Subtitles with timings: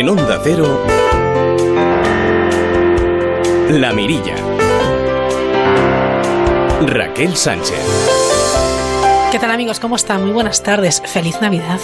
[0.00, 0.82] En Onda Cero,
[3.68, 4.34] La Mirilla.
[6.86, 7.84] Raquel Sánchez.
[9.30, 9.78] ¿Qué tal amigos?
[9.78, 10.22] ¿Cómo están?
[10.22, 11.02] Muy buenas tardes.
[11.04, 11.78] Feliz Navidad.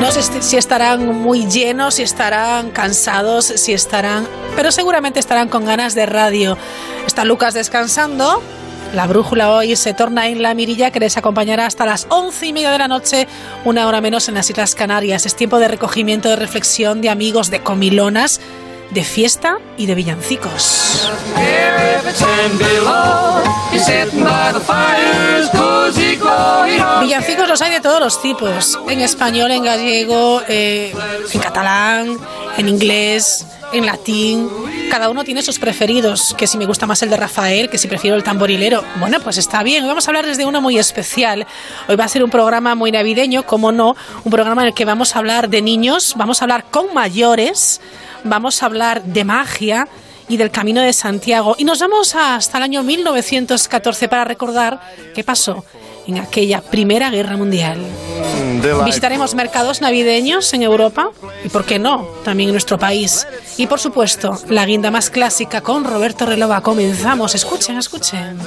[0.00, 4.28] No sé si estarán muy llenos, si estarán cansados, si estarán...
[4.54, 6.58] Pero seguramente estarán con ganas de radio.
[7.06, 8.42] Está Lucas descansando.
[8.94, 12.52] La brújula hoy se torna en la mirilla que les acompañará hasta las once y
[12.52, 13.28] media de la noche,
[13.64, 15.26] una hora menos en las Islas Canarias.
[15.26, 18.40] Es tiempo de recogimiento, de reflexión, de amigos, de comilonas
[18.90, 21.08] de fiesta y de villancicos.
[27.00, 30.92] Villancicos los hay de todos los tipos, en español, en gallego, eh,
[31.32, 32.18] en catalán,
[32.56, 34.48] en inglés, en latín.
[34.90, 37.88] Cada uno tiene sus preferidos, que si me gusta más el de Rafael, que si
[37.88, 38.82] prefiero el tamborilero.
[38.98, 39.82] Bueno, pues está bien.
[39.82, 41.46] Hoy vamos a hablar desde uno muy especial.
[41.88, 44.84] Hoy va a ser un programa muy navideño, como no, un programa en el que
[44.84, 47.80] vamos a hablar de niños, vamos a hablar con mayores
[48.24, 49.88] vamos a hablar de magia
[50.28, 51.56] y del Camino de Santiago.
[51.58, 54.80] Y nos vamos hasta el año 1914 para recordar
[55.14, 55.64] qué pasó
[56.06, 57.78] en aquella Primera Guerra Mundial.
[58.84, 61.10] Visitaremos mercados navideños en Europa
[61.44, 63.26] y, por qué no, también en nuestro país.
[63.56, 66.60] Y, por supuesto, la guinda más clásica con Roberto Relova.
[66.60, 67.34] Comenzamos.
[67.34, 68.38] Escuchen, escuchen.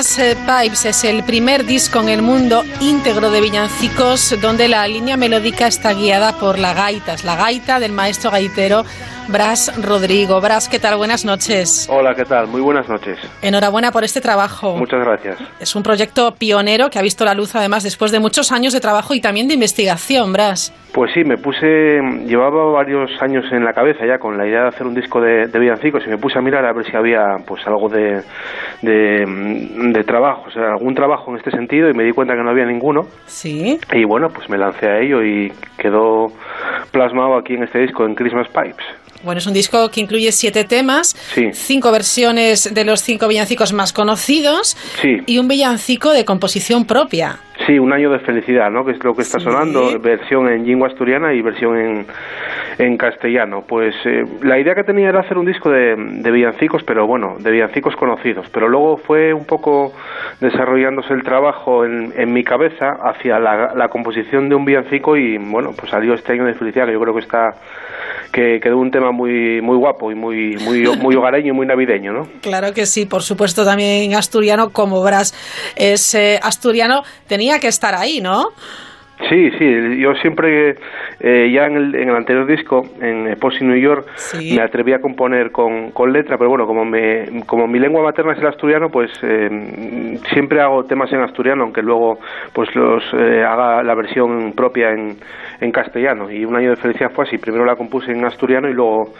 [0.00, 5.18] Christmas Pipes es el primer disco en el mundo íntegro de villancicos donde la línea
[5.18, 8.84] melódica está guiada por la gaita, es la gaita del maestro gaitero
[9.30, 10.40] Bras Rodrigo.
[10.40, 10.96] Bras, ¿qué tal?
[10.96, 11.86] Buenas noches.
[11.88, 12.48] Hola, ¿qué tal?
[12.48, 13.18] Muy buenas noches.
[13.42, 14.76] Enhorabuena por este trabajo.
[14.76, 15.38] Muchas gracias.
[15.60, 18.80] Es un proyecto pionero que ha visto la luz además después de muchos años de
[18.80, 20.72] trabajo y también de investigación, Bras.
[20.92, 24.68] Pues sí, me puse, llevaba varios años en la cabeza ya con la idea de
[24.68, 27.64] hacer un disco de, villancicos y me puse a mirar a ver si había pues
[27.64, 28.22] algo de,
[28.82, 29.24] de,
[30.04, 32.64] trabajo, o sea, algún trabajo en este sentido y me di cuenta que no había
[32.64, 33.06] ninguno.
[33.26, 33.78] Sí.
[33.92, 36.28] Y bueno, pues me lancé a ello y quedó
[36.90, 38.84] plasmado aquí en este disco, en Christmas Pipes.
[39.22, 41.14] Bueno, es un disco que incluye siete temas,
[41.52, 44.76] cinco versiones de los cinco villancicos más conocidos
[45.26, 47.38] y un villancico de composición propia.
[47.66, 48.84] Sí, un año de felicidad, ¿no?
[48.86, 52.06] Que es lo que está sonando, versión en lengua asturiana y versión en,
[52.78, 53.62] en castellano.
[53.68, 57.36] Pues eh, la idea que tenía era hacer un disco de, de, villancicos, pero bueno,
[57.38, 58.46] de villancicos conocidos.
[58.50, 59.92] Pero luego fue un poco
[60.40, 65.36] desarrollándose el trabajo en, en mi cabeza hacia la, la composición de un villancico y
[65.36, 67.56] bueno, pues salió este año de felicidad que yo creo que está
[68.32, 72.12] que quedó un tema muy muy guapo y muy muy muy hogareño y muy navideño,
[72.12, 72.28] ¿no?
[72.40, 75.34] Claro que sí, por supuesto también asturiano como Bras
[75.76, 78.48] es asturiano tenía que estar ahí, ¿no?
[79.28, 80.76] Sí, sí, yo siempre,
[81.20, 85.00] eh, ya en el, en el, anterior disco, en Epoxy New York, me atreví a
[85.00, 88.88] componer con, con, letra, pero bueno, como, me, como mi lengua materna es el asturiano,
[88.88, 92.18] pues eh, siempre hago temas en asturiano, aunque luego
[92.54, 95.16] pues los eh, haga la versión propia en,
[95.60, 96.30] en castellano.
[96.30, 99.12] Y Un año de felicidad fue así, primero la compuse en asturiano y luego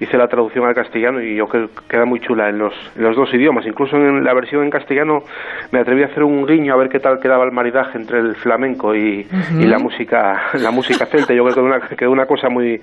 [0.00, 3.02] hice la traducción al castellano y yo creo que queda muy chula en los, en
[3.02, 3.66] los dos idiomas.
[3.66, 5.22] Incluso en la versión en castellano
[5.70, 8.36] me atreví a hacer un guiño a ver qué tal quedaba el maridaje entre el
[8.36, 9.26] flamenco y
[9.58, 11.34] y la música la música celta.
[11.34, 12.80] Yo creo que una, que una cosa muy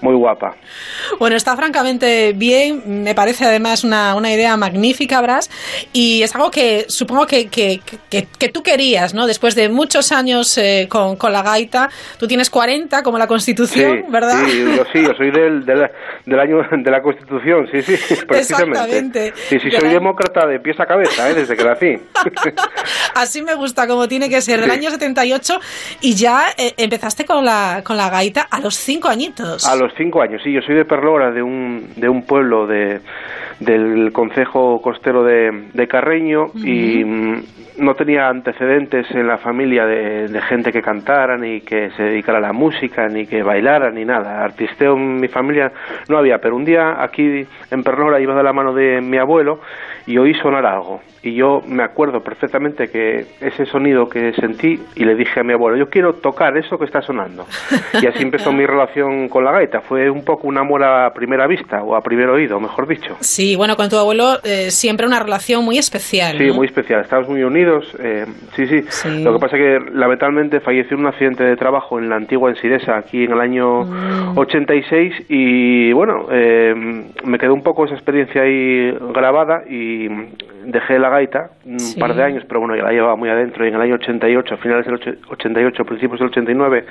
[0.00, 0.54] muy guapa.
[1.18, 3.02] Bueno está francamente bien.
[3.04, 5.50] Me parece además una, una idea magnífica Bras.
[5.92, 7.80] Y es algo que supongo que, que,
[8.10, 11.88] que, tú querías no después de muchos años eh, con, con, la gaita
[12.18, 16.56] tú tienes 40 como la constitución verdad sí yo sí yo soy del, del, año
[16.70, 21.34] de la constitución sí sí precisamente sí sí soy demócrata de pies a cabeza ¿eh?
[21.34, 21.96] desde que nací
[23.14, 25.54] así me gusta como tiene que ser del año 78
[26.00, 29.66] Y ya eh, empezaste con la, con la gaita a los cinco añitos.
[29.66, 30.52] A los cinco años, sí.
[30.52, 33.00] Yo soy de Perlora, de un, de un pueblo de,
[33.60, 37.04] del concejo costero de, de Carreño y
[37.76, 42.38] no tenía antecedentes en la familia de, de, gente que cantara, ni que se dedicara
[42.38, 44.44] a la música, ni que bailara, ni nada.
[44.44, 45.72] Artisteo en mi familia
[46.08, 49.60] no había, pero un día aquí en Perlora iba de la mano de mi abuelo
[50.06, 51.00] y oí sonar algo.
[51.22, 55.54] Y yo me acuerdo perfectamente que ese sonido que sentí y le dije a mi
[55.54, 57.46] abuelo, yo quiero tocar eso que está sonando.
[58.02, 59.80] Y así empezó mi relación con la gaita.
[59.80, 63.16] Fue un poco un amor a primera vista o a primer oído, mejor dicho.
[63.20, 66.36] Sí, bueno, con tu abuelo eh, siempre una relación muy especial.
[66.36, 67.02] Sí, muy especial.
[67.02, 67.86] Estamos muy unidos.
[67.98, 71.98] Eh, sí, sí, Lo que pasa es que lamentablemente falleció en un accidente de trabajo
[71.98, 75.12] en la antigua Ensiresa, aquí en el año 86.
[75.12, 75.24] Mm.
[75.28, 76.74] Y bueno, eh,
[77.24, 79.93] me quedó un poco esa experiencia ahí grabada y
[80.64, 83.68] dejé la gaita un par de años, pero bueno, ya la llevaba muy adentro y
[83.68, 86.84] en el año 88, a finales del 88, principios del 89,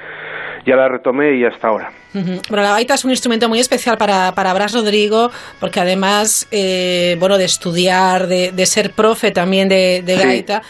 [0.65, 1.91] ya la retomé y hasta ahora.
[2.13, 7.17] Bueno, la gaita es un instrumento muy especial para, para Bras Rodrigo, porque además, eh,
[7.19, 10.61] bueno, de estudiar, de, ser profe también de, gaita,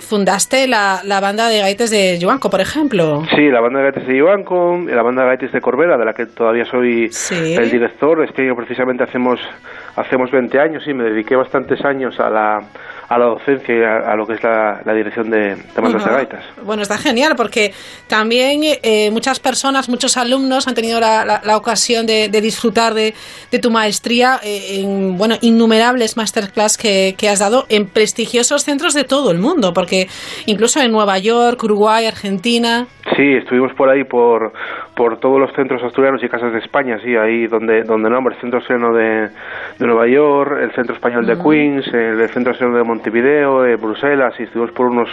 [0.00, 3.22] fundaste la, la, banda de gaites de Yuanco, por ejemplo.
[3.34, 6.14] Sí, la banda de gaites de Yuanco, la banda de gaites de Corbera, de la
[6.14, 8.24] que todavía soy el director.
[8.24, 9.38] Este año precisamente hacemos,
[9.96, 12.58] hacemos 20 años y me dediqué bastantes años a la
[13.08, 16.44] a la docencia y a, lo que es la, dirección de, de de gaitas.
[16.64, 17.72] Bueno, está genial porque
[18.08, 23.14] también eh, muchas personas, muchos alumnos han tenido la, la, ocasión de, disfrutar de,
[23.50, 28.92] de, tu maestría eh, en bueno innumerables masterclass que, que, has dado en prestigiosos centros
[28.94, 30.08] de todo el mundo, porque
[30.46, 32.86] incluso en Nueva York, Uruguay, Argentina.
[33.16, 34.52] Sí, estuvimos por ahí por,
[34.96, 38.40] por todos los centros asturianos y casas de España, sí, ahí donde donde no, el
[38.40, 39.28] Centro Seno de,
[39.78, 44.34] de Nueva York, el Centro Español de Queens, el Centro Seno de Montevideo, eh, Bruselas,
[44.40, 45.10] y estuvimos por unos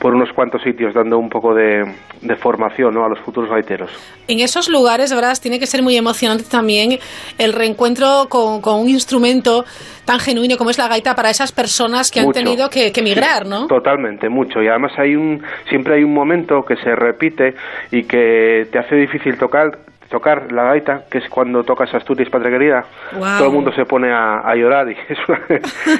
[0.00, 1.84] por unos cuantos sitios dando un poco de,
[2.22, 3.04] de formación ¿no?
[3.04, 3.90] a los futuros gaiteros.
[4.28, 5.36] En esos lugares, ¿verdad?
[5.40, 6.98] Tiene que ser muy emocionante también
[7.36, 9.64] el reencuentro con, con un instrumento
[10.08, 13.44] tan genuino como es la gaita para esas personas que han tenido que, que migrar,
[13.44, 13.66] ¿no?
[13.66, 14.62] Totalmente, mucho.
[14.62, 17.52] Y además hay un siempre hay un momento que se repite
[17.90, 19.68] y que te hace difícil tocar
[20.08, 24.10] tocar la gaita, que es cuando tocas Asturias Patria Querida, todo el mundo se pone
[24.10, 25.40] a, llorar y es una,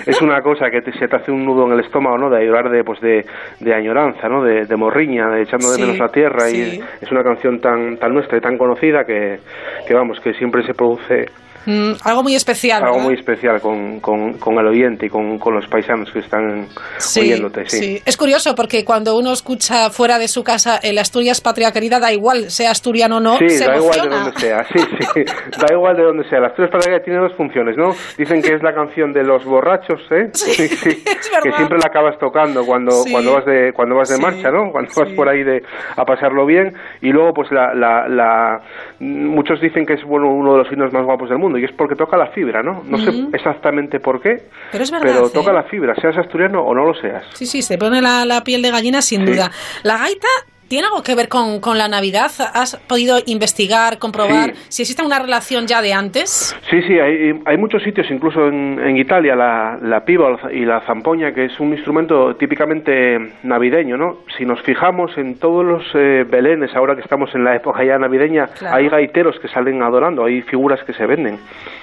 [0.06, 2.30] es una cosa que se te hace un nudo en el estómago, ¿no?
[2.30, 3.26] De llorar de, pues de,
[3.60, 4.42] de añoranza, ¿no?
[4.42, 8.38] De, morriña, de echando de menos la tierra y es una canción tan, tan nuestra
[8.38, 9.40] y tan conocida que,
[9.86, 11.26] que vamos, que siempre se produce
[11.68, 12.82] Mm, algo muy especial.
[12.82, 16.66] Algo muy especial con, con, el oyente y con, los paisanos que están
[17.14, 17.68] oyéndote.
[17.68, 18.00] Sí.
[18.06, 22.10] es curioso porque cuando uno escucha fuera de su casa el Asturias Patria Querida, da
[22.10, 25.24] igual, sea asturiano o no, sí, da igual de donde sea, sí, sí,
[25.60, 26.40] da igual de donde sea.
[26.40, 27.90] La Asturias Patria Querida tiene dos funciones, ¿no?
[28.16, 30.30] Dicen que es la canción de los borrachos, ¿eh?
[30.32, 31.04] Sí, sí,
[31.42, 34.72] que siempre la acabas tocando cuando, cuando vas de, cuando vas de marcha, ¿no?
[34.72, 35.62] Cuando vas por ahí de,
[35.96, 36.72] a pasarlo bien
[37.02, 38.62] y luego pues la, la, la
[39.00, 41.72] muchos dicen que es bueno uno de los signos más guapos del mundo y es
[41.72, 42.82] porque toca la fibra, ¿no?
[42.84, 44.36] No sé exactamente por qué,
[44.72, 45.54] pero, es verdad, pero toca ¿eh?
[45.54, 47.24] la fibra, seas asturiano o no lo seas.
[47.34, 49.50] Sí, sí, se pone la, la piel de gallina sin duda.
[49.82, 50.28] La gaita
[50.68, 52.30] ¿Tiene algo que ver con, con, la Navidad?
[52.52, 56.54] ¿Has podido investigar, comprobar si existe una relación ya de antes?
[56.68, 60.82] Sí, sí, hay, hay muchos sitios, incluso en, en Italia, la, la, piba y la
[60.82, 64.18] zampoña, que es un instrumento típicamente navideño, ¿no?
[64.36, 67.96] Si nos fijamos en todos los eh, belenes, ahora que estamos en la época ya
[67.96, 71.38] navideña, hay gaiteros que salen adorando, hay figuras que se venden.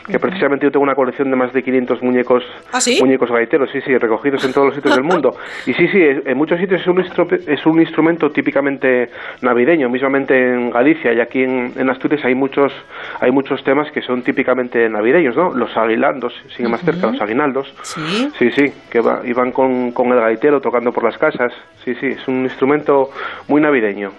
[0.07, 3.81] Que precisamente yo tengo una colección de más de 500 muñecos, ¿Ah, muñecos gaiteros, sí,
[3.81, 5.35] sí, recogidos en todos los sitios del mundo.
[5.65, 8.74] Y sí, sí, en muchos sitios es un, es un instrumento típicamente
[9.41, 12.73] navideño, mismamente en Galicia y aquí en, Asturias hay muchos
[13.19, 15.53] hay muchos temas que son típicamente navideños, ¿no?
[15.53, 17.73] Los aguinaldos, sigue más cerca, los aguinaldos.
[17.83, 21.53] Sí, sí, sí que va, iban con, con el gaitero tocando por las casas.
[21.83, 23.09] Sí, sí, es un instrumento
[23.47, 24.11] muy navideño.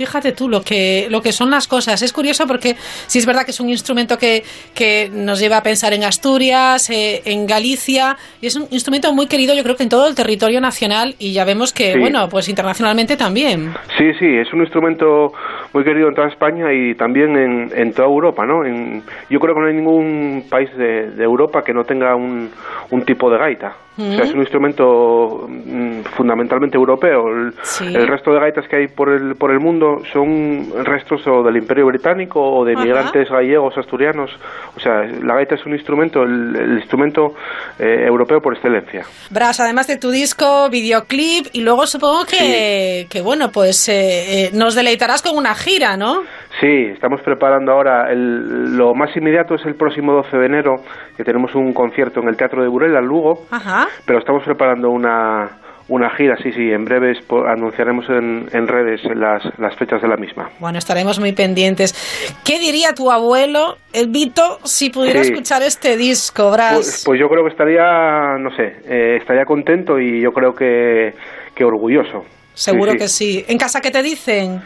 [0.00, 2.00] Fíjate tú lo que, lo que son las cosas.
[2.00, 2.74] Es curioso porque
[3.06, 4.42] sí es verdad que es un instrumento que,
[4.74, 9.26] que nos lleva a pensar en Asturias, eh, en Galicia, y es un instrumento muy
[9.26, 12.48] querido yo creo que en todo el territorio nacional y ya vemos que, bueno, pues
[12.48, 13.74] internacionalmente también.
[13.98, 15.34] Sí, sí, es un instrumento
[15.74, 18.64] muy querido en toda España y también en, en toda Europa, ¿no?
[18.64, 22.50] En, yo creo que no hay ningún país de, de Europa que no tenga un,
[22.90, 23.76] un tipo de gaita.
[24.00, 27.28] O sea, es un instrumento mm, fundamentalmente europeo.
[27.28, 31.56] El, resto de gaitas que hay por el, por el mundo son restos o del
[31.56, 34.30] Imperio Británico o de migrantes gallegos, asturianos.
[34.76, 37.34] O sea, la gaita es un instrumento, el, instrumento
[37.78, 39.04] eh, europeo por excelencia.
[39.30, 44.50] Bras, además de tu disco, videoclip y luego supongo que, que bueno, pues eh, eh,
[44.52, 46.22] nos deleitarás con una gira, ¿no?
[46.60, 48.10] Sí, estamos preparando ahora.
[48.10, 50.82] El, lo más inmediato es el próximo 12 de enero,
[51.20, 53.44] que tenemos un concierto en el Teatro de Burela, en Lugo.
[53.50, 53.86] Ajá.
[54.06, 55.50] Pero estamos preparando una,
[55.88, 60.16] una gira, sí, sí, en breves anunciaremos en, en redes las, las, fechas de la
[60.16, 60.48] misma.
[60.60, 61.94] Bueno, estaremos muy pendientes.
[62.42, 66.76] ¿Qué diría tu abuelo, el Vito, si pudiera escuchar este disco, Bras?
[66.76, 71.12] Pues, pues, yo creo que estaría, no sé, eh, estaría contento y yo creo que,
[71.54, 72.24] que orgulloso.
[72.54, 73.44] Seguro que sí.
[73.46, 74.62] ¿En casa qué te dicen?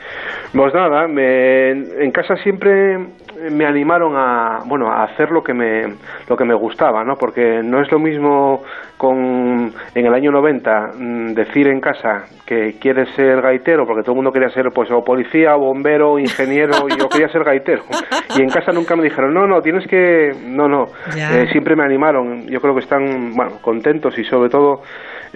[0.53, 2.97] Pues nada, en casa siempre
[3.51, 5.95] me animaron a bueno a hacer lo que me
[6.29, 8.63] lo que me gustaba no porque no es lo mismo
[8.97, 14.13] con en el año 90 mm, decir en casa que quieres ser gaitero porque todo
[14.13, 17.83] el mundo quería ser pues o policía o bombero ingeniero y yo quería ser gaitero.
[18.37, 20.85] Y en casa nunca me dijeron no no tienes que no no
[21.17, 22.47] eh, siempre me animaron.
[22.47, 24.83] Yo creo que están bueno contentos y sobre todo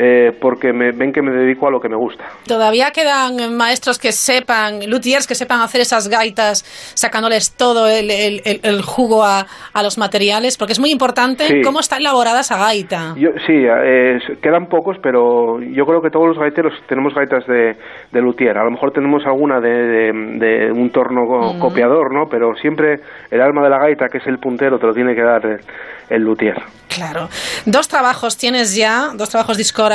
[0.00, 2.24] eh, porque me, ven que me dedico a lo que me gusta.
[2.46, 6.62] ¿Todavía quedan maestros que sepan, luthiers que sepan hacer esas gaitas,
[6.94, 10.56] sacándoles todo el, el, jugo a, a, los materiales?
[10.56, 13.14] Porque es muy importante cómo está elaborada esa gaita.
[13.16, 17.76] Yo, sí, eh, quedan pocos, pero yo creo que todos los gaiteros tenemos gaitas de,
[18.12, 18.56] de luthier.
[18.56, 22.26] A lo mejor tenemos alguna de, de, un torno copiador, ¿no?
[22.30, 23.00] Pero siempre
[23.32, 25.42] el alma de la gaita, que es el puntero, te lo tiene que dar
[26.08, 26.56] el luthier.
[26.88, 27.28] Claro.
[27.66, 29.87] Dos trabajos tienes ya, dos trabajos discográficos,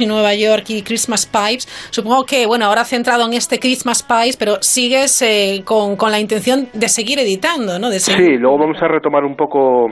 [0.00, 1.66] y Nueva York y Christmas Pipes.
[1.90, 6.20] Supongo que, bueno, ahora centrado en este Christmas Pipes, pero sigues eh, con, con, la
[6.20, 7.90] intención de seguir editando, ¿no?
[7.90, 9.88] De Sí, luego vamos a retomar un poco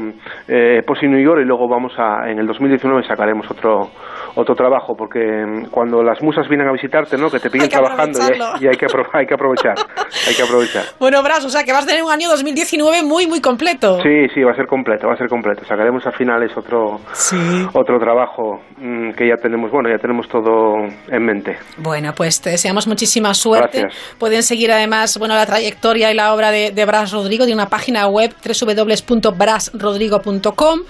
[0.48, 3.90] eh, y New York y luego vamos a, en el 2019 sacaremos otro
[4.34, 7.30] otro trabajo, porque mm, cuando las musas vienen a visitarte, ¿no?
[7.30, 8.18] Que te pillen trabajando
[8.60, 9.74] y, hay, que hay que aprovechar,
[10.26, 10.84] hay que aprovechar.
[10.98, 13.98] Bueno, Bras, o sea que vas a tener un año 2019 muy, muy completo.
[14.02, 15.64] Sí, sí, va a ser completo, va a ser completo.
[15.64, 17.00] Sacaremos a finales otro,
[17.72, 20.76] otro trabajo mm, que ya tenemos, bueno, ya tenemos todo
[21.08, 21.56] en mente.
[21.78, 23.88] Bueno, pues te deseamos muchísima suerte.
[24.18, 27.66] Pueden seguir además, bueno, la trayectoria y la obra de, de Bras Rodrigo de una
[27.66, 30.80] página web www.brasrodrigo.com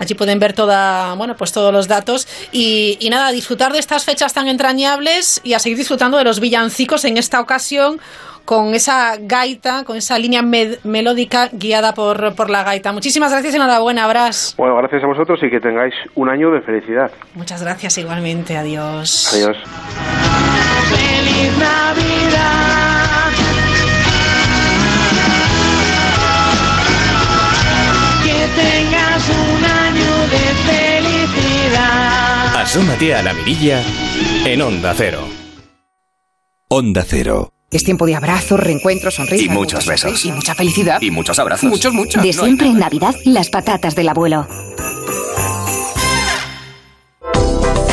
[0.00, 4.04] Allí pueden ver toda, bueno, pues todos los datos y, y nada, disfrutar de estas
[4.04, 8.00] fechas tan entrañables y a seguir disfrutando de los villancicos en esta ocasión
[8.44, 12.92] con esa gaita, con esa línea melódica guiada por, por la gaita.
[12.92, 14.54] Muchísimas gracias y enhorabuena, Bras.
[14.56, 17.12] Bueno, gracias a vosotros y que tengáis un año de felicidad.
[17.34, 18.56] Muchas gracias igualmente.
[18.56, 19.32] Adiós.
[19.32, 19.56] Adiós.
[20.90, 23.30] Feliz Navidad.
[28.24, 29.60] Que tengas un
[30.30, 32.39] de felicidad.
[32.70, 33.82] Asómate a la mirilla
[34.44, 35.26] en Onda Cero.
[36.68, 37.52] Onda Cero.
[37.68, 39.44] Es tiempo de abrazos, reencuentros, sonrisas.
[39.44, 40.24] Y muchos besos.
[40.24, 41.02] Y mucha felicidad.
[41.02, 41.68] Y muchos abrazos.
[41.68, 42.22] Muchos, muchos.
[42.22, 44.46] De siempre en Navidad, las patatas del abuelo.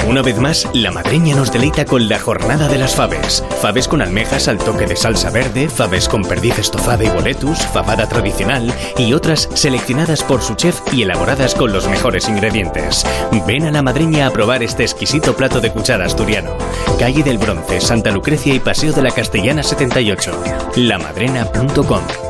[0.08, 3.44] Una vez más, la madreña nos deleita con la jornada de las faves.
[3.62, 8.08] Faves con almejas al toque de salsa verde, faves con perdiz estofada y boletus, fabada
[8.08, 13.06] tradicional y otras seleccionadas por su chef y elaboradas con los mejores ingredientes.
[13.46, 16.52] Ven a la madreña a probar este exquisito plato de cuchara asturiano.
[16.98, 20.32] Calle del Bronce, Santa Lucrecia y Paseo de la Castellana 78.
[20.78, 22.27] Lamadrena.com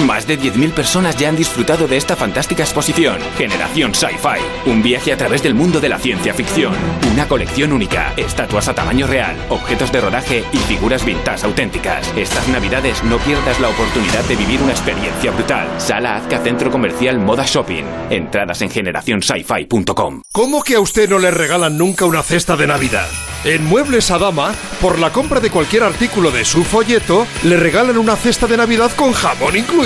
[0.00, 5.12] Más de 10.000 personas ya han disfrutado de esta fantástica exposición, Generación Sci-Fi, un viaje
[5.12, 6.74] a través del mundo de la ciencia ficción,
[7.12, 12.10] una colección única, estatuas a tamaño real, objetos de rodaje y figuras vintage auténticas.
[12.16, 15.68] Estas navidades no pierdas la oportunidad de vivir una experiencia brutal.
[15.78, 17.84] Sala Azca Centro Comercial Moda Shopping.
[18.10, 20.22] Entradas en generacionsci-fi.com.
[20.32, 23.08] ¿Cómo que a usted no le regalan nunca una cesta de Navidad?
[23.44, 28.14] En Muebles Adama, por la compra de cualquier artículo de su folleto, le regalan una
[28.14, 29.81] cesta de Navidad con jamón incluido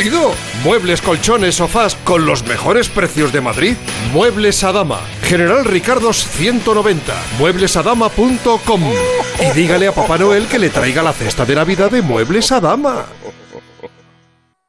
[0.62, 3.76] Muebles, colchones, sofás con los mejores precios de Madrid.
[4.12, 5.00] Muebles Adama.
[5.22, 7.14] General Ricardos 190.
[7.38, 8.82] Mueblesadama.com.
[9.40, 13.06] Y dígale a Papá Noel que le traiga la cesta de Navidad de Muebles Adama.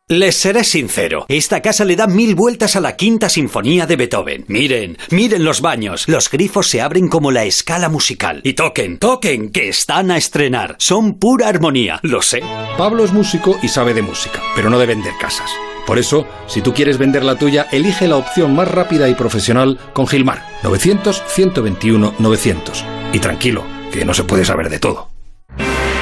[0.10, 4.46] Les seré sincero, esta casa le da mil vueltas a la quinta sinfonía de Beethoven.
[4.48, 8.40] Miren, miren los baños, los grifos se abren como la escala musical.
[8.46, 10.78] Y toquen, toquen, que están a estrenar.
[10.80, 12.42] Son pura armonía, lo sé.
[12.78, 15.52] Pablo es músico y sabe de música, pero no de vender casas.
[15.86, 19.78] Por eso, si tú quieres vender la tuya, elige la opción más rápida y profesional
[19.92, 20.42] con Gilmar.
[20.64, 23.12] 900-121-900.
[23.12, 25.10] Y tranquilo, que no se puede saber de todo.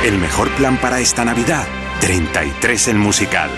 [0.05, 1.65] El mejor plan para esta Navidad,
[2.01, 3.49] 33 el musical.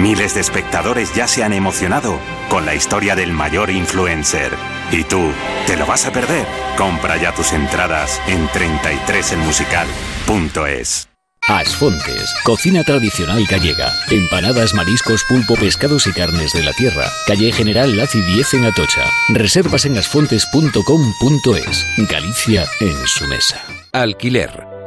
[0.00, 4.50] Miles de espectadores ya se han emocionado con la historia del mayor influencer.
[4.90, 5.30] ¿Y tú,
[5.66, 6.46] te lo vas a perder?
[6.78, 11.10] Compra ya tus entradas en 33elmusical.es.
[11.48, 13.92] Asfontes, cocina tradicional gallega.
[14.10, 17.04] Empanadas, mariscos, pulpo, pescados y carnes de la tierra.
[17.26, 19.04] Calle General Laci 10 en Atocha.
[19.28, 21.86] Reservas en asfontes.com.es.
[22.08, 23.62] Galicia en su mesa.
[23.92, 24.69] Alquiler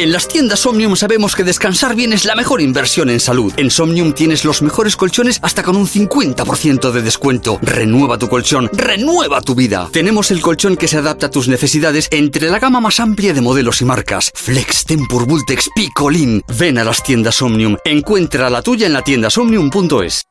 [0.00, 3.52] En las tiendas Omnium sabemos que descansar bien es la mejor inversión en salud.
[3.58, 7.58] En Somnium tienes los mejores colchones hasta con un 50% de descuento.
[7.60, 9.90] Renueva tu colchón, renueva tu vida.
[9.92, 13.42] Tenemos el colchón que se adapta a tus necesidades entre la gama más amplia de
[13.42, 14.32] modelos y marcas.
[14.34, 16.42] Flex, Tempur, Vultex, Picolín.
[16.58, 17.76] Ven a las tiendas Omnium.
[17.84, 20.24] Encuentra la tuya en la tienda somnium.es.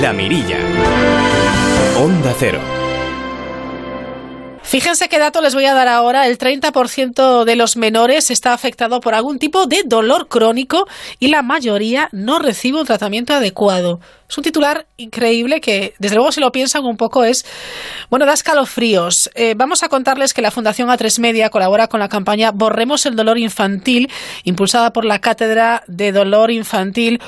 [0.00, 0.58] La Mirilla.
[1.96, 2.75] Onda Cero.
[4.66, 6.26] Fíjense qué dato les voy a dar ahora.
[6.26, 10.88] El 30% de los menores está afectado por algún tipo de dolor crónico
[11.20, 14.00] y la mayoría no recibe un tratamiento adecuado.
[14.28, 17.46] Es un titular increíble que, desde luego, si lo piensan un poco, es,
[18.10, 19.30] bueno, da escalofríos.
[19.36, 23.14] Eh, vamos a contarles que la Fundación A3 Media colabora con la campaña Borremos el
[23.14, 24.10] dolor infantil,
[24.42, 27.20] impulsada por la Cátedra de Dolor Infantil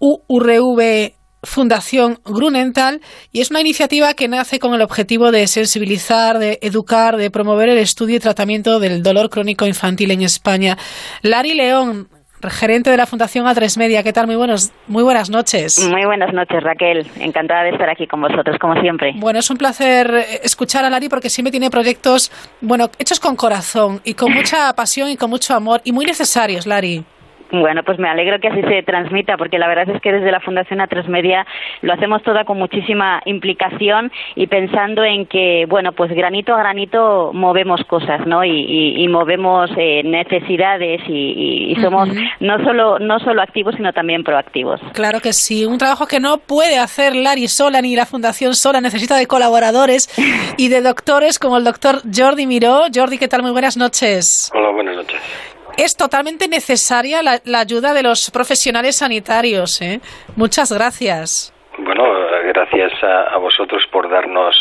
[0.00, 1.14] URV
[1.44, 3.00] Fundación Grunenthal
[3.32, 7.68] y es una iniciativa que nace con el objetivo de sensibilizar, de educar, de promover
[7.68, 10.76] el estudio y tratamiento del dolor crónico infantil en España.
[11.22, 12.08] Lari León,
[12.50, 14.26] gerente de la Fundación A3 Media, ¿qué tal?
[14.26, 15.78] Muy, buenos, muy buenas noches.
[15.88, 17.06] Muy buenas noches, Raquel.
[17.20, 19.12] Encantada de estar aquí con vosotros, como siempre.
[19.16, 23.36] Bueno, es un placer eh, escuchar a Lari porque siempre tiene proyectos, bueno, hechos con
[23.36, 27.04] corazón y con mucha pasión y con mucho amor y muy necesarios, Lari.
[27.50, 30.40] Bueno, pues me alegro que así se transmita, porque la verdad es que desde la
[30.40, 31.46] Fundación A3 Media
[31.82, 37.30] lo hacemos toda con muchísima implicación y pensando en que, bueno, pues granito a granito
[37.32, 38.44] movemos cosas, ¿no?
[38.44, 42.08] Y, movemos eh, necesidades y, somos
[42.40, 44.80] no solo no solo activos, sino también proactivos.
[44.92, 48.80] Claro que sí, un trabajo que no puede hacer Lari sola ni la Fundación sola,
[48.80, 50.08] necesita de colaboradores
[50.56, 52.84] y de doctores como el doctor Jordi Miró.
[52.92, 53.42] Jordi, ¿qué tal?
[53.42, 54.50] Muy buenas noches.
[54.54, 59.80] Hola, buenas noches es totalmente necesaria la, ayuda de los profesionales sanitarios.
[59.80, 60.00] ¿eh?
[60.36, 61.52] Muchas gracias.
[61.78, 62.04] Bueno,
[62.44, 64.54] gracias a, vosotros por darnos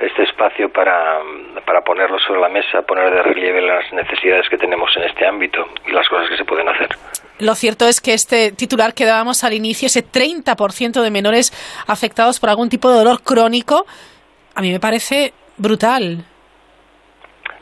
[0.00, 1.20] este espacio para,
[1.64, 5.64] para ponerlo sobre la mesa, poner de relieve las necesidades que tenemos en este ámbito
[5.86, 6.88] y las cosas que se pueden hacer.
[7.38, 11.52] Lo cierto es que este titular que dábamos al inicio, ese 30% de menores
[11.86, 13.86] afectados por algún tipo de dolor crónico,
[14.54, 16.24] a mí me parece brutal.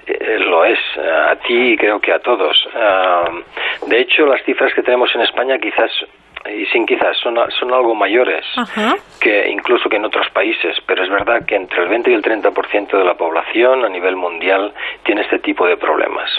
[0.06, 2.56] Eh, lo es, eh, a ti y creo que a todos.
[2.74, 3.44] Eh,
[3.86, 5.90] de hecho, las cifras que tenemos en España quizás
[6.46, 8.44] y sin quizás son, son algo mayores
[9.18, 12.22] que incluso que en otros países, pero es verdad que entre el 20 y el
[12.22, 16.30] 30% de la población a nivel mundial tiene este tipo de problemas.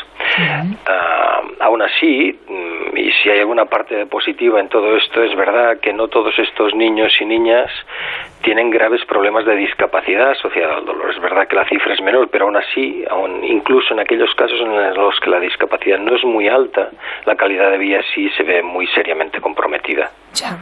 [1.60, 5.92] Aún así, mm, y si hay alguna parte positiva en todo esto, es verdad que
[5.92, 7.72] no todos estos niños y niñas
[8.42, 11.12] tienen graves problemas de discapacidad asociada al dolor.
[11.12, 14.60] Es verdad que la cifra es menor, pero aún así, aún incluso en aquellos casos
[14.60, 16.90] en los que la discapacidad no es muy alta,
[17.26, 20.12] la calidad de vida sí se ve muy seriamente comprometida.
[20.34, 20.58] Ya.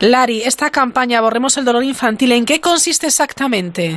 [0.00, 3.96] Lari, esta campaña Borremos el dolor infantil, ¿en qué consiste exactamente?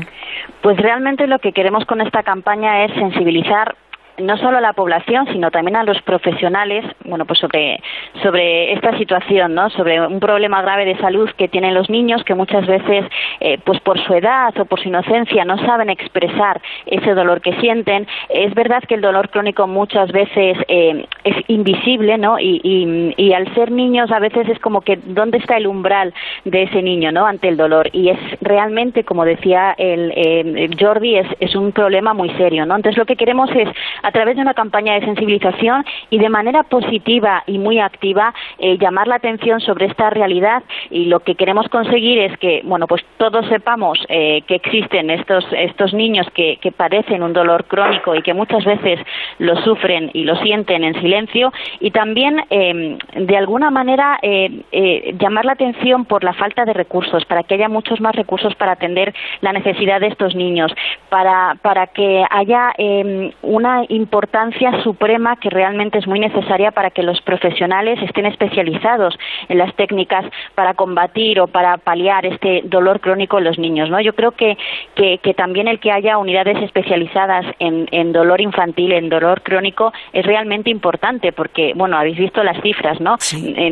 [0.62, 3.75] Pues realmente lo que queremos con esta campaña es sensibilizar
[4.17, 7.82] no solo a la población, sino también a los profesionales, bueno, pues sobre,
[8.23, 9.69] sobre esta situación, ¿no?
[9.69, 13.06] Sobre un problema grave de salud que tienen los niños que muchas veces,
[13.39, 17.53] eh, pues por su edad o por su inocencia no saben expresar ese dolor que
[17.60, 18.08] sienten.
[18.30, 22.39] Es verdad que el dolor crónico muchas veces eh, es invisible, ¿no?
[22.39, 26.13] Y, y, al ser niños a veces es como que dónde está el umbral
[26.45, 27.25] de ese niño, ¿no?
[27.25, 27.89] Ante el dolor.
[27.91, 32.75] Y es realmente, como decía el, eh, Jordi, es, es un problema muy serio, ¿no?
[32.75, 33.69] Entonces lo que queremos es
[34.07, 38.77] a través de una campaña de sensibilización y de manera positiva y muy activa eh,
[38.77, 40.63] llamar la atención sobre esta realidad.
[40.89, 45.45] Y lo que queremos conseguir es que bueno pues todos sepamos eh, que existen estos
[45.51, 48.99] estos niños que, padecen un dolor crónico y que muchas veces
[49.39, 51.51] lo sufren y lo sienten en silencio.
[51.79, 57.25] Y también em, de alguna manera eh, llamar la atención por la falta de recursos
[57.25, 60.71] para que haya muchos más recursos para atender la necesidad de estos niños
[61.09, 67.03] para para que haya em, una importancia suprema que realmente es muy necesaria para que
[67.03, 69.17] los profesionales estén especializados
[69.49, 73.89] en las técnicas para combatir o para paliar este dolor crónico en los niños.
[73.89, 73.99] ¿no?
[73.99, 74.57] Yo creo que,
[74.95, 80.25] que, también el que haya unidades especializadas en, en, dolor infantil, en dolor crónico, es
[80.25, 83.17] realmente importante porque, bueno, habéis visto las cifras, ¿no?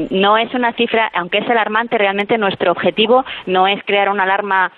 [0.09, 4.71] No es una cifra, aunque es alarmante, realmente nuestro objetivo no es crear una alarma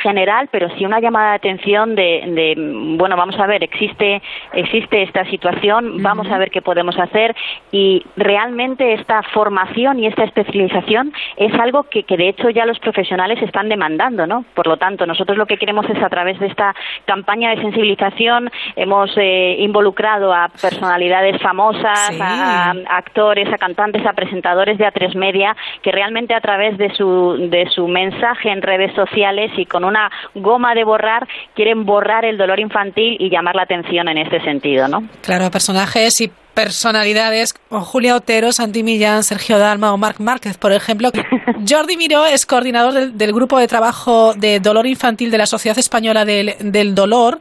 [0.00, 2.54] general, pero sí una llamada de atención de, de
[2.96, 4.20] bueno, vamos a ver, existe,
[4.52, 7.34] existe esta situación, vamos a ver qué podemos hacer.
[7.72, 12.78] Y realmente esta formación y esta especialización es algo que, que de hecho ya los
[12.78, 14.44] profesionales están demandando, ¿no?
[14.54, 18.50] Por lo tanto, nosotros lo que queremos es a través de esta campaña de sensibilización
[18.76, 25.14] hemos eh, involucrado a personalidades famosas, a, a actores, a cantantes, a presentadores de A3
[25.14, 29.84] Media que realmente a través de su, de su mensaje en redes sociales y con
[29.90, 34.40] una goma de borrar quieren borrar el dolor infantil y llamar la atención en este
[34.40, 35.02] sentido, ¿no?
[35.22, 40.72] Claro, personajes y personalidades como Julia Otero, Santi Millán, Sergio Dalma o Marc Márquez, por
[40.72, 41.10] ejemplo.
[41.68, 45.78] Jordi Miró es coordinador del, del, grupo de trabajo de dolor infantil de la Sociedad
[45.78, 47.38] Española del, del Dolor.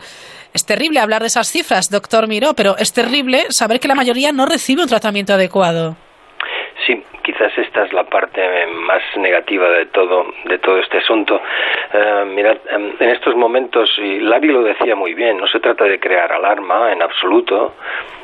[0.53, 4.31] Es terrible hablar de esas cifras, doctor Miró, pero es terrible saber que la mayoría
[4.31, 5.95] no recibe un tratamiento adecuado.
[6.87, 11.41] Sí, quizás esta es la parte más negativa de todo de todo este asunto.
[11.93, 15.99] Eh, mirad, en estos momentos, y Larry lo decía muy bien, no se trata de
[15.99, 17.75] crear alarma en absoluto,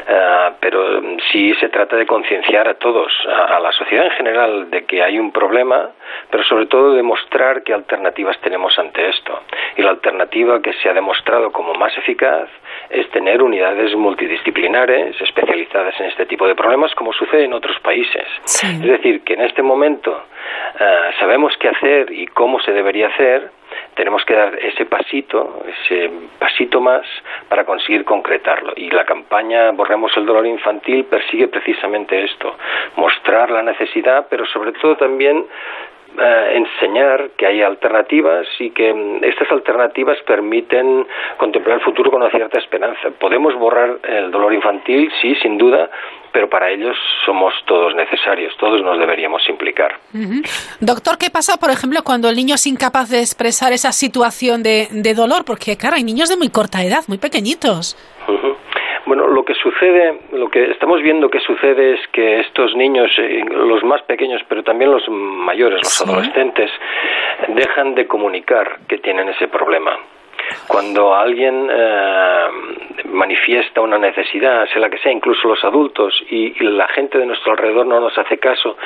[0.07, 4.69] eh, pero sí se trata de concienciar a todos, a, a, la sociedad en general,
[4.69, 5.89] de que hay un problema,
[6.29, 9.41] pero sobre todo de mostrar qué alternativas tenemos ante esto.
[9.77, 12.49] Y la alternativa que se ha demostrado como más eficaz
[12.89, 18.27] es tener unidades multidisciplinares especializadas en este tipo de problemas, como sucede en otros países.
[18.43, 18.67] Sí.
[18.67, 23.51] Es decir, que en este momento uh, sabemos qué hacer y cómo se debería hacer,
[23.95, 27.05] tenemos que dar ese pasito, ese pasito más
[27.49, 28.73] para conseguir concretarlo.
[28.75, 32.55] Y la campaña Borremos el dolor infantil persigue precisamente esto,
[32.95, 35.45] mostrar la necesidad, pero sobre todo también
[36.17, 42.21] eh, enseñar que hay alternativas y que mm, estas alternativas permiten contemplar el futuro con
[42.21, 43.09] una cierta esperanza.
[43.19, 45.89] Podemos borrar el dolor infantil, sí, sin duda,
[46.31, 49.95] pero para ellos somos todos necesarios, todos nos deberíamos implicar.
[50.13, 50.77] Uh -huh.
[50.81, 54.87] Doctor, ¿qué pasa, por ejemplo, cuando el niño es incapaz de expresar esa situación de,
[54.91, 55.45] de dolor?
[55.45, 57.95] Porque, claro, hay niños de muy corta edad, muy pequeñitos.
[58.27, 58.54] Uh -huh.
[59.05, 63.11] Bueno, lo que sucede, lo que estamos viendo que sucede es que estos niños,
[63.51, 66.03] los más pequeños, pero también los mayores, los ¿Sí?
[66.03, 66.71] adolescentes,
[67.49, 69.97] dejan de comunicar que tienen ese problema.
[70.67, 72.47] Cuando alguien eh,
[73.05, 77.25] manifiesta una necesidad, sea la que sea, incluso los adultos, y, y, la gente de
[77.25, 78.77] nuestro alrededor no nos hace caso,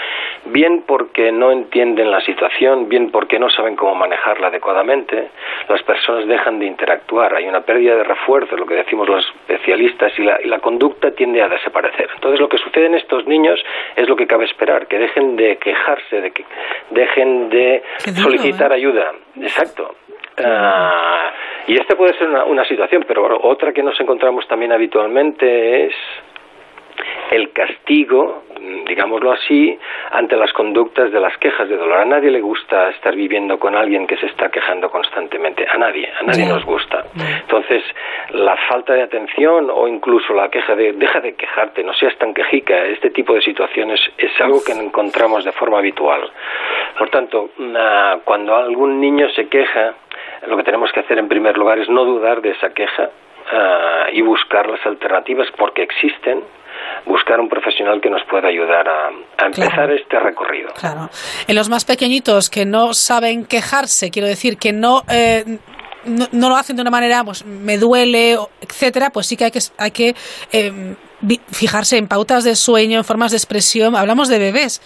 [0.46, 5.30] bien porque no entienden la situación, bien porque no saben cómo manejarla adecuadamente,
[5.68, 7.36] las personas dejan de interactuar.
[7.36, 11.12] Hay una pérdida de refuerzo, lo que decimos los especialistas, y la, y la conducta
[11.12, 12.10] tiende a desaparecer.
[12.14, 13.60] Entonces, lo que sucede en estos niños
[13.96, 16.46] es lo que cabe esperar, que dejen de quejarse, de que
[16.92, 17.84] dejen de
[18.22, 19.12] solicitar ayuda.
[19.42, 19.96] Exacto.
[20.40, 25.86] Uh, y esta puede ser una, una, situación, pero otra que nos encontramos también habitualmente
[25.86, 25.94] es
[27.32, 28.44] el castigo,
[28.88, 29.78] digámoslo así,
[30.12, 32.00] ante las conductas de las quejas de dolor.
[32.00, 35.66] A nadie le gusta estar viviendo con alguien que se está quejando constantemente.
[35.70, 36.50] A nadie, a nadie sí.
[36.50, 37.06] nos gusta.
[37.42, 37.84] Entonces,
[38.32, 42.34] la falta de atención o incluso la queja de deja de quejarte, no seas tan
[42.34, 46.30] quejica, este tipo de situaciones es algo que encontramos de forma habitual.
[46.98, 47.52] Por tanto,
[48.26, 49.94] cuando algún niño se queja,
[50.48, 54.14] lo que tenemos que hacer en primer lugar es no dudar de esa queja uh,
[54.14, 56.44] y buscar las alternativas porque existen
[57.06, 59.96] buscar un profesional que nos pueda ayudar a, a empezar claro.
[59.96, 60.70] este recorrido.
[60.80, 61.10] Claro.
[61.48, 65.44] En los más pequeñitos que no saben quejarse, quiero decir que no eh,
[66.06, 69.52] no, no, lo hacen de una manera, pues me duele, etcétera, pues sí que hay
[69.52, 70.16] que, hay que
[70.52, 70.96] eh,
[71.52, 73.96] fijarse en pautas de sueño, en formas de expresión.
[73.96, 74.82] Hablamos de bebés.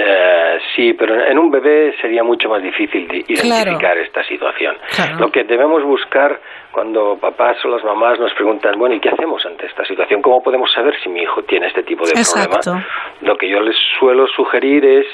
[0.00, 4.00] Eh, sí, pero en un bebé sería mucho más difícil de identificar claro.
[4.00, 4.76] esta situación.
[4.94, 5.18] Claro.
[5.18, 6.38] Lo que debemos buscar
[6.70, 10.22] cuando papás o las mamás nos preguntan, bueno, ¿y qué hacemos ante esta situación?
[10.22, 12.60] ¿Cómo podemos saber si mi hijo tiene este tipo de Exacto.
[12.62, 12.86] problema?
[13.22, 15.06] Lo que yo les suelo sugerir es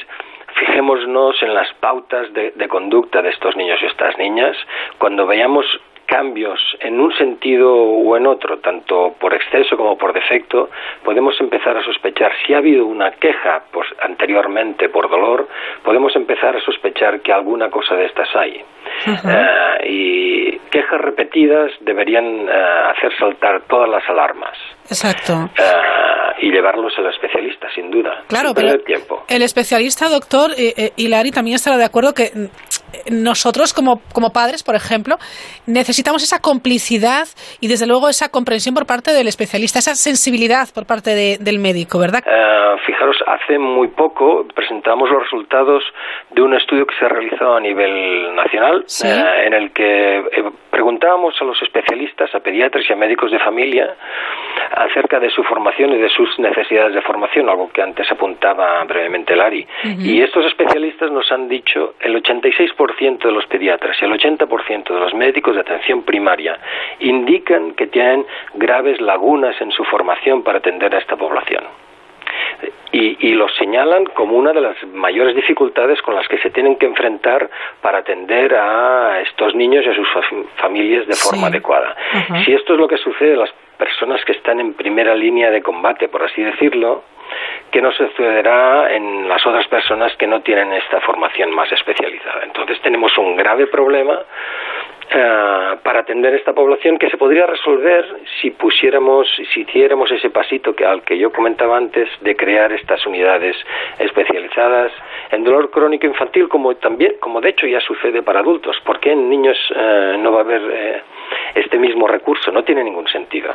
[0.58, 4.56] fijémonos en las pautas de, de conducta de estos niños y estas niñas.
[4.98, 5.64] Cuando veamos
[6.06, 10.70] cambios en un sentido o en otro, tanto por exceso como por defecto,
[11.04, 15.48] podemos empezar a sospechar si ha habido una queja pues, anteriormente por dolor,
[15.82, 18.62] podemos empezar a sospechar que alguna cosa de estas hay.
[19.06, 19.24] Uh -huh.
[19.24, 24.56] uh, y quejas repetidas deberían uh, hacer saltar todas las alarmas.
[24.88, 25.32] Exacto.
[25.34, 28.22] Uh, y llevarlos al especialista, sin duda.
[28.28, 29.24] Claro, sin pero tiempo.
[29.28, 32.30] el especialista, doctor, eh, eh, Hilari también estará de acuerdo que
[33.10, 35.16] nosotros como, como padres, por ejemplo,
[35.66, 37.26] necesitamos esa complicidad
[37.60, 41.58] y desde luego esa comprensión por parte del especialista, esa sensibilidad por parte de, del
[41.58, 42.22] médico, ¿verdad?
[42.26, 45.82] Uh, fijaros, hace muy poco presentamos los resultados
[46.30, 49.06] de un estudio que se ha realizado a nivel nacional ¿Sí?
[49.06, 53.38] uh, en el que eh, preguntábamos a los especialistas, a pediatras y a médicos de
[53.38, 53.94] familia
[54.76, 59.36] acerca de su formación y de sus necesidades de formación, algo que antes apuntaba brevemente
[59.36, 59.66] Lari.
[60.00, 65.00] Y estos especialistas nos han dicho el 86% de los pediatras y el 80% de
[65.00, 66.58] los médicos de atención primaria
[67.00, 71.64] indican que tienen graves lagunas en su formación para atender a esta población.
[72.92, 76.76] Y, y los señalan como una de las mayores dificultades con las que se tienen
[76.76, 80.08] que enfrentar para atender a estos niños y a sus
[80.56, 81.96] familias de forma adecuada.
[82.44, 85.62] Si esto es lo que sucede a las personas que están en primera línea de
[85.62, 87.02] combate, por así decirlo,
[87.74, 92.44] ¿qué no sucederá en las otras personas que no tienen esta formación más especializada?
[92.44, 94.16] Entonces tenemos un grave problema
[95.10, 98.06] eh, para atender esta población que se podría resolver
[98.40, 103.04] si pusiéramos, si hiciéramos ese pasito que al que yo comentaba antes de crear estas
[103.06, 103.56] unidades
[103.98, 104.92] especializadas
[105.32, 108.76] en dolor crónico infantil, como también, como de hecho ya sucede para adultos.
[108.84, 111.02] ¿Por qué en niños eh, no va a haber eh,
[111.56, 112.52] este mismo recurso?
[112.52, 113.52] No tiene ningún sentido.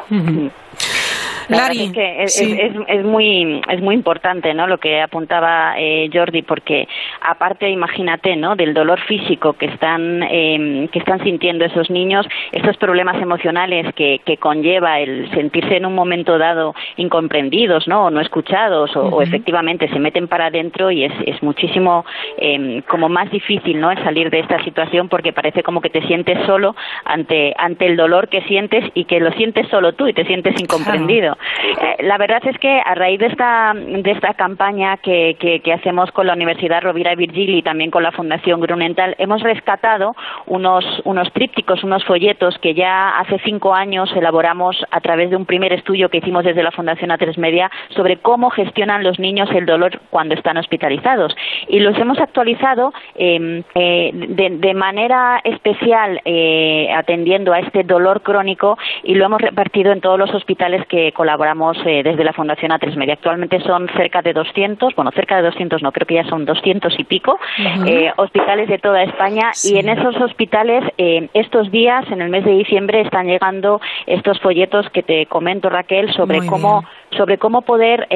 [1.49, 4.67] Lari, es, que es, es, muy es muy importante, ¿no?
[4.67, 6.87] Lo que apuntaba eh, Jordi, porque
[7.21, 8.55] aparte, imagínate, ¿no?
[8.55, 14.21] Del dolor físico que están eh, que están sintiendo esos niños, estos problemas emocionales que,
[14.25, 18.05] que conlleva el sentirse en un momento dado incomprendidos, ¿no?
[18.05, 22.05] O no escuchados, o, o efectivamente se meten para adentro y es, es muchísimo
[22.37, 23.91] eh, como más difícil, ¿no?
[23.91, 27.97] El salir de esta situación porque parece como que te sientes solo ante ante el
[27.97, 31.08] dolor que sientes y que lo sientes solo tú y te sientes incomprendido.
[31.09, 36.11] Eh, la verdad es que a raíz de esta, de esta campaña que, que, hacemos
[36.11, 40.83] con la Universidad Rovira y Virgili y también con la Fundación Grunenthal, hemos rescatado unos,
[41.05, 45.73] unos trípticos, unos folletos que ya hace cinco años elaboramos a través de un primer
[45.73, 49.99] estudio que hicimos desde la Fundación A3 Media sobre cómo gestionan los niños el dolor
[50.09, 51.35] cuando están hospitalizados.
[51.67, 58.21] Y los hemos actualizado em, eh, de, de, manera especial eh, atendiendo a este dolor
[58.21, 62.71] crónico y lo hemos repartido en todos los hospitales que colaboramos eh, desde la Fundación
[62.71, 63.13] A3 Media.
[63.13, 66.99] Actualmente son cerca de 200, bueno, cerca de 200 no, creo que ya son 200
[66.99, 67.39] y pico,
[67.85, 69.51] eh, hospitales de toda España.
[69.63, 74.39] Y en esos hospitales eh, estos días, en el mes de diciembre, están llegando estos
[74.39, 78.07] folletos que te comento, Raquel, sobre cómo sobre cómo poder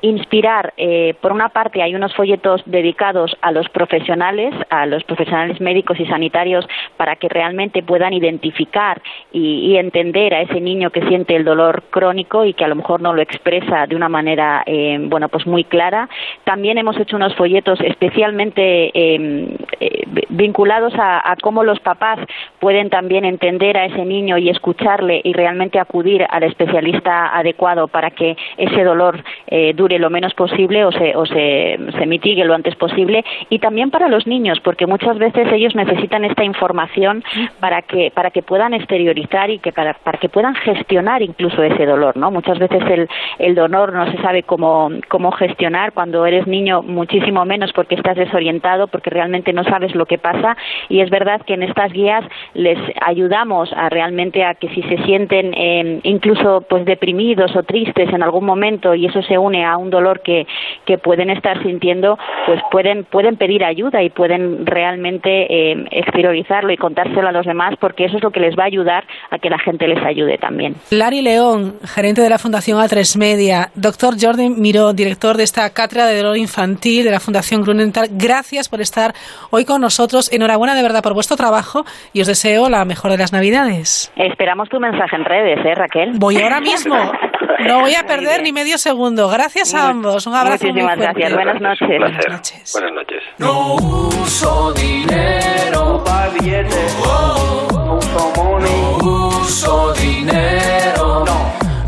[0.00, 0.74] inspirar.
[1.20, 6.06] por una parte, hay unos folletos dedicados a los profesionales, a los profesionales médicos y
[6.06, 9.00] sanitarios, para que realmente puedan identificar
[9.32, 13.00] y, entender a ese niño que siente el dolor crónico y que a lo mejor
[13.00, 16.08] no lo expresa de una manera eh, bueno pues muy clara
[16.44, 22.20] también hemos hecho unos folletos especialmente eh, eh, vinculados a, cómo los papás
[22.60, 28.10] pueden también entender a ese niño y escucharle y realmente acudir al especialista adecuado para
[28.10, 32.54] que ese dolor eh, dure lo menos posible o se o se, se mitigue lo
[32.54, 33.24] antes posible.
[33.50, 37.22] Y también para los niños porque muchas veces ellos necesitan esta información
[37.60, 41.86] para que para que puedan exteriorizar y que para, para que puedan gestionar incluso ese
[41.86, 42.30] dolor, ¿no?
[42.30, 47.44] Muchas veces el, el dolor no se sabe cómo, cómo gestionar, cuando eres niño muchísimo
[47.44, 50.56] menos porque estás desorientado, porque realmente no sabes lo que pasa.
[50.88, 54.98] Y es verdad que en estas guías les ayudamos a realmente a que si se
[55.04, 59.76] sienten eh, incluso pues deprimidos o tristes en algún momento y eso se une a
[59.76, 60.46] un dolor que,
[60.84, 66.76] que pueden estar sintiendo, pues pueden, pueden pedir ayuda y pueden realmente eh, exteriorizarlo y
[66.76, 69.50] contárselo a los demás porque eso es lo que les va a ayudar a que
[69.50, 70.74] la gente les ayude también.
[70.90, 73.70] Lari León, gerente de la Fundación A3 Media.
[73.74, 78.08] Doctor Jordan Miró, director de esta cátedra de dolor infantil de la Fundación Grunenthal.
[78.12, 79.12] Gracias por estar
[79.50, 80.32] hoy con nosotros.
[80.32, 84.12] Enhorabuena de verdad por vuestro trabajo y os deseo la mejor de las Navidades.
[84.16, 86.12] Esperamos tu mensaje en redes, ¿eh, Raquel?
[86.18, 86.96] Voy ahora mismo.
[87.60, 89.28] No voy a perder ni medio segundo.
[89.28, 90.26] Gracias a ambos.
[90.26, 90.64] Un abrazo.
[90.66, 91.32] Muchísimas muy gracias.
[91.32, 91.88] Buenas noches.
[91.88, 92.72] Buenas noches.
[92.72, 93.22] Buenas noches.
[93.38, 96.02] No uso dinero.
[96.04, 96.96] Pa' billetes.
[97.04, 98.70] Oh, uso money.
[99.02, 101.24] no uso dinero.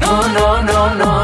[0.00, 1.16] No, no, no, no.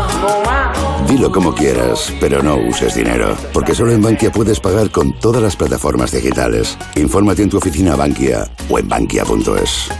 [1.06, 5.42] Dilo como quieras, pero no uses dinero, porque solo en Bankia puedes pagar con todas
[5.42, 6.78] las plataformas digitales.
[6.96, 9.90] Infórmate en tu oficina Bankia o en bankia.es.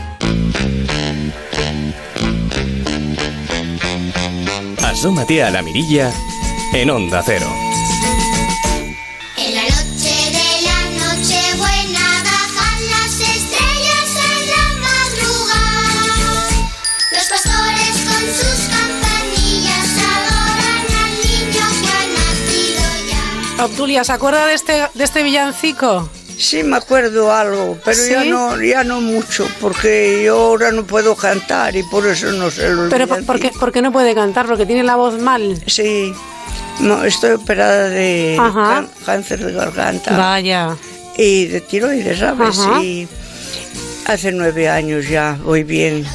[4.93, 6.13] Asómate a la mirilla
[6.71, 7.47] en Onda Cero.
[9.37, 16.05] En la noche de la noche buena bajan las estrellas en la madrugada.
[17.11, 22.85] Los pastores con sus campanillas adoran al niño que ha nacido
[23.57, 23.65] ya.
[23.65, 26.07] Obdulia, ¿se acuerda de este, de este villancico?
[26.37, 31.15] Sí, me acuerdo algo, pero ya no ya no mucho, porque yo ahora no puedo
[31.15, 34.45] cantar y por eso no sé los Pero ¿por, qué, por qué no puede cantar?
[34.47, 35.61] ¿Porque tiene la voz mal?
[35.67, 36.11] Sí,
[36.79, 40.75] no, estoy operada de can- cáncer de garganta Vaya.
[41.17, 42.59] y de tiroides, ¿sabes?
[42.59, 42.81] Ajá.
[42.83, 43.07] Y,
[44.05, 46.05] Hace nueve años ya, voy bien.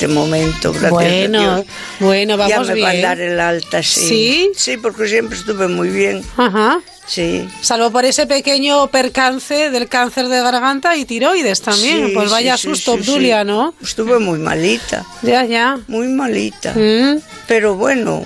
[0.00, 1.66] De momento, gracias Bueno, a Dios.
[2.00, 3.02] bueno, Ya vamos me va a bien.
[3.02, 4.00] dar el alta, sí.
[4.00, 4.50] ¿Sí?
[4.56, 6.24] Sí, porque siempre estuve muy bien.
[6.36, 6.80] Ajá.
[7.06, 7.48] Sí.
[7.60, 12.08] Salvo por ese pequeño percance del cáncer de garganta y tiroides también.
[12.08, 13.44] Sí, pues vaya sí, susto, Obdulia.
[13.44, 13.74] ¿no?
[13.82, 15.04] Estuve muy malita.
[15.22, 15.78] Ya, ya.
[15.88, 16.72] Muy malita.
[16.74, 17.20] Mm.
[17.48, 18.22] Pero bueno,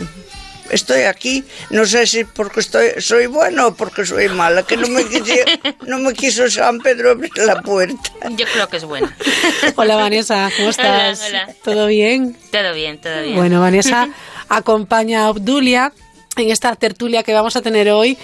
[0.70, 1.44] estoy aquí.
[1.70, 5.04] No sé si porque estoy, soy buena o porque soy mala, que no me,
[5.86, 8.10] no me quiso San Pedro abrir la puerta.
[8.30, 9.14] Yo creo que es buena.
[9.76, 11.20] Hola, Vanessa, ¿cómo estás?
[11.28, 11.54] Hola, hola.
[11.64, 12.36] ¿Todo bien?
[12.50, 13.36] Todo bien, todo bien.
[13.36, 14.08] Bueno, Vanessa
[14.48, 15.92] acompaña a Obdulia
[16.36, 18.18] en esta tertulia que vamos a tener hoy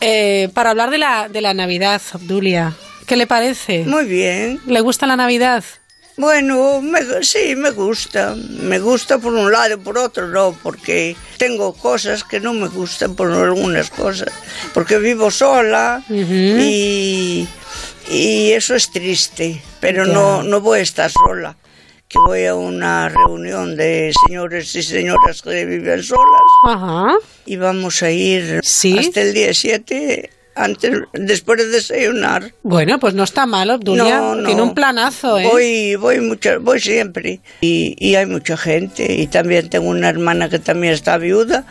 [0.00, 2.74] eh, para hablar de la, de la Navidad, Obdulia.
[3.06, 3.84] ¿Qué le parece?
[3.84, 4.60] Muy bien.
[4.66, 5.64] ¿Le gusta la Navidad?
[6.16, 8.34] Bueno, me- sí, me gusta.
[8.36, 12.68] Me gusta por un lado y por otro no, porque tengo cosas que no me
[12.68, 14.28] gustan por algunas cosas.
[14.74, 17.48] Porque vivo sola y,
[18.10, 19.62] y eso es triste.
[19.80, 21.56] Pero no, no voy a estar sola.
[22.08, 26.42] Que voy a una reunión de señores y señoras que viven solas.
[26.68, 27.14] Ajá.
[27.46, 28.98] Y vamos a ir ¿Sí?
[28.98, 32.52] hasta el día 7, antes, después de desayunar.
[32.62, 34.18] Bueno, pues no está mal, Obdulia.
[34.18, 34.46] No, no.
[34.46, 35.48] Tiene un planazo, ¿eh?
[35.50, 37.40] Voy, voy, mucho, voy siempre.
[37.60, 39.12] Y, y hay mucha gente.
[39.14, 41.64] Y también tengo una hermana que también está viuda,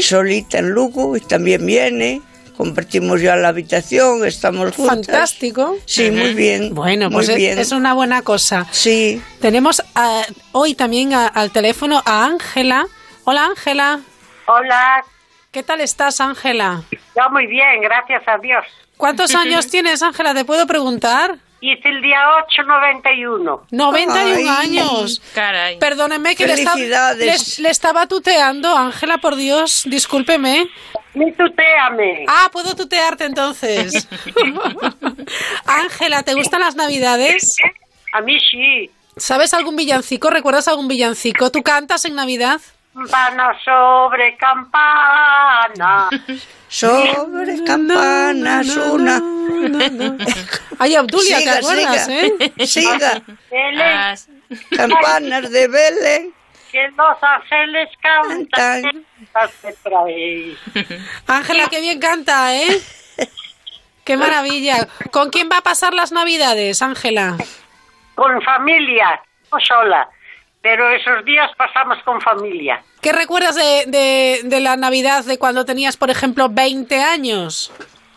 [0.00, 2.22] solita en Lugo, y también viene.
[2.56, 4.96] Compartimos ya la habitación, estamos juntas.
[5.06, 5.76] Fantástico.
[5.86, 6.74] Sí, muy bien.
[6.74, 7.58] Bueno, muy pues es- bien.
[7.58, 8.66] es una buena cosa.
[8.70, 9.22] Sí.
[9.40, 12.86] Tenemos ah, hoy también a- al teléfono a Ángela.
[13.24, 14.00] Hola, Ángela.
[14.46, 15.02] Hola.
[15.50, 16.82] ¿Qué tal estás, Ángela?
[17.16, 18.64] Yo muy bien, gracias a Dios.
[18.96, 20.34] ¿Cuántos años tienes, Ángela?
[20.34, 21.36] ¿Te puedo preguntar?
[21.62, 23.66] Hice el día 8, 91.
[23.70, 25.20] 91 años.
[25.34, 25.78] Caray.
[25.78, 27.58] Perdóneme que le, esta- Felicidades.
[27.58, 30.68] le- le estaba tuteando, Ángela, por Dios, discúlpeme.
[31.12, 32.24] Ni tuteame.
[32.28, 34.08] Ah, puedo tutearte entonces.
[35.66, 37.56] Ángela, ¿te gustan las navidades?
[38.12, 38.90] A mí sí.
[39.16, 40.30] ¿Sabes algún villancico?
[40.30, 41.50] ¿Recuerdas algún villancico?
[41.50, 42.60] ¿Tú cantas en Navidad?
[42.92, 46.08] Campana sobre campana.
[46.68, 49.16] Sobre campanas una.
[50.78, 52.20] Ay, Obdulia, ¿te Siga, acuerdas, siga.
[52.56, 52.66] eh?
[52.66, 53.22] Siga.
[53.50, 54.14] Belén, Ah,
[54.76, 56.32] Campanas de Belén.
[56.70, 58.82] que los ángeles cantan.
[58.82, 59.04] Te.
[61.26, 62.80] Ángela, qué bien canta, ¿eh?
[64.04, 64.86] Qué maravilla.
[65.10, 67.36] ¿Con quién va a pasar las Navidades, Ángela?
[68.14, 69.20] Con familia,
[69.52, 70.08] no sola.
[70.62, 72.82] Pero esos días pasamos con familia.
[73.00, 77.72] ¿Qué recuerdas de, de- de la Navidad de cuando tenías, por ejemplo, 20 años?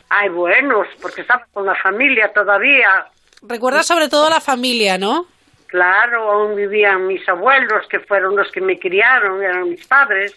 [0.09, 3.07] Ay, buenos, porque estamos con la familia todavía.
[3.41, 5.25] Recuerdas sobre todo la familia, ¿no?
[5.67, 10.35] Claro, aún vivían mis abuelos, que fueron los que me criaron, eran mis padres,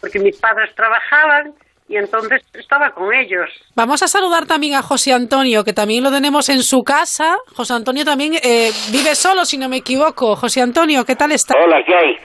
[0.00, 1.54] porque mis padres trabajaban
[1.88, 3.48] y entonces estaba con ellos.
[3.74, 7.36] Vamos a saludar también a José Antonio, que también lo tenemos en su casa.
[7.56, 10.36] José Antonio también eh, vive solo, si no me equivoco.
[10.36, 11.54] José Antonio, ¿qué tal está?
[11.58, 12.16] Hola, ¿qué hay?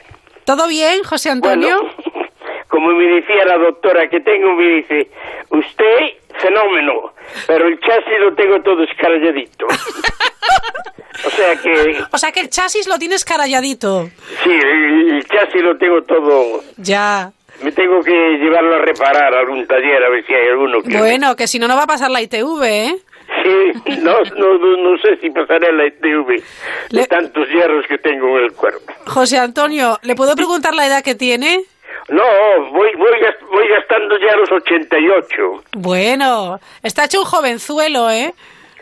[0.46, 1.78] ¿Todo bien, José Antonio?
[2.68, 5.08] Como me decía la doctora que tengo, me dice,
[5.52, 5.98] usted,
[6.42, 7.14] fenómeno,
[7.48, 9.66] pero el chasis lo tengo todo escaralladito.
[11.26, 14.08] o sea que, O sea que el chasis lo tienes caralladito.
[14.44, 16.62] sí, el, el chasis lo tengo todo...
[16.78, 17.32] Ya.
[17.62, 20.98] Me tengo que llevarlo a reparar a algún taller a ver si hay alguno que...
[20.98, 22.96] Bueno, que si no, no va a pasar la ITV, ¿eh?
[23.44, 26.44] Sí, no, no, no, sé si pasaré la ITV
[26.92, 28.94] de tantos hierros que tengo en el cuerpo.
[29.06, 31.64] José Antonio, ¿le puedo preguntar la edad que tiene?
[32.10, 32.24] No,
[32.72, 33.12] voy, voy,
[33.52, 35.64] voy gastando ya los 88.
[35.78, 38.34] Bueno, está hecho un jovenzuelo, ¿eh?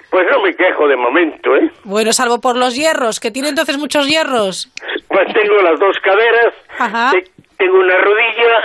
[0.09, 1.71] Pues no me quejo de momento, ¿eh?
[1.85, 4.69] Bueno, salvo por los hierros, que tiene entonces muchos hierros.
[5.07, 7.11] Pues tengo las dos caderas, Ajá.
[7.61, 8.59] Te- tengo una rodilla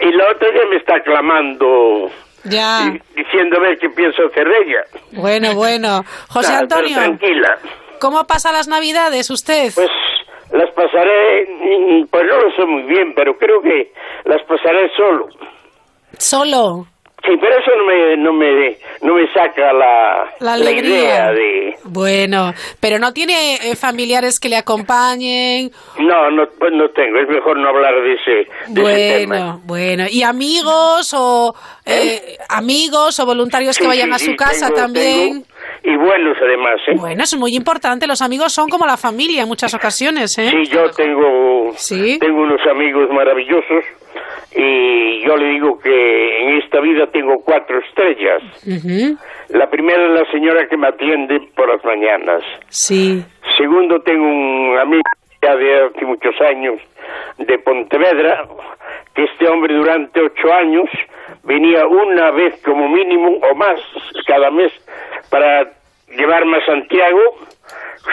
[0.00, 2.10] y la otra ya me está clamando,
[2.44, 2.80] Ya.
[3.60, 5.20] ver qué pienso hacer de ella.
[5.20, 6.04] Bueno, bueno.
[6.28, 7.58] José Antonio, Tranquila.
[8.00, 9.72] ¿cómo pasa las Navidades usted?
[9.74, 9.90] Pues
[10.52, 13.92] las pasaré, mm, pues no lo sé muy bien, pero creo que
[14.24, 15.28] las pasaré solo.
[16.18, 16.86] Solo.
[17.26, 20.98] Sí, pero eso no me, no me, no me saca la, La alegría.
[20.98, 21.76] idea de...
[21.84, 25.70] Bueno, pero no tiene eh, familiares que le acompañen.
[25.98, 29.36] No, no, pues no tengo, es mejor no hablar de ese, de ese tema.
[29.36, 30.04] Bueno, bueno.
[30.10, 31.54] ¿Y amigos o
[31.84, 35.32] eh, amigos o voluntarios que Sí, vayan sí, a su sí, casa tengo- también?
[35.42, 35.46] tengo-
[35.84, 36.94] y buenos además, ¿eh?
[36.96, 38.06] Bueno, es muy importante.
[38.06, 40.50] Los amigos son como la familia en muchas ocasiones, ¿eh?
[40.50, 41.74] Sí, yo tengo,
[42.20, 43.84] tengo unos amigos maravillosos
[44.54, 48.42] y yo le digo que en esta vida tengo cuatro estrellas.
[49.50, 52.42] La primera es la señora que me atiende por las mañanas.
[52.68, 53.22] Sí.
[53.56, 55.02] Segundo, tengo un amigo
[55.42, 56.80] ya de hace muchos años
[57.38, 58.46] de Pontevedra,
[59.14, 60.88] que este hombre durante ocho años
[61.44, 63.80] venía una vez como mínimo o más
[64.26, 64.72] cada mes
[65.30, 65.70] para
[66.08, 67.20] llevarme a Santiago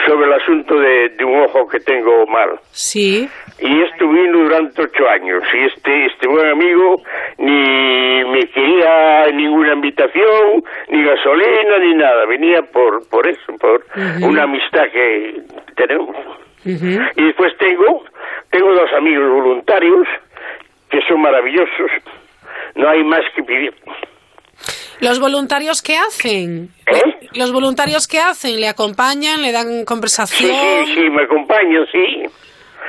[0.06, 2.58] sobre el asunto de, de un ojo que tengo mal.
[2.70, 3.28] Sí.
[3.58, 5.42] Y esto vino durante ocho años.
[5.54, 7.02] Y este, este buen amigo
[7.38, 12.26] ni me quería ninguna invitación, ni gasolina, ni nada.
[12.26, 13.84] Venía por, por eso, por
[14.22, 15.42] una amistad que
[15.76, 16.16] tenemos.
[16.64, 18.04] Y después tengo,
[18.50, 20.06] tengo dos amigos voluntarios
[20.90, 21.90] que son maravillosos.
[22.74, 23.72] No hay más que pedir.
[25.00, 26.70] ¿Los voluntarios qué hacen?
[26.86, 27.28] ¿Eh?
[27.34, 28.58] ¿Los voluntarios qué hacen?
[28.60, 29.42] ¿Le acompañan?
[29.42, 30.50] ¿Le dan conversación?
[30.86, 32.22] sí, sí, me acompañan, sí.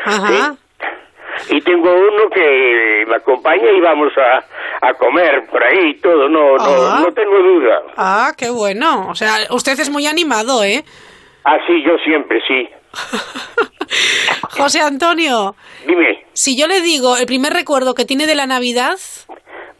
[0.05, 0.55] Ajá.
[1.49, 6.27] Y tengo uno que me acompaña y vamos a, a comer por ahí y todo,
[6.29, 6.95] no, Ah.
[6.99, 7.81] no, no tengo duda.
[7.97, 9.07] Ah, qué bueno.
[9.09, 10.83] O sea, usted es muy animado, ¿eh?
[11.43, 12.67] Ah, sí, yo siempre, sí.
[14.57, 15.55] José Antonio,
[15.85, 18.97] Dime, si yo le digo el primer recuerdo que tiene de la Navidad,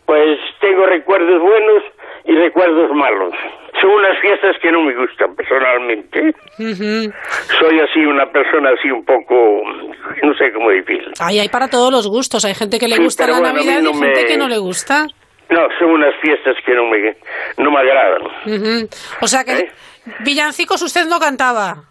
[0.05, 1.83] pues tengo recuerdos buenos
[2.27, 3.33] y recuerdos malos.
[3.81, 6.33] Son unas fiestas que no me gustan personalmente.
[6.57, 9.61] Soy así una persona así un poco,
[10.23, 11.03] no sé cómo decir.
[11.19, 12.43] ay, hay para todos los gustos.
[12.45, 14.27] Hay gente que le Sí, gusta pero la bueno, Navidad y no hay gente me-
[14.27, 15.07] que no le gusta.
[15.49, 17.15] No, son unas fiestas que no me,
[17.57, 18.21] no me agradan.
[19.21, 19.71] O sea que ¿Eh?
[20.25, 21.83] villancicos usted no cantaba.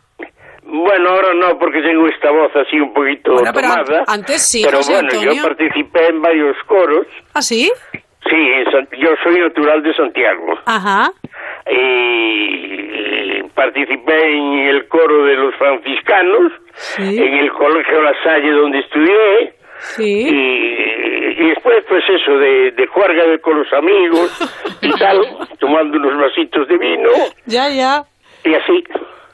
[0.69, 4.05] Bueno, ahora no, porque tengo esta voz así un poquito Bueno, pero tomada.
[4.09, 5.33] antes sí, Pero José bueno, Antonio.
[5.35, 7.07] yo participé en varios coros.
[7.33, 7.71] ¿Ah, sí?
[8.29, 10.59] Sí, yo soy natural de Santiago.
[10.67, 11.11] Ajá.
[11.71, 16.53] Y participé en el coro de los franciscanos,
[16.99, 19.55] en el colegio La Salle donde estudié.
[19.79, 20.29] Sí.
[20.29, 25.21] Y, y después, pues eso, de, de juerga con los amigos y tal,
[25.59, 27.11] tomando unos vasitos de vino
[27.45, 28.05] Ya, ya.
[28.45, 28.85] y así.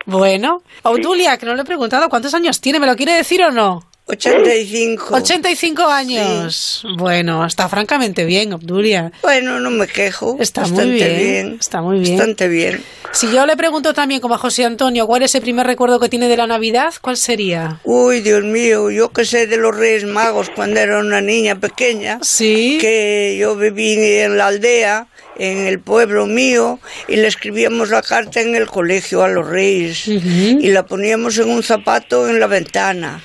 [0.05, 3.51] Bueno, Obdulia, que no le he preguntado cuántos años tiene, ¿me lo quiere decir o
[3.53, 3.81] no?
[4.13, 5.15] 85.
[5.15, 6.85] 85 años.
[6.99, 9.11] Bueno, está francamente bien, Obdulia.
[9.23, 10.37] Bueno, no me quejo.
[10.39, 11.57] Está muy bastante bien, bien.
[11.59, 12.19] Está muy bien.
[12.19, 12.85] Bastante bien.
[13.13, 16.11] Si yo le pregunto también, como a José Antonio, ¿cuál es el primer recuerdo que
[16.11, 16.93] tiene de la Navidad?
[17.01, 17.81] ¿Cuál sería?
[17.85, 22.19] Uy, Dios mío, yo que sé de los Reyes Magos cuando era una niña pequeña.
[22.23, 22.79] Sí.
[22.81, 28.41] Que yo viví en la aldea, en el pueblo mío, y le escribíamos la carta
[28.41, 30.07] en el colegio a los Reyes.
[30.07, 33.23] Y la poníamos en un zapato en la ventana.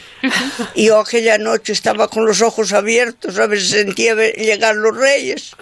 [0.75, 4.95] Y yo aquella noche estaba con los ojos abiertos, a ver si sentía llegar los
[4.95, 5.51] reyes.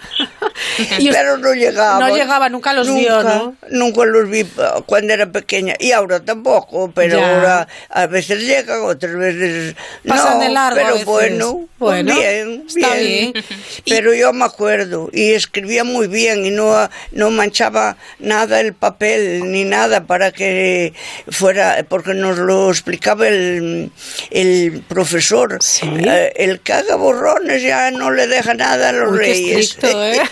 [0.98, 1.98] Y Pero no llegaban.
[2.00, 3.54] No llegaba, nunca los vio, ¿no?
[3.70, 5.74] Nunca los vi uh, cuando era pequeña.
[5.78, 7.34] Y ahora tampoco, pero Ya.
[7.34, 9.74] ahora a veces llegan, otras veces
[10.06, 10.44] Pasan no.
[10.44, 11.04] de largo a Pero veces.
[11.06, 13.34] bueno, pues Bueno, bien, está bien.
[13.86, 19.50] Pero yo me acuerdo y escribía muy bien y no, no manchaba nada el papel
[19.52, 20.94] ni nada para que
[21.28, 23.90] fuera, porque nos lo explicaba el,
[24.30, 24.55] el
[24.88, 25.58] profesor.
[25.82, 29.58] Eh, el que haga borrones ya no le deja nada a los Uy, qué reyes.
[29.70, 30.22] estricto, ¿eh?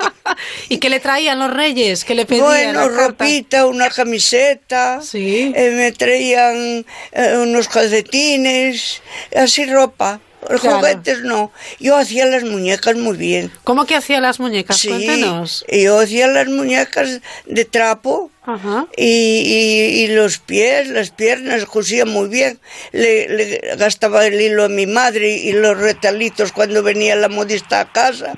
[0.68, 2.04] ¿Y qué le traían los reyes?
[2.04, 2.44] ¿Qué le pedían?
[2.46, 9.02] Bueno, ropita, una camiseta, eh, me traían eh, unos calcetines,
[9.34, 10.20] así ropa.
[10.48, 10.78] Los Claro.
[10.78, 11.52] juguetes no.
[11.78, 13.50] Yo hacía las muñecas muy bien.
[13.64, 14.76] ¿Cómo que hacía las muñecas?
[14.78, 15.64] Sí, Cuéntenos.
[15.70, 18.86] yo hacía las muñecas de trapo Ajá.
[18.96, 22.58] y, y- y los pies, las piernas cosía muy bien.
[22.90, 27.78] Le, le gastaba el hilo a mi madre y los retalitos cuando venía la modista
[27.80, 28.34] a casa.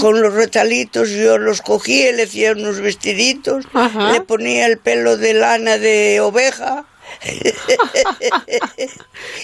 [0.00, 3.64] Con los retalitos yo los cogía le hacía unos vestiditos.
[3.74, 4.12] Ajá.
[4.12, 6.84] Le ponía el pelo de lana de oveja.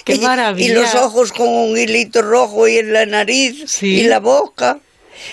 [0.05, 0.71] ¡Qué Y- maravilla!
[0.71, 4.79] Y los ojos con un hilito rojo y en la nariz y la boca.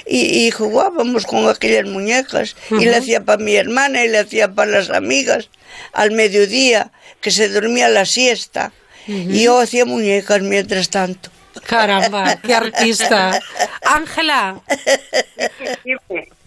[0.07, 2.57] Y, y jugábamos con aquellas muñecas.
[2.71, 5.51] Y le hacía para mi hermana y le hacía para las amigas.
[5.93, 6.91] Al mediodía,
[7.21, 8.73] que se dormía la siesta.
[9.07, 11.31] Y yo hacía muñecas mientras tanto.
[11.67, 13.39] Caramba, qué artista.
[13.83, 14.61] Ángela,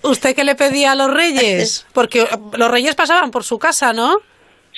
[0.02, 1.86] ¿usted qué le pedía a los reyes?
[1.94, 4.16] Porque los reyes pasaban por su casa, ¿no?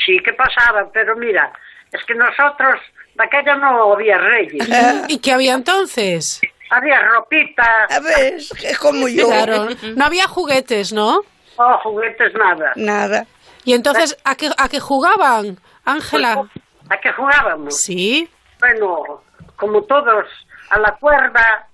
[0.06, 1.52] Sí, que pasaba, pero mira,
[1.91, 2.80] es que nosotros,
[3.16, 4.68] de aquella no había reyes.
[5.08, 6.41] ¿Y qué había entonces?
[6.72, 7.86] Había ropita.
[7.89, 9.28] A ver, es como yo.
[9.28, 11.22] Claro, no había juguetes, ¿no?
[11.58, 12.72] No, juguetes nada.
[12.76, 13.26] Nada.
[13.66, 16.43] ¿Y entonces a qué, a qué jugaban, Ángela?
[16.89, 17.76] ¿A qué jugábamos?
[17.82, 18.30] Sí.
[18.60, 19.22] Bueno,
[19.56, 20.26] como todos,
[20.70, 21.68] a la cuerda.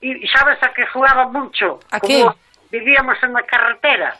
[0.00, 1.80] ¿Y y sabes a qué jugaba mucho?
[1.90, 2.78] ¿A Como qué?
[2.78, 4.16] vivíamos en la carretera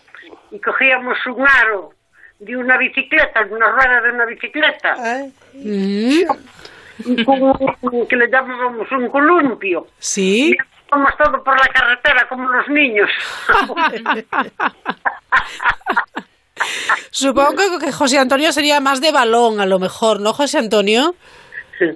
[0.51, 1.93] y cogíamos un aro
[2.41, 4.97] de una bicicleta, una rueda de una bicicleta,
[5.55, 9.87] Mm, con un- que le llamábamos un columpio.
[9.99, 10.51] Sí.
[10.51, 10.57] Y
[10.89, 13.09] íbamos todo por la carretera como los niños.
[17.11, 21.15] Supongo que José Antonio sería más de balón, a lo mejor, ¿no, José Antonio?
[21.79, 21.87] Sí.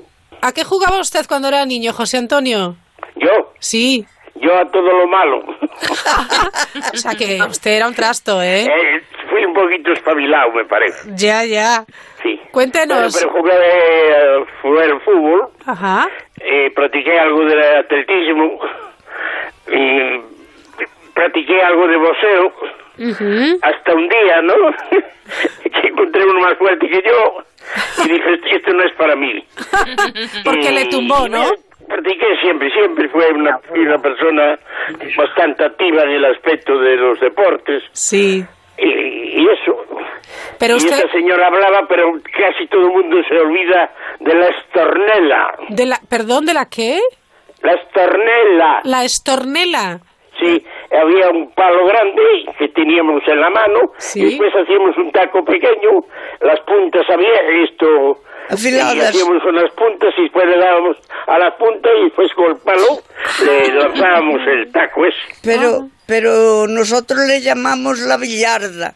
[0.41, 2.77] ¿A qué jugaba usted cuando era niño, José Antonio?
[3.17, 3.53] ¿Yo?
[3.59, 4.07] Sí.
[4.37, 5.45] Yo a todo lo malo.
[6.93, 8.65] O sea que usted era un trasto, ¿eh?
[8.65, 9.03] Eh,
[9.55, 11.11] un poquito espabilado, me parece.
[11.15, 11.85] Ya, ya.
[12.23, 12.41] Sí.
[12.51, 13.17] Cuéntenos.
[13.17, 16.09] Pero, pero jugué eh, jugué al fútbol, Ajá.
[16.41, 18.59] eh, practiqué algo de atletismo,
[19.69, 20.21] y
[21.15, 22.47] practiqué algo de boxeo,
[22.99, 23.59] Ujú.
[23.63, 24.55] hasta un día, ¿no?
[25.81, 27.45] que encontré uno más fuerte que yo
[28.05, 29.45] y dije, esto no es para mí.
[30.45, 31.45] Porque le tumbó, ¿no?
[31.89, 34.59] Practiqué siempre, siempre fue una, una persona
[35.17, 37.83] bastante activa en el aspecto de los deportes.
[37.93, 38.45] Sí.
[38.79, 39.77] Y, y eso.
[40.59, 45.55] Pero y esta señora hablaba, pero casi todo el mundo se olvida de la estornela.
[45.69, 46.99] De la, perdón, ¿de la qué?
[47.63, 48.81] La estornela.
[48.85, 50.01] La estornela.
[50.39, 52.23] Sí, había un palo grande
[52.59, 56.03] que teníamos en la mano y después hacíamos un taco pequeño,
[56.41, 58.19] las puntas había esto
[58.51, 58.95] Afiladas.
[58.95, 62.57] y hacíamos unas puntas y después le dábamos a la punta y después con el
[62.59, 63.03] palo
[63.45, 65.17] le lanzábamos el taco ese.
[65.43, 68.95] Pero, pero nosotros le llamamos la billarda.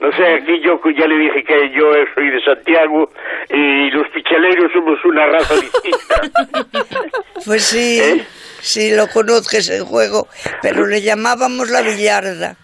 [0.00, 3.10] No sé, aquí yo ya le dije que yo soy de Santiago
[3.48, 6.94] y los pichaleros somos una raza distinta.
[7.46, 8.24] Pues sí, ¿Eh?
[8.60, 10.28] sí lo conozco ese juego,
[10.62, 12.56] pero le llamábamos la billarda.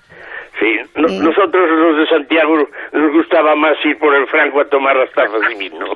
[0.61, 2.55] Sí, no- nosotros los de Santiago
[2.93, 5.87] nos gustaba más ir por el Franco a tomar las tazas de vino.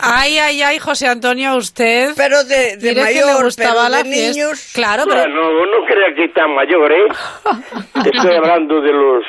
[0.00, 2.10] Ay, ay, ay, José Antonio, usted.
[2.14, 4.32] Pero de, de mayor, le gustaba pero la de fiesta.
[4.40, 4.70] niños.
[4.74, 5.20] Claro, pero.
[5.22, 7.06] Bueno, no crea que tan mayor, ¿eh?
[8.12, 9.24] Estoy hablando de los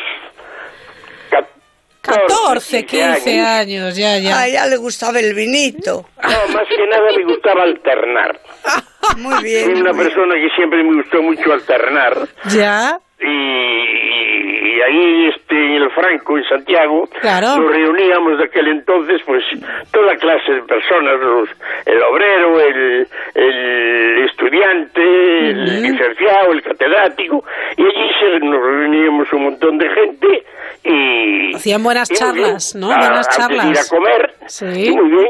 [2.02, 4.38] 14, 15 años, ya, ya.
[4.40, 6.06] A ella le gustaba el vinito.
[6.22, 8.40] No, más que nada me gustaba alternar.
[9.18, 9.66] Muy bien.
[9.72, 12.28] Soy una persona que siempre me gustó mucho alternar.
[12.56, 13.00] Ya.
[13.20, 17.58] Y, y ahí este, en el Franco, en Santiago, Claro.
[17.58, 19.44] nos reuníamos de aquel entonces, pues
[19.92, 21.50] toda clase de personas, los,
[21.86, 25.02] el obrero, el, el estudiante,
[25.50, 27.44] el licenciado, el catedrático,
[27.78, 30.44] y allí se, nos reuníamos un montón de gente
[30.84, 31.56] y...
[31.56, 32.92] Hacían buenas y charlas, ¿no?
[32.92, 33.92] Ah, Buenas de ir charlas.
[33.92, 34.66] a comer, Sí.
[34.66, 35.28] y muy bien.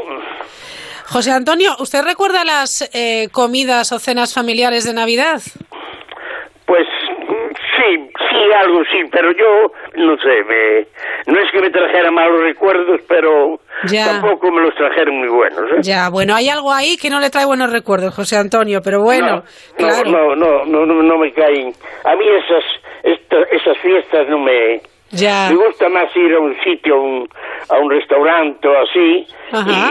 [1.08, 5.40] José Antonio, ¿usted recuerda las eh, comidas o cenas familiares de Navidad?
[7.86, 9.72] Sí, sí, algo sí, pero yo
[10.02, 14.06] no sé, me, no es que me trajera malos recuerdos, pero Ya.
[14.06, 15.60] tampoco me los trajeron muy buenos.
[15.72, 15.76] ¿eh?
[15.82, 19.36] Ya, bueno, hay algo ahí que no le trae buenos recuerdos, José Antonio, pero bueno,
[19.36, 19.42] no,
[19.76, 20.10] claro.
[20.10, 21.72] no, no, no, no, no me caen.
[22.04, 22.64] A mí esas,
[23.02, 24.80] esta- esas fiestas no me...
[25.10, 25.48] Ya.
[25.50, 27.28] Me gusta más ir a un sitio, a un,
[27.68, 29.24] a un restaurante o así,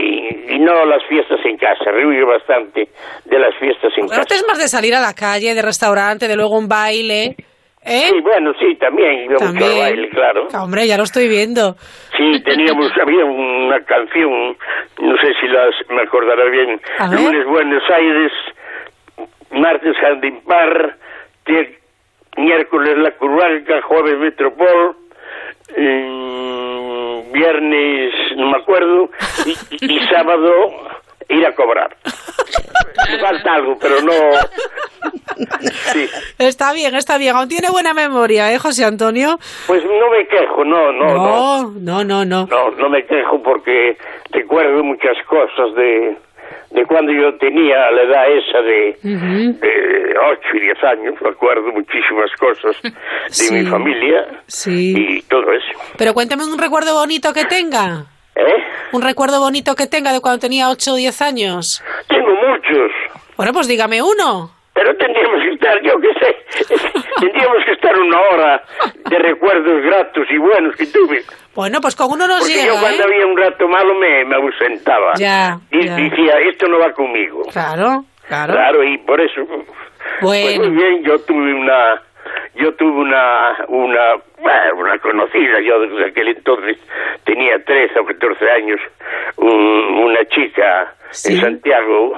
[0.03, 1.85] y, y no las fiestas en casa.
[1.89, 2.89] Rehuyo bastante
[3.23, 4.21] de las fiestas en Pero casa.
[4.23, 7.37] usted es más de salir a la calle, de restaurante, de luego un baile.
[7.85, 8.07] ¿Eh?
[8.09, 9.79] Sí, bueno, sí, también iba mucho al También.
[9.79, 10.47] baile, claro.
[10.53, 11.75] Ah, Hombre, ya lo estoy viendo.
[12.17, 14.57] Sí, teníamos, había una canción,
[14.99, 16.81] no sé si las me acordará bien.
[17.11, 18.31] Lunes Buenos Aires,
[19.51, 20.97] martes Jardín Par,
[21.45, 21.77] tie-
[22.37, 24.95] miércoles La Curvalca, jueves Metropol,
[25.77, 29.09] mm, viernes no me acuerdo,
[29.45, 29.51] y,
[29.85, 30.51] y- y sábado
[31.29, 31.95] ir a cobrar.
[33.11, 34.13] Me falta algo, pero no...
[35.93, 36.07] Sí.
[36.39, 37.35] Está bien, está bien.
[37.35, 39.37] Aún tiene buena memoria, ¿eh, José Antonio?
[39.67, 41.15] Pues no me quejo, no, no, no.
[41.15, 42.47] No, no, no, no.
[42.47, 43.97] No, no me quejo porque
[44.31, 46.17] recuerdo muchas cosas de,
[46.71, 49.59] de cuando yo tenía la edad esa de, Ujú.
[49.59, 51.15] de 8 y 10 años.
[51.19, 52.91] Recuerdo muchísimas cosas de
[53.29, 53.53] Sí.
[53.53, 54.95] mi familia Sí.
[55.17, 55.79] y todo eso.
[55.97, 58.05] Pero cuéntame un recuerdo bonito que tenga.
[58.35, 58.63] ¿Eh?
[58.91, 61.83] Un recuerdo bonito que tenga de cuando tenía 8 o 10 años.
[62.09, 62.91] Tengo muchos,
[63.37, 64.51] Bueno, pues dígame uno.
[64.73, 66.75] pero tendríamos que estar, yo qué sé,
[67.21, 68.63] tendríamos que estar una hora
[69.09, 71.23] de recuerdos gratos y buenos que tuve.
[71.55, 73.05] Bueno, pues con uno nos Porque llega, yo cuando ¿eh?
[73.05, 75.13] había un rato malo me, me ausentaba.
[75.17, 75.95] Ya, Y ya.
[75.95, 77.43] decía, esto no va conmigo.
[77.53, 78.53] Claro, claro.
[78.53, 79.41] Claro, y por eso.
[80.19, 82.01] Pues muy bien, yo tuve una.
[82.55, 83.55] Yo tuve una.
[83.69, 84.15] Una.
[84.45, 86.77] Bueno, una conocida, yo desde aquel entonces
[87.25, 88.79] tenía 13 o 14 años.
[89.37, 90.93] un- una chica
[91.25, 92.17] en Santiago,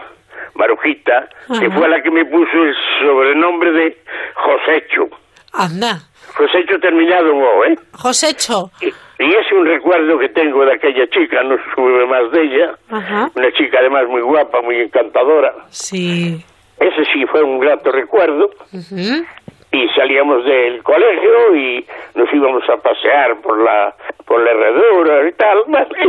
[0.56, 1.28] Marujita,
[1.60, 3.98] que fue la que me puso el sobrenombre de
[4.36, 5.10] Josecho.
[5.54, 6.00] Anda.
[6.36, 7.76] Josecho terminado en O, ¿eh?
[7.94, 8.70] Josecho.
[8.82, 12.76] Y es un recuerdo que tengo de aquella chica, no sube más de ella.
[12.92, 13.30] Ajá.
[13.36, 15.54] Una chica además muy guapa, muy encantadora.
[15.70, 16.44] Sí.
[16.80, 18.52] Ese sí fue un grato recuerdo.
[18.74, 19.26] Ujú.
[19.72, 23.94] Y salíamos del colegio y nos íbamos a pasear por la
[24.26, 25.58] por la herradura y tal,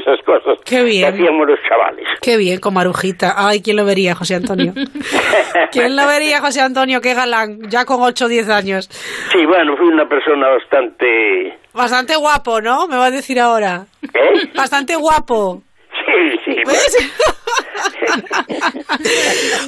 [0.01, 1.03] esas cosas Qué bien.
[1.13, 2.07] que hacíamos los chavales.
[2.21, 3.35] Qué bien, con Marujita.
[3.37, 4.73] Ay, ¿quién lo vería, José Antonio?
[5.73, 7.01] ¿Quién lo vería, José Antonio?
[7.01, 8.89] Qué galán, ya con 8 o 10 años.
[9.33, 11.59] Sí, bueno, fui una persona bastante...
[11.73, 12.89] Bastante guapo, ¿no?
[12.89, 13.87] Me va a decir ahora.
[14.03, 14.51] ¿Eh?
[14.55, 15.63] Bastante guapo.
[16.45, 16.57] Sí, sí.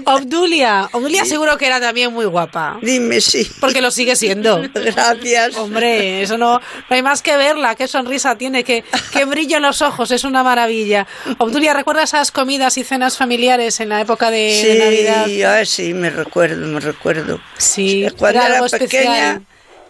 [0.05, 2.79] Obdulia, Obdulia seguro que era también muy guapa.
[2.83, 3.51] Dime, sí.
[3.61, 4.63] Porque lo sigue siendo.
[4.75, 5.57] Gracias.
[5.57, 9.63] Hombre, eso no, no hay más que verla, qué sonrisa tiene, qué, qué brillo en
[9.63, 11.07] los ojos, es una maravilla.
[11.39, 14.79] Obdulia, ¿recuerdas esas comidas y cenas familiares en la época de, Sí, de
[15.11, 15.59] Navidad?
[15.61, 17.41] ah, sí, me recuerdo, me recuerdo.
[17.57, 19.43] Sí, cuando era pequeña, especial.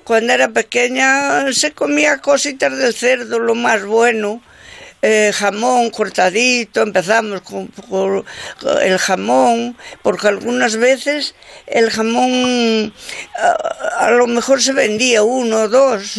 [0.04, 4.42] cuando era pequeña se comía cositas del cerdo, lo más bueno.
[5.02, 8.24] Eh, jamón cortadito, empezamos con, con
[8.82, 11.34] el jamón, porque algunas veces
[11.66, 12.92] el jamón
[13.38, 16.16] a, a lo mejor se vendía uno o dos.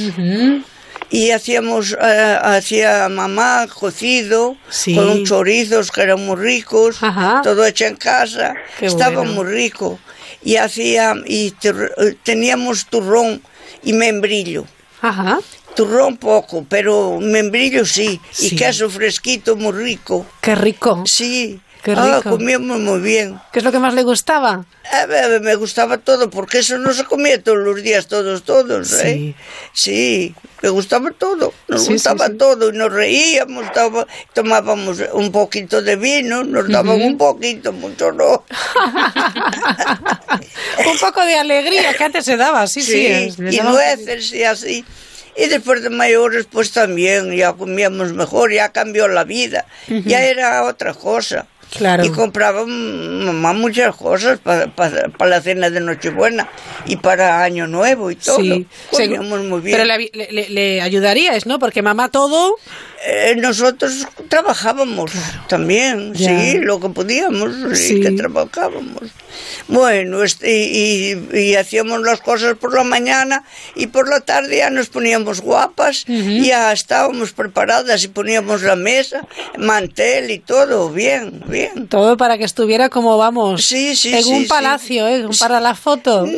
[1.11, 4.95] Y hacíamos, eh, hacía mamá cocido, Sí.
[4.95, 6.99] con chorizos que eran muy ricos,
[7.43, 9.33] todo hecho en casa, Qué estaba bueno.
[9.33, 9.99] muy rico.
[10.41, 13.41] Y hacía, y eh, teníamos turrón
[13.83, 14.65] y membrillo.
[15.01, 15.39] Ajá.
[15.75, 18.19] Turrón poco, pero membrillo sí.
[18.31, 18.47] Sí.
[18.47, 20.25] Y queso fresquito muy rico.
[20.41, 21.03] Qué rico.
[21.05, 21.61] Sí.
[21.83, 22.29] Qué Ah, rico.
[22.37, 23.39] comíamos muy bien.
[23.51, 24.65] ¿Qué es lo que más le gustaba?
[24.91, 28.93] A ver, me gustaba todo, porque eso no se comía todos los días, todos, todos,
[29.03, 29.33] ¿eh?
[29.73, 32.33] Sí, me gustaba todo, nos Sí, sí, gustaba sí.
[32.37, 33.65] todo, y nos reíamos,
[34.33, 37.07] tomábamos un poquito de vino, nos daban Ujú.
[37.07, 38.43] un poquito, mucho no.
[40.91, 43.29] Un poco de alegría que antes se daba, sí, sí.
[43.39, 44.85] y nueces y así.
[45.35, 50.63] Y después de mayores, pues también, ya comíamos mejor, ya cambió la vida, ya era
[50.65, 51.47] otra cosa.
[51.77, 52.03] Claro.
[52.05, 56.49] Y compraba mm, mamá muchas cosas para, para, para la cena de Nochebuena
[56.85, 58.39] y para Año Nuevo y todo.
[58.41, 59.77] Sí, Comíamos muy bien.
[59.77, 61.59] Pero le, le- le- le ayudaríais, ¿no?
[61.59, 62.55] Porque mamá todo...
[63.03, 65.11] Eh, nosotros trabajábamos
[65.47, 66.39] también, Ya.
[66.39, 67.99] sí, lo que podíamos, sí, Sí.
[68.01, 69.09] que trabajábamos.
[69.67, 73.43] Bueno, este, y, y- y hacíamos las cosas por la mañana
[73.75, 78.75] y por la tarde ya nos poníamos guapas y ya estábamos preparadas y poníamos la
[78.75, 79.25] mesa,
[79.57, 81.60] mantel y todo, bien, bien.
[81.89, 83.65] Todo para que estuviera como vamos.
[83.65, 85.25] Sí, sí, En sí, un palacio, ¿eh?
[85.39, 86.25] Para la foto.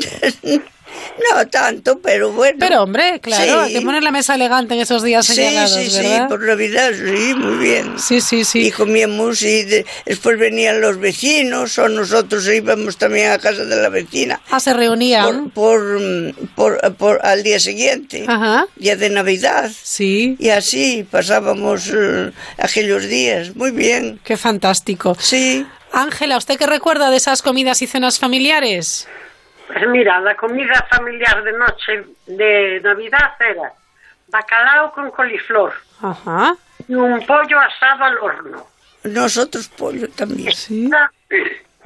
[1.31, 2.57] No tanto, pero bueno.
[2.59, 3.79] Pero hombre, claro, hay Sí.
[3.79, 6.27] que poner la mesa elegante en esos días Sí, señalados, sí, sí, ¿verdad?
[6.29, 7.99] por Navidad, sí, muy bien.
[7.99, 8.67] Sí, sí, sí.
[8.67, 13.75] Y comíamos y de- después venían los vecinos o nosotros íbamos también a casa de
[13.75, 14.41] la vecina.
[14.49, 15.49] Ah, se reunían.
[15.51, 18.65] Por, por, por- por- al día siguiente, Ajá.
[18.75, 19.71] día de Navidad.
[19.83, 20.35] Sí.
[20.39, 24.19] Y así pasábamos eh, aquellos días, muy bien.
[24.23, 25.15] Qué fantástico.
[25.19, 25.65] Sí.
[25.91, 29.07] Ángela, ¿usted qué recuerda de esas comidas y cenas familiares?
[29.73, 33.73] Pues mira, la comida familiar de noche de Navidad era
[34.27, 36.55] bacalao con coliflor Ajá.
[36.87, 38.67] y un pollo asado al horno.
[39.03, 40.53] Nosotros pollo también.
[40.89, 41.11] La,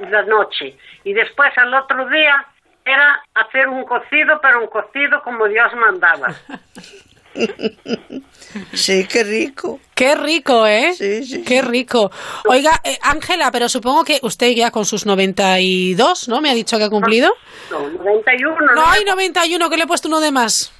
[0.00, 0.76] la noche.
[1.04, 2.44] Y después al otro día
[2.84, 6.28] era hacer un cocido, pero un cocido como Dios mandaba.
[8.72, 9.78] Sí, qué rico.
[9.94, 10.94] Qué rico, ¿eh?
[10.94, 11.42] Sí, sí.
[11.42, 12.10] Qué rico.
[12.46, 16.40] Oiga, eh, Ángela, pero supongo que usted ya con sus 92, ¿no?
[16.40, 17.30] Me ha dicho que ha cumplido.
[17.70, 18.74] No, 91.
[18.74, 20.72] No, hay 91, que le he puesto uno de más.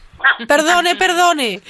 [0.49, 1.61] Perdone, perdone.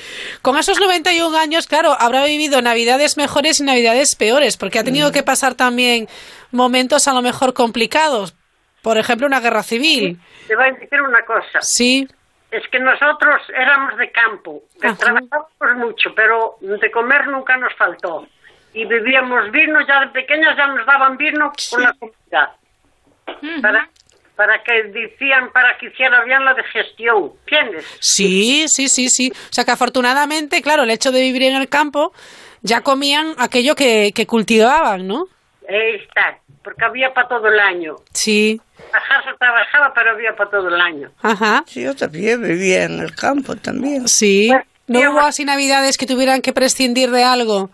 [0.40, 5.12] Con esos 91 años, claro, habrá vivido navidades mejores y navidades peores, porque ha tenido
[5.12, 6.08] que pasar también
[6.50, 8.34] momentos a lo mejor complicados.
[8.82, 10.18] Por ejemplo, una guerra civil.
[10.46, 11.60] Te voy a decir una cosa.
[11.60, 12.06] Sí.
[12.50, 18.26] Es que nosotros éramos de campo, trabajábamos mucho, pero de comer nunca nos faltó.
[18.72, 22.56] Y bebíamos vino, ya de pequeños ya nos daban vino con la comida.
[23.60, 23.88] Para,
[24.34, 27.84] para que decían, para que hiciera bien la digestión, ¿entiendes?
[28.00, 29.30] Sí, sí, sí, sí.
[29.30, 32.12] O sea que afortunadamente, claro, el hecho de vivir en el campo,
[32.62, 35.26] ya comían aquello que, que cultivaban, ¿no?
[35.68, 37.96] Ahí está, porque había para todo el año.
[38.14, 38.60] Sí.
[38.98, 41.10] Trabajar se trabajaba, pero había para todo el año.
[41.22, 41.64] Ajá.
[41.66, 44.08] Sí, yo también vivía en el campo también.
[44.08, 44.50] Sí.
[44.86, 47.70] ¿No hubo así navidades que tuvieran que prescindir de algo?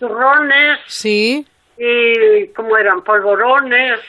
[0.00, 1.46] Turrones Sí.
[1.78, 3.02] y, como eran?
[3.02, 4.00] Polvorones.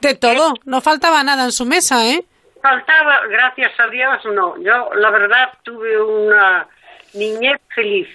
[0.00, 0.54] De todo.
[0.64, 2.24] No faltaba nada en su mesa, ¿eh?
[2.62, 4.56] Faltaba, gracias a Dios, no.
[4.62, 6.66] Yo, la verdad, tuve una
[7.14, 8.08] niñez feliz.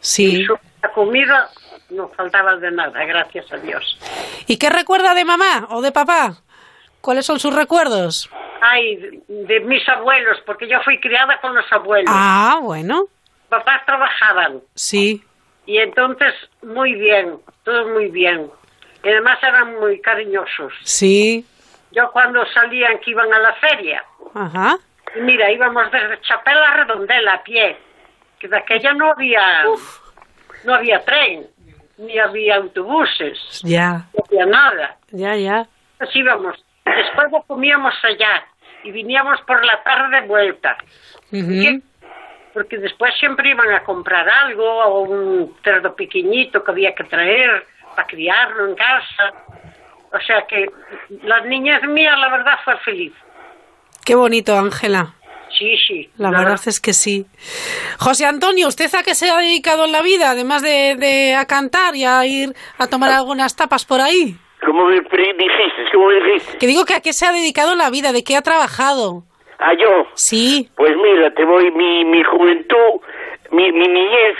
[0.00, 0.40] Sí.
[0.42, 1.48] Y su- la comida
[1.90, 3.98] no faltaba de nada, gracias a Dios.
[4.46, 6.34] ¿Y qué recuerda de mamá o de papá?
[7.00, 8.28] ¿Cuáles son sus recuerdos?
[8.60, 12.10] Ay, de, mis abuelos, porque yo fui criada con los abuelos.
[12.12, 13.06] Ah, bueno.
[13.48, 14.60] Papás trabajaban.
[14.74, 15.22] Sí.
[15.66, 18.50] Y entonces, muy bien, todo muy bien.
[19.02, 20.72] Y además eran muy cariñosos.
[20.84, 21.44] Sí.
[21.92, 24.76] Yo cuando salían que iban a la feria, Ajá.
[25.16, 27.76] y mira, íbamos desde Chapela a Redondela a pie,
[28.38, 29.64] que de aquella no había,
[30.64, 31.48] no había tren,
[32.00, 34.06] ni había autobuses, Ya.
[34.14, 34.96] no había nada.
[35.12, 35.66] Ya, ya.
[35.98, 38.44] Pues íbamos, después comíamos allá,
[38.84, 40.76] y veníamos por la tarde de vuelta.
[42.52, 47.64] Porque después siempre iban a comprar algo o un cerdo pequeñito que había que traer
[47.94, 49.32] para criarlo en casa.
[50.12, 50.66] O sea que
[51.22, 53.12] la niñez mía, la verdad, fue feliz.
[54.04, 55.14] Qué bonito, Ángela.
[55.56, 56.10] Sí, sí.
[56.16, 57.26] La verdad es que sí.
[57.98, 61.44] José Antonio, ¿usted a qué se ha dedicado en la vida, además de, de a
[61.46, 64.36] cantar y a ir a tomar algunas tapas por ahí?
[64.64, 65.82] ¿Cómo me dijiste?
[65.92, 66.58] ¿Cómo me dijiste?
[66.58, 69.24] Que digo que a qué se ha dedicado en la vida, de qué ha trabajado.
[69.58, 70.06] ¿Ah, yo?
[70.14, 70.68] Sí.
[70.76, 73.00] Pues mira, te voy, mi, mi juventud,
[73.50, 74.36] mi, mi niñez,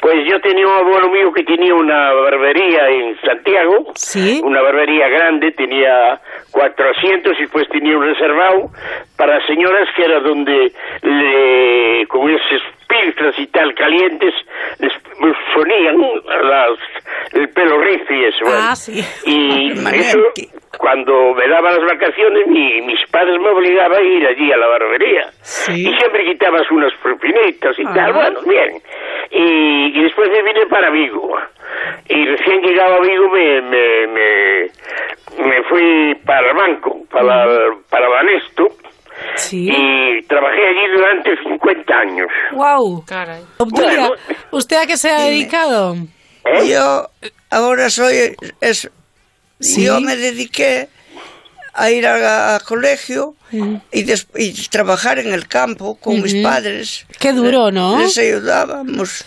[0.00, 3.92] pues yo tenía un abuelo mío que tenía una barbería en Santiago.
[3.94, 4.40] Sí.
[4.44, 6.20] Una barbería grande, tenía
[6.50, 8.70] 400 y pues tenía un reservado
[9.16, 10.72] para señoras que era donde
[11.02, 14.32] le, con esos filtros y tal calientes
[14.78, 14.92] les
[15.54, 15.96] ponían
[16.42, 16.70] las,
[17.32, 18.44] el pelo rizo y eso.
[18.46, 19.00] Ah, sí.
[19.26, 20.18] Y eso,
[20.78, 24.66] cuando me daban las vacaciones, mi- mis padres me obligaban a ir allí a la
[24.66, 25.26] barbería.
[25.68, 28.82] Y siempre quitabas unas propinitas y tal, bueno, bien.
[29.30, 31.36] Y, y después me vine para Vigo.
[32.08, 37.46] Y recién llegado a Vigo me, me, me, me fui para el banco, para,
[37.88, 38.68] para Banesto.
[39.52, 42.28] Y trabajé allí durante 50 años.
[42.52, 43.04] Wow.
[43.58, 44.10] Obdulia,
[44.50, 45.94] ¿usted a qué se ha dedicado?
[46.44, 46.68] ¿Eh?
[46.68, 47.06] Yo
[47.50, 48.34] ahora soy...
[48.60, 48.90] Es,
[49.60, 49.86] Sí.
[49.86, 50.88] Yo me dediqué
[51.74, 53.34] a ir a, a colegio
[53.92, 57.06] y, des- y trabajar en el campo con mis padres.
[57.18, 57.98] Qué duro, ¿no?
[57.98, 59.24] Les ayudábamos.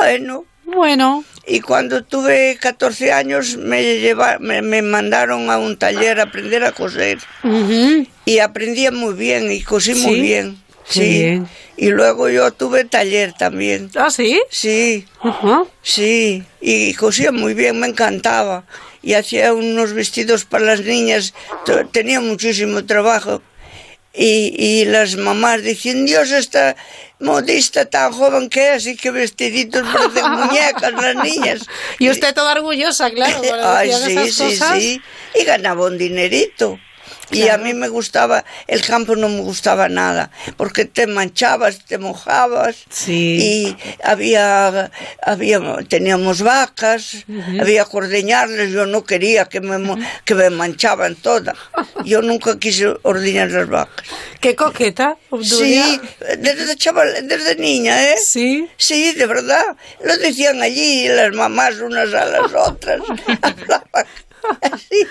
[0.00, 0.44] Bueno.
[0.64, 1.24] Bueno.
[1.46, 6.62] Y cuando tuve 14 años me, lleva, me, me mandaron a un taller a aprender
[6.62, 7.18] a coser.
[8.26, 10.58] Y aprendía muy bien y cosí muy bien.
[10.84, 11.00] Sí.
[11.00, 11.48] bien.
[11.76, 13.90] Y luego yo tuve taller también.
[13.94, 14.40] ¿Ah, sí?
[14.50, 15.06] Sí.
[15.82, 16.42] Sí.
[16.60, 18.64] Y cosía muy bien, me encantaba.
[19.08, 21.32] Y hacía unos vestidos para las niñas.
[21.92, 23.40] Tenía muchísimo trabajo.
[24.12, 26.76] Y, y las mamás decían, Dios, esta
[27.18, 31.60] modista tan joven que es y qué vestiditos parecen muñecas las niñas.
[31.98, 34.78] Y usted toda orgullosa, claro, Ay, sí, esas sí, cosas.
[34.78, 35.00] sí.
[35.40, 36.78] Y ganaba un dinerito.
[37.30, 41.98] Y a mí me gustaba, el campo no me gustaba nada, porque te manchabas, te
[41.98, 42.84] mojabas.
[43.06, 44.90] Y había,
[45.22, 47.26] había, teníamos vacas,
[47.60, 49.78] había que ordeñarles, yo no quería que me,
[50.24, 51.56] que me manchaban todas.
[52.04, 54.06] Yo nunca quise ordeñar las vacas.
[54.40, 55.84] ¿Qué coqueta, Obdulia?
[55.84, 56.00] Sí,
[56.38, 58.16] desde chaval, desde niña, ¿eh?
[58.24, 58.68] Sí.
[58.76, 59.76] Sí, de verdad.
[60.02, 63.00] Lo decían allí las mamás unas a las otras.
[64.62, 65.06] Así.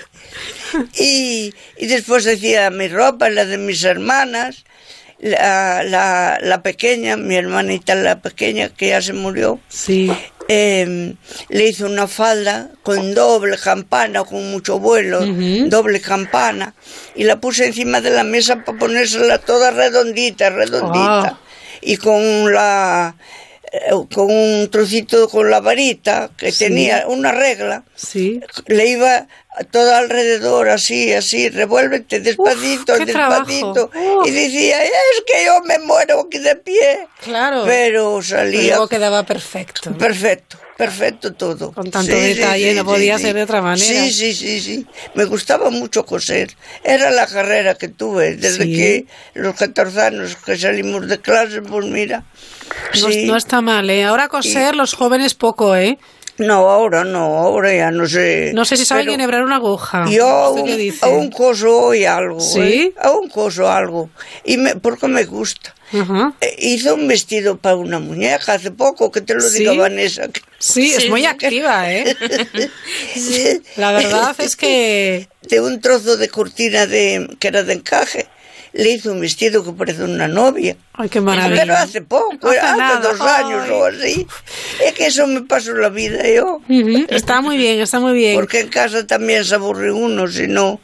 [1.00, 4.66] Y, y después decía mi ropa, la de mis hermanas,
[5.20, 9.60] la, la, la pequeña, mi hermanita la pequeña que ya se murió.
[9.70, 10.12] Sí.
[10.50, 11.14] eh,
[11.50, 15.22] le hizo una falda con doble campana, con mucho vuelo,
[15.70, 16.74] doble campana,
[17.16, 21.40] y la puse encima de la mesa para ponérsela toda redondita, redondita.
[21.82, 23.16] Y con la
[24.14, 26.66] con un trocito con la varita que Sí.
[26.66, 28.40] tenía una regla, Sí.
[28.68, 29.28] le iba
[29.72, 33.90] todo alrededor así, así, revuélvete despacito, despacito.
[34.26, 34.92] Y decía, es
[35.26, 37.08] que yo me muero aquí de pie.
[37.24, 37.64] Claro.
[37.66, 39.92] Pero salía Luego quedaba perfecto.
[39.98, 41.72] Perfecto, perfecto todo.
[41.74, 43.86] Con tanto detalle, no podía ser de otra manera.
[44.04, 44.86] Sí, sí, sí, sí.
[45.16, 46.56] Me gustaba mucho coser.
[46.84, 51.86] Era la carrera que tuve desde que los 14 años que salimos de clase, pues
[51.88, 52.24] mira.
[53.02, 53.26] No, sí.
[53.26, 54.04] no está mal, ¿eh?
[54.06, 55.98] Ahora coser los jóvenes poco, ¿eh?
[56.40, 58.52] No, ahora no, ahora ya no sé.
[58.54, 60.06] No sé si saben Pero enhebrar una aguja.
[60.08, 61.00] Yo ¿Usted qué aún, dice?
[61.06, 62.40] aún coso hoy algo.
[62.40, 62.60] ¿Sí?
[62.62, 62.94] ¿eh?
[63.02, 64.12] Aún coso algo.
[64.46, 65.74] Y me, porque me gusta.
[65.92, 69.60] Eh, Hice un vestido para una muñeca hace poco, que te lo ¿Sí?
[69.60, 70.28] diga Vanessa.
[70.60, 72.16] Sí, es muy activa, ¿eh?
[73.16, 73.62] Sí.
[73.78, 75.28] La verdad es que...
[75.42, 78.28] De un trozo de cortina de, que era de encaje,
[78.74, 80.76] le hizo un vestido que parece una novia.
[80.94, 81.62] Ay, qué maravilla.
[81.62, 83.72] Pero hace poco, Hace hace, nada, dos años ay.
[83.72, 84.28] o así.
[84.86, 86.62] Es que eso me pasó la vida yo.
[87.10, 88.36] Está muy bien, está muy bien.
[88.36, 90.80] Porque en casa también se aburre uno si no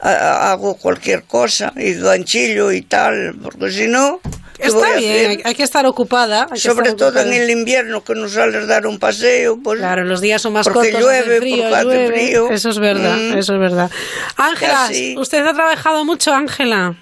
[0.00, 4.20] hago cualquier cosa y ganchillo y tal, porque si no...
[4.58, 6.46] ¿qué voy Está bien, hay, que estar ocupada.
[6.52, 7.36] que Sobre estar todo en ocupada.
[7.44, 9.78] el invierno que no sales a dar un paseo, pues...
[9.80, 12.08] Claro, los días son más porque cortos, llueve, hace frío, porque hace llueve.
[12.08, 12.50] frío.
[12.50, 13.38] Eso es verdad, Mm.
[13.38, 13.90] eso es verdad.
[14.36, 14.90] Ángela.
[15.18, 16.94] ¿usted ha trabajado mucho, Ángela?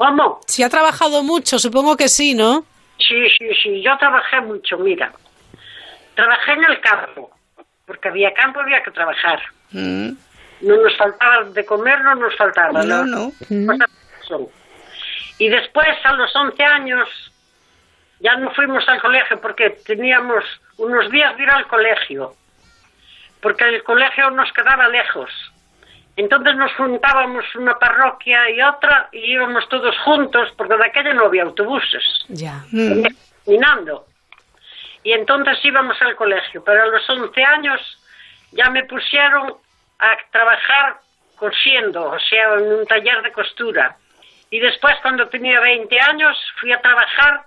[0.00, 0.40] ¿Cómo?
[0.46, 2.64] Si ha trabajado mucho, supongo que sí, ¿no?
[2.96, 5.12] Sí, sí, sí, yo trabajé mucho, mira.
[6.14, 7.30] Trabajé en el campo,
[7.84, 9.42] porque había campo, había que trabajar.
[9.72, 10.12] Mm.
[10.62, 12.82] No nos faltaba de comer, no nos faltaba.
[12.82, 13.30] No, no.
[13.66, 13.90] cosas
[14.26, 14.48] son.
[15.36, 17.06] Y después, a los 11 años,
[18.20, 20.42] ya no fuimos al colegio porque teníamos
[20.78, 22.32] unos días de ir al colegio,
[23.42, 25.30] porque el colegio nos quedaba lejos.
[26.16, 31.26] Entonces nos juntábamos una parroquia y otra y íbamos todos juntos porque de aquella no
[31.26, 32.04] había autobuses.
[32.28, 32.62] Ya.
[33.44, 34.06] Caminando.
[35.02, 37.80] Y entonces íbamos al colegio, pero a los 11 años
[38.52, 39.54] ya me pusieron
[39.98, 41.00] a trabajar
[41.36, 43.96] cosiendo, o sea, en un taller de costura.
[44.50, 47.44] Y después, cuando tenía 20 años, fui a trabajar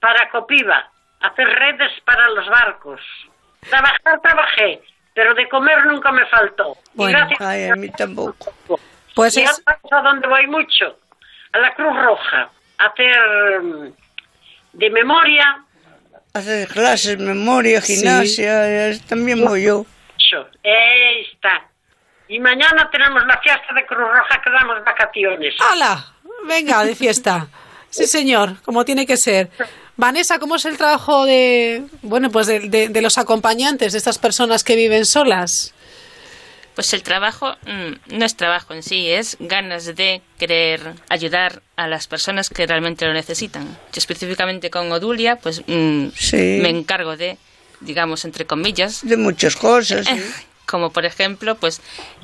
[0.00, 0.90] para Copiva,
[1.20, 3.00] a hacer redes para los barcos.
[3.68, 4.82] Trabajar, trabajé,
[5.18, 6.76] pero de comer nunca me faltó.
[6.94, 8.52] Y Bueno, gracias ay, a mí tampoco.
[9.16, 9.60] Pues y es-
[9.90, 10.96] a donde voy mucho,
[11.52, 12.48] a la Cruz Roja,
[12.78, 13.92] a hacer mm,
[14.74, 15.64] de memoria.
[16.34, 17.96] Hacer clases, memoria, Sí.
[17.96, 19.84] gimnasia, eh, también voy yo.
[20.16, 21.66] Eso, ahí está.
[22.28, 25.54] Y mañana tenemos la fiesta de Cruz Roja que damos vacaciones.
[25.58, 26.12] ¡Hala!
[26.46, 27.48] Venga, de fiesta.
[27.90, 29.50] Sí, señor, como tiene que ser.
[29.98, 34.16] Vanessa, ¿cómo es el trabajo de, bueno, pues de, de- de los acompañantes de estas
[34.18, 35.74] personas que viven solas?
[36.76, 41.88] Pues el trabajo mm, no es trabajo en sí, es ganas de querer ayudar a
[41.88, 43.66] las personas que realmente lo necesitan.
[43.66, 46.36] Yo específicamente con Odulia, pues mm, Sí.
[46.62, 47.36] me encargo de,
[47.80, 50.06] digamos, entre comillas, De muchas cosas.
[50.06, 50.22] sí.
[50.68, 51.80] Como por ejemplo, pues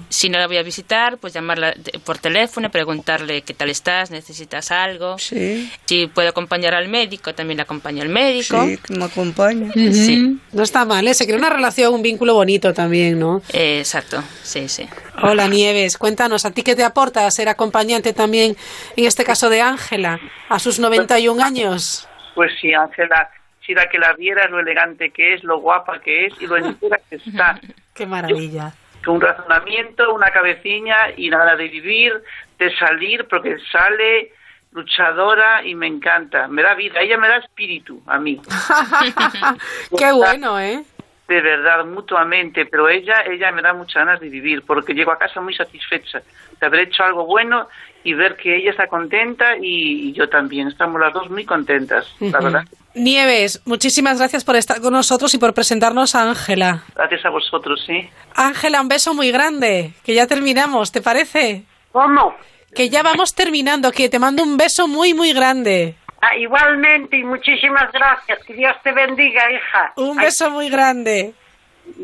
[0.09, 1.75] si no la voy a visitar, pues llamarla
[2.05, 5.19] por teléfono, preguntarle qué tal estás, necesitas algo.
[5.19, 5.71] Sí.
[5.87, 8.63] Si puedo acompañar al médico, también la acompaño al médico.
[8.65, 9.73] Sí, me acompaña.
[9.73, 10.39] Sí.
[10.53, 11.15] No está mal, ¿eh?
[11.15, 13.43] Se crea una relación, un vínculo bonito también, ¿no?
[13.53, 14.89] Eh, exacto, sí, sí.
[15.23, 18.57] Hola Nieves, cuéntanos, ¿a ti qué te aporta ser acompañante también,
[18.97, 22.09] en este caso de Ángela, a sus 91 años?
[22.35, 23.31] Pues sí, Ángela,
[23.67, 26.57] si la que la vieras lo elegante que es, lo guapa que es y lo
[26.59, 27.61] entera que está.
[27.95, 28.73] Qué maravilla.
[29.05, 32.23] Con un razonamiento, una cabecilla y nada de vivir,
[32.59, 34.33] de salir, porque sale
[34.73, 36.49] luchadora y me encanta.
[36.49, 38.41] Me da vida, ella me da espíritu a mí.
[39.99, 40.83] Qué bueno, ¿eh?
[41.29, 45.19] De verdad, mutuamente, pero ella, ella me da muchas ganas de vivir, porque llego a
[45.19, 46.21] casa muy satisfecha
[46.61, 47.69] de haber hecho algo bueno
[48.05, 50.69] y ver que ella está contenta y, y yo también.
[50.69, 52.45] Estamos las dos muy contentas, la Ujú.
[52.45, 52.65] verdad.
[52.95, 56.85] Nieves, muchísimas gracias por estar con nosotros y por presentarnos a Ángela.
[56.95, 58.09] Gracias a vosotros, sí.
[58.37, 61.65] Ángela, un beso muy grande, que ya terminamos, ¿te parece?
[61.91, 62.35] ¿Cómo?
[62.75, 65.97] Que ya vamos terminando, que te mando un beso muy, muy grande.
[66.21, 68.39] Ah, igualmente, y muchísimas gracias.
[68.47, 69.93] Que Dios te bendiga, hija.
[69.97, 71.35] Un beso muy grande.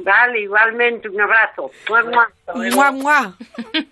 [0.04, 1.70] Vale, igualmente, un abrazo.
[1.88, 2.28] Mua, mua.
[2.74, 3.34] Mua, mua.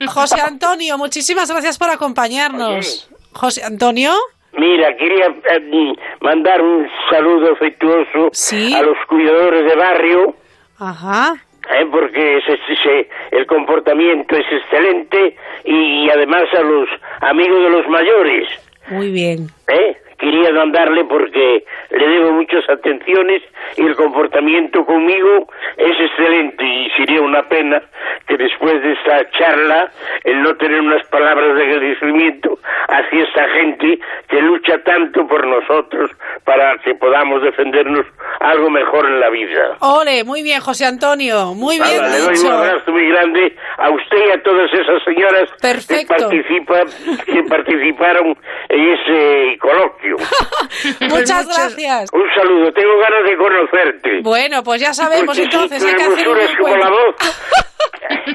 [0.08, 3.10] José Antonio, muchísimas gracias por acompañarnos.
[3.32, 4.12] José Antonio.
[4.52, 8.30] Mira, quería eh, mandar un saludo afectuoso
[8.76, 10.34] a los cuidadores de barrio,
[10.78, 11.34] Ajá.
[11.70, 16.88] eh, porque se- se- el comportamiento es excelente y, además a los
[17.20, 18.48] amigos de los mayores.
[18.88, 19.48] Muy bien.
[19.68, 19.96] ¿eh?
[20.18, 23.42] Quería mandarle porque le debo muchas atenciones
[23.76, 27.80] y el comportamiento conmigo es excelente y sería una pena
[28.26, 29.90] que después de esta charla
[30.24, 32.58] el no tener unas palabras de agradecimiento
[32.88, 33.98] hacia esta gente
[34.28, 36.10] que lucha tanto por nosotros
[36.44, 38.06] para que podamos defendernos
[38.40, 39.76] algo mejor en la vida.
[39.80, 41.54] Ole, muy bien, José Antonio.
[41.54, 42.52] Muy bien Nada, le doy un dicho.
[42.52, 46.80] abrazo muy grande a usted y a todas esas señoras que, participa,
[47.26, 48.36] que participaron
[48.68, 50.07] en ese coloquio.
[51.08, 52.10] Muchas gracias.
[52.12, 54.10] Un saludo, tengo ganas de conocerte.
[54.22, 57.14] Bueno, pues ya sabemos Porque si entonces, tu hay que hacer un como la voz.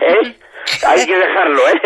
[0.01, 0.35] ¿eh?
[0.87, 1.81] Hay que dejarlo, ¿eh?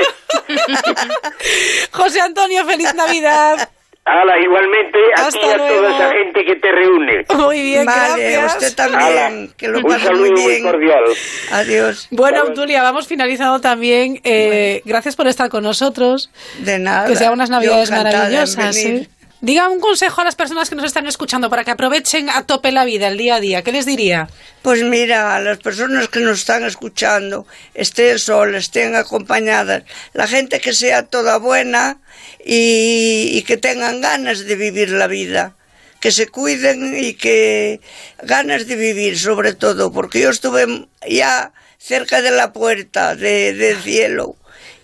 [1.91, 3.69] José Antonio, feliz Navidad.
[4.09, 7.25] Hala, igualmente a ti y a toda esa gente que te reúne.
[7.35, 8.53] Muy bien, Vale, gracias.
[8.53, 10.63] usted también, Hala, que lo un pase saludo muy muy bien.
[10.63, 11.03] cordial.
[11.51, 12.07] Adiós.
[12.11, 14.21] Bueno, Obdulia, vamos finalizando también.
[14.23, 16.29] Eh, Gracias por estar con nosotros.
[16.59, 17.05] De nada.
[17.09, 18.75] Que sean unas navidades maravillosas.
[18.75, 19.09] venir.
[19.39, 22.71] Diga un consejo a las personas que nos están escuchando para que aprovechen a tope
[22.71, 23.61] la vida, el día a día.
[23.61, 24.27] ¿Qué les diría?
[24.63, 29.83] Pues mira, a las personas que nos están escuchando, estén solas, estén acompañadas,
[30.13, 31.99] la gente que sea toda buena
[32.43, 35.55] y, que tengan ganas de vivir la vida,
[35.99, 37.79] que se cuiden y que
[38.23, 44.35] ganas de vivir sobre todo, porque yo estuve ya cerca de la puerta de- cielo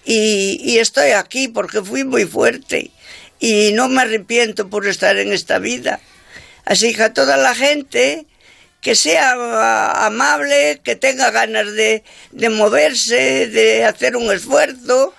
[0.05, 2.91] y estoy aquí porque fui muy fuerte
[3.43, 5.99] y no me arrepiento por estar en esta vida.
[6.63, 8.25] Así que a toda la gente
[8.79, 15.13] que sea amable, que tenga ganas de, de moverse, de hacer un esfuerzo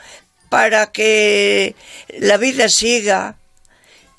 [0.48, 1.74] para que
[2.18, 3.36] la vida siga.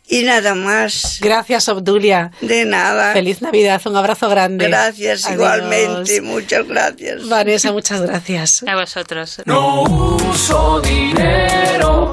[0.08, 1.20] Y nada más.
[1.22, 2.32] Gracias, Obdulia.
[2.42, 3.14] De nada.
[3.14, 4.68] Feliz Navidad, un abrazo grande.
[4.68, 5.36] Gracias, Adiós.
[5.36, 6.22] igualmente.
[6.22, 7.28] Muchas gracias.
[7.28, 8.64] Vanessa, muchas gracias.
[8.68, 9.42] A vosotros.
[9.46, 12.12] No uso dinero.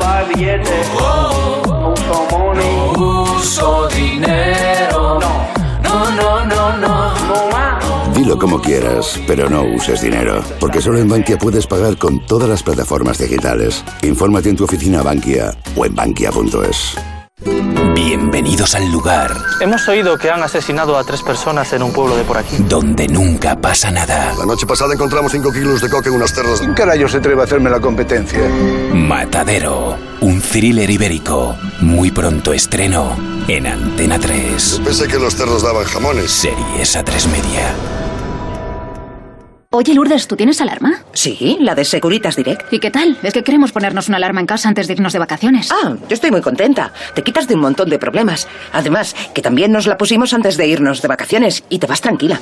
[2.95, 5.20] No uso dinero.
[5.82, 8.12] No, no, no, no.
[8.14, 12.49] Dilo como quieras, pero no uses dinero, porque solo en Bankia puedes pagar con todas
[12.49, 13.82] las plataformas digitales.
[14.03, 16.95] Infórmate en tu oficina Bankia o en bankia.es.
[17.45, 22.24] Bienvenidos al lugar Hemos oído que han asesinado a tres personas en un pueblo de
[22.24, 22.57] por aquí.
[22.68, 24.32] donde nunca pasa nada.
[24.38, 26.61] La noche pasada encontramos 5 kilos de coca en unas terras.
[26.61, 28.40] ¿Quién carajo se atreve a hacerme la competencia?
[28.93, 31.57] Matadero, un thriller ibérico.
[31.80, 33.16] Muy pronto estreno
[33.49, 34.78] en Antena 3.
[34.78, 36.30] Yo pensé que los cerdos daban jamones.
[36.30, 37.74] Series a 3 media.
[39.75, 41.03] Oye, Lourdes, ¿tú tienes alarma?
[41.14, 42.70] Sí, la de Securitas Direct.
[42.70, 43.16] ¿Y qué tal?
[43.23, 45.70] Es que queremos ponernos una alarma en casa antes de irnos de vacaciones.
[45.73, 46.93] Ah, yo estoy muy contenta.
[47.14, 48.47] Te quitas de un montón de problemas.
[48.75, 52.39] Además, que también nos la pusimos antes de irnos de vacaciones y te vas tranquila.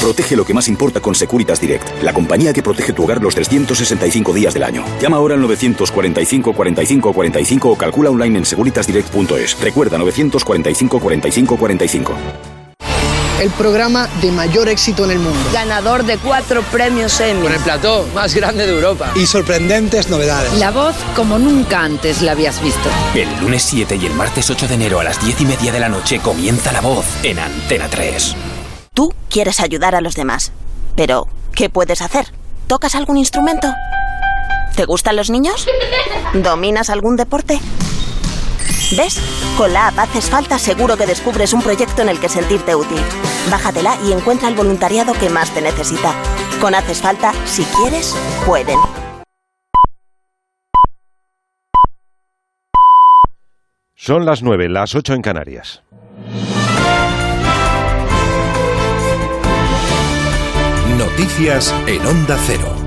[0.00, 3.34] Protege lo que más importa con Securitas Direct, la compañía que protege tu hogar los
[3.34, 4.82] 365 días del año.
[5.02, 9.60] Llama ahora al 945 45 45 o calcula online en securitasdirect.es.
[9.60, 12.49] Recuerda 945 45 45.
[13.40, 15.38] El programa de mayor éxito en el mundo.
[15.52, 17.42] Ganador de cuatro premios Emmy.
[17.42, 19.12] Con el plató más grande de Europa.
[19.16, 20.52] Y sorprendentes novedades.
[20.58, 22.90] La voz como nunca antes la habías visto.
[23.14, 25.80] El lunes 7 y el martes 8 de enero a las 10 y media de
[25.80, 28.36] la noche comienza La Voz en Antena 3.
[28.92, 30.52] Tú quieres ayudar a los demás.
[30.94, 32.34] Pero, ¿qué puedes hacer?
[32.66, 33.72] ¿Tocas algún instrumento?
[34.76, 35.66] ¿Te gustan los niños?
[36.34, 37.58] ¿Dominas algún deporte?
[38.96, 39.20] ¿Ves?
[39.56, 43.00] Con la app Haces Falta seguro que descubres un proyecto en el que sentirte útil.
[43.50, 46.14] Bájatela y encuentra el voluntariado que más te necesita.
[46.60, 48.16] Con Haces Falta, si quieres,
[48.46, 48.78] pueden.
[53.94, 55.82] Son las 9, las 8 en Canarias.
[60.96, 62.79] Noticias en Onda Cero.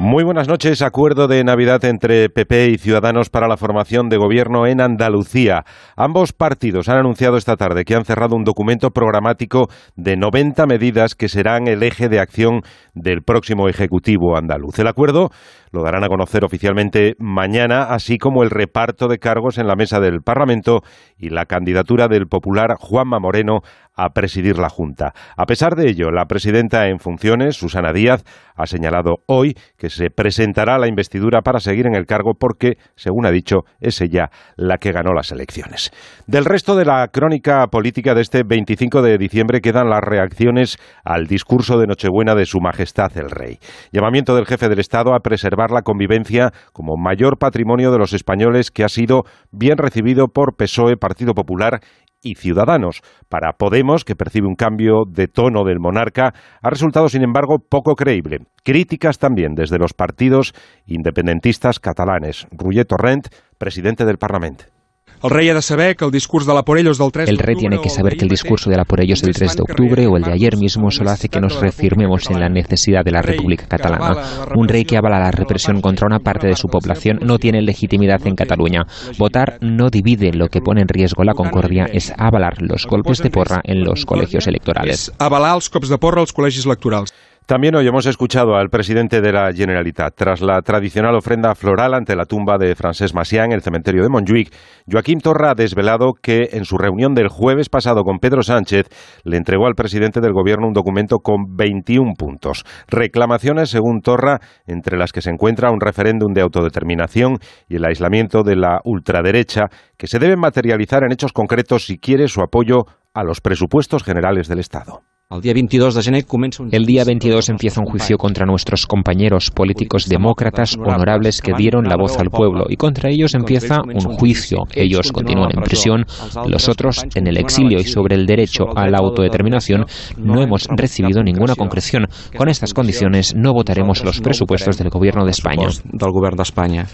[0.00, 0.80] Muy buenas noches.
[0.80, 5.64] Acuerdo de Navidad entre PP y Ciudadanos para la formación de gobierno en Andalucía.
[5.96, 11.16] Ambos partidos han anunciado esta tarde que han cerrado un documento programático de 90 medidas
[11.16, 12.62] que serán el eje de acción
[12.94, 14.78] del próximo Ejecutivo andaluz.
[14.78, 15.30] El acuerdo
[15.72, 19.98] lo darán a conocer oficialmente mañana, así como el reparto de cargos en la mesa
[19.98, 20.82] del Parlamento
[21.16, 23.62] y la candidatura del popular Juanma Moreno
[23.98, 25.12] a presidir la Junta.
[25.36, 28.24] A pesar de ello, la presidenta en funciones, Susana Díaz,
[28.54, 33.26] ha señalado hoy que se presentará la investidura para seguir en el cargo porque, según
[33.26, 35.90] ha dicho, es ella la que ganó las elecciones.
[36.26, 41.26] Del resto de la crónica política de este 25 de diciembre quedan las reacciones al
[41.26, 43.58] discurso de Nochebuena de Su Majestad el Rey.
[43.92, 48.70] Llamamiento del jefe del Estado a preservar la convivencia como mayor patrimonio de los españoles
[48.70, 51.80] que ha sido bien recibido por PSOE, Partido Popular
[52.22, 53.02] y Ciudadanos.
[53.28, 57.94] Para Podemos, que percibe un cambio de tono del monarca, ha resultado, sin embargo, poco
[57.94, 58.38] creíble.
[58.64, 60.54] Críticas también desde los partidos
[60.86, 62.46] independentistas catalanes.
[62.50, 64.77] Roger Torrent, presidente del Parlamento.
[65.22, 67.38] El rey ha de saber que el discurso de la por ellos del 3 El
[67.38, 70.06] rey tiene que saber que el discurso de la por ellos del 3 de octubre
[70.06, 73.22] o el de ayer mismo solo hace que nos reafirmemos en la necesidad de la
[73.22, 74.14] República Catalana.
[74.54, 78.24] Un rey que avala la represión contra una parte de su población no tiene legitimidad
[78.26, 78.86] en Cataluña.
[79.18, 83.30] Votar no divide, lo que pone en riesgo la concordia es avalar los golpes de
[83.30, 85.12] porra en los colegios electorales.
[85.18, 87.12] avalar cops de porra als col·legis electorals.
[87.48, 90.14] También hoy hemos escuchado al presidente de la Generalitat.
[90.14, 94.10] Tras la tradicional ofrenda floral ante la tumba de Francesc Macià en el cementerio de
[94.10, 94.52] Montjuic,
[94.86, 98.88] Joaquín Torra ha desvelado que en su reunión del jueves pasado con Pedro Sánchez
[99.24, 102.66] le entregó al presidente del gobierno un documento con 21 puntos.
[102.86, 108.42] Reclamaciones, según Torra, entre las que se encuentra un referéndum de autodeterminación y el aislamiento
[108.42, 112.84] de la ultraderecha, que se deben materializar en hechos concretos si quiere su apoyo
[113.14, 115.00] a los presupuestos generales del Estado.
[115.30, 116.68] El día 22 de gener un...
[116.72, 121.96] El día 22 empieza un juicio contra nuestros compañeros políticos demócratas honorables que dieron la
[121.98, 124.60] voz al pueblo y contra ellos empieza un juicio.
[124.74, 126.06] Ellos continúan en prisión,
[126.46, 129.84] los otros en el exilio y sobre el derecho a la autodeterminación
[130.16, 132.06] no hemos recibido ninguna concreción.
[132.34, 135.68] Con estas condiciones no votaremos los presupuestos del gobierno de España.
[135.84, 136.86] Del gobierno de España.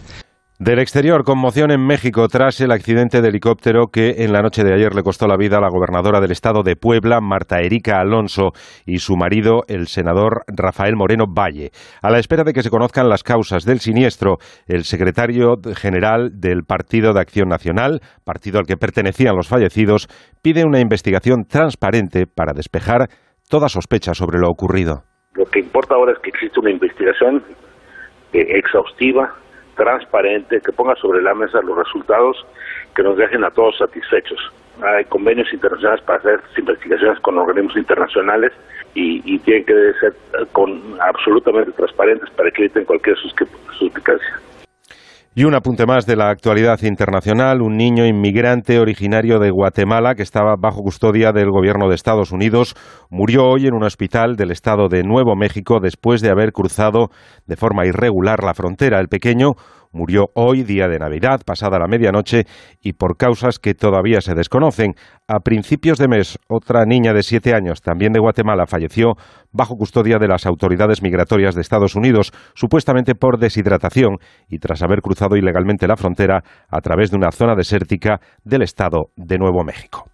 [0.60, 4.72] Del exterior, conmoción en México tras el accidente de helicóptero que en la noche de
[4.72, 8.52] ayer le costó la vida a la gobernadora del estado de Puebla, Marta Erika Alonso,
[8.86, 11.70] y su marido, el senador Rafael Moreno Valle.
[12.02, 14.36] A la espera de que se conozcan las causas del siniestro,
[14.68, 20.06] el secretario general del Partido de Acción Nacional, partido al que pertenecían los fallecidos,
[20.40, 23.08] pide una investigación transparente para despejar
[23.50, 25.02] toda sospecha sobre lo ocurrido.
[25.34, 27.42] Lo que importa ahora es que existe una investigación
[28.32, 29.34] eh, exhaustiva
[29.74, 32.44] transparente, que ponga sobre la mesa los resultados
[32.94, 34.38] que nos dejen a todos satisfechos.
[34.82, 38.52] Hay convenios internacionales para hacer investigaciones con organismos internacionales
[38.94, 40.14] y, y tienen que ser
[40.52, 43.16] con, absolutamente transparentes para que eviten cualquier
[43.78, 44.40] suspicacia.
[45.36, 47.60] Y un apunte más de la actualidad internacional.
[47.60, 52.76] Un niño inmigrante originario de Guatemala que estaba bajo custodia del gobierno de Estados Unidos
[53.10, 57.08] murió hoy en un hospital del estado de Nuevo México después de haber cruzado
[57.46, 59.00] de forma irregular la frontera.
[59.00, 59.54] El pequeño,
[59.94, 62.44] murió hoy, día de Navidad, pasada la medianoche,
[62.82, 64.94] y por causas que todavía se desconocen.
[65.26, 69.14] A principios de mes, otra niña de siete años, también de Guatemala, falleció
[69.52, 74.18] bajo custodia de las autoridades migratorias de Estados Unidos, supuestamente por deshidratación
[74.48, 79.10] y tras haber cruzado ilegalmente la frontera a través de una zona desértica del estado
[79.16, 80.10] de Nuevo México.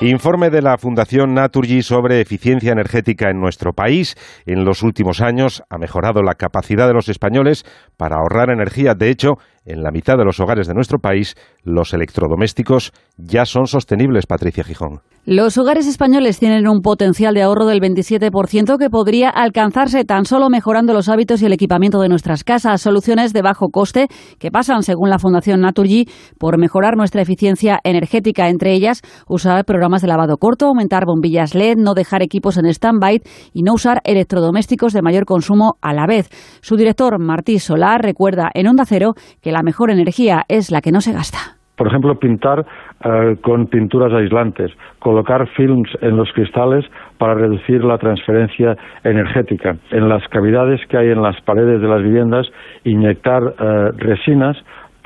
[0.00, 4.14] Informe de la Fundación Naturgy sobre eficiencia energética en nuestro país.
[4.46, 7.64] En los últimos años ha mejorado la capacidad de los españoles
[7.96, 8.94] para ahorrar energía.
[8.94, 13.66] De hecho, en la mitad de los hogares de nuestro país, los electrodomésticos ya son
[13.66, 15.00] sostenibles, Patricia Gijón.
[15.30, 20.48] Los hogares españoles tienen un potencial de ahorro del 27% que podría alcanzarse tan solo
[20.48, 22.80] mejorando los hábitos y el equipamiento de nuestras casas.
[22.80, 24.06] Soluciones de bajo coste
[24.38, 26.06] que pasan, según la Fundación Naturgy,
[26.38, 28.48] por mejorar nuestra eficiencia energética.
[28.48, 33.20] Entre ellas, usar programas de lavado corto, aumentar bombillas LED, no dejar equipos en stand-by
[33.52, 36.30] y no usar electrodomésticos de mayor consumo a la vez.
[36.62, 40.92] Su director, Martí Solar, recuerda en Onda Cero que la mejor energía es la que
[40.92, 41.58] no se gasta.
[41.78, 42.66] Por ejemplo, pintar
[43.04, 46.84] eh, con pinturas aislantes, colocar films en los cristales
[47.18, 49.76] para reducir la transferencia energética.
[49.92, 52.48] En las cavidades que hay en las paredes de las viviendas,
[52.82, 54.56] inyectar eh, resinas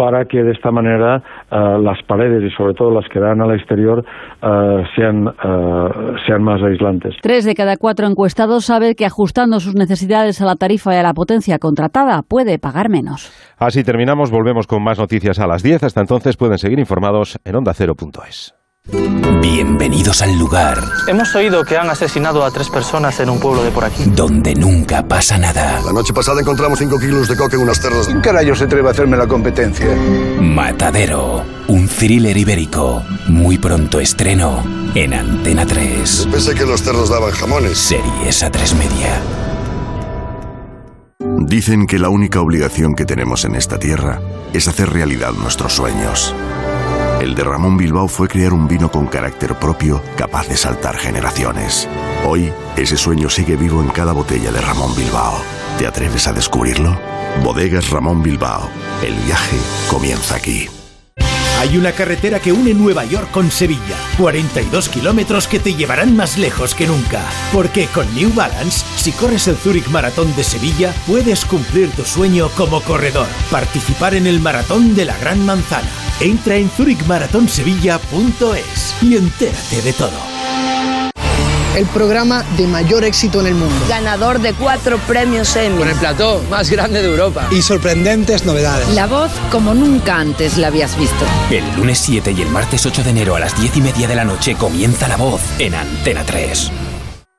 [0.03, 3.55] para que de esta manera eh, las paredes y sobre todo las que dan al
[3.55, 7.15] exterior eh, sean, eh, sean más aislantes.
[7.23, 11.05] Tres de cada cuatro encuestados sabe que ajustando sus necesidades a la tarifa y a
[11.05, 13.31] la potencia contratada puede pagar menos.
[13.59, 15.85] Así terminamos, volvemos con más noticias a las 10.
[15.85, 18.62] Hasta entonces pueden seguir informados en ondacero.es.
[19.41, 20.83] Bienvenidos al lugar.
[21.07, 24.03] Hemos oído que han asesinado a tres personas en un pueblo de por aquí.
[24.07, 25.81] Donde nunca pasa nada.
[25.83, 28.07] La noche pasada encontramos cinco kilos de coque en unas terras.
[28.07, 29.87] ¿Quién carajo se atreve a hacerme la competencia?
[30.41, 31.45] Matadero.
[31.69, 33.05] Un thriller ibérico.
[33.29, 34.65] Muy pronto estreno
[34.97, 36.29] en Antena 3.
[36.33, 37.79] Pensé que los cerdos daban jamones.
[37.79, 39.23] Series a tres media.
[41.39, 44.21] Dicen que la única obligación que tenemos en esta tierra
[44.53, 46.35] es hacer realidad nuestros sueños.
[47.23, 51.89] El de Ramón Bilbao fue crear un vino con carácter propio capaz de saltar generaciones.
[52.27, 55.41] Hoy, ese sueño sigue vivo en cada botella de Ramón Bilbao.
[55.79, 56.99] ¿Te atreves a descubrirlo?
[57.45, 58.69] Bodegas Ramón Bilbao.
[59.05, 59.57] El viaje
[59.89, 60.69] comienza aquí.
[61.61, 63.97] Hay una carretera que une Nueva York con Sevilla.
[64.19, 67.23] 42 kilómetros que te llevarán más lejos que nunca.
[67.53, 72.49] Porque con New Balance, si corres el Zurich Maratón de Sevilla, puedes cumplir tu sueño
[72.57, 73.29] como corredor.
[73.49, 76.02] Participar en el Maratón de la Gran Manzana.
[76.21, 80.33] Entra en zurichmaratonsevilla.es y entérate de todo.
[81.77, 83.75] El programa de mayor éxito en el mundo.
[83.89, 85.79] Ganador de cuatro premios Emmy.
[85.79, 87.49] Con el plató más grande de Europa.
[87.51, 88.91] Y sorprendentes novedades.
[88.91, 91.25] La voz como nunca antes la habías visto.
[91.51, 94.15] El lunes 7 y el martes 8 de enero a las 10 y media de
[94.15, 96.71] la noche comienza La Voz en Antena 3.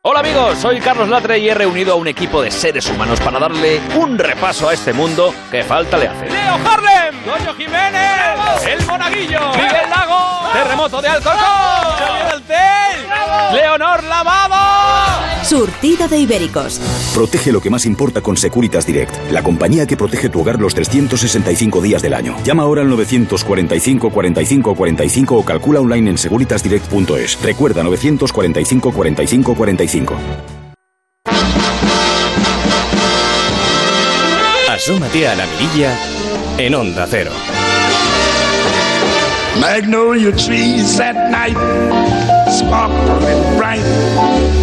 [0.06, 3.40] Hola amigos, soy Carlos Latre y he reunido a un equipo de seres humanos para
[3.40, 6.30] darle un repaso a este mundo que falta le hace.
[6.30, 13.08] Leo Harlem, Doño Jiménez, El Monaguillo, Miguel Lago, Terremoto de Alcorcón, Tel,
[13.54, 14.73] Leonor Lavado.
[15.44, 16.80] Surtido de ibéricos.
[17.14, 20.74] Protege lo que más importa con Securitas Direct, la compañía que protege tu hogar los
[20.74, 22.36] 365 días del año.
[22.46, 27.42] Llama ahora al 945 45 45 o calcula online en securitasdirect.es.
[27.42, 30.16] Recuerda 945 45 45.
[34.70, 35.96] Asómate a la mirilla
[36.58, 37.32] en Onda Cero.
[39.60, 41.56] Magnolia trees at night,
[42.50, 44.63] sparkling bright.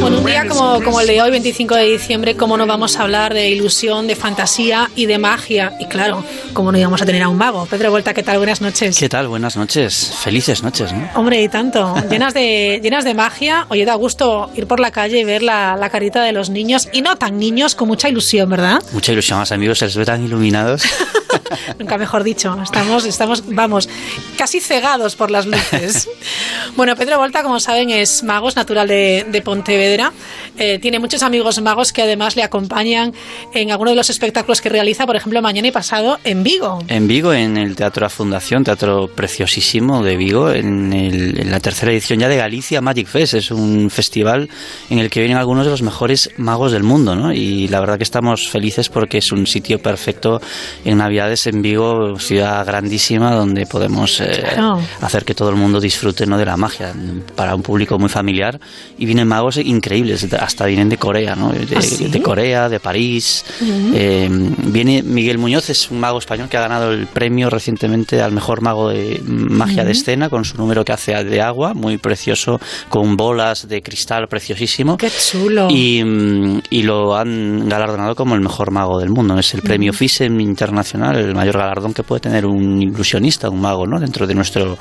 [0.00, 3.02] Bueno, un día como, como el de hoy, 25 de diciembre, ¿cómo no vamos a
[3.02, 5.74] hablar de ilusión, de fantasía y de magia?
[5.78, 7.66] Y claro, ¿cómo no íbamos a tener a un mago?
[7.66, 8.38] Pedro Vuelta, ¿qué tal?
[8.38, 8.98] Buenas noches.
[8.98, 9.28] ¿Qué tal?
[9.28, 10.12] Buenas noches.
[10.22, 11.08] Felices noches, ¿no?
[11.14, 11.94] Hombre, y tanto.
[12.10, 13.66] Llenas de, llenas de magia.
[13.68, 16.88] Oye, da gusto ir por la calle y ver la, la carita de los niños.
[16.92, 18.82] Y no tan niños, con mucha ilusión, ¿verdad?
[18.92, 20.82] Mucha ilusión, más amigos, se les ve tan iluminados.
[21.78, 22.56] Nunca mejor dicho.
[22.62, 23.88] Estamos, estamos, vamos,
[24.36, 26.08] casi cegados por las luces.
[26.76, 30.12] Bueno, Pedro Volta, como saben, es mago, es natural de, de Pontevedra.
[30.58, 33.12] Eh, tiene muchos amigos magos que además le acompañan
[33.52, 36.78] en algunos de los espectáculos que realiza, por ejemplo, mañana y pasado en Vigo.
[36.88, 41.60] En Vigo, en el Teatro La Fundación, teatro preciosísimo de Vigo, en, el- en la
[41.60, 43.34] tercera edición ya de Galicia Magic Fest.
[43.34, 44.48] Es un festival
[44.90, 47.32] en el que vienen algunos de los mejores magos del mundo, ¿no?
[47.32, 50.40] Y la verdad que estamos felices porque es un sitio perfecto
[50.84, 54.80] en Navidades en Vigo, ciudad grandísima donde podemos eh, Claro.
[55.00, 56.38] hacer que todo el mundo disfrute ¿no?
[56.38, 56.92] de la magia
[57.36, 58.58] para un público muy familiar.
[58.98, 61.50] Y vienen magos increíbles, hasta vienen de Corea, ¿no?
[61.52, 62.06] De, ¿Ah, sí?
[62.08, 63.44] de Corea, de París.
[63.60, 63.92] Ujú.
[63.94, 64.28] Eh,
[64.66, 68.60] viene Miguel Muñoz, es un mago español que ha ganado el premio recientemente al mejor
[68.62, 73.16] mago de magia de escena con su número que hace de agua, muy precioso, con
[73.16, 74.96] bolas de cristal preciosísimo.
[74.96, 75.68] ¡Qué chulo!
[75.70, 79.38] Y, mm, y lo han galardonado como el mejor mago del mundo.
[79.38, 83.86] Es el premio FISEM internacional, el mayor galardón que puede tener un ilusionista, un mago,
[83.86, 83.98] ¿no?
[84.00, 84.74] Dentro de nuestro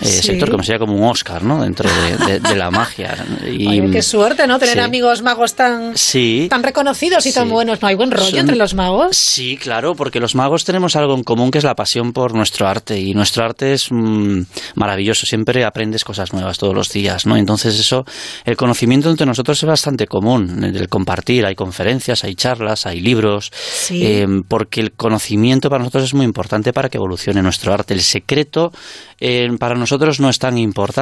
[0.00, 0.22] eh, Sí.
[0.28, 1.62] sector, como sería como un Oscar, ¿no?
[1.62, 3.14] Dentro de, de- de la magia.
[3.46, 4.58] Y, Oye, qué suerte, ¿no?
[4.58, 4.80] Tener sí.
[4.80, 6.46] amigos magos tan, Sí.
[6.50, 7.80] tan reconocidos y tan buenos.
[7.82, 9.16] ¿No hay buen rollo Son- entre los magos?
[9.16, 12.66] Sí, claro, porque los magos tenemos algo en común que es la pasión por nuestro
[12.66, 14.40] arte y nuestro arte es mm,
[14.74, 17.36] maravilloso, siempre aprendes cosas nuevas todos los días, ¿no?
[17.36, 18.04] Entonces eso,
[18.44, 23.50] el conocimiento entre nosotros es bastante común, el compartir, hay conferencias, hay charlas, hay libros,
[23.54, 24.00] Sí.
[24.04, 27.94] eh, porque el conocimiento para nosotros es muy importante para que evolucione nuestro arte.
[27.94, 28.72] El secreto
[29.20, 30.93] eh, para nosotros no es tan importante,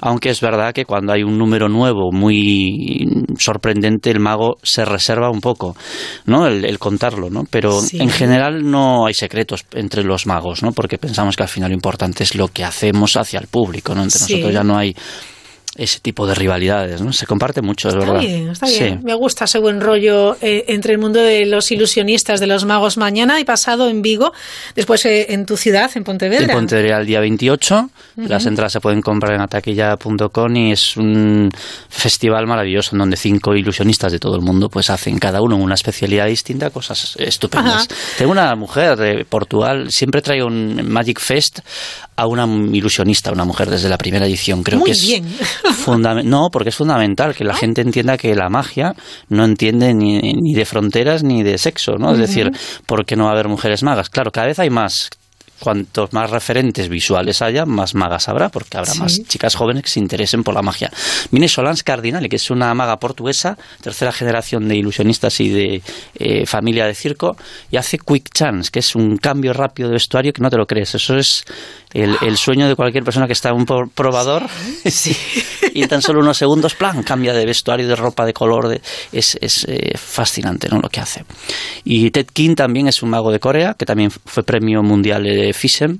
[0.00, 3.06] aunque es verdad que cuando hay un número nuevo muy
[3.38, 5.76] sorprendente, el mago se reserva un poco,
[6.26, 6.46] ¿no?
[6.46, 7.44] El, el contarlo, ¿no?
[7.50, 7.98] Pero Sí.
[8.00, 10.72] en general no hay secretos entre los magos, ¿no?
[10.72, 14.02] Porque pensamos que al final lo importante es lo que hacemos hacia el público, ¿no?
[14.02, 14.32] Entre Sí.
[14.34, 14.94] nosotros ya no hay
[15.76, 17.12] ese tipo de rivalidades, ¿no?
[17.12, 18.20] Se comparte mucho, es Está verdad.
[18.20, 18.78] bien, está Sí.
[18.84, 19.00] bien.
[19.02, 22.96] Me gusta ese buen rollo eh, entre el mundo de los ilusionistas, de los magos
[22.96, 24.32] mañana y pasado en Vigo,
[24.76, 26.52] después eh, en tu ciudad, en Pontevedra.
[26.52, 27.90] En Pontevedra el día 28.
[28.16, 28.28] Ujú.
[28.28, 31.50] Las entradas se pueden comprar en ataquilla.com y es un
[31.88, 35.74] festival maravilloso en donde cinco ilusionistas de todo el mundo pues hacen cada uno una
[35.74, 37.86] especialidad distinta, cosas estupendas.
[37.90, 37.94] Ajá.
[38.18, 41.60] Tengo una mujer de Portugal, siempre traigo un Magic Fest
[42.16, 44.62] a una ilusionista, una mujer desde la primera edición.
[44.62, 45.26] Creo Muy que es bien.
[46.24, 48.94] no, porque es fundamental que la gente entienda que la magia
[49.28, 52.12] no entiende ni, ni de fronteras ni de sexo, ¿no?
[52.12, 52.50] Es decir,
[52.86, 54.10] ¿por qué no va a haber mujeres magas?
[54.10, 55.10] Claro, cada vez hay más.
[55.60, 58.98] Cuantos más referentes visuales haya, más magas habrá, porque habrá Sí.
[59.00, 60.90] más chicas jóvenes que se interesen por la magia.
[61.30, 65.82] Viene Solange Cardinale, que es una maga portuguesa, tercera generación de ilusionistas y de
[66.16, 67.36] eh, familia de circo,
[67.70, 70.66] y hace Quick Chance, que es un cambio rápido de vestuario que no te lo
[70.66, 70.94] crees.
[70.96, 71.44] Eso es
[71.92, 73.64] el, el sueño de cualquier persona que está en un
[73.94, 74.42] probador
[75.72, 78.68] y en tan solo unos segundos, plan, cambia de vestuario, de ropa, de color.
[78.68, 78.80] de-
[79.12, 80.80] es es eh, fascinante ¿no?
[80.80, 81.24] lo que hace.
[81.84, 85.52] Y Ted King también es un mago de Corea, que también fue premio mundial de
[85.52, 85.98] FISEM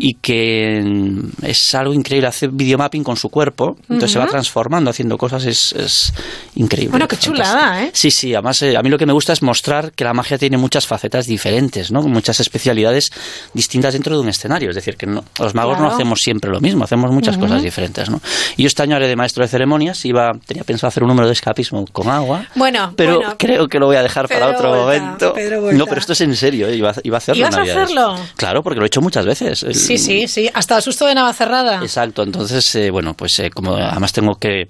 [0.00, 2.28] y que mm, es algo increíble.
[2.28, 6.12] Hace videomapping con su cuerpo, entonces se va transformando, haciendo cosas, es, es
[6.54, 6.90] increíble.
[6.90, 7.36] Bueno, qué fantástico.
[7.48, 7.90] chulada, ¿eh?
[7.92, 10.38] Sí, sí, además eh, a mí lo que me gusta es mostrar que la magia
[10.38, 12.02] tiene muchas facetas diferentes, ¿no?
[12.02, 13.10] Muchas especialidades
[13.54, 14.70] distintas dentro de un escenario.
[14.70, 18.10] Es decir, que no- los magos no hacemos siempre lo mismo, hacemos muchas cosas diferentes,
[18.10, 18.20] ¿no?
[18.56, 21.26] Y yo este año haré de maestro de ceremonias, iba, tenía pensado hacer un número
[21.26, 24.84] de escapismo con agua, Bueno, pero bueno, creo que lo voy a dejar para otro
[24.84, 25.32] Vuelta, momento.
[25.34, 25.72] Pedro.
[25.72, 26.76] No, pero esto es en serio, ¿eh?
[26.76, 28.16] iba, iba a hacerlo en ¿Ibas a hacerlo?
[28.36, 29.64] Claro, porque lo he hecho muchas veces.
[29.72, 30.50] Sí, sí, sí.
[30.52, 31.80] Hasta el susto de Navacerrada.
[31.82, 34.66] Exacto, entonces, eh, bueno, pues eh, como además tengo que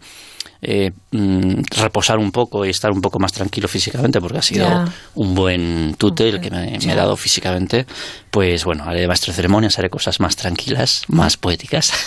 [0.61, 4.67] eh, mm, reposar un poco y estar un poco más tranquilo físicamente, porque ha sido
[4.69, 4.85] Ya.
[5.15, 7.87] un buen tute el que me, me ha dado físicamente,
[8.31, 11.93] pues bueno, haré maestro ceremonias, haré cosas más tranquilas, más poéticas.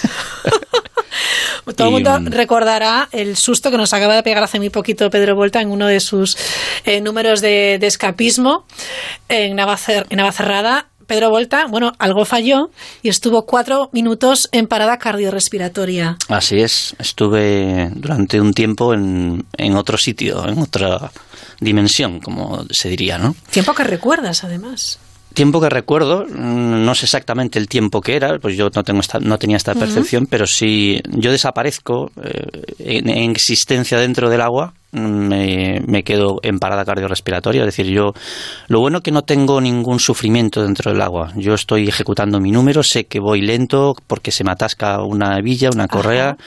[1.76, 5.10] Todo el mundo mm, recordará el susto que nos acaba de pegar hace muy poquito
[5.10, 6.38] Pedro Volta en uno de sus
[6.84, 8.66] eh, números de, de escapismo
[9.30, 10.88] en Navacerrada.
[11.06, 12.72] Pedro Volta, bueno, algo falló
[13.02, 16.18] y estuvo cuatro minutos en parada cardiorrespiratoria.
[16.30, 21.12] Así es, estuve durante un tiempo en, en otro sitio, en otra
[21.60, 23.36] dimensión, como se diría, ¿no?
[23.52, 25.00] Tiempo que recuerdas, además.
[25.36, 29.02] Tiempo que recuerdo, mm, no sé exactamente el tiempo que era, pues yo no tengo
[29.02, 34.40] esta, no tenía esta percepción, pero si yo desaparezco eh, en, en existencia dentro del
[34.40, 38.14] agua, mm, me, me quedo en parada cardiorrespiratoria, es decir, yo
[38.70, 41.34] lo bueno que no tengo ningún sufrimiento dentro del agua.
[41.36, 45.70] Yo estoy ejecutando mi número, sé que voy lento porque se me atasca una hebilla,
[45.70, 46.38] una correa.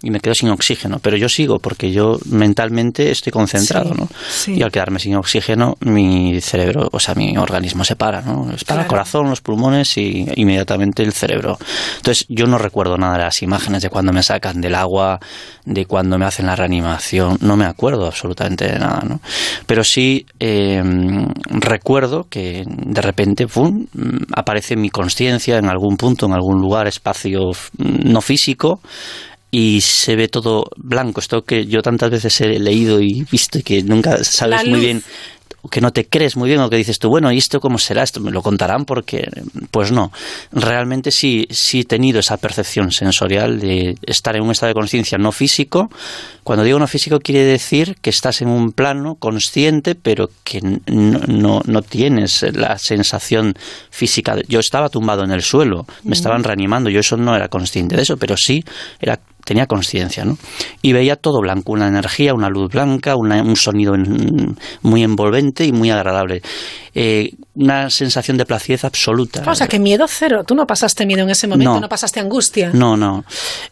[0.00, 4.08] Y me quedo sin oxígeno, pero yo sigo porque yo mentalmente estoy concentrado, Sí, ¿no?
[4.30, 4.54] sí.
[4.54, 8.46] Y al quedarme sin oxígeno, mi cerebro, o sea, mi organismo se para, ¿no?
[8.64, 11.58] Para el corazón, los pulmones y inmediatamente el cerebro.
[11.96, 15.18] Entonces, yo no recuerdo nada de las imágenes de cuando me sacan del agua,
[15.64, 19.20] de cuando me hacen la reanimación, no me acuerdo absolutamente de nada, ¿no?
[19.66, 20.80] Pero sí eh,
[21.50, 23.86] recuerdo que de repente, ¡pum!,
[24.32, 28.80] aparece mi conciencia en algún punto, en algún lugar, espacio mm, no físico,
[29.50, 31.20] y se ve todo blanco.
[31.20, 35.02] Esto que yo tantas veces he leído y visto y que nunca sabes muy bien
[35.70, 38.02] que no te crees muy bien o que dices tú, bueno, ¿y esto cómo será?
[38.02, 39.28] Esto me lo contarán porque,
[39.70, 40.12] pues no.
[40.52, 45.18] Realmente sí, sí he tenido esa percepción sensorial de estar en un estado de conciencia
[45.18, 45.90] no físico.
[46.44, 51.20] Cuando digo no físico quiere decir que estás en un plano consciente, pero que no,
[51.26, 53.54] no, no tienes la sensación
[53.90, 54.36] física.
[54.48, 58.02] Yo estaba tumbado en el suelo, me estaban reanimando, yo eso no era consciente de
[58.02, 58.64] eso, pero sí
[59.00, 60.36] era tenía conciencia, ¿no?
[60.82, 63.94] Y veía todo blanco, una energía, una luz blanca, una- un sonido
[64.82, 66.42] muy envolvente y muy agradable.
[66.94, 69.42] Eh, una sensación de placidez absoluta.
[69.46, 70.44] O sea, que miedo cero.
[70.44, 71.88] Tú no pasaste miedo en ese momento, no, No.
[71.88, 72.70] pasaste angustia.
[72.72, 73.24] No, no.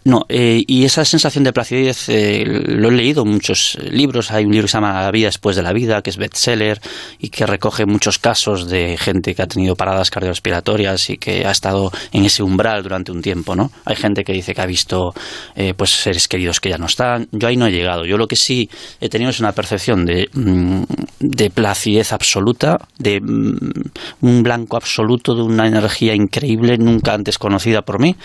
[0.05, 4.31] no eh, y esa sensación de placidez eh, lo he leído en muchos libros.
[4.33, 6.81] Hay un libro que se llama La vida después de la vida, que es bestseller
[7.19, 11.51] y que recoge muchos casos de gente que ha tenido paradas cardiorrespiratorias y que ha
[11.51, 13.71] estado en ese umbral durante un tiempo, ¿no?
[13.85, 15.15] Hay gente que dice que ha visto
[15.55, 17.29] eh, pues seres queridos que ya no están.
[17.33, 18.05] Yo ahí no he llegado.
[18.05, 18.69] Yo lo que sí
[19.01, 20.83] he tenido es una percepción de, mm,
[21.21, 23.76] de placidez absoluta, de mm,
[24.21, 28.17] un blanco absoluto, de una energía increíble, nunca antes conocida por mí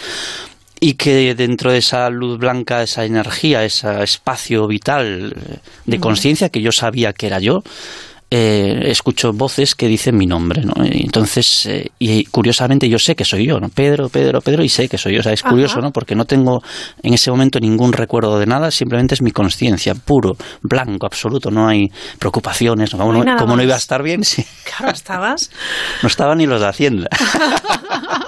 [0.83, 6.49] y que dentro de esa luz blanca, esa energía, ese espacio vital eh, de conciencia
[6.49, 7.63] que yo sabía que era yo,
[8.33, 10.73] eh, escucho voces que dicen mi nombre, ¿no?
[10.85, 13.67] Entonces, eh, y curiosamente yo sé que soy yo, ¿no?
[13.67, 15.19] Pedro, Pedro, Pedro, y sé que soy yo.
[15.19, 15.81] O sea, es curioso.
[15.81, 15.91] ¿no?
[15.91, 16.63] Porque no tengo
[17.03, 21.67] en ese momento ningún recuerdo de nada, simplemente es mi conciencia, puro, blanco, absoluto, no
[21.67, 22.99] hay preocupaciones, ¿no?
[22.99, 24.23] ¿Cómo, No no, iba a estar bien?
[24.23, 25.51] Sí, Claro, estabas.
[26.01, 27.09] no estaban ni los de Hacienda.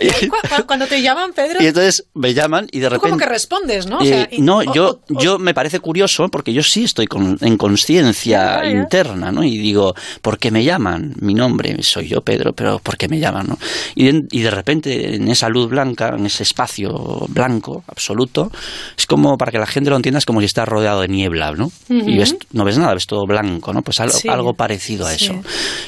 [0.00, 3.08] Y ahí, cu- cu- cuando te llaman, Pedro, Y entonces me llaman y de repente...
[3.08, 3.98] como que respondes, ¿no?
[3.98, 6.84] O sea, Eh, y- no, o- yo, o- yo me parece curioso porque yo sí
[6.84, 9.42] estoy con- en conciencia interna, ¿no?
[9.44, 11.14] Y digo, ¿por qué me llaman?
[11.20, 13.46] Mi nombre, soy yo, Pedro, pero ¿por qué me llaman?
[13.48, 13.58] ¿no?
[13.94, 16.90] Y, de, y de repente, en esa luz blanca, en ese espacio
[17.28, 18.50] blanco absoluto,
[18.96, 21.52] es como, para que la gente lo entienda, es como si estás rodeado de niebla,
[21.52, 21.70] ¿no?
[21.88, 23.82] Y ves, no ves nada, ves todo blanco, ¿no?
[23.82, 24.28] Pues algo, Sí.
[24.28, 25.24] algo parecido a Sí.
[25.26, 25.34] eso.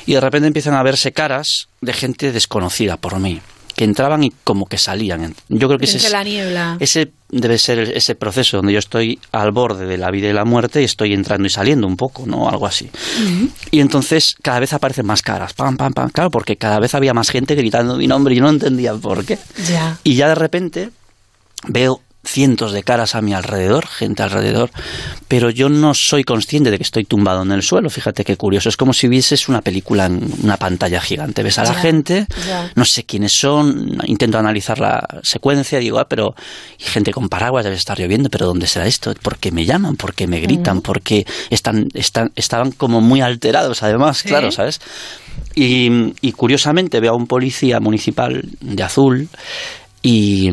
[0.07, 3.40] Y de repente empiezan a verse caras de gente desconocida por mí,
[3.81, 5.35] que entraban y como que salían.
[5.48, 6.77] Yo creo que ese es, la niebla.
[6.81, 10.44] ese debe ser ese proceso donde yo estoy al borde de la vida y la
[10.44, 12.51] muerte y estoy entrando y saliendo un poco, ¿no?
[12.51, 12.90] Algo así.
[13.70, 16.11] Y entonces cada vez aparecen más caras, pam, pam, pam.
[16.11, 19.24] Claro, porque cada vez había más gente gritando mi nombre y yo no entendía por
[19.24, 19.39] qué.
[19.66, 19.97] Ya.
[20.05, 20.90] Y ya de repente
[21.66, 24.70] veo cientos de caras a mi alrededor, gente alrededor,
[25.28, 27.88] pero yo no soy consciente de que estoy tumbado en el suelo.
[27.88, 28.68] Fíjate qué curioso.
[28.68, 31.42] Es como si vieses una película en una pantalla gigante.
[31.42, 32.26] Ves a la gente,
[32.74, 36.34] no sé quiénes son, intento analizar la secuencia, digo, ah, pero
[36.78, 39.14] y gente con paraguas debe estar lloviendo, pero ¿dónde será esto?
[39.14, 39.97] ¿Por qué me llaman?
[39.97, 40.82] ¿Por qué me gritan?
[40.82, 44.18] ¿Por qué están, están, estaban como muy alterados además?
[44.18, 44.28] Sí.
[44.28, 44.80] Claro, ¿sabes?
[45.55, 49.28] Y, y curiosamente veo a un policía municipal de azul
[50.02, 50.51] y,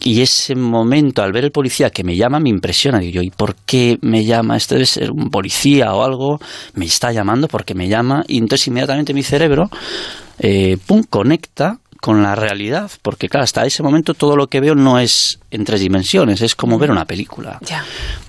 [0.00, 2.98] y ese momento, al ver el policía que me llama, me impresiona.
[2.98, 4.56] Digo yo, ¿y por qué me llama?
[4.56, 6.38] Este debe ser un policía o algo.
[6.74, 8.24] Me está llamando porque me llama.
[8.28, 9.70] Y entonces inmediatamente mi cerebro,
[10.38, 12.90] eh, pum, conecta con la realidad.
[13.00, 16.54] Porque claro, hasta ese momento todo lo que veo no es en tres dimensiones, es
[16.54, 17.58] como ver una película.
[17.64, 17.84] Ya.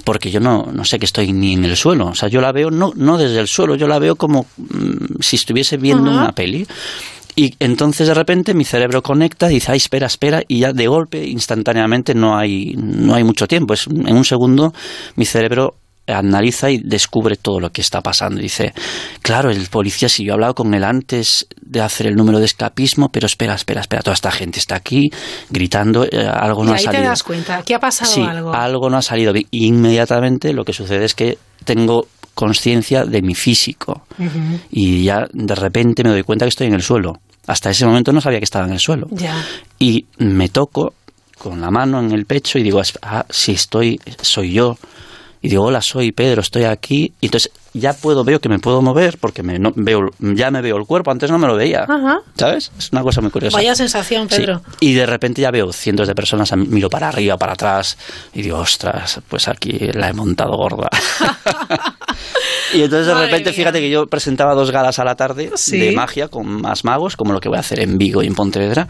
[0.06, 2.08] Porque yo no, no sé que estoy ni en el suelo.
[2.08, 5.20] O sea, yo la veo no, no desde el suelo, yo la veo como mm,
[5.20, 6.66] si estuviese viendo una peli.
[7.36, 10.88] Y entonces de repente mi cerebro conecta y dice, ay, espera, espera, y ya de
[10.88, 13.74] golpe, instantáneamente, no hay, no hay mucho tiempo.
[13.74, 14.74] Es, en un segundo
[15.16, 15.76] mi cerebro
[16.08, 18.42] analiza y descubre todo lo que está pasando.
[18.42, 18.74] Dice,
[19.22, 22.46] claro, el policía, si yo he hablado con él antes de hacer el número de
[22.46, 25.10] escapismo, pero espera, espera, espera, toda esta gente está aquí
[25.50, 27.04] gritando, eh, algo no y ha ahí te salido.
[27.10, 28.22] das cuenta, aquí ha pasado Sí,
[28.54, 28.90] algo.
[28.90, 32.08] no ha salido inmediatamente lo que sucede es que tengo
[32.46, 34.60] conciencia de mi físico Ujú.
[34.72, 37.20] y ya de repente me doy cuenta que estoy en el suelo.
[37.46, 39.08] Hasta ese momento no sabía que estaba en el suelo.
[39.12, 39.36] Ya.
[39.78, 40.94] Y me toco
[41.38, 44.78] con la mano en el pecho y digo, ah, sí estoy, soy yo.
[45.44, 47.14] Y digo, hola, soy Pedro, estoy aquí.
[47.20, 50.62] Y entonces ya puedo, veo que me puedo mover porque me, no, veo, ya me
[50.62, 51.86] veo el cuerpo, antes no me lo veía.
[51.90, 52.20] Ajá.
[52.38, 52.72] ¿Sabes?
[52.78, 53.58] Es una cosa muy curiosa.
[53.58, 54.36] Vaya sensación, Sí.
[54.38, 54.62] Pedro.
[54.82, 57.98] Y de repente ya veo cientos de personas, miro para arriba, para atrás,
[58.36, 60.90] y digo, ostras, pues aquí la he montado gorda.
[62.74, 63.58] y entonces de Madre repente, mía.
[63.58, 65.78] fíjate que yo presentaba dos galas a la tarde Sí.
[65.80, 68.36] de magia con más magos, como lo que voy a hacer en Vigo y en
[68.36, 68.88] Pontevedra.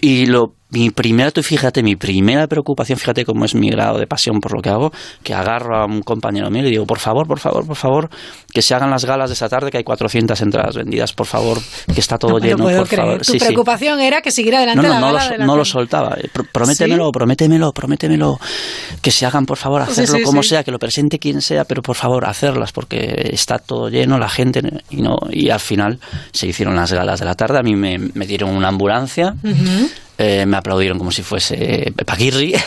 [0.00, 4.06] Y lo, mi primera, tú fíjate, mi primera preocupación, fíjate cómo es mi grado de
[4.06, 4.92] pasión por lo que hago,
[5.22, 8.08] que agarro a un compañero mío y digo, por favor, por favor, por favor,
[8.52, 11.58] que se hagan las galas de esta tarde, que hay 400 entradas vendidas, por favor,
[11.92, 13.02] que está todo No lleno, puedo por creer.
[13.04, 13.18] favor.
[13.18, 13.44] Tu Sí, sí.
[13.46, 16.16] preocupación era que siguiera adelante No, no, la no, lo, no lo soltaba.
[16.20, 17.10] Eh, pr- Prométemelo, ¿Sí?
[17.12, 18.38] prométemelo, prométemelo.
[19.02, 20.50] Que se hagan, por favor, Sí, hacerlo sí, como sí.
[20.50, 24.28] sea, que lo presente quien sea, pero por favor, hacerlas, porque está todo lleno, la
[24.28, 24.60] gente,
[24.90, 25.98] y no y al final
[26.32, 27.58] se hicieron las galas de la tarde.
[27.58, 29.88] A mí me, me dieron una ambulancia, Ujú.
[30.22, 32.52] Eh, me aplaudieron como si fuese Paquirri.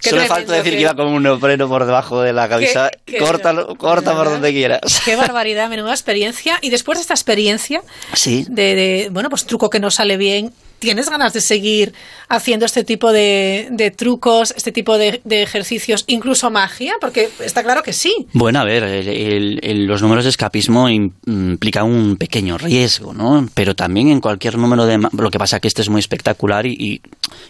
[0.00, 2.90] Qué Solo falta decir que iba con un neopreno por debajo de la camisa.
[3.04, 5.02] Qué- qué- Córtalo, corta por donde quieras.
[5.04, 6.58] Qué barbaridad, menuda experiencia.
[6.62, 8.46] Y después de esta experiencia, Sí.
[8.48, 11.92] de, de, bueno, pues truco que no sale bien, ¿tienes ganas de seguir
[12.28, 16.94] haciendo este tipo de, de trucos, este tipo de, de ejercicios, incluso magia?
[17.00, 18.26] Porque está claro que sí.
[18.32, 23.14] Bueno, a ver, el- el- el- los números de escapismo im- implican un pequeño riesgo,
[23.14, 23.48] ¿no?
[23.54, 24.98] Pero también en cualquier número de...
[25.12, 27.00] Lo que pasa que este es muy espectacular y, y-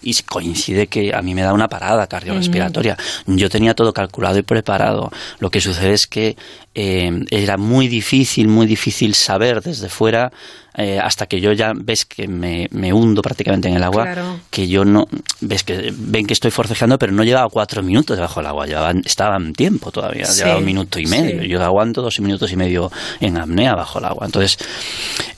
[0.03, 2.97] y coincide que a mí me da una parada cardiorrespiratoria.
[3.27, 5.11] Yo tenía todo calculado y preparado.
[5.39, 6.36] Lo que sucede es que
[6.78, 10.31] eh, era muy difícil, muy difícil saber desde fuera
[10.77, 14.40] eh, hasta que yo ya ves que me, me hundo prácticamente en el agua, Claro.
[14.51, 15.07] que yo no,
[15.40, 18.93] ves que ven que estoy forcejeando, pero no llevaba cuatro minutos debajo del agua, llevaba,
[19.07, 21.48] estaba en tiempo todavía, Sí, llevaba un minuto y medio, sí.
[21.48, 24.59] yo aguanto dos minutos y medio en apnea bajo el agua, entonces...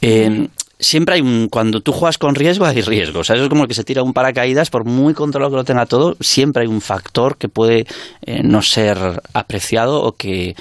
[0.00, 0.48] eh,
[0.80, 1.48] Siempre hay un.
[1.48, 3.20] Cuando tú juegas con riesgo, hay riesgo.
[3.20, 5.56] O sea, eso es como el que se tira un paracaídas, por muy controlado que
[5.56, 7.86] lo tenga todo, siempre hay un factor que puede
[8.24, 8.96] eh, no ser
[9.34, 10.54] apreciado o que eh,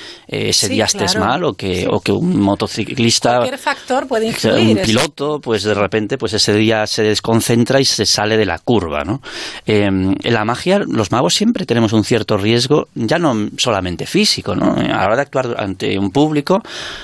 [0.49, 1.25] ese Sí, día estés claro.
[1.27, 4.77] mal o que, o que un motociclista Cualquier factor puede influir.
[4.77, 8.59] un piloto, pues de repente, pues ese día se desconcentra y se sale de la
[8.59, 9.21] curva, ¿no?
[9.65, 14.55] Eh, en la magia, los magos siempre tenemos un cierto riesgo, ya no solamente físico,
[14.55, 14.73] ¿no?
[14.73, 16.59] A la hora de actuar ante un público,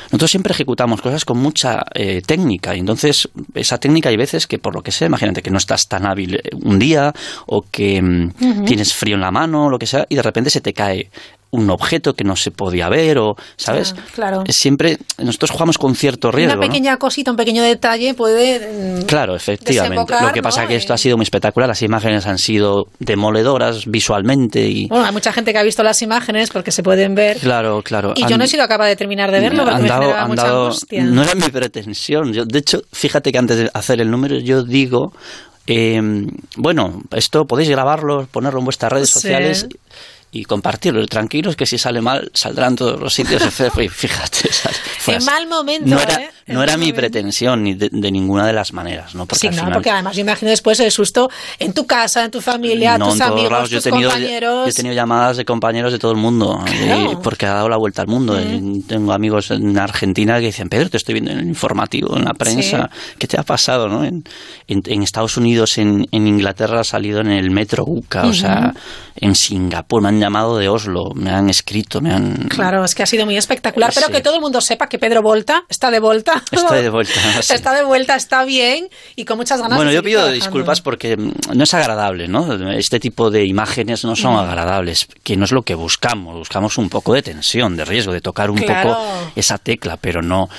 [0.06, 4.60] nosotros siempre ejecutamos cosas con mucha eh, técnica, y entonces esa técnica hay veces que
[4.60, 7.14] por lo que sea, imagínate que no estás tan hábil eh, un día
[7.46, 10.50] o que mm, tienes frío en la mano o lo que sea, y de repente
[10.50, 11.10] se te cae
[11.54, 13.94] un objeto que no se podía ver o, ¿sabes?
[13.98, 14.44] Ah, claro.
[14.50, 16.68] Siempre nosotros jugamos con cierto riesgo, Una ¿no?
[16.72, 19.00] pequeña cosita, un pequeño detalle puede.
[19.02, 20.14] mm, Claro, efectivamente.
[20.22, 20.64] Lo que pasa ¿no?
[20.64, 21.70] es que esto ha sido muy espectacular.
[21.70, 24.88] Las imágenes han sido demoledoras visualmente y...
[24.88, 27.38] Bueno, hay mucha gente que ha visto las imágenes porque se pueden ver.
[27.38, 28.14] Claro, claro.
[28.16, 30.24] Y yo no he sido capaz de terminar de verlo porque han me dado- generaba
[30.24, 31.04] han mucha dado- angustia.
[31.04, 32.34] No era mi pretensión.
[32.34, 35.14] Yo, de hecho, fíjate que antes de hacer el número yo digo,
[35.68, 36.02] eh,
[36.58, 39.14] bueno, esto podéis grabarlo, ponerlo en vuestras redes Sí.
[39.14, 39.68] sociales
[40.36, 41.06] y compartirlo.
[41.06, 43.44] Tranquilos que si sale mal saldrán todos los sitios.
[43.92, 44.50] Fíjate.
[45.00, 46.30] Fue En mal momento, no era, ¿eh?
[46.48, 49.26] no era mi pretensión ni de, de ninguna de las maneras, ¿no?
[49.26, 51.30] Porque Sí, al no, porque además yo imagino después el susto
[51.60, 53.70] en tu casa, en tu familia, No, tus en todos amigos, lados.
[53.70, 54.66] Yo he tus tenido, compañeros.
[54.66, 57.22] yo he tenido llamadas de compañeros de todo el mundo, Claro.
[57.22, 58.36] porque ha dado la vuelta al mundo.
[58.88, 62.34] Tengo amigos en Argentina que dicen, Pedro, te estoy viendo en el informativo, en la
[62.34, 62.90] prensa,
[63.20, 63.88] ¿qué te ha pasado?
[63.88, 64.04] ¿no?
[64.04, 64.24] En,
[64.68, 68.74] en- en Estados Unidos, en, en Inglaterra ha salido en el metro UCA, o sea,
[69.16, 72.34] en Singapur, me han llamado de Oslo, me han escrito, me han...
[72.50, 75.22] Claro, es que ha sido muy espectacular, pero que todo el mundo sepa que Pedro
[75.22, 76.42] Volta está de vuelta.
[76.52, 77.14] Estoy de vuelta.
[77.42, 77.54] sí.
[77.54, 80.44] Está de vuelta, está bien y con muchas ganas Bueno, de yo pido trabajando.
[80.46, 82.72] disculpas porque mm, no es agradable, ¿no?
[82.72, 84.38] Este tipo de imágenes no son Mm.
[84.38, 86.36] agradables, que no es lo que buscamos.
[86.38, 88.90] Buscamos un poco de tensión, de riesgo, de tocar un Claro.
[88.96, 89.02] poco
[89.36, 90.50] esa tecla, pero no,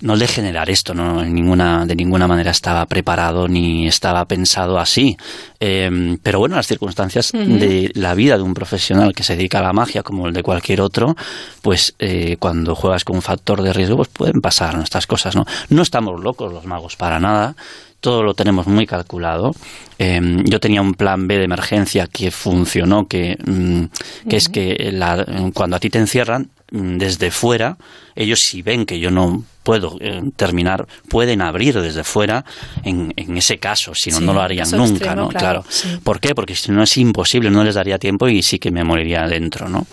[0.00, 4.78] no de generar esto, no en ninguna, de ninguna manera estaba preparado ni estaba pensado
[4.78, 5.16] así.
[5.66, 9.62] Eh, pero bueno, las circunstancias de la vida de un profesional que se dedica a
[9.62, 11.16] la magia, como el de cualquier otro,
[11.62, 15.46] pues eh, cuando juegas con un factor de riesgo, pues pueden pasar estas cosas, ¿no?
[15.70, 17.56] No estamos locos los magos para nada.
[18.00, 19.52] Todo lo tenemos muy calculado.
[19.98, 24.90] Eh, yo tenía un plan B de emergencia que funcionó, que, mm, que es que
[24.92, 25.24] la-
[25.54, 27.76] cuando a ti te encierran, desde fuera,
[28.16, 32.44] ellos si ven que yo no puedo eh, terminar, pueden abrir desde fuera
[32.82, 35.28] en, en ese caso, si no, Sí, no lo harían nunca, extremo, ¿no?
[35.28, 35.64] claro, Claro.
[35.68, 35.88] sí.
[36.02, 36.34] ¿Por qué?
[36.34, 39.68] Porque si no es imposible, no les daría tiempo y sí que me moriría dentro,
[39.68, 39.86] ¿no?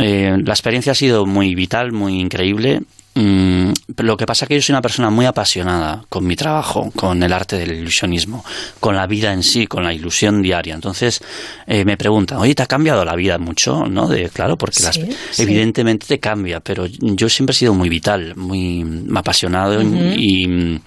[0.00, 2.80] Eh, la experiencia ha sido muy vital, muy increíble.
[3.16, 6.34] Mm, pero lo que pasa es que yo soy una persona muy apasionada con mi
[6.34, 8.44] trabajo, con el arte del ilusionismo,
[8.80, 10.74] con la vida en sí, con la ilusión diaria.
[10.74, 11.20] Entonces
[11.66, 13.86] eh, me preguntan, oye, ¿te ha cambiado la vida mucho?
[13.86, 14.08] ¿No?
[14.08, 14.96] De, claro, porque las-
[15.30, 18.84] Sí, evidentemente te cambia, pero yo siempre he sido muy vital, muy
[19.14, 19.80] apasionado
[20.16, 20.80] y,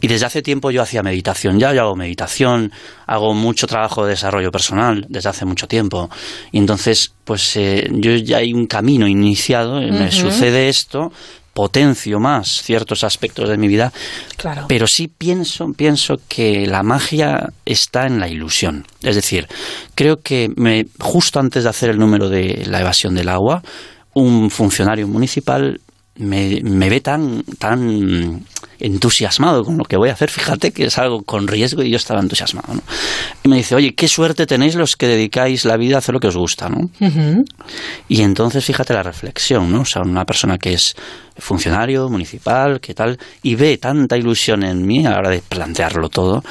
[0.00, 2.70] y desde hace tiempo yo hacía meditación, ya yo hago meditación,
[3.06, 6.10] hago mucho trabajo de desarrollo personal desde hace mucho tiempo.
[6.52, 11.12] Y entonces, pues eh, yo ya hay un camino iniciado, me sucede esto,
[11.56, 13.90] potencio más ciertos aspectos de mi vida,
[14.36, 14.66] Claro.
[14.68, 18.84] pero sí pienso, pienso que la magia está en la ilusión.
[19.02, 19.48] Es decir,
[19.94, 23.62] creo que me, justo antes de hacer el número de la evasión del agua,
[24.12, 25.80] un funcionario municipal
[26.18, 28.44] me, me ve tan, tan
[28.78, 31.96] entusiasmado con lo que voy a hacer, fíjate que es algo con riesgo y yo
[31.96, 32.74] estaba entusiasmado.
[32.74, 32.82] ¿no?
[33.42, 36.20] Y me dice, oye, qué suerte tenéis los que dedicáis la vida a hacer lo
[36.20, 36.90] que os gusta, ¿no?
[38.08, 39.82] Y entonces fíjate la reflexión, ¿no?
[39.82, 40.94] O sea, una persona que es
[41.38, 46.08] funcionario municipal, que tal, y ve tanta ilusión en mí a la hora de plantearlo
[46.08, 46.42] todo,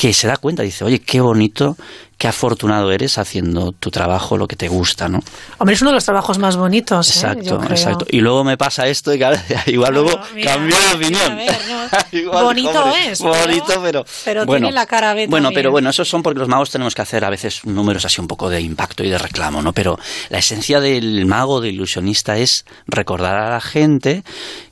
[0.00, 1.76] que se da cuenta, dice, oye, qué bonito,
[2.18, 5.18] qué afortunado eres haciendo tu trabajo, lo que te gusta, ¿no?
[5.58, 7.08] Hombre, es uno de los trabajos más bonitos.
[7.08, 7.12] ¿eh?
[7.14, 7.70] Exacto, Yo creo.
[7.72, 8.06] exacto.
[8.08, 11.32] Y luego me pasa esto y claro, igual luego mira, cambio de opinión.
[11.32, 12.18] a ver, no.
[12.18, 14.04] Igual, Bonito hombre, es, pero- Bonito, pero...
[14.24, 15.58] Pero bueno, tiene la cara B Bueno, también.
[15.58, 18.28] pero bueno, esos son porque los magos tenemos que hacer a veces números así un
[18.28, 19.72] poco de impacto y de reclamo, ¿no?
[19.72, 19.98] Pero
[20.28, 24.22] la esencia del mago, del ilusionista, es recordar a la gente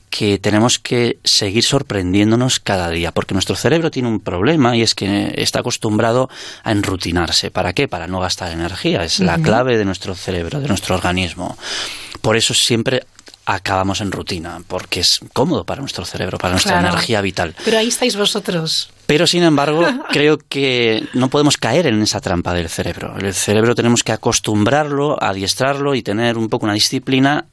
[0.09, 4.95] que tenemos que seguir sorprendiéndonos cada día, porque nuestro cerebro tiene un problema y es
[4.95, 6.29] que está acostumbrado
[6.63, 7.51] a enrutinarse.
[7.51, 7.87] ¿Para qué?
[7.87, 9.03] Para no gastar energía.
[9.03, 11.57] Es la clave de nuestro cerebro, de nuestro organismo.
[12.21, 13.05] Por eso siempre
[13.45, 16.89] acabamos en rutina, porque es cómodo para nuestro cerebro, para nuestra Claro.
[16.89, 17.55] energía vital.
[17.63, 18.89] Pero ahí estáis vosotros.
[19.05, 23.15] Pero sin embargo, creo que no podemos caer en esa trampa del cerebro.
[23.17, 27.45] El cerebro tenemos que acostumbrarlo, adiestrarlo y tener un poco una disciplina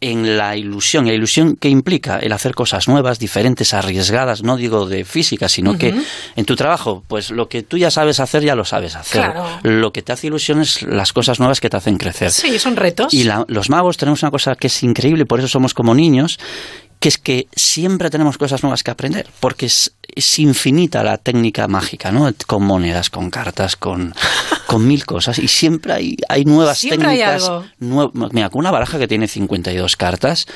[0.00, 1.06] en la ilusión.
[1.06, 2.18] ¿Y la ilusión qué implica?
[2.18, 5.94] El hacer cosas nuevas, diferentes, arriesgadas, no digo de física, sino que
[6.36, 9.22] en tu trabajo, pues lo que tú ya sabes hacer, ya lo sabes hacer.
[9.22, 9.46] Claro.
[9.62, 12.30] Lo que te hace ilusión es las cosas nuevas que te hacen crecer.
[12.30, 13.14] Sí, son retos.
[13.14, 16.38] Y la- los magos tenemos una cosa que es increíble, por eso somos como niños,
[17.00, 21.68] que es que siempre tenemos cosas nuevas que aprender, porque es, es infinita la técnica
[21.68, 22.30] mágica, ¿no?
[22.46, 24.14] Con monedas, con cartas, con,
[24.66, 27.44] con mil cosas, y siempre hay, hay nuevas Siempre hay técnicas.
[27.44, 27.64] algo.
[27.80, 30.46] nue- Mira, con una baraja que tiene 52 cartas,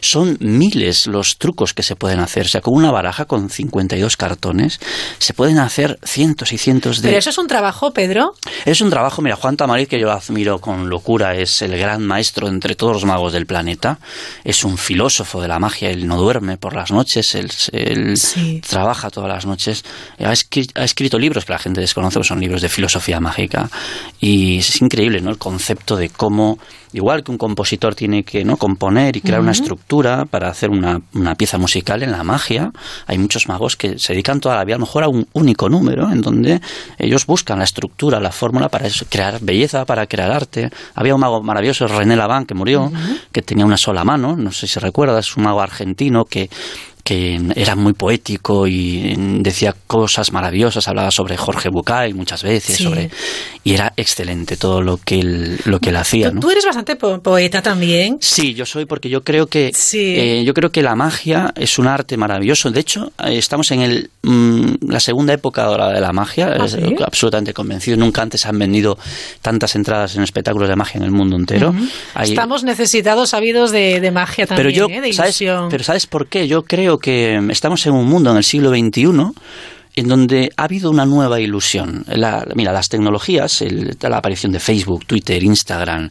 [0.00, 2.46] son miles los trucos que se pueden hacer.
[2.46, 4.80] O sea, con una baraja con 52 cartones,
[5.18, 7.08] se pueden hacer cientos y cientos de...
[7.08, 8.32] Pero eso es un trabajo, Pedro.
[8.64, 12.48] Es un trabajo, mira, Juan Tamariz, que yo admiro con locura, es el gran maestro
[12.48, 13.98] entre todos los magos del planeta,
[14.44, 18.18] es un filósofo de la magia, él no duerme por las noches, él, él
[18.66, 19.84] trabaja todas las noches,
[20.18, 23.68] ha, escri- ha escrito libros que la gente desconoce, pues son libros de filosofía mágica,
[24.20, 26.58] y es increíble, ¿no?, el concepto de cómo,
[26.92, 31.00] igual que un compositor tiene que no componer y crear una estructura para hacer una,
[31.14, 32.72] una pieza musical en la magia,
[33.06, 35.68] hay muchos magos que se dedican toda la vida a lo mejor a un único
[35.68, 36.60] número, en donde
[36.98, 40.70] ellos buscan la estructura, la fórmula para crear belleza, para crear arte.
[40.94, 42.90] Había un mago maravilloso, René Laván, que murió,
[43.32, 46.50] que tenía una sola mano, no sé si recuerdas, un mago argentino que
[47.04, 52.84] que era muy poético y decía cosas maravillosas, hablaba sobre Jorge Bucay muchas veces, Sí.
[52.84, 53.10] sobre
[53.64, 56.40] y era excelente todo lo que él, lo que él hacía, ¿no?
[56.40, 58.18] Tú eres bastante po- poeta también.
[58.20, 61.86] Sí, yo soy porque yo creo que eh, yo creo que la magia es un
[61.86, 62.70] arte maravilloso.
[62.70, 66.54] De hecho, eh, estamos en el, mm, la segunda época ahora de la magia.
[66.58, 66.96] ¿Ah, es- sí?
[67.04, 67.96] absolutamente convencido.
[67.96, 68.98] Nunca antes han vendido
[69.42, 71.74] tantas entradas en espectáculos de magia en el mundo entero.
[72.14, 75.00] Hay- Estamos necesitados, sabidos de, de magia también, pero yo, ¿eh?
[75.00, 75.38] de ¿sabes,
[75.70, 76.48] pero ¿sabes por qué?
[76.48, 79.04] Yo creo que estamos en un mundo en el siglo XXI
[79.96, 82.04] en donde ha habido una nueva ilusión.
[82.06, 86.08] La- mira, las tecnologías, el- la aparición de Facebook, Twitter, Instagram,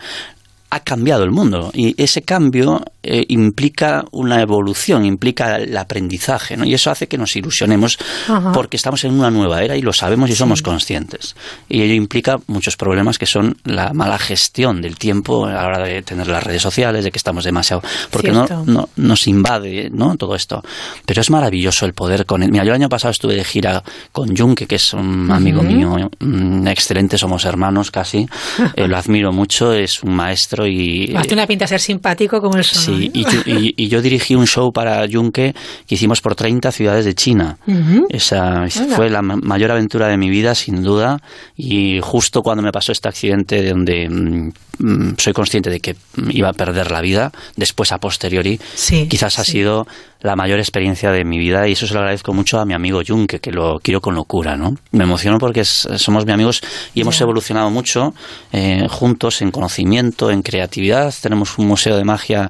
[0.72, 6.66] ha cambiado el mundo y ese cambio eh, implica una evolución, implica el aprendizaje, ¿no?
[6.66, 7.98] Y eso hace que nos ilusionemos
[8.28, 8.52] Ajá.
[8.52, 11.36] porque estamos en una nueva era y lo sabemos y somos conscientes.
[11.70, 15.80] Y ello implica muchos problemas que son la mala gestión del tiempo a la hora
[15.84, 17.82] de tener las redes sociales, de que estamos demasiado...
[18.12, 20.16] Porque no, no- nos invade ¿no?
[20.18, 20.62] todo esto.
[21.06, 22.52] Pero es maravilloso el poder con él.
[22.52, 23.82] Mira, yo el año pasado estuve de gira
[24.12, 28.26] con Junque, que es un amigo mío mm, excelente, somos hermanos casi.
[28.76, 31.08] Eh, lo admiro mucho, es un maestro y...
[31.08, 32.99] Tiene una pinta de ser simpático como el sol.
[33.00, 35.54] Sí, y, yo- y- y yo dirigí un show para Junque
[35.88, 37.58] que hicimos por 30 ciudades de China.
[37.68, 38.08] Ujú.
[38.10, 38.96] Esa Anda.
[38.96, 41.22] fue la ma- mayor aventura de mi vida, sin duda.
[41.56, 45.96] Y justo cuando me pasó este accidente, de donde mm, mm, soy consciente de que
[46.30, 48.60] iba a perder la vida, después a posteriori,
[49.08, 49.88] quizás ha sido
[50.22, 51.68] la mayor experiencia de mi vida.
[51.68, 54.58] Y eso se lo agradezco mucho a mi amigo Junque, que lo quiero con locura.
[54.58, 54.76] ¿no?
[54.91, 56.62] Me emociono porque es- somos mis amigos
[56.94, 58.14] y hemos evolucionado mucho
[58.52, 61.14] eh, juntos en conocimiento, en creatividad.
[61.22, 62.50] Tenemos un museo de magia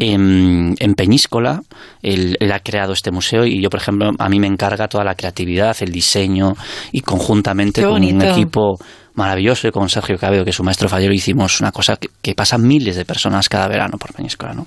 [0.00, 1.62] en, en Peñíscola.
[2.02, 5.04] Él, él ha creado este museo y yo, por ejemplo, a mí me encarga toda
[5.04, 6.54] la creatividad, el diseño
[6.92, 8.78] y conjuntamente con un equipo
[9.16, 12.34] maravilloso y con Sergio Cabello, que es su maestro fallero, hicimos una cosa que, que
[12.34, 14.54] pasa miles de personas cada verano por Peñíscola.
[14.54, 14.66] ¿no?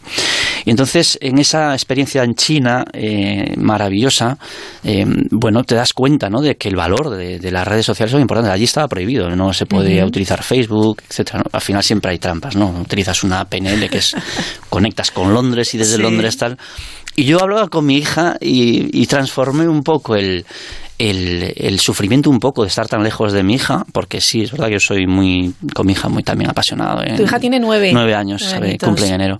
[0.65, 4.37] Y entonces, en esa experiencia en China eh, maravillosa,
[4.83, 6.41] eh, bueno, te das cuenta ¿no?
[6.41, 8.53] de que el valor de, de las redes sociales son importantes.
[8.53, 11.39] Allí estaba prohibido, no se podía utilizar Facebook, etcétera.
[11.39, 11.45] ¿no?
[11.51, 12.69] Al final siempre hay trampas, ¿no?
[12.81, 14.15] Utilizas una PNL que es
[14.69, 16.01] conectas con Londres y desde Sí.
[16.01, 16.57] Londres tal.
[17.15, 20.45] Y yo hablaba con mi hija y, y transformé un poco el,
[20.99, 24.51] el, el sufrimiento un poco de estar tan lejos de mi hija, porque sí, es
[24.51, 27.01] verdad que yo soy muy, con mi hija muy también apasionado.
[27.03, 27.89] en- Tu hija tiene nueve.
[27.93, 29.39] Nueve años, sabe, cumple en enero.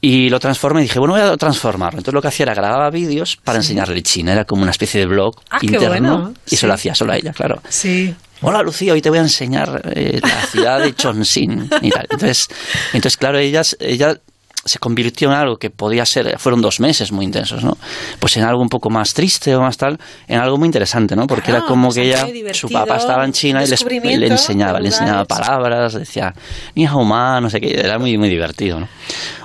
[0.00, 1.98] Y lo transformé y dije, bueno, voy a transformarlo.
[1.98, 4.32] Entonces lo que hacía era grababa vídeos para enseñarle China.
[4.32, 5.88] Era como una especie de blog Ah, interno.
[5.88, 6.34] bueno.
[6.46, 6.56] Y Sí.
[6.58, 7.62] se lo hacía solo a ella, claro.
[7.70, 8.14] Sí.
[8.42, 12.06] Hola Lucía, hoy te voy a enseñar eh, la ciudad de Chongqing y tal.
[12.10, 12.48] Entonces,
[12.92, 14.18] entonces claro, ella, ella
[14.64, 17.76] se convirtió en algo que podía ser, fueron dos meses muy intensos, ¿no?
[18.18, 21.26] Pues en algo un poco más triste o más tal, en algo muy interesante, ¿no?
[21.26, 24.20] Porque era Ah, como pues que ella, su papá estaba en China y les- descubrimiento
[24.20, 26.34] le enseñaba, le enseñaba palabras, decía,
[26.74, 28.88] ni ma, no sé qué, era muy, muy divertido, ¿no?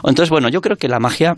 [0.04, 1.36] Entonces, bueno, yo creo que la magia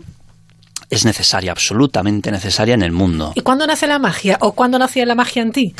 [0.90, 3.32] es necesaria, absolutamente necesaria en el mundo.
[3.34, 4.36] ¿Y cuándo nace la magia?
[4.40, 5.74] ¿O cuándo nació la magia en ti?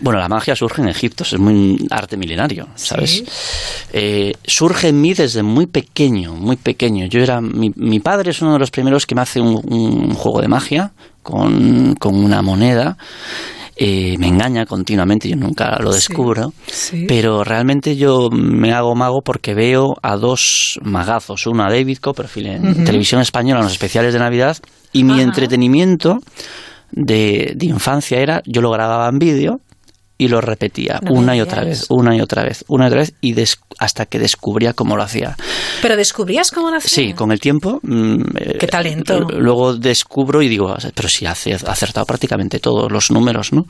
[0.00, 3.22] Bueno, la magia surge en Egipto, es muy un arte milenario, ¿sabes?
[3.92, 7.06] Eh, surge en mí desde muy pequeño, muy pequeño.
[7.06, 10.14] Yo era, mi, mi padre es uno de los primeros que me hace un, un
[10.14, 12.96] juego de magia con, con una moneda.
[13.82, 17.06] Eh, me engaña continuamente, yo nunca lo descubro, sí.
[17.08, 22.46] pero realmente yo me hago mago porque veo a dos magazos, uno a David Copperfield
[22.48, 24.58] en televisión española en los especiales de Navidad
[24.92, 25.22] y mi Ajá.
[25.22, 26.18] entretenimiento
[26.90, 29.60] de, de infancia era, yo lo grababa en vídeo
[30.20, 33.00] y lo repetía No una y otra vez, una y otra vez, una y otra
[33.00, 35.36] vez y des- hasta que descubría cómo lo hacía.
[35.80, 36.90] Pero descubrías cómo lo hacía.
[36.90, 37.80] Sí, con el tiempo.
[37.82, 39.20] mm, eh, Qué talento.
[39.20, 43.66] Luego descubro y digo, pero sí, hace- ha acertado prácticamente todos los números, ¿no?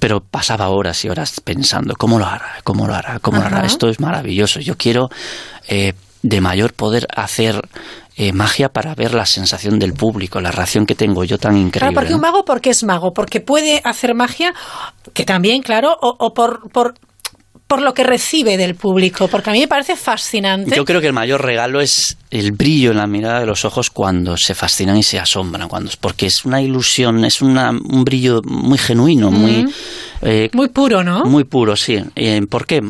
[0.00, 2.56] Pero pasaba horas y horas pensando, ¿cómo lo hará?
[2.64, 3.18] ¿Cómo lo hará?
[3.20, 3.64] ¿Cómo lo hará?
[3.64, 4.58] Esto es maravilloso.
[4.60, 5.08] Yo quiero
[5.68, 5.92] eh,
[6.22, 7.68] de mayor poder hacer
[8.16, 11.78] eh, magia para ver la sensación del público, la reacción que tengo yo tan increíble.
[11.78, 12.16] Claro, porque ¿no?
[12.16, 13.12] un mago, ¿por qué es mago?
[13.14, 14.54] Porque puede hacer magia,
[15.12, 16.94] que también, claro, o, o por, por,
[17.72, 20.76] por lo que recibe del público, porque a mí me parece fascinante.
[20.76, 23.88] Yo creo que el mayor regalo es el brillo en la mirada de los ojos
[23.88, 28.42] cuando se fascinan y se asombran, cuando porque es una ilusión, es una, un brillo
[28.44, 29.64] muy genuino, muy
[30.20, 31.24] eh, Muy puro, ¿no?
[31.24, 31.96] Muy puro, sí.
[32.14, 32.82] Eh, ¿Por qué?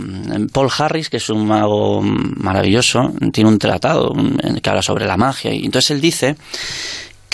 [0.53, 5.17] Paul Harris, que es un mago maravilloso, tiene un tratado mm, que habla sobre la
[5.17, 5.55] magia.
[5.55, 6.35] Y entonces él dice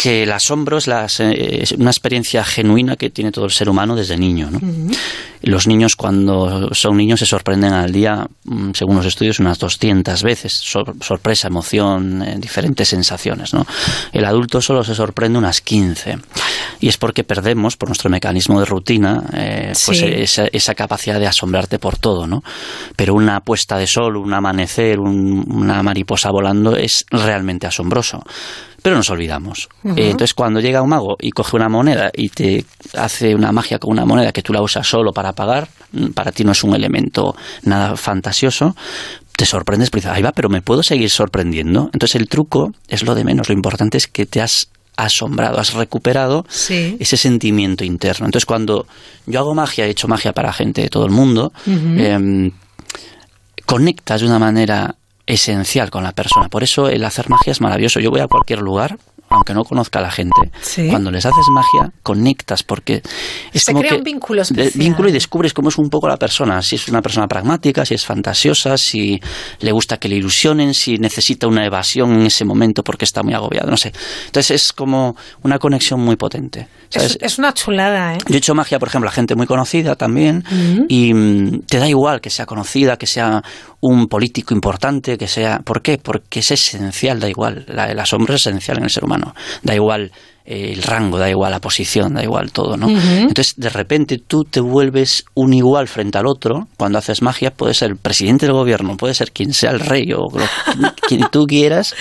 [0.01, 3.97] que el asombro es, la- es una experiencia genuina que tiene todo el ser humano
[3.97, 4.49] desde niño.
[4.51, 4.61] ¿no?
[5.43, 10.23] Los niños cuando son niños se sorprenden al día, mm, según los estudios, unas 200
[10.23, 10.53] veces.
[10.53, 13.55] Sor- sorpresa, emoción, eh, diferentes sensaciones.
[13.55, 13.67] ¿no?
[14.13, 16.19] El adulto solo se sorprende unas 15.
[16.81, 20.05] Y es porque perdemos, por nuestro mecanismo de rutina, eh, pues Sí.
[20.07, 22.27] esa, esa capacidad de asombrarte por todo.
[22.27, 22.43] ¿no?
[22.97, 28.23] Pero una puesta de sol, un amanecer, un- una mariposa volando es realmente asombroso.
[28.89, 29.69] Pero nos olvidamos.
[29.85, 33.79] Eh, entonces, cuando llega un mago y coge una moneda y te hace una magia
[33.79, 36.65] con una moneda que tú la usas solo para pagar, mm, para ti no es
[36.65, 38.75] un elemento nada fantasioso,
[39.37, 41.91] te sorprendes, pero dices, ahí va, pero me puedo seguir sorprendiendo.
[41.93, 43.51] Entonces, el truco es lo de menos.
[43.51, 46.97] Lo importante es que te has asombrado, has recuperado Sí.
[46.99, 48.25] ese sentimiento interno.
[48.25, 48.87] Entonces, cuando
[49.27, 52.53] yo hago magia, he hecho magia para gente de todo el mundo, em,
[53.67, 54.95] conectas de una manera
[55.29, 56.49] esencial con la persona.
[56.49, 58.01] Por eso el hacer magia es maravilloso.
[58.01, 58.99] Yo voy a cualquier lugar,
[59.29, 60.51] aunque no conozca a la gente.
[60.63, 60.89] Sí.
[60.89, 63.03] Cuando les haces magia, conectas porque
[63.53, 64.73] es Se como crea que un vínculo especial.
[64.75, 66.63] vínculo y descubres cómo es un poco la persona.
[66.63, 69.21] Si es una persona pragmática, si es fantasiosa, si
[69.61, 73.35] le gusta que le ilusionen, si necesita una evasión en ese momento porque está muy
[73.35, 73.71] agobiado.
[73.71, 73.93] No sé.
[74.27, 76.67] Entonces es como una conexión muy potente.
[76.93, 78.19] Es, es una chulada, ¿eh?
[78.29, 80.43] Yo he hecho magia, por ejemplo, a gente muy conocida también,
[80.89, 83.43] y mm, te da igual que sea conocida, que sea
[83.81, 85.61] un político importante, que sea...
[85.65, 85.99] ¿Por qué?
[85.99, 87.65] Porque es esencial, da igual.
[87.69, 89.35] La- el asombro es esencial en el ser humano.
[89.63, 90.11] Da igual
[90.45, 92.89] eh, el rango, da igual la posición, da igual todo, ¿no?
[92.89, 96.67] Entonces, de repente tú te vuelves un igual frente al otro.
[96.77, 100.11] Cuando haces magia, puede ser el presidente del gobierno, puede ser quien sea el rey
[100.13, 101.95] o lo- quien tú quieras,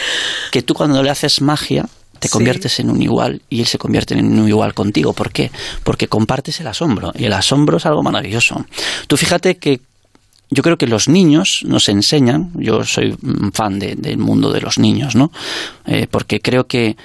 [0.52, 1.86] que tú cuando le haces magia
[2.20, 2.32] te Sí.
[2.34, 5.14] conviertes en un igual y él se convierte en un igual contigo.
[5.14, 5.52] ¿Por qué?
[5.84, 8.66] Porque compartes el asombro y el asombro es algo maravilloso.
[9.08, 9.82] Tú fíjate que
[10.50, 14.62] yo creo que los niños nos enseñan, yo soy un fan de- del mundo de
[14.62, 15.32] los niños, ¿no?
[15.86, 16.96] Eh, porque creo que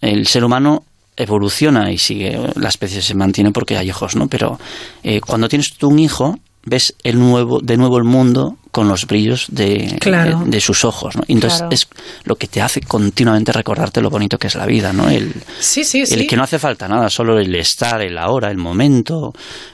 [0.00, 0.82] el ser humano
[1.16, 4.28] evoluciona y sigue, la especie se mantiene porque hay hijos, ¿no?
[4.28, 4.58] Pero
[5.02, 9.06] eh, cuando tienes tú un hijo, ves el nuevo, de nuevo el mundo con los
[9.06, 10.40] brillos de, Claro.
[10.44, 11.22] de, de sus ojos, ¿no?
[11.28, 11.72] Entonces Claro.
[11.74, 11.88] es
[12.24, 15.08] lo que te hace continuamente recordarte lo bonito que es la vida, ¿no?
[15.08, 16.14] El, Sí, sí, sí.
[16.14, 19.32] el que no hace falta nada, solo el estar, el ahora, el momento,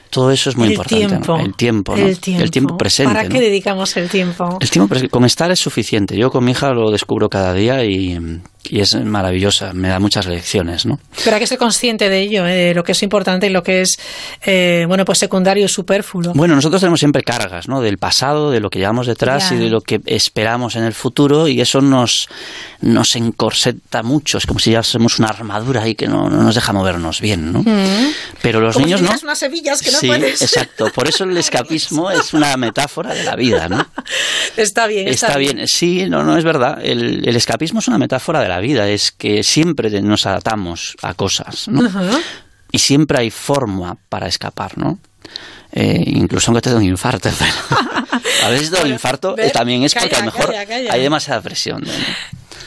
[0.09, 1.03] todo eso es muy el importante.
[1.03, 1.09] ¿no?
[1.09, 1.37] tiempo.
[1.37, 2.05] El tiempo, ¿no?
[2.05, 2.77] El tiempo.
[2.77, 3.13] presente.
[3.13, 3.29] ¿Para ¿no?
[3.29, 4.57] qué dedicamos el tiempo?
[4.61, 6.15] El tiempo pres- con estar es suficiente.
[6.15, 8.17] Yo con mi hija lo descubro cada día y,
[8.69, 10.99] y es maravillosa, me da muchas lecciones, ¿no?
[11.23, 12.53] Pero hay que ser consciente de ello, ¿eh?
[12.67, 13.99] de lo que es importante y lo que es,
[14.45, 16.31] eh, bueno, pues secundario y superfluo.
[16.33, 17.81] Bueno, nosotros tenemos siempre cargas, ¿no?
[17.81, 21.47] Del pasado, de lo que llevamos detrás y de lo que esperamos en el futuro
[21.47, 22.29] y eso nos,
[22.81, 24.37] nos encorseta mucho.
[24.37, 27.63] Es como si llevásemos una armadura ahí que no, no nos deja movernos bien, ¿no?
[27.63, 28.13] Mm.
[28.43, 29.11] Pero los Como niños si no.
[29.23, 30.41] unas hebillas que no sí, puedes.
[30.41, 30.91] exacto.
[30.93, 33.87] Por eso el escapismo es una metáfora de la vida, ¿no?
[34.55, 36.79] Está bien, está, Está bien, sí, no, no es verdad.
[36.83, 41.15] El, el escapismo es una metáfora de la vida, es que siempre nos adaptamos a
[41.15, 41.81] cosas, ¿no?
[42.71, 44.99] Y siempre hay forma para escapar, ¿no?
[45.71, 47.29] Eh, incluso aunque te dé un infarto.
[48.43, 50.93] a veces te da un infarto eh, también es porque a lo mejor calla, calla.
[50.93, 51.81] hay demasiada presión.
[51.81, 51.91] ¿no?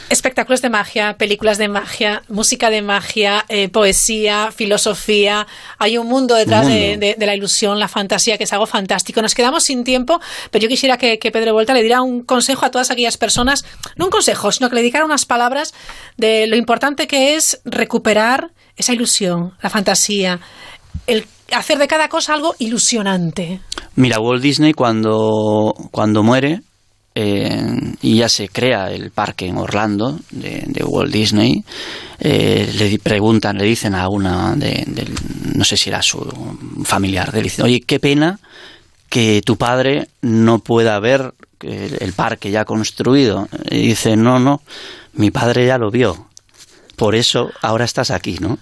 [0.09, 5.45] Espectáculos de magia, películas de magia, música de magia, eh, poesía, filosofía.
[5.77, 7.05] Hay un mundo detrás Un De, mundo.
[7.05, 9.21] de- de la ilusión, la fantasía, que es algo fantástico.
[9.21, 10.19] Nos quedamos sin tiempo,
[10.49, 13.65] pero yo quisiera que, que Pedro Volta le diera un consejo a todas aquellas personas,
[13.97, 15.75] no un consejo, sino que le dedicara unas palabras
[16.17, 20.39] de lo importante que es recuperar esa ilusión, la fantasía,
[21.05, 23.61] el hacer de cada cosa algo ilusionante.
[23.95, 26.61] Mira, Walt Disney cuando, cuando muere
[27.15, 31.63] eh, y ya se crea el parque en Orlando de, Walt Disney,
[32.19, 34.85] eh, le preguntan, le dicen a una de,
[35.55, 36.19] no sé si era su
[36.83, 38.39] familiar, le dicen, oye, qué pena
[39.09, 43.49] que tu padre no pueda ver el, el parque ya construido.
[43.69, 44.61] Y dice, no, no,
[45.13, 46.28] mi padre ya lo vio.
[46.99, 48.59] Por eso ahora estás aquí, ¿no?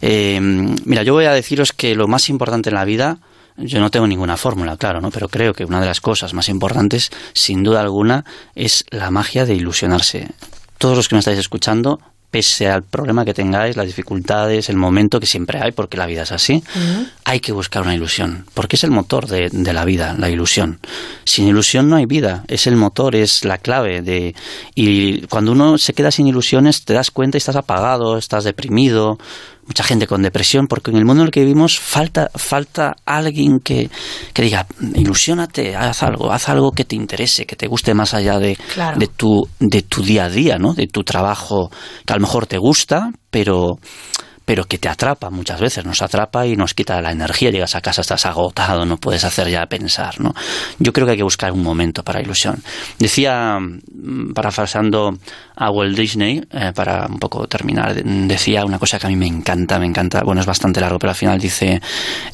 [0.00, 3.18] Eh, mira, yo voy a deciros que lo más importante en la vida
[3.56, 5.10] yo no tengo ninguna fórmula, claro, ¿no?
[5.10, 9.44] Pero creo que una de las cosas más importantes, sin duda alguna, es la magia
[9.44, 10.28] de ilusionarse.
[10.78, 12.00] Todos los que me estáis escuchando,
[12.30, 16.22] pese al problema que tengáis, las dificultades, el momento que siempre hay, porque la vida
[16.22, 16.62] es así,
[17.24, 20.78] hay que buscar una ilusión, porque es el motor de, de, la vida, la ilusión.
[21.24, 24.34] Sin ilusión no hay vida, es el motor, es la clave de...
[24.74, 29.18] Y cuando uno se queda sin ilusiones, te das cuenta y estás apagado, estás deprimido,
[29.70, 33.60] mucha gente con depresión, porque en el mundo en el que vivimos falta, falta alguien
[33.60, 33.88] que,
[34.34, 34.66] que diga,
[34.96, 38.98] ilusionate, haz algo, haz algo que te interese, que te guste más allá de, Claro.
[38.98, 40.74] de, tu, de tu día a día, ¿no?
[40.74, 41.70] de tu trabajo,
[42.04, 43.78] que a lo mejor te gusta, pero
[44.50, 47.80] pero que te atrapa muchas veces, nos atrapa y nos quita la energía, llegas a
[47.80, 50.34] casa, estás agotado, no puedes hacer ya pensar, ¿no?
[50.80, 52.60] Yo creo que hay que buscar un momento para ilusión.
[52.98, 55.16] Decía, mm, parafraseando
[55.54, 59.14] a Walt Disney, eh, para un poco terminar, de- decía una cosa que a mí
[59.14, 61.80] me encanta, me encanta, bueno, es bastante largo, pero al final dice,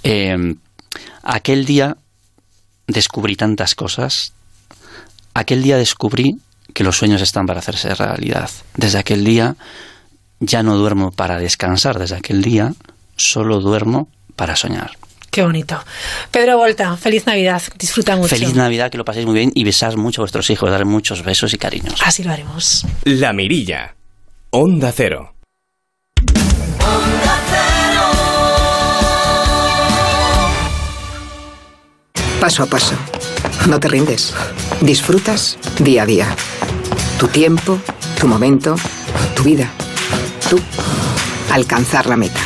[0.03, 0.55] eh,
[1.23, 1.99] aquel día
[2.87, 4.33] descubrí tantas cosas,
[5.35, 6.39] aquel día descubrí
[6.73, 8.49] que los sueños están para hacerse realidad.
[8.75, 9.55] Desde aquel día
[10.41, 12.75] ya no duermo para descansar, desde aquel día
[13.17, 14.93] solo duermo para soñar.
[15.31, 15.79] Qué bonito.
[16.31, 17.63] Pedro Volta, feliz Navidad.
[17.79, 18.35] Disfruta mucho.
[18.35, 21.23] Feliz Navidad, que lo paséis muy bien y besad mucho a vuestros hijos, dar muchos
[21.23, 22.01] besos y cariños.
[22.03, 22.87] Así lo haremos.
[23.05, 23.95] La Mirilla.
[24.51, 25.35] Onda Cero.
[32.41, 32.95] Paso a paso.
[33.69, 34.33] No te rindes.
[34.81, 36.37] Disfrutas día a día.
[37.19, 37.79] Tu tiempo,
[38.19, 38.77] tu momento,
[39.35, 39.71] tu vida.
[40.49, 40.61] Tú.
[41.51, 42.41] Alcanzar la meta.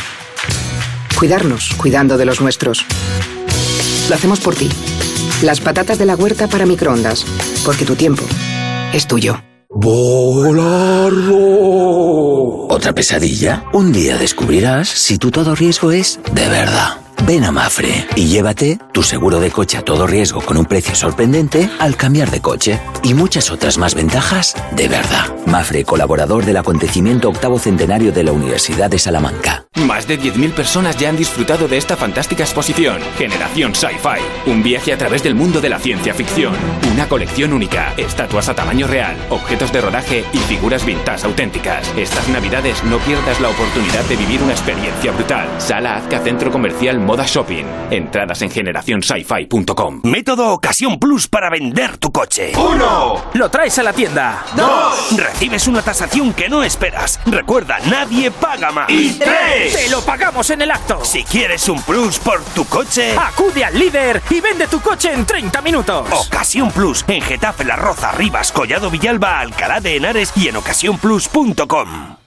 [1.18, 2.86] Cuidarnos, cuidando de los nuestros.
[4.08, 4.70] Lo hacemos por ti.
[5.42, 7.26] Las patatas de la huerta para microondas.
[7.64, 8.22] Porque tu tiempo
[8.92, 9.42] es tuyo.
[9.68, 11.36] ¡Volarlo!
[12.68, 13.64] ¿Otra pesadilla?
[13.72, 16.98] Un día descubrirás si tu todo riesgo es de verdad.
[17.26, 20.94] Ven a Mafre y llévate tu seguro de coche a todo riesgo con un precio
[20.94, 25.34] sorprendente al cambiar de coche y muchas otras más ventajas de verdad.
[25.46, 29.66] Mafre, colaborador del acontecimiento octavo centenario de la Universidad de Salamanca.
[29.86, 32.98] Más de 10.000 personas ya han disfrutado de esta fantástica exposición.
[33.16, 34.50] Generación Sci-Fi.
[34.50, 36.54] Un viaje a través del mundo de la ciencia ficción.
[36.92, 37.94] Una colección única.
[37.96, 39.16] Estatuas a tamaño real.
[39.30, 41.92] Objetos de rodaje y figuras vintage auténticas.
[41.96, 45.48] Estas navidades no pierdas la oportunidad de vivir una experiencia brutal.
[45.58, 47.64] Sala Azca Centro Comercial Moda Shopping.
[47.90, 50.02] Entradas en generacionsci-fi.com.
[50.04, 52.52] Método Ocasión Plus para vender tu coche.
[52.56, 53.24] ¡Uno!
[53.34, 54.44] Lo traes a la tienda.
[54.54, 55.16] ¡Dos!
[55.16, 57.18] Recibes una tasación que no esperas.
[57.26, 58.88] Recuerda, nadie paga más.
[58.90, 59.74] ¡Y tres!
[59.74, 61.04] ¡Te lo pagamos en el acto!
[61.04, 65.26] Si quieres un plus por tu coche, acude al líder y vende tu coche en
[65.26, 66.06] 30 minutos.
[66.12, 72.19] Ocasión Plus en Getafe, La Roza, Rivas, Collado Villalba, Alcalá de Henares y en ocasiónplus.com.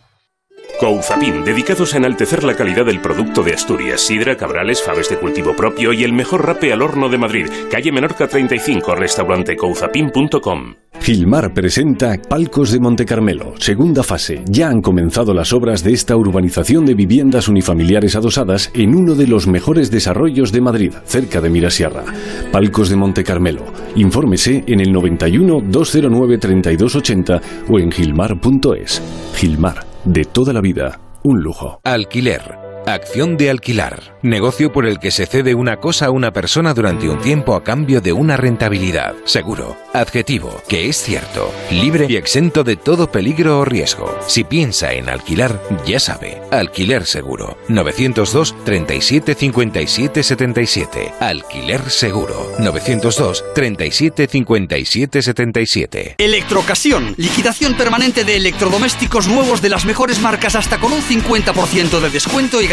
[0.79, 5.55] Couzapin, dedicados a enaltecer la calidad del producto de Asturias, sidra, cabrales, faves de cultivo
[5.55, 7.47] propio y el mejor rape al horno de Madrid.
[7.71, 10.75] Calle Menorca 35, restaurante couzapin.com.
[11.03, 14.41] Gilmar presenta Palcos de Monte Carmelo, segunda fase.
[14.45, 19.27] Ya han comenzado las obras de esta urbanización de viviendas unifamiliares adosadas en uno de
[19.27, 22.05] los mejores desarrollos de Madrid, cerca de Mirasierra.
[22.51, 23.65] Palcos de Monte Carmelo.
[23.95, 29.01] Infórmese en el 91 209 3280 o en gilmar.es.
[29.35, 31.79] Gilmar, de toda la vida, un lujo.
[31.83, 32.62] Alquiler.
[32.85, 34.17] Acción de alquilar.
[34.23, 37.63] Negocio por el que se cede una cosa a una persona durante un tiempo a
[37.63, 39.15] cambio de una rentabilidad.
[39.23, 39.77] Seguro.
[39.93, 40.61] Adjetivo.
[40.67, 41.53] Que es cierto.
[41.71, 44.17] Libre y exento de todo peligro o riesgo.
[44.27, 46.41] Si piensa en alquilar, ya sabe.
[46.51, 47.57] Alquiler seguro.
[47.69, 51.13] 902 37 57 77.
[51.21, 52.51] Alquiler seguro.
[52.59, 56.15] 902 37 57 77.
[56.17, 62.09] Electrocasión, liquidación permanente de electrodomésticos nuevos de las mejores marcas hasta con un 50% de
[62.09, 62.72] descuento y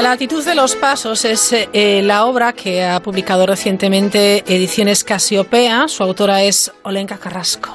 [0.00, 5.88] La latitud de los pasos es eh, la obra que ha publicado recientemente Ediciones Casiopea.
[5.88, 7.68] Su autora es Olenka Carrasco.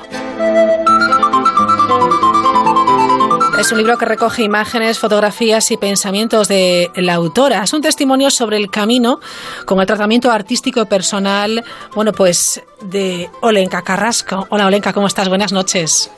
[3.60, 7.64] Es un libro que recoge imágenes, fotografías y pensamientos de la autora.
[7.64, 9.20] Es un testimonio sobre el camino
[9.66, 14.48] con el tratamiento artístico y personal, bueno, pues de Olenka Carrasco.
[14.50, 15.30] Hola Olenka, ¿cómo estás?
[15.30, 16.10] Buenas noches.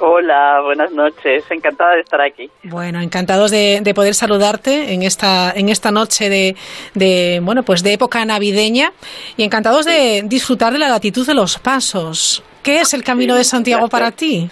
[0.00, 1.44] Hola, buenas noches.
[1.50, 2.50] Encantada de estar aquí.
[2.64, 6.56] Bueno, encantados de, poder saludarte en esta en esta noche de,
[6.94, 8.92] de, bueno pues de época navideña
[9.36, 12.42] y encantados de disfrutar de la latitud de los pasos.
[12.62, 14.50] ¿Qué es el Camino de Santiago para ti?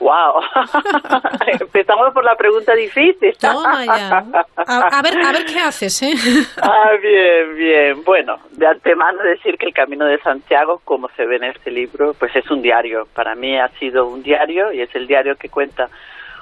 [0.00, 0.40] Wow.
[1.60, 3.36] Empezamos por la pregunta difícil.
[3.40, 4.24] Toma ya.
[4.56, 6.14] A, ver, a ver qué haces, ¿eh?
[6.62, 8.04] Ah, bien, bien.
[8.04, 12.14] Bueno, de antemano decir que el Camino de Santiago, como se ve en este libro,
[12.14, 13.08] pues es un diario.
[13.14, 15.88] Para mí ha sido un diario y es el diario que cuenta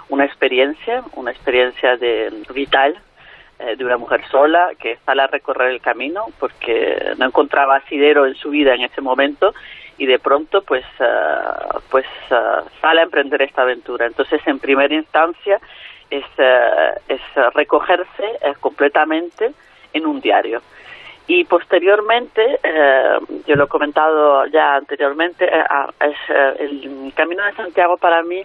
[0.09, 2.97] una experiencia, una experiencia de vital
[3.59, 8.27] eh, de una mujer sola que sale a recorrer el camino porque no encontraba asidero
[8.27, 9.55] en su vida en ese momento
[9.99, 14.07] y de pronto pues uh, pues uh, sale a emprender esta aventura.
[14.07, 15.59] Entonces en primera instancia
[16.11, 17.21] es, uh, es
[17.55, 18.25] recogerse
[18.61, 19.53] completamente
[19.93, 20.61] en un diario.
[21.29, 22.61] Y posteriormente
[23.49, 25.45] yo lo he comentado ya anteriormente
[26.01, 28.45] es el camino de Santiago para mí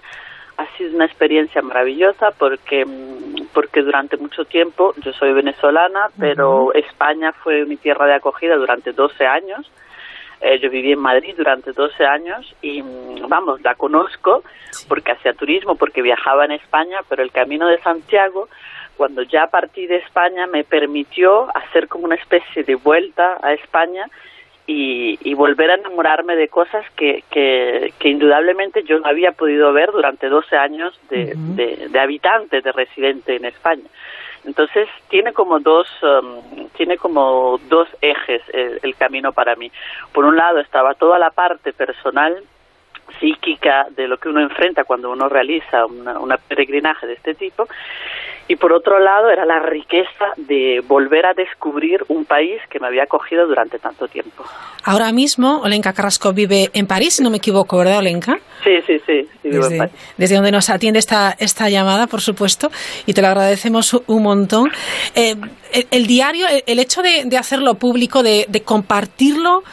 [0.57, 6.73] ha sido una experiencia maravillosa porque mm, porque durante mucho tiempo yo soy venezolana pero
[6.73, 9.69] España fue mi tierra de acogida durante 12 años
[10.41, 14.43] eh, yo viví en Madrid durante 12 años y, mm, vamos, la conozco
[14.88, 18.49] porque hacía turismo, porque viajaba en España, pero el Camino de Santiago,
[18.97, 24.07] cuando ya partí de España, me permitió hacer como una especie de vuelta a España
[24.68, 30.30] y, volver a enamorarme de cosas que, que, indudablemente yo no había podido ver durante
[30.30, 33.84] 12 años de, de, de habitante, de residente en España.
[34.45, 39.72] Entonces tiene como dos um, tiene como dos ejes el, camino para mí.
[40.11, 42.43] Por un lado estaba toda la parte personal
[43.19, 47.68] psíquica de lo que uno enfrenta cuando uno realiza una peregrinaje de este tipo
[48.52, 52.88] y por otro lado era la riqueza de volver a descubrir un país que me
[52.88, 54.44] había acogido durante tanto tiempo.
[54.84, 58.40] Ahora mismo Olenka Carrasco vive en París, si no me equivoco, ¿verdad Olenka?
[58.61, 62.68] Sí, sí, sí, desde, desde, donde nos atiende esta, esta llamada, por supuesto,
[63.06, 64.69] y te lo agradecemos un montón.
[65.15, 65.36] Eh,
[65.90, 69.64] el, diario, el, hecho de, de, hacerlo público, de, de compartirlo,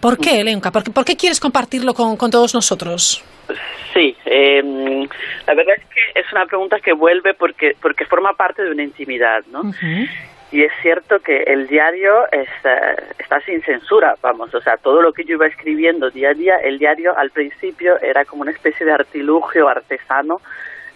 [0.00, 0.70] ¿por qué, Olenka?
[0.70, 3.22] ¿Por, ¿Por, qué quieres compartirlo con, con todos nosotros?
[3.92, 4.62] Sí, eh,
[5.46, 8.82] la verdad es que es una pregunta que vuelve porque porque forma parte de una
[8.82, 9.62] intimidad, ¿no?
[10.52, 15.12] Y es cierto que el diario está, está sin censura, vamos, o sea, todo lo
[15.12, 18.84] que yo iba escribiendo día a día, el diario al principio era como una especie
[18.84, 20.40] de artilugio artesano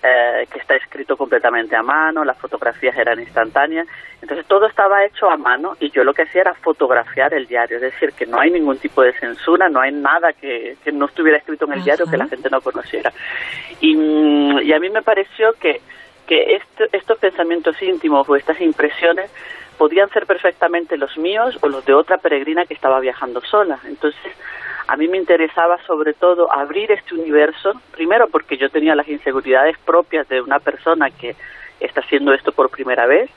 [0.06, 3.86] eh, que está escrito completamente a mano, las fotografías eran instantáneas,
[4.20, 7.76] entonces todo estaba hecho a mano y yo lo que hacía era fotografiar el diario,
[7.76, 11.38] es decir, que no hay ningún tipo de censura, no hay nada que, no estuviera
[11.38, 13.12] escrito en el diario que la gente no conociera.
[13.80, 13.96] Y,
[14.62, 15.80] y a mí me pareció que,
[16.26, 16.60] que
[16.92, 19.30] estos pensamientos íntimos o estas impresiones
[19.78, 23.78] podían ser perfectamente los míos o los de otra peregrina que estaba viajando sola.
[23.86, 24.32] Entonces,
[24.86, 29.76] a mí me interesaba sobre todo abrir este universo, primero porque yo tenía las inseguridades
[29.78, 31.36] propias de una persona que
[31.80, 33.30] está haciendo esto por primera vez,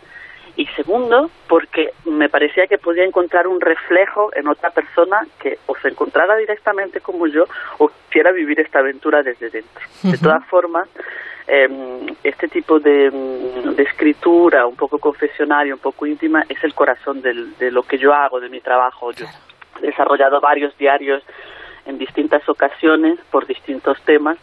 [0.58, 5.78] y segundo, porque me parecía que podía encontrar un reflejo en otra persona que o
[5.78, 7.44] se encontrara directamente como yo
[7.78, 9.84] o quisiera vivir esta aventura desde dentro.
[10.02, 10.90] De todas formas,
[11.46, 17.22] em, este tipo de, de, escritura, un poco confesionaria, un poco íntima, es el corazón
[17.22, 19.12] del, de lo que yo hago, de mi trabajo.
[19.12, 19.28] Yo
[19.82, 21.24] desarrollado varios diarios
[21.86, 24.38] en distintas ocasiones por distintos temas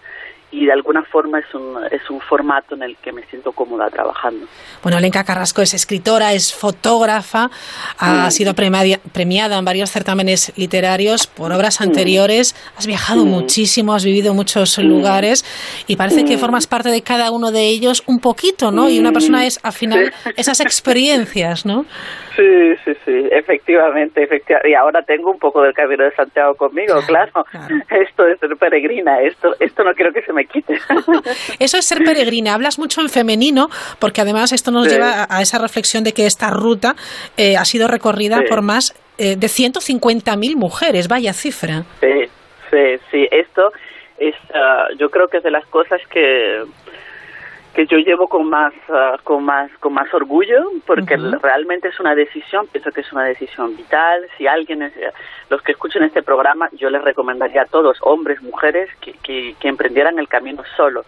[0.51, 3.89] y de alguna forma es un, es un formato en el que me siento cómoda
[3.91, 4.47] trabajando.
[4.83, 7.51] Bueno, Lenka Carrasco es escritora, es fotógrafa,
[7.99, 8.31] ha mm.
[8.31, 11.85] sido premiada en varios certámenes literarios por obras mm.
[11.85, 13.29] anteriores, has viajado mm.
[13.29, 15.45] muchísimo, has vivido muchos lugares
[15.87, 18.89] y parece que formas parte de cada uno de ellos un poquito, ¿no?
[18.89, 21.85] Y una persona es, al final, esas experiencias, ¿no?
[22.37, 24.71] Sí, sí, sí, efectivamente, efectivamente.
[24.71, 27.45] Y ahora tengo un poco del Camino de Santiago conmigo, claro.
[27.91, 30.75] Esto es peregrina, esto, esto no quiero que se me quite.
[31.59, 32.55] Eso es ser peregrina.
[32.55, 33.69] Hablas mucho en femenino,
[33.99, 36.95] porque además esto nos lleva a, esa reflexión de que esta ruta
[37.37, 41.09] eh, ha sido recorrida por más eh, de 150.000 mujeres.
[41.09, 41.85] Vaya cifra.
[42.01, 42.29] Sí,
[42.71, 43.29] sí, sí.
[43.31, 43.73] Esto
[44.19, 46.65] es, ah, yo creo que es de las cosas que
[47.75, 52.15] que yo llevo con más ah, con más con más orgullo porque realmente es una
[52.15, 54.27] decisión pienso que es una decisión vital.
[54.39, 54.93] Si alguien es,
[55.51, 60.19] los que escuchen este programa yo les recomendaría a todos hombres mujeres que, que, emprendieran
[60.19, 61.05] el camino solo.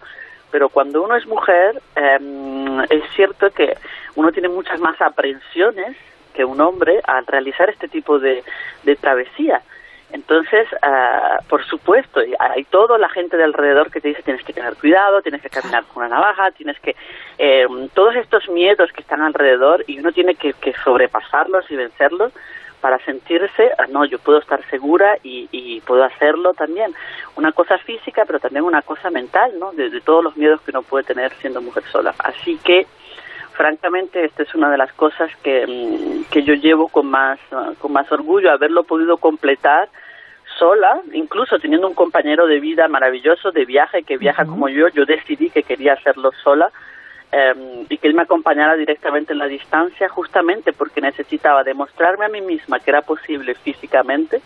[0.51, 3.75] Pero cuando uno es mujer, em, es cierto que
[4.15, 5.95] uno tiene muchas más aprensiones
[6.33, 8.43] que un hombre al realizar este tipo de,
[8.83, 9.61] de travesía.
[10.11, 14.53] Entonces, ah, por supuesto, hay toda la gente de alrededor que te dice tienes que
[14.53, 16.95] tener cuidado, tienes que caminar con una navaja, tienes que...
[17.37, 22.31] Eh, todos estos miedos que están alrededor y uno tiene que, que sobrepasarlos y vencerlos
[22.81, 26.93] para sentirse, ah, no, yo puedo estar segura y, y, puedo hacerlo también.
[27.35, 29.71] Una cosa física, pero también una cosa mental, ¿no?
[29.73, 32.13] De, de todos los miedos que uno puede tener siendo mujer sola.
[32.19, 32.85] Así que
[33.57, 37.39] francamente esta es una de las cosas que, mm, que yo llevo con más,
[37.79, 39.89] con más orgullo, haberlo podido completar
[40.57, 45.05] sola, incluso teniendo un compañero de vida maravilloso, de viaje, que viaja como yo, yo
[45.05, 46.69] decidí que quería hacerlo sola
[47.31, 52.29] eh, y que él me acompañara directamente en la distancia, justamente porque necesitaba demostrarme a
[52.29, 54.41] mí misma que era posible físicamente,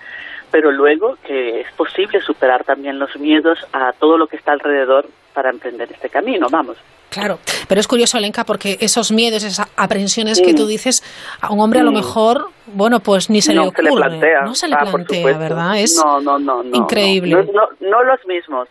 [0.51, 5.07] pero luego que es posible superar también los miedos a todo lo que está alrededor
[5.33, 6.77] para emprender este camino, vamos.
[7.09, 11.03] Claro, pero es curioso, Elenka, porque esos miedos, esas aprensiones que tú dices,
[11.41, 13.87] a un hombre a lo mejor, bueno, pues ni se no le ocurre.
[13.87, 14.41] Se le plantea.
[14.43, 15.37] No se le Ah, plantea.
[15.37, 15.77] ¿verdad?
[15.77, 17.31] Es no, no, no, no, increíble.
[17.31, 18.69] No, no, no los mismos.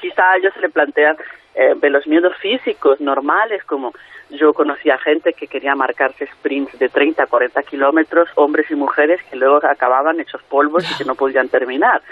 [0.00, 1.16] Quizá a ellos se le plantean
[1.54, 3.92] eh, los miedos físicos normales, como
[4.32, 9.36] yo conocía gente que quería marcarse sprints de 30, 40 kilómetros, hombres y mujeres que
[9.36, 12.02] luego acababan hechos polvos y que no podían terminar.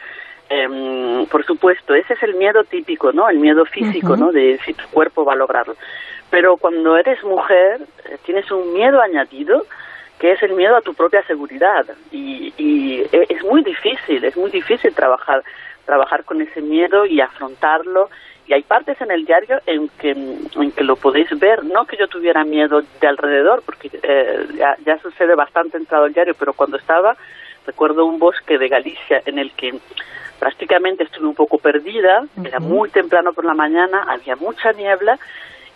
[0.49, 3.29] Em, por supuesto, ese es el miedo típico, ¿no?
[3.29, 4.17] El miedo físico.
[4.17, 4.33] ¿no?
[4.33, 5.77] De si tu cuerpo va a lograrlo.
[6.29, 9.65] Pero cuando eres mujer, eh, tienes un miedo añadido
[10.19, 11.87] que es el miedo a tu propia seguridad.
[12.11, 15.43] Y, y e- es muy difícil, es muy difícil trabajar,
[15.87, 18.11] trabajar con ese miedo y afrontarlo.
[18.51, 21.97] Y hay partes en el diario en que, en que lo podéis ver, no que
[21.97, 26.53] yo tuviera miedo de alrededor, porque eh, ya, ya sucede bastante entrado el diario, pero
[26.53, 27.17] cuando estaba,
[27.65, 29.79] recuerdo un bosque de Galicia en el que
[30.41, 35.17] prácticamente estuve un poco perdida, era muy temprano por la mañana, había mucha niebla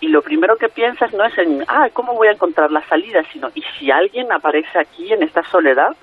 [0.01, 3.23] y lo primero que piensas no es en, ah, ¿cómo voy a encontrar la salida?
[3.33, 5.95] Sino, ¿y si alguien aparece aquí en esta soledad?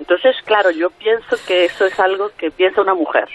[0.00, 3.28] Entonces, claro, yo pienso que eso es algo que piensa una mujer.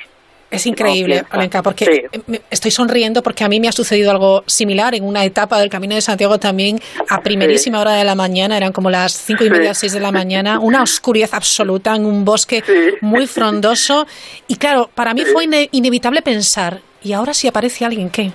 [0.50, 1.26] Es increíble.
[1.34, 1.92] Olenka, porque Sí.
[2.12, 5.60] eh, me- estoy sonriendo porque a mí me ha sucedido algo similar en una etapa
[5.60, 6.80] del Camino de Santiago también
[7.10, 10.12] a primerísima hora de la mañana, eran como las cinco y media, seis de la
[10.12, 12.64] mañana, una oscuridad absoluta en un bosque
[13.02, 14.08] muy frondoso
[14.48, 18.32] y claro, para mí fue ine- inevitable pensar, ¿y ahora si aparece alguien qué?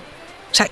[0.53, 0.67] O sea,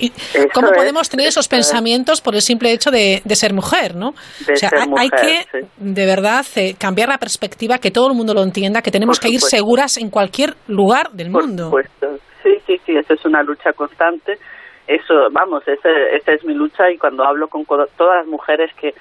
[0.54, 1.60] ¿cómo es, podemos tener esos eso es.
[1.60, 4.10] pensamientos por el simple hecho de, de ser mujer, no?
[4.10, 5.68] O sea, hay, hay que sí.
[5.78, 9.28] de verdad eh, cambiar la perspectiva, que todo el mundo lo entienda, que tenemos Por
[9.30, 11.66] que ir seguras en cualquier lugar del Por mundo.
[11.66, 12.08] supuesto.
[12.44, 14.34] Sí, sí, sí, eso es una lucha constante.
[14.88, 18.72] Eso, vamos, ese, esa es mi lucha y cuando hablo con co- todas las mujeres
[18.80, 18.94] que,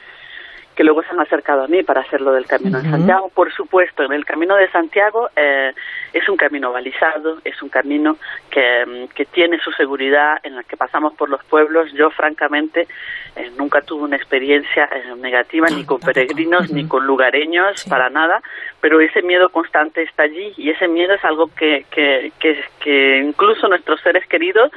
[0.81, 2.89] que luego se han acercado a mí para hacerlo del Camino de.
[2.89, 5.75] Santiago, por supuesto, en el Camino de Santiago eh,
[6.15, 8.17] es un camino balizado, es un camino
[8.49, 11.93] que, mm, que tiene su seguridad, en el que pasamos por los pueblos.
[11.93, 12.89] Yo, francamente,
[13.37, 18.41] eh, nunca tuve una experiencia eh, negativa ni con peregrinos ni con lugareños, para nada,
[18.81, 23.19] pero ese miedo constante está allí y ese miedo es algo que, que, que, que
[23.19, 24.73] incluso nuestros seres queridos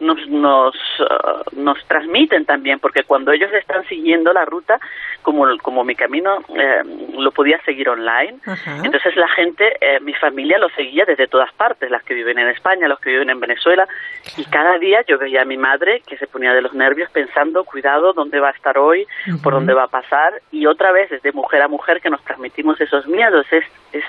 [0.00, 0.74] nos nos
[1.08, 4.78] ah, nos transmiten también porque cuando ellos están siguiendo la ruta
[5.26, 6.82] como como mi camino eh,
[7.18, 8.38] lo podía seguir online.
[8.84, 12.46] Entonces la gente eh, mi familia lo seguía desde todas partes las que viven en
[12.46, 13.88] España los que viven en Venezuela.
[14.36, 17.64] Y cada día yo veía a mi madre que se ponía de los nervios pensando
[17.64, 19.04] cuidado dónde va a estar hoy
[19.42, 22.80] por dónde va a pasar y otra vez desde mujer a mujer que nos transmitimos
[22.80, 23.46] esos miedos.
[23.50, 24.04] Es es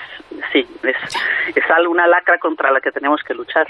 [0.52, 0.96] sí es
[1.56, 3.66] es algo una lacra contra la que tenemos que luchar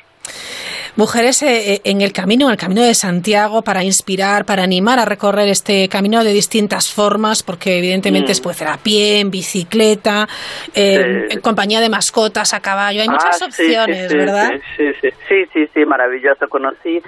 [0.97, 4.99] Mujeres eh, eh, en el camino, en el camino de Santiago, para inspirar, para animar
[4.99, 8.35] a recorrer este camino de distintas formas, porque evidentemente Mm.
[8.35, 10.29] se puede hacer a pie, en bicicleta,
[10.75, 11.35] eh, Sí.
[11.35, 13.03] en compañía de mascotas, a caballo.
[13.03, 14.51] Hay muchas Ah, sí, opciones, sí, sí, ¿verdad?
[14.77, 16.49] Sí, sí, sí, sí, sí, maravilloso.
[16.49, 17.01] Conocí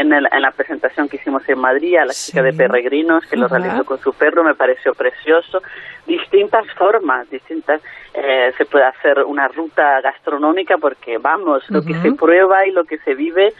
[0.00, 3.36] en, el- en la presentación que hicimos en Madrid a la chica de Peregrinos que
[3.36, 5.62] lo realizó con su perro, me pareció precioso.
[6.06, 7.80] Distintas formas, distintas.
[8.14, 12.84] eh, se puede hacer una ruta gastronómica porque, vamos, lo que se prueba y lo
[12.84, 13.52] que se vive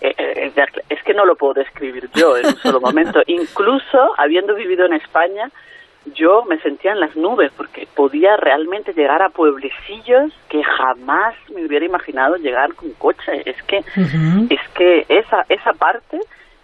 [0.00, 0.52] eh, eh,
[0.88, 3.20] es que no lo puedo describir yo en un solo momento.
[3.26, 5.50] Incluso habiendo vivido en España,
[6.14, 11.64] yo me sentía en las nubes porque podía realmente llegar a pueblecillos que jamás me
[11.64, 13.42] hubiera imaginado llegar con coche.
[13.44, 16.18] Es que es que esa esa parte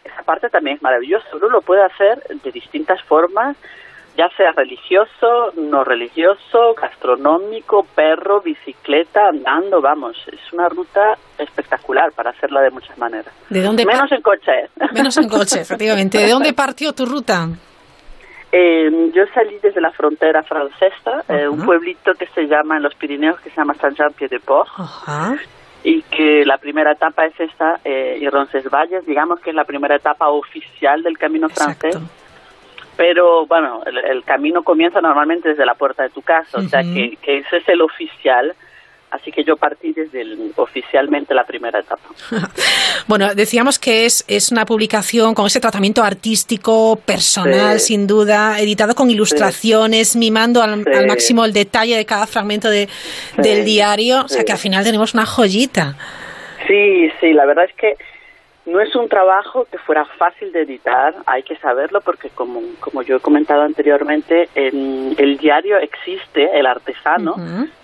[0.05, 1.27] esa parte también es maravillosa.
[1.35, 3.57] Uno lo puede hacer de distintas formas,
[4.17, 12.31] ya sea religioso, no religioso, gastronómico, perro, bicicleta, andando, vamos, es una ruta espectacular para
[12.31, 13.33] hacerla de muchas maneras.
[13.49, 14.69] ¿De dónde Menos en coche.
[14.93, 16.19] Menos en coche, efectivamente.
[16.19, 17.49] ¿De dónde partió tu ruta?
[18.51, 22.95] Eh, yo salí desde la frontera francesa, eh, un pueblito que se llama en los
[22.95, 24.69] Pirineos, que se llama Saint-Jean-Pied-de-Port.
[25.85, 29.97] Y que la primera etapa es esta, eh, y Roncesvalles, digamos que es la primera
[29.97, 31.99] etapa oficial del camino francés.
[32.97, 37.17] Pero bueno, el, camino comienza normalmente desde la puerta de tu casa, o sea que,
[37.23, 38.57] que ese es el oficial
[39.11, 40.23] Así que yo partí desde
[40.57, 42.03] oficialmente la primera etapa.
[43.07, 48.95] bueno, decíamos que es, es una publicación con ese tratamiento artístico, personal, sin duda, editado
[48.95, 52.89] con ilustraciones, mimando al, máximo el detalle de cada fragmento de,
[53.39, 54.25] del diario.
[54.25, 55.97] O sea que al final tenemos una joyita.
[56.67, 57.95] Sí, sí, la verdad es que
[58.69, 63.03] no es un trabajo que fuera fácil de editar, hay que saberlo porque como, como
[63.03, 67.37] yo he comentado anteriormente, en el diario existe, el artesano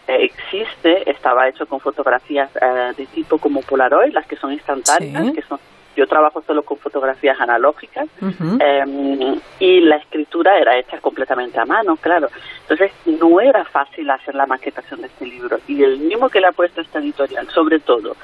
[0.06, 5.32] eh, existe, estaba hecho con fotografías eh, de tipo como Polaroid, las que son instantáneas,
[5.32, 5.59] que son
[5.97, 11.97] yo trabajo solo con fotografías analógicas em, y la escritura era hecha completamente a mano,
[11.97, 12.28] claro.
[12.62, 16.48] Entonces no era fácil hacer la maquetación de este libro y el mismo que le
[16.48, 18.16] ha puesto esta editorial, sobre todo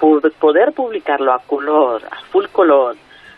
[0.00, 2.96] poder publicarlo a color, a full color,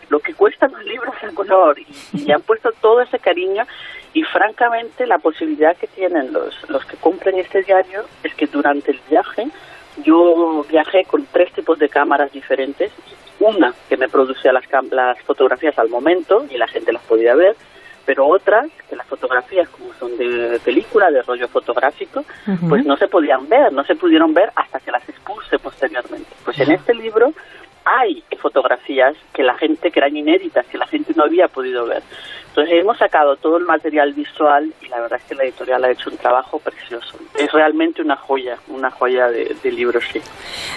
[0.09, 3.63] lo que cuestan los libros a color, y, han puesto todo ese cariño
[4.13, 8.91] y francamente la posibilidad que tienen los, los que compren este diario es que durante
[8.91, 9.47] el viaje
[10.03, 12.91] yo viajé con tres tipos de cámaras diferentes,
[13.39, 17.55] una que me producía las, las fotografías al momento y la gente las podía ver,
[18.05, 22.23] pero otras, que las fotografías como son de película, de rollo fotográfico,
[22.67, 26.29] pues no se podían ver, no se pudieron ver hasta que las expuse posteriormente.
[26.43, 27.33] Pues en este libro
[27.85, 32.03] hay fotografías que la gente, que eran inéditas, que la gente no había podido ver.
[32.49, 35.89] Entonces hemos sacado todo el material visual y la verdad es que la editorial ha
[35.89, 37.17] hecho un trabajo precioso.
[37.35, 40.21] Es realmente una joya, una joya de, de libro, sí.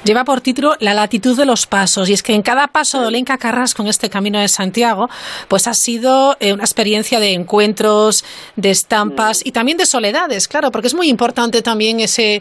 [0.02, 3.08] Lleva por título La latitud de los pasos y es que en cada paso de
[3.08, 5.08] Olenka Carras con este Camino de Santiago,
[5.48, 8.24] pues ha sido eh, una experiencia de encuentros,
[8.56, 12.40] de estampas y también de soledades, claro, porque es muy importante también ese,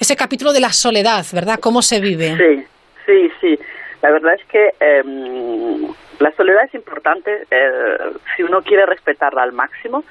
[0.00, 1.60] ese capítulo de la soledad, ¿verdad?
[1.60, 2.36] ¿Cómo se vive?
[2.36, 2.64] Sí,
[3.06, 3.58] sí, sí.
[4.02, 5.86] La verdad es que em,
[6.18, 7.98] la soledad es importante eh,
[8.36, 10.04] si uno quiere respetarla al máximo.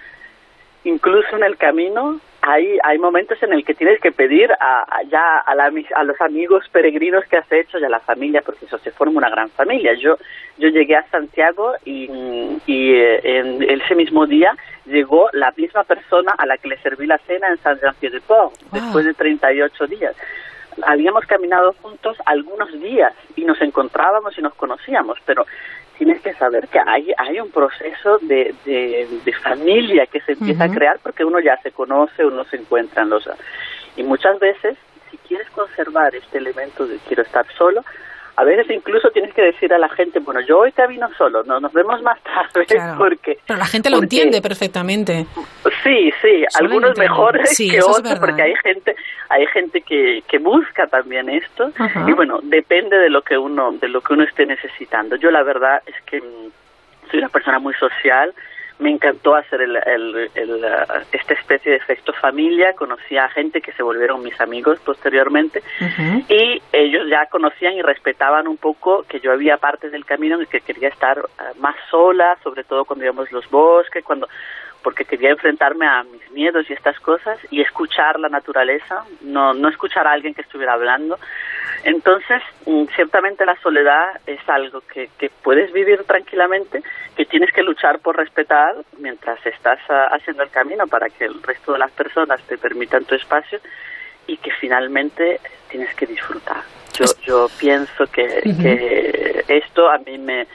[0.84, 5.38] Incluso en el camino hay, hay momentos en el que tienes que pedir a, ya
[5.38, 8.91] a, a, los amigos peregrinos que has hecho y a la familia, porque eso se
[8.91, 9.93] forma una gran familia.
[9.93, 10.18] Yo,
[10.57, 12.09] yo llegué a Santiago y,
[12.65, 14.55] y eh, en ese mismo día
[14.85, 19.13] llegó la misma persona a la que le serví la cena en Saint-Jean-Pied-de-Port, después de
[19.13, 20.15] 38 días
[20.86, 25.45] habíamos caminado juntos algunos días y nos encontrábamos y nos conocíamos, pero
[25.98, 30.72] tienes que saber que hay, hay un proceso de, de, familia que se empieza a
[30.72, 33.30] crear porque uno ya se conoce, uno se encuentra en los...
[33.95, 34.78] Y muchas veces,
[35.10, 37.84] si quieres conservar este elemento de quiero estar solo,
[38.41, 41.59] a veces incluso tienes que decir a la gente, bueno, yo hoy camino solo, no
[41.59, 42.65] nos vemos más tarde
[42.97, 43.38] porque...
[43.45, 45.27] Pero la gente lo entiende perfectamente.
[45.84, 48.95] Sí, sí, algunos mejores que otros porque hay gente
[49.30, 51.72] hay gente que, que busca también esto
[52.07, 55.15] y bueno, depende de lo que uno de lo que uno esté necesitando.
[55.18, 58.34] Yo la verdad es que mm, soy una persona muy social,
[58.82, 60.66] me encantó hacer el, el,
[61.12, 65.62] esta especie de efecto familia, conocí a gente que se volvieron mis amigos posteriormente
[66.28, 70.41] y ellos ya conocían y respetaban un poco que yo había partes del camino en
[70.41, 74.28] el que quería estar uh, más sola, sobre todo cuando íbamos los bosques, cuando
[74.84, 79.70] porque quería enfrentarme a mis miedos y estas cosas y escuchar la naturaleza, no, no
[79.70, 81.20] escuchar a alguien que estuviera hablando.
[81.84, 86.84] Entonces, mm, ciertamente la soledad es algo que, que puedes vivir tranquilamente,
[87.16, 91.41] que tienes que luchar por respetar mientras estás ah, haciendo el camino para que el
[91.41, 93.60] resto de las personas te permitan tu espacio
[94.28, 95.40] y que finalmente
[95.70, 96.62] tienes que disfrutar.
[96.94, 100.45] Yo, yo pienso que, que esto a mí me,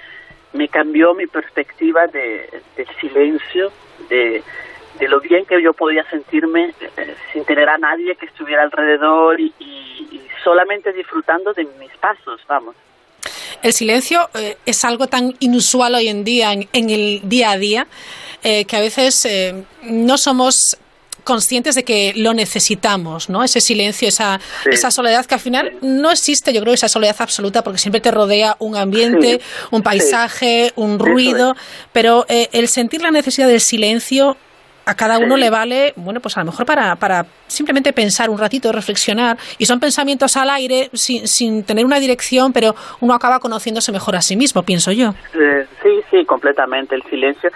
[0.52, 3.72] me cambió mi perspectiva de, del silencio,
[4.08, 4.42] de,
[4.98, 9.40] de, lo bien que yo podía sentirme eh, sin tener a nadie que estuviera alrededor
[9.40, 9.52] y,
[10.44, 12.76] solamente disfrutando de mis pasos, vamos.
[13.62, 17.88] El silencio eh, es algo tan inusual hoy en día, en, el día a día,
[18.44, 19.26] eh, que a veces
[19.82, 20.78] no somos
[21.26, 23.44] conscientes de que lo necesitamos, ¿no?
[23.44, 24.40] Ese silencio, esa,
[24.70, 28.10] esa soledad que al final no existe, yo creo, esa soledad absoluta porque siempre te
[28.10, 31.54] rodea un ambiente, un paisaje, un ruido,
[31.92, 34.38] pero eh, el sentir la necesidad del silencio
[34.86, 38.38] a cada uno le vale, bueno, pues a lo mejor para, para simplemente pensar un
[38.38, 43.40] ratito, reflexionar, y son pensamientos al aire sin, sin tener una dirección, pero uno acaba
[43.40, 45.12] conociéndose mejor a sí mismo, pienso yo.
[45.82, 46.94] Sí, sí, completamente.
[46.94, 47.50] El silencio,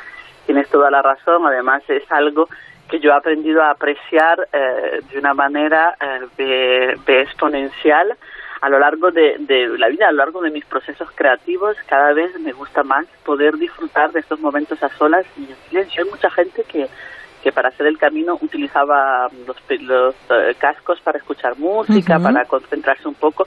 [0.44, 2.48] tienes toda la razón, además es algo
[2.90, 5.96] que yo he aprendido a apreciar eh, de una manera
[6.36, 8.16] eh, de, exponencial
[8.60, 9.36] a lo largo de,
[9.78, 13.56] la vida, a lo largo de mis procesos creativos, cada vez me gusta más poder
[13.56, 16.02] disfrutar de estos momentos a solas y en silencio.
[16.02, 16.88] Hay mucha gente que,
[17.42, 23.08] que para hacer el camino utilizaba los, los eh, cascos para escuchar música, para concentrarse
[23.08, 23.46] un poco.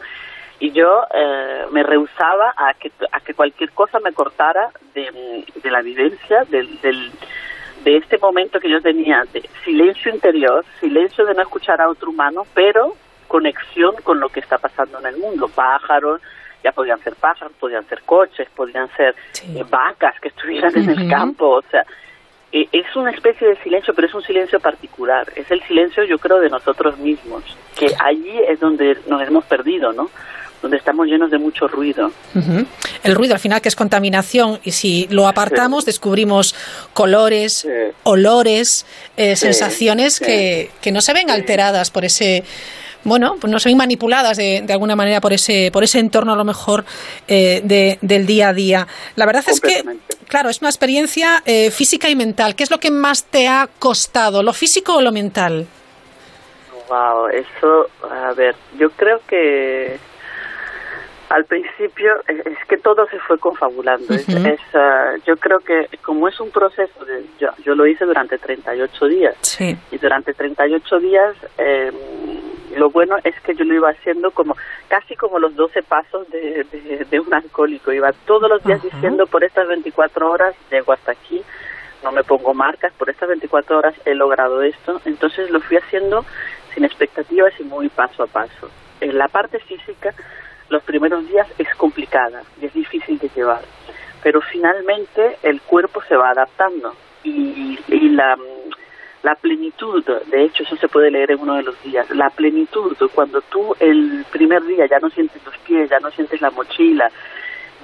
[0.60, 5.72] Y yo eh, me rehusaba a que, a que cualquier cosa me cortara de, de
[5.72, 7.12] la vivencia, del, del,
[7.84, 12.10] de este momento que yo tenía de silencio interior, silencio de no escuchar a otro
[12.12, 12.96] humano, pero
[13.28, 16.22] conexión con lo que está pasando en el mundo, pájaros,
[16.64, 21.10] ya podían ser pájaros, podían ser coches, podían ser eh, vacas que estuvieran en el
[21.10, 21.84] campo, o sea,
[22.56, 26.20] eh, es una especie de silencio, pero es un silencio particular, es el silencio yo
[26.20, 27.44] creo de nosotros mismos,
[27.76, 30.12] que allí es donde nos hemos perdido, ¿no?
[30.62, 32.12] Donde estamos llenos de mucho ruido.
[33.04, 36.56] El ruido al final que es contaminación y si lo apartamos descubrimos
[36.94, 37.68] colores,
[38.04, 38.86] olores,
[39.18, 40.20] eh, Sí, sensaciones.
[40.20, 42.46] Que, que no se ven alteradas por ese
[43.04, 46.34] bueno, pues no se ven manipuladas de, de alguna manera por ese por ese entorno
[46.34, 46.86] a lo mejor
[47.28, 48.88] eh, de- del día a día.
[49.16, 49.84] La verdad es que,
[50.28, 52.56] claro, es una experiencia eh, física y mental.
[52.56, 55.68] ¿Qué es lo que más te ha costado, lo físico o lo mental?
[56.90, 59.98] Wow, eso, a ver, yo creo que
[61.30, 64.14] al principio es, que todo se fue confabulando.
[64.14, 64.26] Es,
[64.76, 69.06] ah, yo creo que como es un proceso, de, yo, yo lo hice durante 38
[69.08, 69.76] días Sí.
[69.92, 71.92] y durante 38 días eh,
[72.78, 74.56] lo bueno es que yo lo iba haciendo como
[74.88, 77.92] casi como los 12 pasos de, de, de un alcohólico.
[77.92, 81.42] Iba todos los días diciendo por estas 24 horas llego hasta aquí,
[82.04, 85.02] no me pongo marcas, por estas 24 horas he logrado esto.
[85.06, 86.26] Entonces lo fui haciendo
[86.74, 88.70] sin expectativas y muy paso a paso.
[89.02, 90.14] En la parte física,
[90.70, 93.62] los primeros días es complicada y es difícil de llevar,
[94.24, 98.38] pero finalmente el cuerpo se va adaptando y, y la,
[99.24, 102.96] la plenitud, de hecho eso se puede leer en uno de los días, la plenitud,
[103.16, 107.10] cuando tú el primer día ya no sientes los pies, ya no sientes la mochila,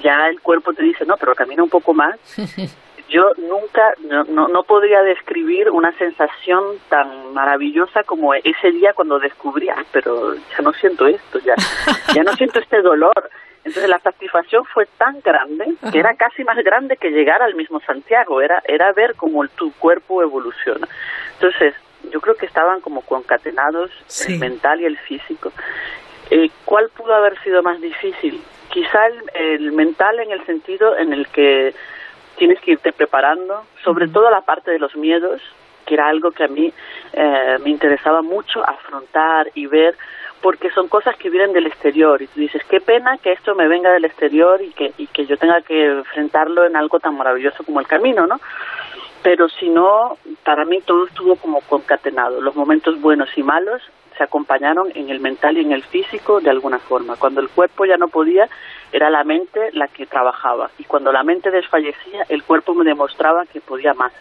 [0.03, 2.20] ya el cuerpo te dice, no, pero camina un poco más,
[3.10, 9.18] yo nunca, no, no, no podría describir una sensación tan maravillosa como ese día cuando
[9.18, 11.56] descubrí, ah, pero ya no siento esto, ya,
[12.14, 13.30] ya no siento este dolor.
[13.65, 17.80] Entonces la satisfacción fue tan grande que era casi más grande que llegar al mismo
[17.81, 20.88] Santiago, era, era ver cómo el- tu cuerpo evoluciona.
[21.34, 21.76] Entonces,
[22.11, 24.34] yo creo que estaban como concatenados Sí.
[24.34, 25.52] el mental y el físico.
[26.31, 28.41] Eh, ¿Cuál pudo haber sido más difícil?
[28.69, 31.73] Quizá el, el mental en el sentido en el que
[32.38, 35.41] tienes que irte preparando, sobre todo la parte de los miedos,
[35.86, 36.72] que era algo que a mí
[37.14, 39.95] eh, me interesaba mucho afrontar y ver,
[40.41, 43.68] porque son cosas que vienen del exterior y tú dices, qué pena que esto me
[43.68, 47.64] venga del exterior y que, y que yo tenga que enfrentarlo en algo tan maravilloso
[47.64, 48.40] como el camino, ¿no?
[49.22, 53.82] Pero si no, para mí todo estuvo como concatenado, los momentos buenos y malos
[54.18, 57.16] se acompañaron en el mental y en el físico de alguna forma.
[57.16, 58.49] Cuando el cuerpo ya no podía,
[58.91, 60.72] era la mente la que trabajaba.
[60.78, 64.11] Y cuando la mente desfallecía, el cuerpo me demostraba que podía más.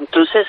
[0.00, 0.46] Entonces,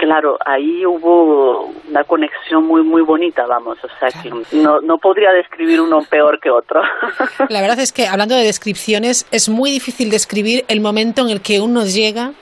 [0.00, 3.78] claro, ahí hubo una conexión muy, muy bonita, vamos.
[3.84, 6.80] O sea, que no, no podría describir uno peor que otro.
[7.50, 11.42] La verdad es que hablando de descripciones, es muy difícil describir el momento en el
[11.42, 12.32] que uno llega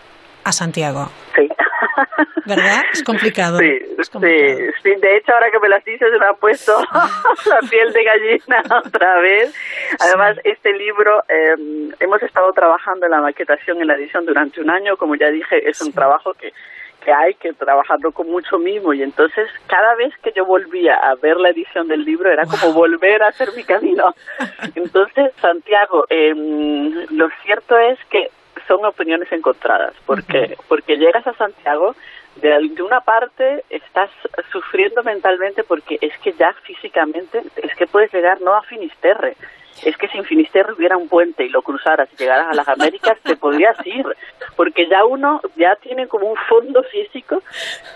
[0.44, 1.10] a Santiago.
[1.34, 1.48] Sí.
[2.46, 2.82] ¿Verdad?
[2.92, 3.58] Es complicado.
[3.58, 4.18] Sí, sí,
[4.82, 4.94] sí.
[5.00, 9.20] De hecho, ahora que me las dices, me ha puesto la piel de gallina otra
[9.20, 9.52] vez.
[9.98, 11.56] Además, este libro, eh,
[11.98, 14.96] hemos estado trabajando en la maquetación, en la edición durante un año.
[14.96, 16.52] Como ya dije, es un trabajo que
[17.12, 18.92] hay que trabajarlo con mucho mimo.
[18.92, 22.72] Y entonces, cada vez que yo volvía a ver la edición del libro, era como
[22.72, 24.14] volver a hacer mi camino.
[24.74, 26.34] Entonces, Santiago, eh,
[27.10, 28.30] lo cierto es que
[28.66, 31.94] son opiniones encontradas, porque porque llegas a Santiago,
[32.36, 34.10] de, de una parte estás
[34.52, 39.36] sufriendo mentalmente porque es que ya físicamente, es que puedes llegar no a Finisterre,
[39.84, 42.68] es que si en Finisterre hubiera un puente y lo cruzaras y llegaras a las
[42.68, 44.04] Américas, te podrías ir,
[44.56, 47.42] porque ya uno ya tiene como un fondo físico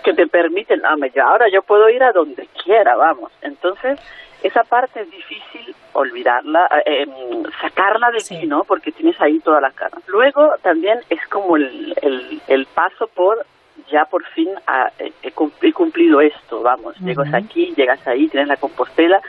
[0.03, 3.31] que te permite, no, ahora yo puedo ir a donde quiera, vamos.
[3.41, 3.99] Entonces,
[4.43, 8.63] esa parte es difícil olvidarla, eh, em, sacarla de ti, ¿no?
[8.63, 9.97] Porque tienes ahí toda la cara.
[10.07, 13.45] Luego también es como el, el, el paso por
[13.89, 18.27] ya por fin ah, he, he cum- he cumplido esto, vamos, llegas aquí, llegas ahí,
[18.29, 19.21] tienes la Compostela,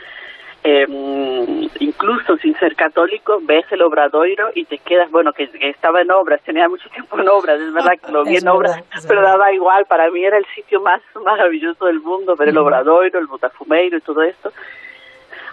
[0.67, 6.01] eh, incluso sin ser católico, ves el obradoiro y te quedas, bueno, que, que estaba
[6.01, 8.75] en obras, tenía mucho tiempo en obras, es verdad que lo vi Es en obras,
[8.75, 12.57] verdad, pero daba igual, para mí era el sitio más maravilloso del mundo, ver el
[12.57, 14.51] obradoiro, el botafumeiro y todo esto.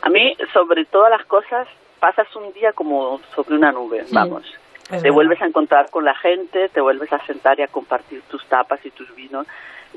[0.01, 1.69] A mí, sobre todas las cosas,
[2.01, 4.45] pasas un día como sobre una nube, Sí, vamos.
[4.47, 5.13] es Te verdad.
[5.13, 8.85] vuelves a encontrar con la gente, te vuelves a sentar y a compartir tus tapas
[8.87, 9.47] y tus vinos,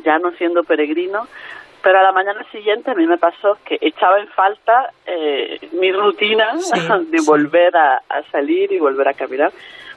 [0.04, 1.26] ya no siendo peregrino,
[1.86, 5.92] pero a la mañana siguiente a mí me pasó que echaba en falta eh, mi
[5.92, 6.80] rutina Sí,
[7.12, 7.26] de sí.
[7.28, 9.52] volver a, a salir y volver a caminar,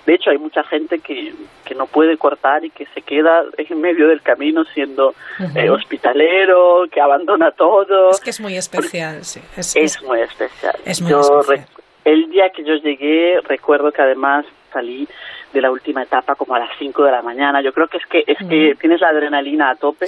[0.05, 1.33] De hecho, hay mucha gente que,
[1.65, 5.15] que no puede cortar y que se queda en medio del camino siendo
[5.55, 8.11] eh, hospitalero, que abandona todo.
[8.11, 9.41] Es que es muy especial, sí.
[9.57, 10.77] Es, es, muy especial.
[10.85, 11.67] Es muy especial.
[12.05, 14.45] El día que yo llegué, recuerdo que además
[14.75, 15.09] salí
[15.53, 17.61] de la última etapa como a las 5 de la mañana.
[17.61, 20.07] Yo creo que es que es que tienes la adrenalina a tope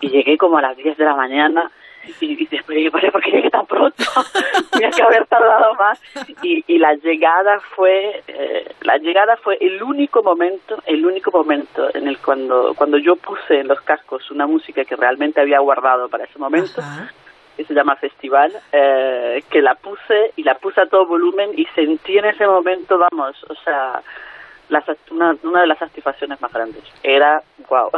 [0.00, 1.70] y llegué como a las 10 de la mañana
[2.20, 4.02] y, después dije, ¿por qué llegué tan pronto?
[4.72, 6.00] Tenía que haber tardado más.
[6.42, 11.94] Y, y la llegada fue, eh, la llegada fue el único momento, el único momento
[11.94, 16.08] en el cuando, cuando yo puse en los cascos una música que realmente había guardado
[16.08, 16.82] para ese momento.
[17.56, 21.66] que se llama Festival, eh, que la puse y la puse a todo volumen y
[21.74, 24.00] sentí en ese momento, vamos, o sea,
[25.10, 26.82] una, una, de las satisfacciones más grandes.
[27.02, 27.90] Era wow.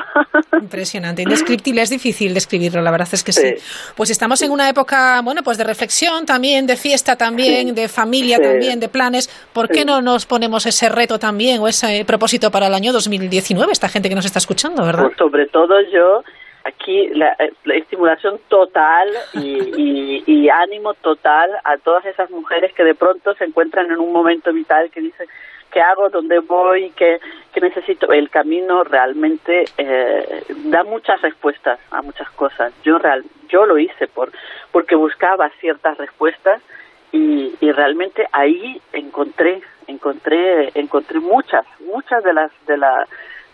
[0.60, 3.55] Impresionante, indescriptible, es difícil describirlo, la verdad es que sí.
[3.96, 8.38] Pues estamos en una época, bueno, pues de reflexión también, de fiesta también, de familia
[8.38, 9.28] también, de planes.
[9.52, 13.72] ¿Por qué no nos ponemos ese reto también o ese propósito para el año 2019,
[13.72, 15.05] esta gente que nos está escuchando, verdad?
[15.05, 16.22] Pues sobre todo yo
[16.64, 17.36] aquí la,
[17.74, 23.90] estimulación total y, y, ánimo total a todas esas mujeres que de pronto se encuentran
[23.90, 25.26] en un momento vital que dicen
[25.74, 27.18] qué hago, dónde voy, qué,
[27.52, 28.12] qué necesito.
[28.12, 32.72] El camino realmente eh, da muchas respuestas a muchas cosas.
[32.84, 34.30] Yo real, yo lo hice por
[34.70, 36.62] porque buscaba ciertas respuestas
[37.10, 43.06] y, y realmente ahí encontré encontré encontré muchas muchas de las de la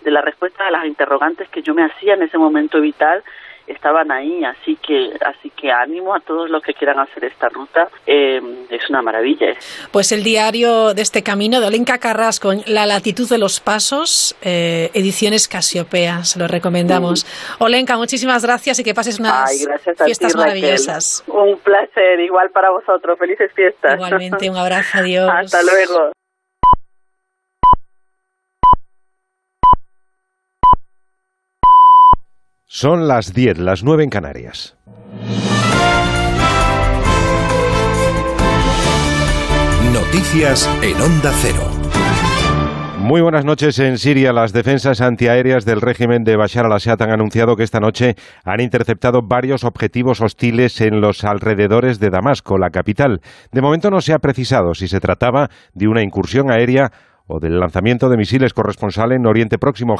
[0.04, 3.24] de la respuesta a las interrogantes que yo me hacía en ese momento vital
[3.70, 7.88] estaban ahí, así que así que ánimo a todos los que quieran hacer esta ruta,
[8.06, 8.40] eh,
[8.70, 9.46] es una maravilla.
[9.92, 14.90] Pues el diario de este camino de Olenka Carrasco, La latitud de los pasos, eh,
[14.94, 17.26] ediciones Casiopea, se lo recomendamos.
[17.58, 19.50] Olenka, muchísimas gracias y que pases unas
[20.04, 21.24] fiestas maravillosas.
[21.26, 23.94] Un placer, igual para vosotros, felices fiestas.
[23.94, 25.30] Igualmente, un abrazo, adiós.
[25.32, 26.12] Hasta luego.
[32.72, 34.76] Son las 10, las 9 en Canarias.
[39.92, 41.68] Noticias en Onda Cero.
[43.00, 43.76] Muy buenas noches.
[43.80, 48.14] En Siria, las defensas antiaéreas del régimen de Bashar al-Assad han anunciado que esta noche
[48.44, 53.20] han interceptado varios objetivos hostiles en los alrededores de Damasco, la capital.
[53.50, 56.92] De momento no se ha precisado si se trataba de una incursión aérea
[57.30, 59.94] o del lanzamiento de misiles en Oriente Próximo.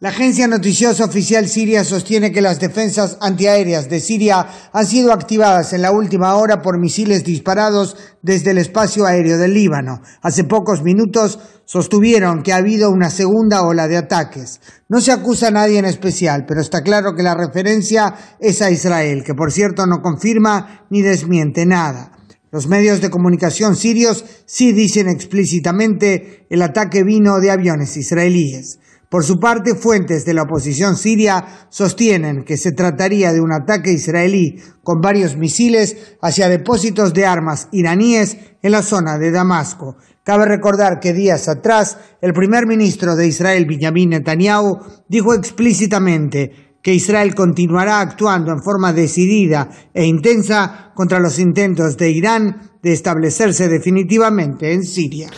[0.00, 5.74] La agencia noticiosa oficial siria sostiene que las defensas antiaéreas de Siria han sido activadas
[5.74, 10.00] en la última hora por misiles disparados desde el espacio aéreo del Líbano.
[10.22, 14.60] Hace pocos minutos sostuvieron que ha habido una segunda ola de ataques.
[14.88, 18.70] No se acusa a nadie en especial, pero está claro que la referencia es a
[18.70, 22.15] Israel, que por cierto no confirma ni desmiente nada.
[22.52, 28.78] Los medios de comunicación sirios sí dicen explícitamente el ataque vino de aviones israelíes.
[29.08, 33.92] Por su parte, fuentes de la oposición siria sostienen que se trataría de un ataque
[33.92, 39.96] israelí con varios misiles hacia depósitos de armas iraníes en la zona de Damasco.
[40.24, 46.94] Cabe recordar que días atrás el primer ministro de Israel, Benjamin Netanyahu, dijo explícitamente que
[46.94, 53.66] Israel continuará actuando en forma decidida e intensa contra los intentos de Irán de establecerse
[53.66, 55.28] definitivamente en Siria.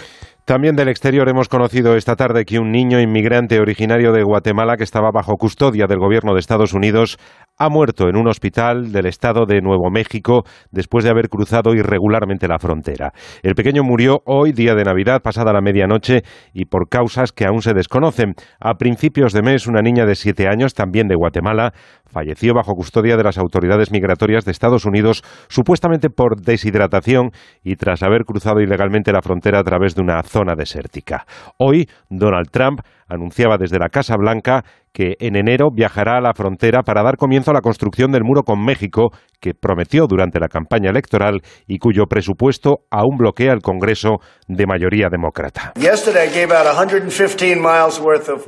[0.49, 4.83] También del exterior hemos conocido esta tarde que un niño inmigrante originario de Guatemala que
[4.83, 7.19] estaba bajo custodia del gobierno de Estados Unidos
[7.59, 12.49] ha muerto en un hospital del estado de Nuevo México después de haber cruzado irregularmente
[12.49, 13.13] la frontera.
[13.43, 16.23] El pequeño murió hoy, día de Navidad, pasada la medianoche,
[16.55, 18.33] y por causas que aún se desconocen.
[18.59, 21.75] A principios de mes, una niña de siete años, también de Guatemala,
[22.19, 27.31] falleció bajo custodia de las autoridades migratorias de Estados Unidos, supuestamente por deshidratación
[27.63, 31.27] y tras haber cruzado ilegalmente la frontera a través de una zona desértica.
[31.59, 34.65] Hoy, Donald Trump anunciaba desde la Casa Blanca
[34.99, 38.43] que en enero viajará a la frontera para dar comienzo a la construcción del muro
[38.43, 44.17] con México, que prometió durante la campaña electoral y cuyo presupuesto aún bloquea el Congreso
[44.49, 45.73] de mayoría demócrata.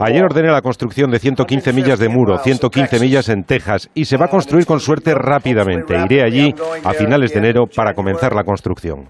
[0.00, 4.16] Ayer ordené la construcción de 115 millas de muro, 115 millas en Texas, y se
[4.16, 5.94] va a construir con suerte rápidamente.
[6.04, 6.52] Iré allí
[6.82, 9.08] a finales de enero para comenzar la construcción.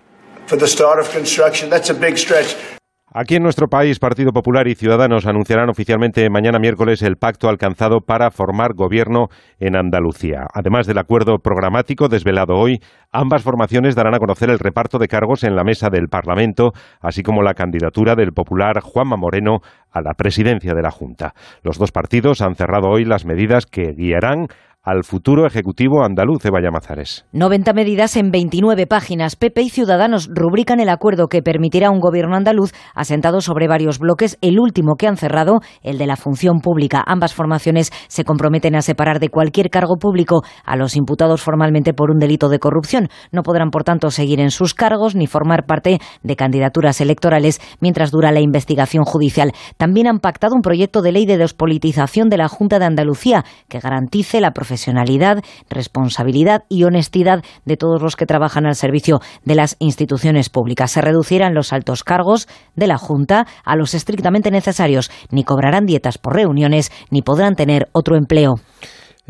[3.12, 8.02] Aquí en nuestro país, Partido Popular y Ciudadanos anunciarán oficialmente mañana miércoles el pacto alcanzado
[8.02, 10.46] para formar gobierno en Andalucía.
[10.54, 12.80] Además del acuerdo programático desvelado hoy,
[13.10, 17.24] ambas formaciones darán a conocer el reparto de cargos en la mesa del Parlamento, así
[17.24, 19.58] como la candidatura del popular Juanma Moreno
[19.90, 21.34] a la presidencia de la Junta.
[21.64, 24.46] Los dos partidos han cerrado hoy las medidas que guiarán
[24.82, 27.26] al futuro ejecutivo andaluz de Vallamazares.
[27.32, 29.36] 90 medidas en 29 páginas.
[29.36, 34.38] PP y Ciudadanos rubrican el acuerdo que permitirá un gobierno andaluz asentado sobre varios bloques,
[34.40, 37.04] el último que han cerrado, el de la función pública.
[37.06, 42.10] Ambas formaciones se comprometen a separar de cualquier cargo público a los imputados formalmente por
[42.10, 43.08] un delito de corrupción.
[43.32, 48.10] No podrán, por tanto, seguir en sus cargos ni formar parte de candidaturas electorales mientras
[48.10, 49.52] dura la investigación judicial.
[49.76, 53.78] También han pactado un proyecto de ley de despolitización de la Junta de Andalucía que
[53.78, 59.74] garantice la profesionalidad, responsabilidad y honestidad de todos los que trabajan al servicio de las
[59.80, 60.92] instituciones públicas.
[60.92, 66.18] Se reducirán los altos cargos de la Junta a los estrictamente necesarios, ni cobrarán dietas
[66.18, 68.60] por reuniones, ni podrán tener otro empleo.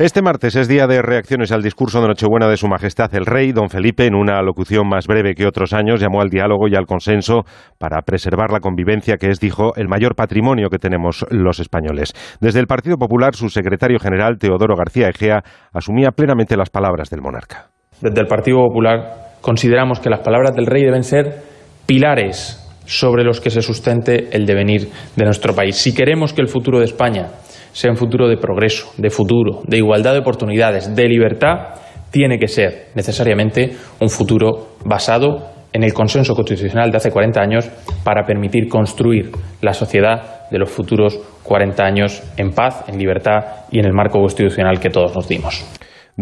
[0.01, 3.51] Este martes es día de reacciones al discurso de Nochebuena de Su Majestad el Rey.
[3.51, 6.87] Don Felipe, en una locución más breve que otros años, llamó al diálogo y al
[6.87, 7.43] consenso
[7.77, 12.13] para preservar la convivencia, que es, dijo, el mayor patrimonio que tenemos los españoles.
[12.39, 17.21] Desde el Partido Popular, su secretario general, Teodoro García Egea, asumía plenamente las palabras del
[17.21, 17.67] monarca.
[18.01, 21.43] Desde el Partido Popular consideramos que las palabras del Rey deben ser
[21.85, 25.75] pilares sobre los que se sustente el devenir de nuestro país.
[25.75, 27.27] Si queremos que el futuro de España
[27.73, 31.75] sea un futuro de progreso, de futuro, de igualdad de oportunidades, de libertad,
[32.11, 37.69] tiene que ser necesariamente un futuro basado en el consenso constitucional de hace 40 años
[38.03, 39.31] para permitir construir
[39.61, 44.19] la sociedad de los futuros 40 años en paz, en libertad y en el marco
[44.19, 45.65] constitucional que todos nos dimos.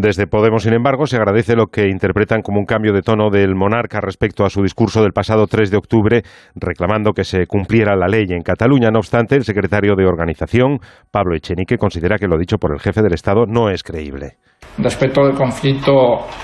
[0.00, 3.54] Desde Podemos, sin embargo, se agradece lo que interpretan como un cambio de tono del
[3.54, 6.22] monarca respecto a su discurso del pasado 3 de octubre,
[6.54, 8.88] reclamando que se cumpliera la ley en Cataluña.
[8.90, 10.78] No obstante, el secretario de Organización,
[11.10, 14.38] Pablo Echenique, considera que lo dicho por el jefe del Estado no es creíble.
[14.78, 15.92] Respecto al conflicto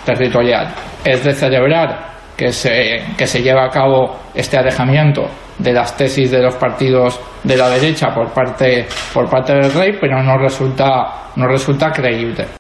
[0.04, 5.22] territorial, es de celebrar que se, que se lleva a cabo este alejamiento
[5.58, 8.84] de las tesis de los partidos de la derecha por parte,
[9.14, 12.55] por parte del rey, pero no resulta, no resulta creíble.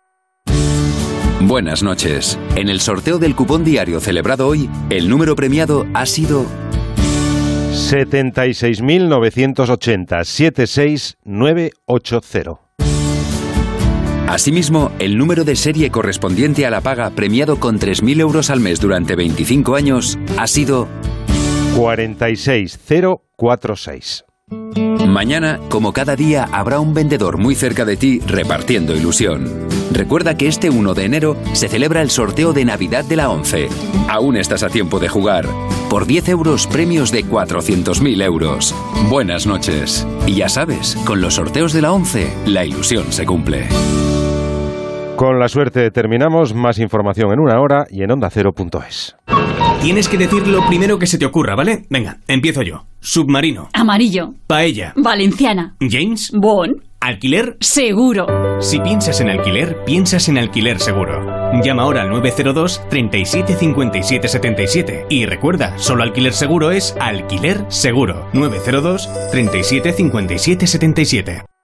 [1.46, 2.38] Buenas noches.
[2.56, 6.44] En el sorteo del cupón diario celebrado hoy, el número premiado ha sido
[7.70, 12.60] 76.980 76980.
[14.26, 18.80] Asimismo, el número de serie correspondiente a la paga premiado con 3.000 euros al mes
[18.80, 20.88] durante 25 años ha sido
[21.76, 24.24] 46046.
[25.06, 29.66] Mañana, como cada día, habrá un vendedor muy cerca de ti repartiendo ilusión.
[29.92, 33.68] Recuerda que este 1 de enero se celebra el sorteo de Navidad de la 11.
[34.08, 35.46] Aún estás a tiempo de jugar.
[35.88, 38.74] Por 10 euros, premios de 400.000 euros.
[39.08, 40.06] Buenas noches.
[40.26, 43.68] Y ya sabes, con los sorteos de la 11, la ilusión se cumple.
[45.16, 46.54] Con la suerte terminamos.
[46.54, 49.16] Más información en una hora y en ondacero.es.
[49.80, 51.84] Tienes que decir lo primero que se te ocurra, ¿vale?
[51.88, 52.84] Venga, empiezo yo.
[53.00, 53.68] Submarino.
[53.72, 54.34] Amarillo.
[54.46, 54.92] Paella.
[54.96, 55.74] Valenciana.
[55.80, 56.30] James.
[56.34, 56.82] Bon.
[57.00, 57.56] Alquiler.
[57.60, 58.26] Seguro.
[58.60, 61.24] Si piensas en alquiler, piensas en alquiler seguro.
[61.62, 68.28] Llama ahora al 902 37 57 77 y recuerda, solo alquiler seguro es alquiler seguro.
[68.32, 71.55] 902 37 57 77.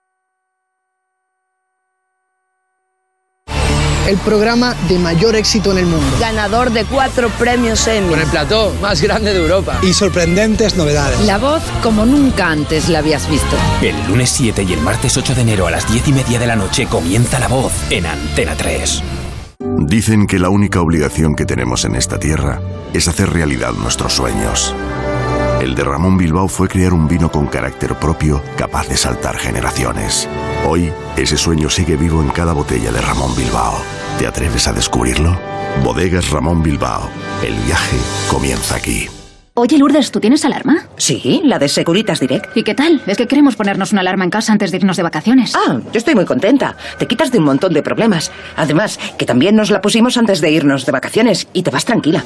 [4.09, 6.07] El programa de mayor éxito en el mundo.
[6.20, 8.11] Ganador de cuatro premios Emmy.
[8.11, 9.79] Con el plató más grande de Europa.
[9.83, 11.20] Y sorprendentes novedades.
[11.20, 13.57] La voz como nunca antes la habías visto.
[13.81, 16.47] El lunes 7 y el martes 8 de enero a las 10 y media de
[16.47, 19.03] la noche comienza La Voz en Antena 3.
[19.79, 22.61] Dicen que la única obligación que tenemos en esta tierra
[22.93, 24.74] es hacer realidad nuestros sueños.
[25.62, 30.28] El de Ramón Bilbao fue crear un vino con carácter propio capaz de saltar generaciones.
[30.66, 33.80] Hoy, ese sueño sigue vivo en cada botella de Ramón Bilbao.
[34.18, 35.39] ¿Te atreves a descubrirlo?
[35.84, 37.09] Bodegas Ramón Bilbao.
[37.44, 37.97] El viaje
[38.28, 39.09] comienza aquí.
[39.62, 40.89] Oye, Lourdes, ¿tú tienes alarma?
[40.97, 42.56] Sí, la de Securitas Direct.
[42.56, 43.01] ¿Y qué tal?
[43.06, 45.52] Es que queremos ponernos una alarma en casa antes de irnos de vacaciones.
[45.55, 46.74] Ah, yo estoy muy contenta.
[46.98, 48.32] Te quitas de un montón de problemas.
[48.56, 52.24] Además, que también nos la pusimos antes de irnos de vacaciones y te vas tranquila.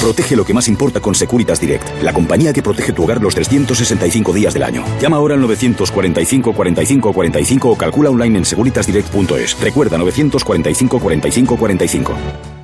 [0.00, 3.34] Protege lo que más importa con Securitas Direct, la compañía que protege tu hogar los
[3.34, 4.84] 365 días del año.
[5.00, 9.60] Llama ahora al 945 45 45 o calcula online en securitasdirect.es.
[9.60, 12.55] Recuerda 945 45 45.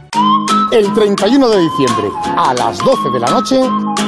[0.73, 3.61] El 31 de diciembre, a las 12 de la noche,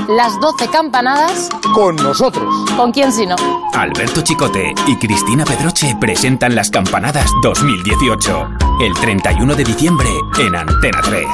[0.08, 2.70] las 12 campanadas con nosotros.
[2.76, 3.36] ¿Con quién si no?
[3.74, 8.48] Alberto Chicote y Cristina Pedroche presentan las campanadas 2018.
[8.80, 10.08] El 31 de diciembre
[10.38, 11.26] en Antena 3.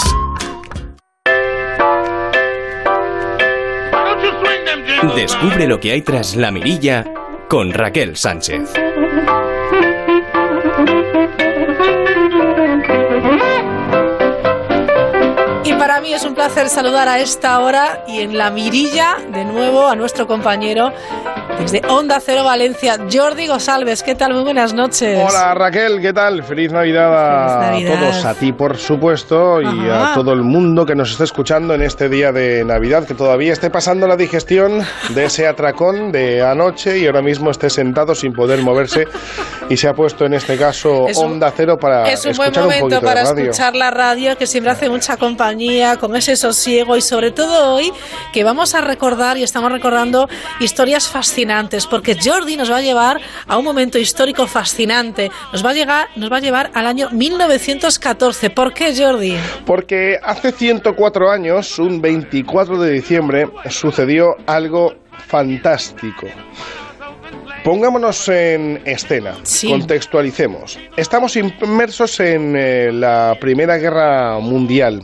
[5.15, 7.05] Descubre lo que hay tras la mirilla
[7.49, 8.73] con Raquel Sánchez.
[16.13, 20.27] Es un placer saludar a esta hora y en la mirilla de nuevo a nuestro
[20.27, 20.93] compañero
[21.61, 24.33] Desde Onda Cero Valencia, Jordi Gosalves, ¿qué tal?
[24.33, 25.19] Muy buenas noches.
[25.23, 26.43] Hola Raquel, ¿qué tal?
[26.43, 28.11] Feliz Navidad a Feliz Navidad.
[28.13, 30.13] todos, a ti por supuesto, y Ajá.
[30.13, 33.53] a todo el mundo que nos está escuchando en este día de Navidad, que todavía
[33.53, 38.33] esté pasando la digestión de ese atracón de anoche y ahora mismo esté sentado sin
[38.33, 39.07] poder moverse
[39.69, 42.49] y se ha puesto en este caso Es un- Onda Cero para Es un buen
[42.49, 43.45] escuchar un momento poquito para radio.
[43.51, 47.93] escuchar la radio, que siempre hace mucha compañía, con ese sosiego y sobre todo hoy
[48.33, 50.27] que vamos a recordar y estamos recordando
[50.59, 51.50] historias fascinantes,
[51.91, 55.31] porque Jordi nos va a llevar a un momento histórico fascinante.
[55.53, 58.51] Nos va a llegar, nos va a llevar al año 1914.
[58.51, 59.37] ¿Por qué, Jordi?
[59.67, 64.95] Porque hace 104 años, un 24 de diciembre, sucedió algo
[65.27, 66.29] fantástico.
[67.65, 69.35] Pongámonos en escena,
[69.69, 70.79] contextualicemos.
[70.97, 75.03] Estamos inmersos en eh, la Primera Guerra Mundial,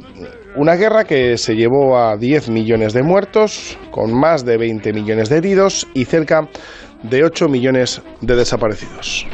[0.56, 5.28] una guerra que se llevó a 10 millones de muertos, con más de 20 millones
[5.28, 6.48] de heridos y cerca
[7.02, 9.26] de 8 millones de desaparecidos.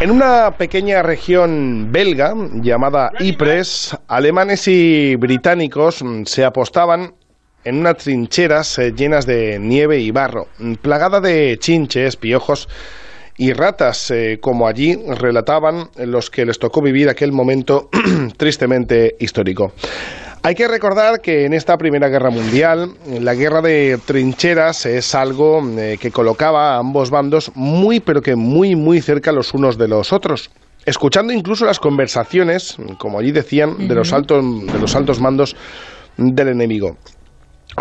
[0.00, 7.14] En una pequeña región belga llamada Ypres, alemanes y británicos se apostaban
[7.64, 10.48] en unas trincheras eh, llenas de nieve y barro,
[10.82, 12.68] plagada de chinches, piojos
[13.36, 17.88] y ratas, eh, como allí relataban los que les tocó vivir aquel momento
[18.36, 19.72] tristemente histórico.
[20.42, 25.60] Hay que recordar que en esta Primera Guerra Mundial, la guerra de trincheras es algo
[25.76, 29.88] eh, que colocaba a ambos bandos muy, pero que muy, muy cerca los unos de
[29.88, 30.50] los otros.
[30.86, 35.56] Escuchando incluso las conversaciones, como allí decían, de los altos, de los altos mandos
[36.16, 36.96] del enemigo.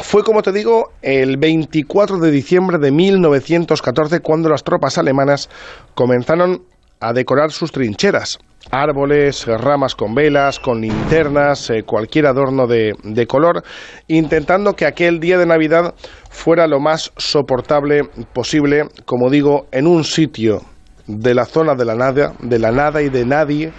[0.02, 5.50] Fue, como te digo, el 24 de diciembre de 1914 cuando las tropas alemanas
[5.96, 6.64] comenzaron
[7.00, 8.40] a decorar sus trincheras.
[8.70, 13.64] Árboles, ramas con velas, con linternas, eh, cualquier adorno de, de color,
[14.08, 15.96] intentando que aquel día de Navidad
[16.30, 18.04] fuera lo más soportable
[18.34, 20.64] posible, como digo, en un sitio
[21.08, 23.72] de la zona de la nada, de la nada y de nadie,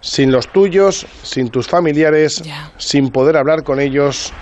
[0.00, 2.42] sin los tuyos, sin tus familiares,
[2.76, 4.32] sin poder hablar con ellos,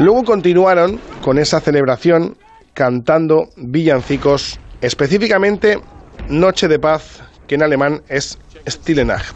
[0.00, 2.34] Luego continuaron con esa celebración
[2.72, 5.78] cantando villancicos, específicamente
[6.26, 9.34] Noche de Paz, que en alemán es Stille Nacht.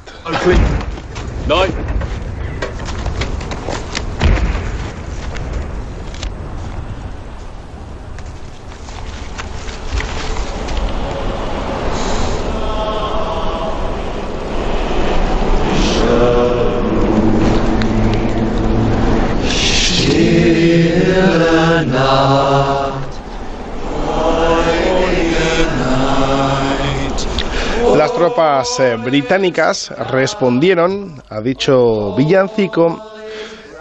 [28.78, 32.98] Eh, británicas respondieron a dicho villancico,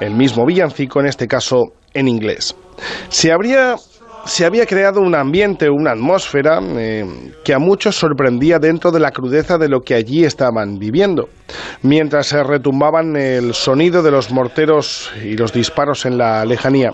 [0.01, 2.53] el mismo villancico en este caso en inglés.
[3.07, 3.77] Se habría
[4.25, 7.05] se había creado un ambiente, una atmósfera eh,
[7.43, 11.29] que a muchos sorprendía dentro de la crudeza de lo que allí estaban viviendo.
[11.81, 16.93] Mientras se retumbaban el sonido de los morteros y los disparos en la lejanía.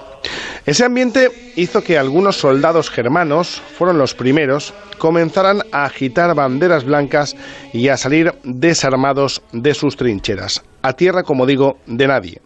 [0.66, 7.36] Ese ambiente hizo que algunos soldados germanos, fueron los primeros, comenzaran a agitar banderas blancas
[7.74, 12.42] y a salir desarmados de sus trincheras, a tierra, como digo, de nadie.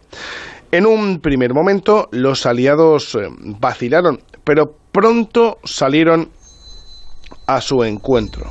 [0.70, 6.28] En un primer momento los aliados eh, vacilaron, pero pronto salieron
[7.46, 8.50] a su encuentro.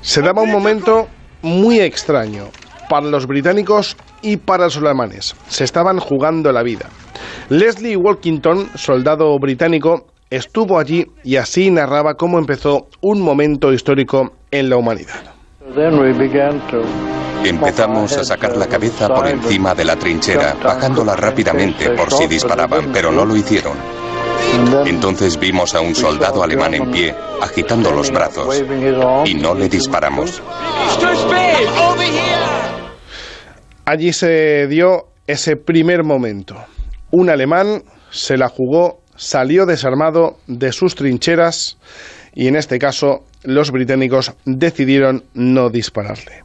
[0.00, 1.08] Se daba un momento
[1.42, 2.44] muy extraño
[2.88, 5.34] para los británicos y para los alemanes.
[5.48, 6.88] Se estaban jugando la vida.
[7.48, 14.70] Leslie Walkington, soldado británico, estuvo allí y así narraba cómo empezó un momento histórico en
[14.70, 15.34] la humanidad.
[17.44, 22.90] Empezamos a sacar la cabeza por encima de la trinchera, bajándola rápidamente por si disparaban,
[22.92, 23.95] pero no lo hicieron.
[24.86, 28.62] Entonces vimos a un soldado alemán en pie, agitando los brazos,
[29.24, 30.42] y no le disparamos.
[33.84, 36.56] Allí se dio ese primer momento.
[37.10, 41.78] Un alemán se la jugó, salió desarmado de sus trincheras
[42.34, 46.44] y en este caso los británicos decidieron no dispararle.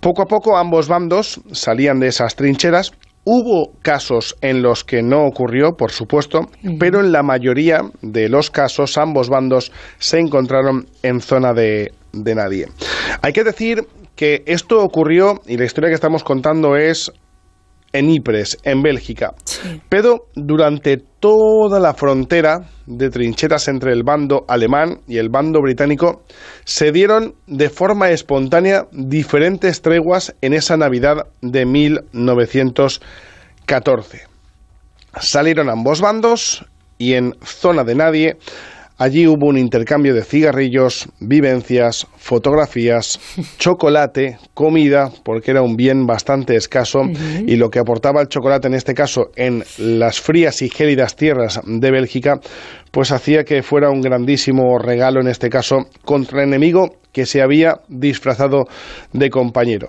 [0.00, 2.92] Poco a poco ambos bandos salían de esas trincheras.
[3.24, 6.40] Hubo casos en los que no ocurrió, por supuesto,
[6.78, 12.34] pero en la mayoría de los casos ambos bandos se encontraron en zona de, de
[12.34, 12.68] nadie.
[13.22, 17.10] Hay que decir que esto ocurrió y la historia que estamos contando es
[17.94, 19.32] en Ypres, en Bélgica.
[19.88, 26.24] Pero durante toda la frontera de trincheras entre el bando alemán y el bando británico
[26.64, 34.26] se dieron de forma espontánea diferentes treguas en esa Navidad de 1914.
[35.18, 36.66] Salieron ambos bandos
[36.98, 38.36] y en zona de nadie
[38.96, 43.18] Allí hubo un intercambio de cigarrillos, vivencias, fotografías,
[43.58, 47.00] chocolate, comida, porque era un bien bastante escaso
[47.44, 51.60] y lo que aportaba el chocolate en este caso en las frías y gélidas tierras
[51.64, 52.38] de Bélgica,
[52.92, 57.42] pues hacía que fuera un grandísimo regalo en este caso contra el enemigo que se
[57.42, 58.66] había disfrazado
[59.12, 59.88] de compañero.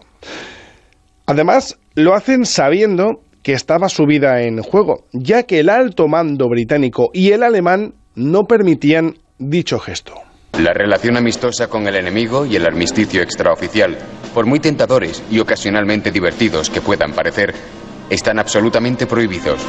[1.28, 6.50] Además, lo hacen sabiendo que estaba su vida en juego, ya que el alto mando
[6.50, 10.14] británico y el alemán no permitían dicho gesto.
[10.60, 13.98] La relación amistosa con el enemigo y el armisticio extraoficial,
[14.34, 17.54] por muy tentadores y ocasionalmente divertidos que puedan parecer,
[18.10, 19.60] están absolutamente prohibidos.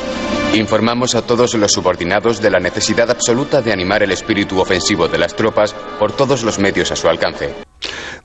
[0.55, 5.19] Informamos a todos los subordinados de la necesidad absoluta de animar el espíritu ofensivo de
[5.19, 7.53] las tropas por todos los medios a su alcance.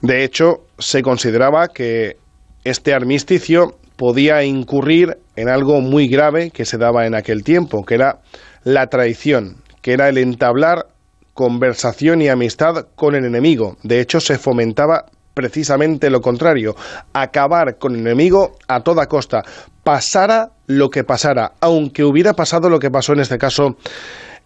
[0.01, 2.17] De hecho, se consideraba que
[2.63, 7.95] este armisticio podía incurrir en algo muy grave que se daba en aquel tiempo, que
[7.95, 8.19] era
[8.63, 10.87] la traición, que era el entablar
[11.33, 13.77] conversación y amistad con el enemigo.
[13.83, 16.75] De hecho, se fomentaba precisamente lo contrario,
[17.13, 19.43] acabar con el enemigo a toda costa,
[19.83, 23.77] pasara lo que pasara, aunque hubiera pasado lo que pasó en este caso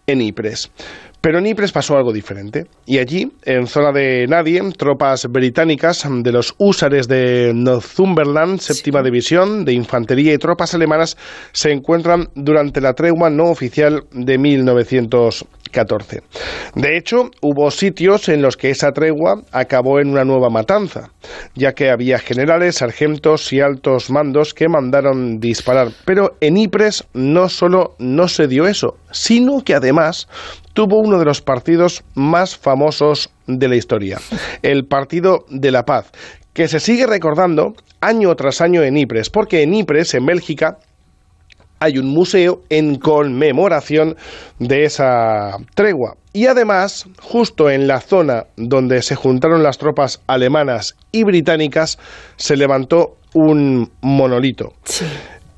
[0.06, 0.70] en Ypres.
[1.20, 2.66] Pero en Ypres pasó algo diferente.
[2.86, 9.64] Y allí, en zona de nadie, tropas británicas de los húsares de Northumberland, séptima división
[9.64, 11.16] de infantería y tropas alemanas
[11.52, 16.22] se encuentran durante la tregua no oficial de 1914.
[16.74, 21.10] De hecho, hubo sitios en los que esa tregua acabó en una nueva matanza,
[21.54, 25.88] ya que había generales, sargentos y altos mandos que mandaron disparar.
[26.04, 30.28] Pero en Ypres no solo no se dio eso, sino que además
[30.76, 34.20] tuvo uno de los partidos más famosos de la historia,
[34.62, 36.12] el Partido de la Paz,
[36.52, 37.72] que se sigue recordando
[38.02, 40.76] año tras año en Ypres, porque en Ypres, en Bélgica,
[41.80, 44.16] hay un museo en conmemoración
[44.58, 46.16] de esa tregua.
[46.34, 51.98] Y además, justo en la zona donde se juntaron las tropas alemanas y británicas,
[52.36, 54.74] se levantó un monolito.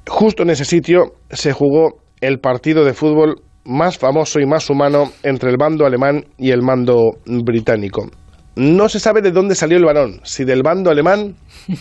[0.07, 5.13] Justo en ese sitio se jugó el partido de fútbol más famoso y más humano
[5.23, 8.09] entre el bando alemán y el mando británico.
[8.57, 11.37] No se sabe de dónde salió el balón, si del bando alemán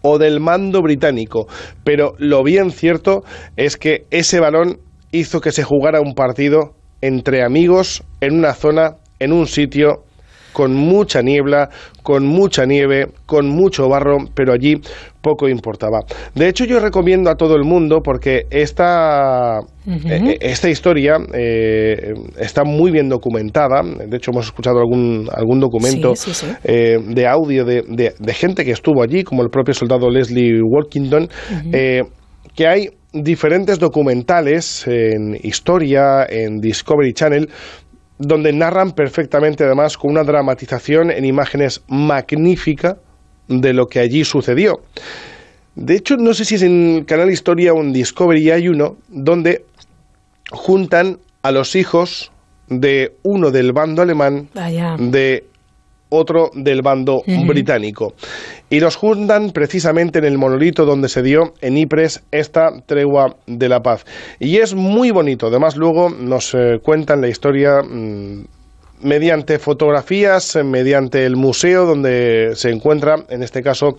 [0.00, 1.46] o del mando británico,
[1.82, 3.24] pero lo bien cierto
[3.56, 4.78] es que ese balón
[5.10, 10.03] hizo que se jugara un partido entre amigos en una zona, en un sitio
[10.54, 11.68] con mucha niebla,
[12.02, 14.80] con mucha nieve, con mucho barro, pero allí
[15.20, 16.00] poco importaba.
[16.34, 22.62] De hecho, yo recomiendo a todo el mundo porque esta, eh, esta historia eh, está
[22.62, 23.82] muy bien documentada.
[23.82, 26.14] De hecho, hemos escuchado algún, algún documento
[26.62, 27.82] eh, de audio de,
[28.16, 31.28] de, gente que estuvo allí, como el propio soldado Leslie Walkington,
[32.54, 37.48] que hay diferentes documentales en historia, en Discovery Channel,
[38.18, 42.98] donde narran perfectamente además con una dramatización en imágenes magnífica
[43.48, 44.80] de lo que allí sucedió.
[45.74, 49.64] De hecho, no sé si es en Canal Historia o en Discovery hay uno donde
[50.50, 52.30] juntan a los hijos
[52.68, 54.48] de uno del bando alemán,
[54.98, 55.44] de
[56.14, 58.14] otro del bando británico.
[58.70, 63.68] Y los juntan precisamente en el monolito donde se dio en Ypres esta tregua de
[63.68, 64.04] la paz.
[64.40, 65.48] Y es muy bonito.
[65.48, 67.82] Además, luego nos eh, cuentan la historia.
[67.82, 68.44] Mm,
[69.02, 73.96] mediante fotografías, mediante el museo donde se encuentra, en este caso,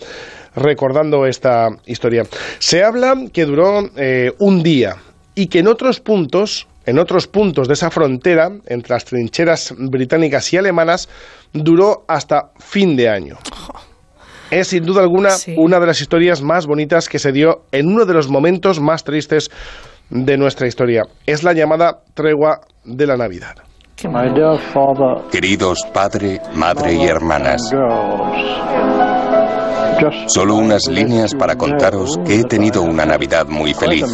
[0.56, 2.24] recordando esta historia.
[2.60, 4.96] Se habla que duró eh, un día
[5.36, 10.52] y que en otros puntos en otros puntos de esa frontera, entre las trincheras británicas
[10.54, 11.10] y alemanas,
[11.54, 13.38] duró hasta fin de año.
[14.52, 18.06] Es sin duda alguna una de las historias más bonitas que se dio en uno
[18.06, 19.50] de los momentos más tristes
[20.10, 21.04] de nuestra historia.
[21.26, 23.56] Es la llamada tregua de la Navidad.
[25.32, 27.74] Queridos padre, madre y hermanas,
[30.28, 34.06] Solo unas líneas para contaros que he tenido una Navidad muy feliz.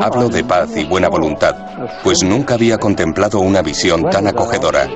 [0.00, 1.54] Hablo de paz y buena voluntad,
[2.02, 4.88] pues nunca había contemplado una visión tan acogedora.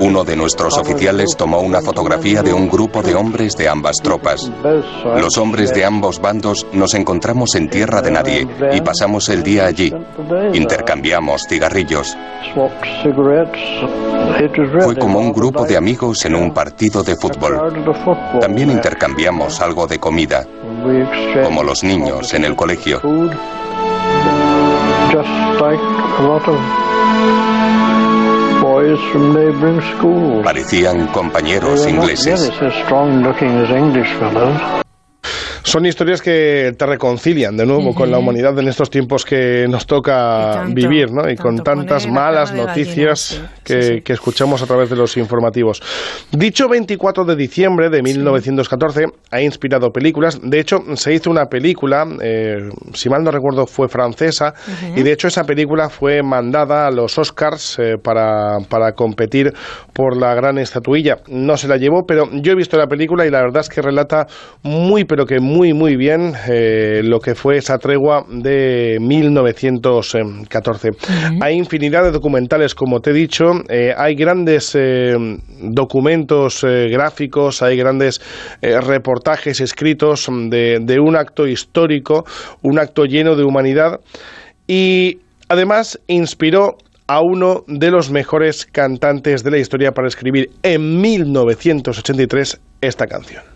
[0.00, 4.50] Uno de nuestros oficiales tomó una fotografía de un grupo de hombres de ambas tropas.
[5.16, 9.66] Los hombres de ambos bandos nos encontramos en tierra de nadie y pasamos el día
[9.66, 9.92] allí.
[10.54, 12.16] Intercambiamos cigarrillos.
[14.80, 18.40] Fue como un grupo de amigos en un partido de de fútbol.
[18.40, 20.46] También intercambiamos algo de comida,
[21.44, 23.00] como los niños en el colegio.
[30.44, 32.50] Parecían compañeros ingleses.
[35.64, 39.86] Son historias que te reconcilian de nuevo con la humanidad en estos tiempos que nos
[39.86, 41.30] toca vivir, ¿no?
[41.30, 45.80] Y con tantas malas noticias que, escuchamos a través de los informativos.
[46.32, 50.40] Dicho 24 de diciembre de 1914 ha inspirado películas.
[50.42, 54.54] De hecho, se hizo una película, eh, si mal no recuerdo, fue francesa,
[54.96, 59.52] y de hecho esa película fue mandada a los Oscars eh, para, para competir
[59.92, 61.18] por la gran estatuilla.
[61.28, 63.80] No se la llevó, pero yo he visto la película y la verdad es que
[63.80, 64.26] relata
[64.62, 70.90] muy, pero que muy muy, muy bien eh, lo que fue esa tregua de 1914.
[71.40, 75.14] Hay infinidad de documentales, como te he dicho, eh, hay grandes eh,
[75.60, 78.20] documentos gráficos, hay grandes
[78.62, 82.24] reportajes escritos de, de un acto histórico,
[82.62, 84.00] un acto lleno de humanidad
[84.66, 91.00] y además inspiró a uno de los mejores cantantes de la historia para escribir en
[91.00, 93.51] 1983 esta canción.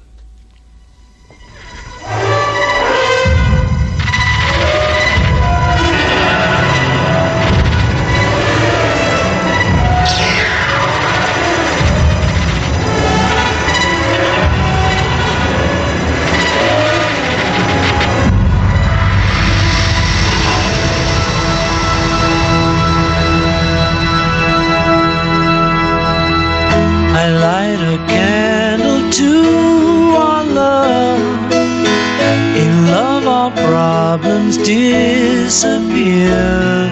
[35.46, 36.90] Disappear.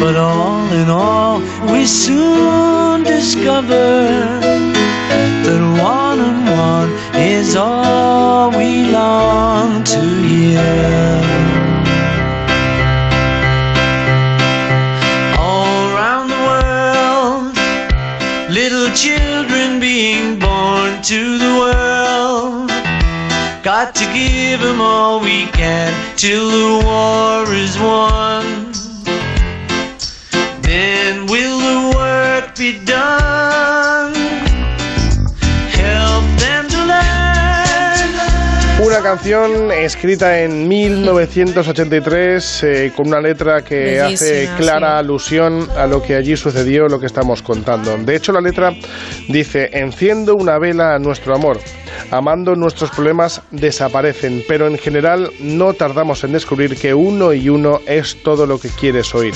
[0.00, 1.40] But all in all,
[1.72, 3.98] we soon discover
[5.44, 5.62] that
[5.96, 6.40] one and
[6.70, 10.70] one is all we long to hear.
[15.46, 17.56] All around the world,
[18.58, 21.81] little children being born to the world.
[23.82, 28.70] Got to give them all we can till the war is won.
[30.62, 31.21] Then
[38.92, 46.02] Una canción escrita en 1983 eh, con una letra que hace clara alusión a lo
[46.02, 47.96] que allí sucedió, lo que estamos contando.
[47.96, 48.74] De hecho, la letra
[49.28, 51.58] dice, enciendo una vela a nuestro amor
[52.10, 57.80] amando nuestros problemas desaparecen, pero en general no tardamos en descubrir que uno y uno
[57.86, 59.34] es todo lo que quieres oír.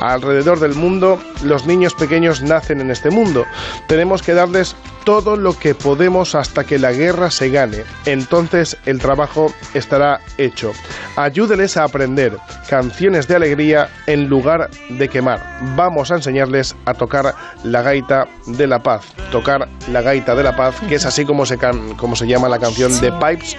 [0.00, 3.44] Alrededor del mundo, los niños pequeños nacen en este mundo.
[3.88, 7.84] Tenemos que darles todo lo que podemos hasta que la guerra se gane.
[8.06, 10.72] Entonces el trabajo estará hecho.
[11.16, 12.36] Ayúdeles a aprender
[12.68, 15.40] canciones de alegría en lugar de quemar.
[15.76, 19.04] Vamos a enseñarles a tocar la gaita de la paz.
[19.30, 21.58] Tocar la gaita de la paz, que es así como se,
[21.96, 23.56] como se llama la canción de Pipes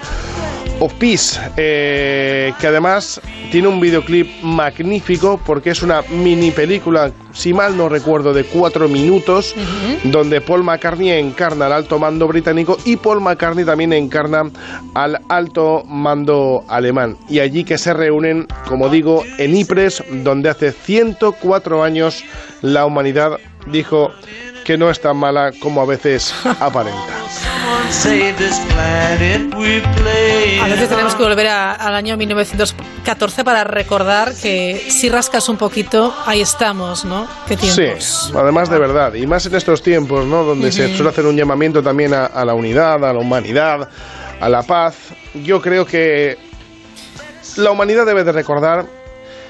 [0.80, 7.52] of Peace, eh, que además tiene un videoclip magnífico porque es una mini película, si
[7.52, 9.54] mal no recuerdo, de cuatro minutos,
[10.04, 14.50] donde Paul McCartney encarna al alto mando británico y Paul McCartney también encarna
[14.94, 17.18] al alto mando alemán.
[17.28, 22.24] Y allí que se reúnen, como digo, en Ypres, donde hace 104 años
[22.62, 24.10] la humanidad dijo
[24.66, 26.98] que no es tan mala como a veces aparenta.
[30.60, 36.12] A veces tenemos que volver al año 1914 para recordar que si rascas un poquito,
[36.26, 37.28] ahí estamos, ¿no?
[37.46, 38.28] ¿Qué tiempos?
[38.28, 39.14] Sí, además de verdad.
[39.14, 40.42] Y más en estos tiempos, ¿no?
[40.42, 43.88] Donde se suele hacer un llamamiento también a, la unidad, a la humanidad,
[44.40, 44.96] a la paz.
[45.34, 46.38] Yo creo que
[47.56, 48.86] la humanidad debe de recordar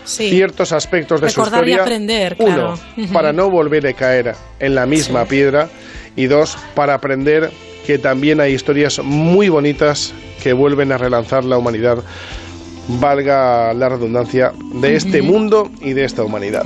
[0.07, 1.77] ciertos aspectos de su historia.
[1.77, 2.79] Y aprender, Uno,
[3.13, 5.69] para no volver a caer en la misma piedra.
[6.17, 7.51] Y dos, para aprender
[7.87, 11.99] que también hay historias muy bonitas que vuelven a relanzar la humanidad,
[12.89, 16.65] valga la redundancia, de este mundo y de esta humanidad.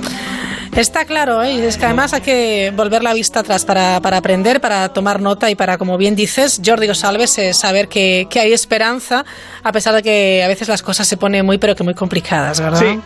[0.75, 1.67] Está claro, ¿eh?
[1.67, 5.55] es que además hay que volver la vista atrás para, aprender, para tomar nota y
[5.55, 9.25] para, como bien dices, Jordi Salves, eh, saber que, que, hay esperanza,
[9.63, 12.61] a pesar de que a veces las cosas se ponen muy, pero que muy complicadas,
[12.61, 12.79] ¿verdad?
[12.79, 12.99] Sí.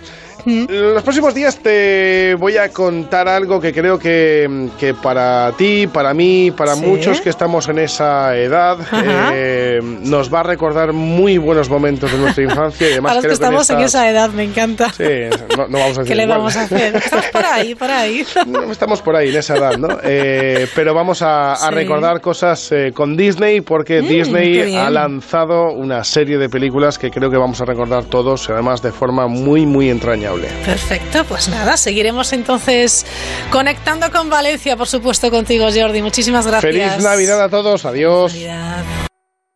[0.45, 6.14] Los próximos días te voy a contar algo que creo que, que para ti, para
[6.14, 6.85] mí, para ¿Sí?
[6.85, 8.77] muchos que estamos en esa edad,
[9.33, 13.22] eh, nos va a recordar muy buenos momentos de nuestra infancia y además Para los
[13.24, 14.91] que creo estamos en estas- esa edad, me encanta.
[14.91, 15.03] Sí,
[15.57, 16.38] no, no vamos a decir ¿Qué le igual.
[16.38, 16.95] vamos a hacer?
[16.95, 18.24] Estás por ahí, por ahí.
[18.45, 19.98] No, Estamos por ahí, en esa edad, ¿no?
[20.03, 21.74] Eh, pero vamos a, a Sí.
[21.74, 27.09] recordar cosas eh, con Disney porque Mm, Disney ha lanzado una serie de películas que
[27.09, 30.35] creo que vamos a recordar todos, además de forma muy, muy entrañable.
[30.42, 33.06] Perfecto, pues nada, seguiremos entonces
[33.52, 36.02] conectando con Valencia, por supuesto, contigo, Jordi.
[36.02, 36.74] Muchísimas gracias.
[36.74, 38.36] Feliz Navidad a todos, adiós.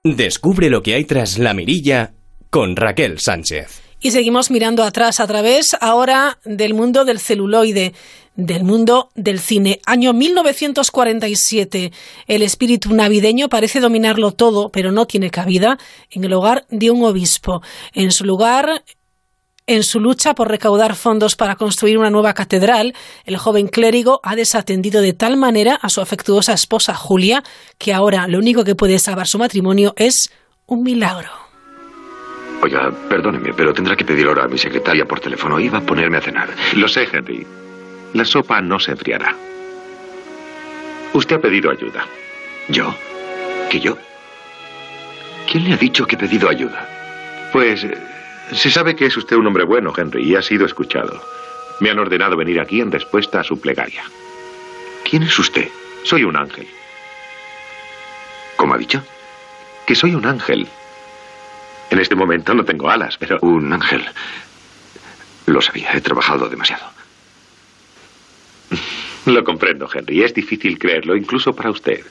[0.03, 2.13] Descubre lo que hay tras la mirilla
[2.49, 3.81] con Raquel Sánchez.
[4.01, 7.93] Y seguimos mirando atrás a través ahora del mundo del celuloide,
[8.37, 9.81] del mundo del cine.
[9.85, 11.91] Año 1947.
[12.27, 15.77] El espíritu navideño parece dominarlo todo, pero no tiene cabida
[16.09, 17.61] en el hogar de un obispo.
[17.93, 18.83] En su lugar,
[19.69, 24.35] en su lucha por recaudar fondos para construir una nueva catedral, el joven clérigo ha
[24.35, 27.43] desatendido de tal manera a su afectuosa esposa Julia
[27.77, 30.33] que ahora lo único que puede salvar su matrimonio es
[30.65, 31.29] un milagro.
[32.63, 35.59] Oiga, perdóneme, pero tendrá que pedir hora a mi secretaria por teléfono.
[35.59, 36.49] Iba a ponerme a cenar.
[36.73, 37.45] Lo sé, Henry.
[38.13, 39.35] La sopa no se enfriará.
[41.13, 42.07] Usted ha pedido ayuda.
[42.69, 42.95] ¿Yo?
[43.69, 43.97] ¿Que yo?
[45.49, 46.89] ¿Quién le ha dicho que he pedido ayuda?
[47.53, 48.08] Pues eh,
[48.51, 51.21] se sabe que es usted un hombre bueno, Henry, y ha sido escuchado.
[51.79, 54.03] Me han ordenado venir aquí en respuesta a su plegaria.
[55.09, 55.69] ¿Quién es usted?
[56.03, 56.67] Soy un ángel.
[58.57, 59.03] ¿Cómo ha dicho?
[59.85, 60.67] Que soy un ángel.
[61.89, 63.39] En este momento no tengo alas, pero...
[63.41, 64.05] Un ángel.
[65.45, 66.85] Lo sabía, he trabajado demasiado.
[69.25, 70.23] Lo comprendo, Henry.
[70.23, 72.05] Es difícil creerlo, incluso para usted.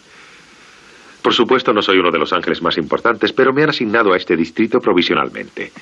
[1.22, 4.16] Por supuesto, no soy uno de los ángeles más importantes, pero me han asignado a
[4.16, 5.72] este distrito provisionalmente.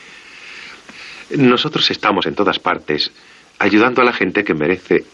[1.30, 3.10] Nosotros estamos en todas partes
[3.58, 5.04] ayudando a la gente que merece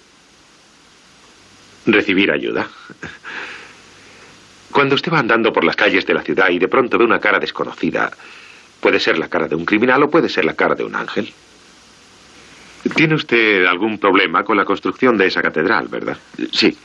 [1.87, 2.69] recibir ayuda.
[4.71, 7.21] Cuando usted va andando por las calles de la ciudad y de pronto ve una
[7.21, 8.11] cara desconocida,
[8.81, 11.33] puede ser la cara de un criminal o puede ser la cara de un ángel.
[12.95, 16.19] ¿Tiene usted algún problema con la construcción de esa catedral, verdad?
[16.53, 16.77] Sí.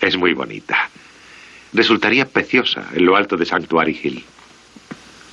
[0.00, 0.90] Es muy bonita.
[1.72, 4.24] Resultaría preciosa en lo alto de Sanctuary Hill.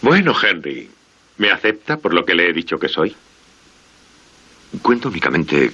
[0.01, 0.89] Bueno, Henry,
[1.37, 3.15] ¿me acepta por lo que le he dicho que soy?
[4.81, 5.71] Cuento únicamente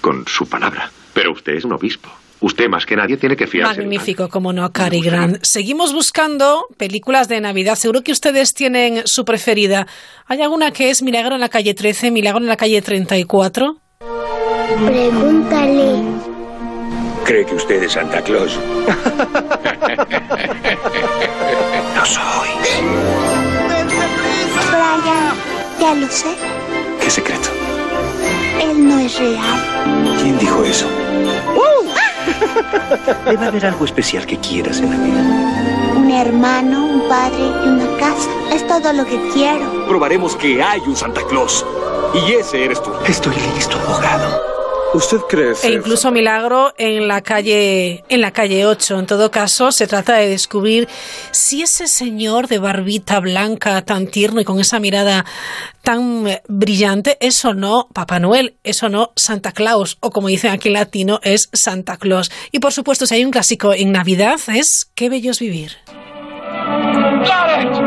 [0.00, 0.90] con su palabra.
[1.12, 2.08] Pero usted es un obispo.
[2.40, 3.80] Usted más que nadie tiene que fiarse.
[3.80, 5.38] de Magnífico, como no, Cary Grant.
[5.42, 7.76] Seguimos buscando películas de Navidad.
[7.76, 9.86] Seguro que ustedes tienen su preferida.
[10.26, 13.78] ¿Hay alguna que es Milagro en la calle 13, Milagro en la calle 34?
[14.84, 16.02] Pregúntale.
[17.24, 18.58] ¿Cree que usted es Santa Claus?
[21.94, 23.43] no soy.
[24.74, 25.34] Brian,
[25.80, 26.36] ya lo sé.
[27.00, 27.48] ¿Qué secreto?
[28.60, 29.60] Él no es real.
[30.20, 30.86] ¿Quién dijo eso?
[33.26, 35.94] Debe haber algo especial que quieras en la vida.
[35.96, 38.30] Un hermano, un padre y una casa.
[38.52, 39.86] Es todo lo que quiero.
[39.86, 41.64] Probaremos que hay un Santa Claus.
[42.14, 42.90] Y ese eres tú.
[43.06, 44.53] Estoy listo, abogado.
[44.94, 49.00] ¿Usted cree E incluso Milagro en la calle en la calle 8.
[49.00, 50.88] En todo caso, se trata de descubrir
[51.32, 55.24] si ese señor de barbita blanca tan tierno y con esa mirada
[55.82, 60.28] tan eh, brillante es o no Papá Noel, es o no Santa Claus, o como
[60.28, 62.30] dicen aquí en latino, es Santa Claus.
[62.52, 65.72] Y por supuesto, si hay un clásico en Navidad, es Qué bello es vivir.
[67.24, 67.80] ¡Clarence!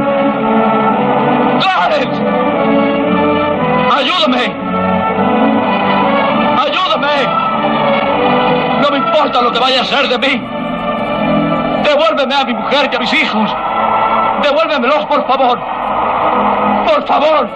[1.61, 2.21] ¡Clarence!
[3.93, 4.66] ¡Ayúdame!
[7.03, 8.81] ¡Ayúdame!
[8.81, 10.41] No me importa lo que vaya a ser de mí.
[11.83, 13.51] Devuélveme a mi mujer y a mis hijos.
[14.43, 15.59] Devuélvemelos, por favor.
[16.85, 17.49] Por favor.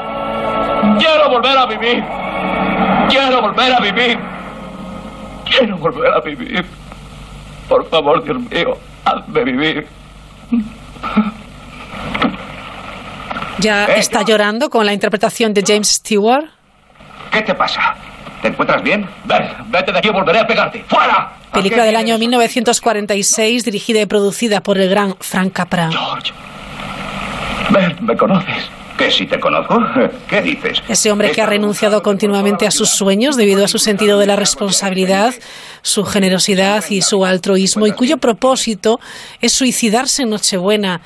[0.99, 2.03] Quiero volver a vivir.
[3.09, 4.19] Quiero volver a vivir.
[5.45, 6.65] Quiero volver a vivir.
[7.67, 9.87] Por favor, Dios mío, hazme vivir.
[13.59, 16.45] Ya está llorando con la interpretación de James Stewart.
[17.31, 17.95] ¿Qué te pasa?
[18.41, 19.07] ¿Te encuentras bien?
[19.25, 20.83] Ven, vete de aquí o volveré a pegarte.
[20.87, 21.33] ¡Fuera!
[21.53, 25.89] Película del año 1946, dirigida y producida por el gran Frank Capra.
[27.69, 28.69] Ven, ¿me conoces?
[28.97, 29.79] ¿Que si te conozco?
[30.29, 30.81] ¿Qué dices?
[30.87, 34.35] Ese hombre que ha renunciado continuamente a sus sueños debido a su sentido de la
[34.35, 35.33] responsabilidad,
[35.81, 38.99] su generosidad y su altruismo, y cuyo propósito
[39.39, 41.01] es suicidarse en Nochebuena.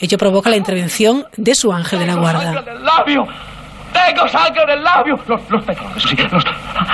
[0.00, 2.64] Ello provoca la intervención de su ángel de la guarda.
[3.92, 5.18] ¡Tengo sangre en el labio!
[5.26, 6.44] Los, los tengo, eso sí, los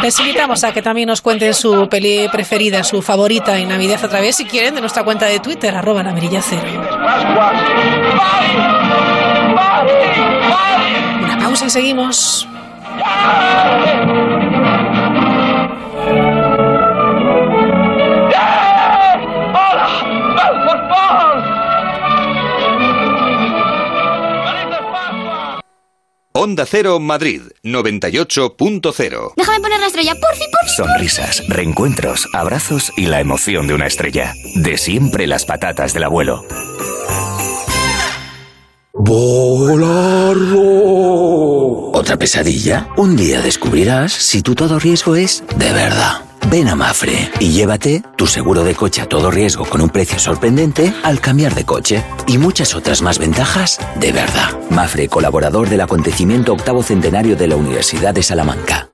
[0.03, 4.09] Les invitamos a que también nos cuenten su peli preferida, su favorita en Navidad a
[4.09, 6.63] través, si quieren, de nuestra cuenta de Twitter, arroba la mirilla cero.
[11.23, 12.49] Una pausa y seguimos.
[26.37, 33.07] Onda Cero Madrid 98.0 Déjame poner la estrella, por fin, por Sonrisas, reencuentros, abrazos y
[33.07, 34.35] la emoción de una estrella.
[34.57, 36.45] De siempre las patatas del abuelo.
[38.95, 40.63] ¡Volarlo!
[41.93, 42.89] ¿Otra pesadilla?
[42.97, 46.34] Un día descubrirás si tu todo riesgo es de verdad.
[46.51, 50.19] Ven a Mafre y llévate tu seguro de coche a todo riesgo con un precio
[50.19, 54.59] sorprendente al cambiar de coche y muchas otras más ventajas de verdad.
[54.71, 58.94] Mafre, colaborador del acontecimiento octavo centenario de la Universidad de Salamanca.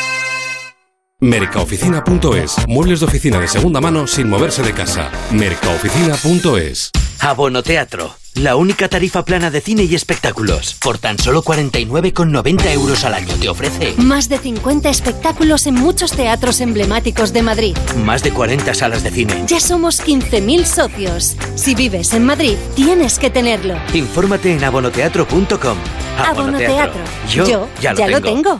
[1.21, 2.67] Mercaoficina.es.
[2.67, 5.11] Muebles de oficina de segunda mano sin moverse de casa.
[5.29, 6.89] Mercaoficina.es.
[7.19, 10.75] Abono Teatro, la única tarifa plana de cine y espectáculos.
[10.81, 16.11] Por tan solo 49,90 euros al año te ofrece Más de 50 espectáculos en muchos
[16.13, 17.77] teatros emblemáticos de Madrid.
[18.03, 19.43] más de 40 salas de cine.
[19.45, 21.37] Ya somos 15.000 socios.
[21.53, 23.75] Si vives en Madrid, tienes que tenerlo.
[23.93, 25.77] Infórmate en abonoteatro.com.
[26.17, 26.99] Abono Teatro.
[27.29, 28.59] Yo, ya, lo, tengo.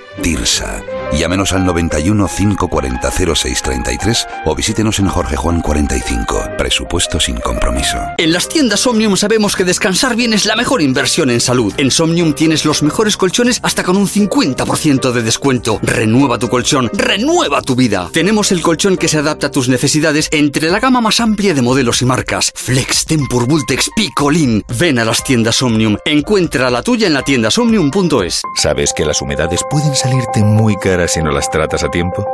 [0.21, 0.83] TIRSA.
[1.13, 6.51] Llámenos al 91 540 0633 o visítenos en Jorge Juan 45.
[6.57, 7.97] Presupuesto sin compromiso.
[8.17, 11.73] En las tiendas Omnium sabemos que descansar bien es la mejor inversión en salud.
[11.77, 15.79] En Somnium tienes los mejores colchones hasta con un 50% de descuento.
[15.81, 18.09] Renueva tu colchón, renueva tu vida.
[18.13, 21.61] Tenemos el colchón que se adapta a tus necesidades entre la gama más amplia de
[21.61, 22.51] modelos y marcas.
[22.55, 24.63] Flex, Tempur, Vultex, Picolín.
[24.79, 25.97] Ven a las tiendas Omnium.
[26.05, 28.41] Encuentra la tuya en la tienda somnium.es.
[28.55, 32.25] ¿Sabes que las humedades pueden salirte muy caras si no las tratas a tiempo?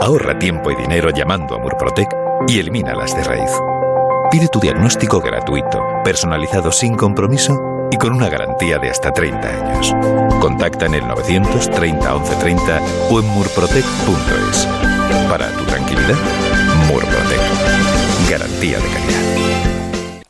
[0.00, 2.08] Ahorra tiempo y dinero llamando a Murprotec
[2.46, 3.50] y elimínalas de raíz.
[4.30, 9.94] Pide tu diagnóstico gratuito, personalizado sin compromiso y con una garantía de hasta 30 años.
[10.40, 12.80] Contacta en el 930 1130
[13.10, 14.68] o en murprotec.es.
[15.28, 16.16] Para tu tranquilidad,
[16.88, 18.30] Murprotec.
[18.30, 19.37] Garantía de calidad.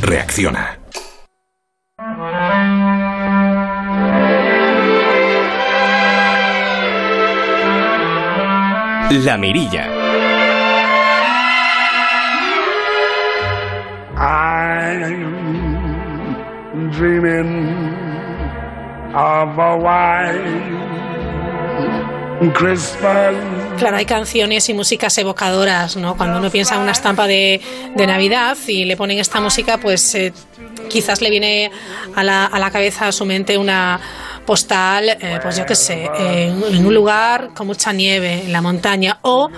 [0.00, 0.78] Reacciona.
[9.24, 9.84] La Mirilla.
[14.16, 15.20] I'm
[16.90, 17.68] dreaming
[19.14, 20.78] of a white
[22.54, 23.67] Christmas.
[23.78, 26.16] Claro, hay canciones y músicas evocadoras, ¿no?
[26.16, 27.60] Cuando uno piensa en una estampa de,
[27.94, 30.32] de Navidad y le ponen esta música, pues eh,
[30.88, 31.70] quizás le viene
[32.14, 34.00] a la, a la cabeza, a su mente, una
[34.48, 39.18] postal, eh, pues yo qué sé, en, un lugar con mucha nieve, en la montaña,
[39.20, 39.50] o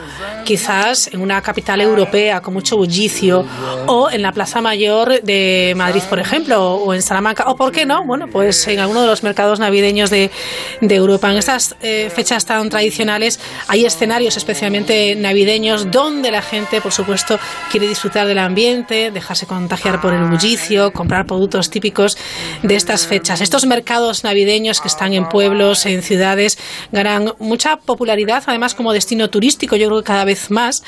[0.45, 3.47] quizás en una capital europea con mucho bullicio,
[3.87, 7.87] o en la Plaza Mayor de Madrid, por ejemplo, o en Salamanca, o por qué
[7.87, 10.33] no, bueno, pues en alguno de los mercados navideños de,
[10.81, 11.31] de Europa.
[11.31, 13.39] En estas eh, fechas tan tradicionales
[13.69, 17.39] hay escenarios especialmente navideños donde la gente, por supuesto,
[17.71, 22.17] quiere disfrutar del ambiente, dejarse contagiar por el bullicio, comprar productos típicos
[22.63, 23.41] de estas fechas.
[23.41, 26.59] Estos mercados navideños que están en pueblos, en ciudades,
[26.93, 30.83] ganan mucha popularidad, además como destino turístico, yo creo que cada vez más.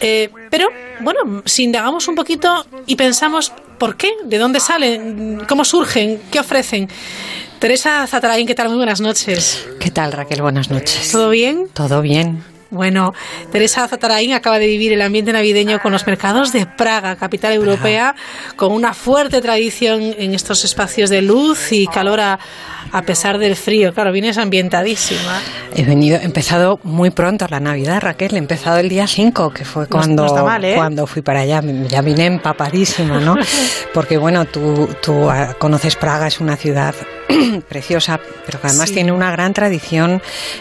[0.00, 0.68] Eh, pero,
[1.00, 6.40] bueno, si indagamos un poquito y pensamos por qué, de dónde salen, cómo surgen, qué
[6.40, 6.88] ofrecen.
[7.58, 8.68] Teresa Zatarain, ¿qué tal?
[8.68, 9.66] Muy buenas noches.
[9.78, 10.42] ¿Qué tal, Raquel?
[10.42, 11.10] Buenas noches.
[11.12, 11.68] ¿Todo bien?
[11.72, 12.51] Todo bien.
[12.72, 13.12] Bueno,
[13.50, 18.14] Teresa Zatarain acaba de vivir el ambiente navideño con los mercados de Praga, capital europea,
[18.56, 22.38] con una fuerte tradición en estos espacios de luz y calor a,
[22.90, 23.92] a pesar del frío.
[23.92, 25.40] Claro, vienes ambientadísima.
[25.76, 28.34] He venido, he empezado muy pronto la Navidad, Raquel.
[28.34, 30.74] He empezado el día 5, que fue cuando, no está mal, ¿eh?
[30.74, 31.62] cuando fui para allá.
[31.88, 33.36] Ya vine empapadísima, ¿no?
[33.92, 36.94] Porque, bueno, tú, tú ah, conoces Praga, es una ciudad
[37.68, 38.94] preciosa, pero que además Sí.
[38.94, 40.20] tiene una gran tradición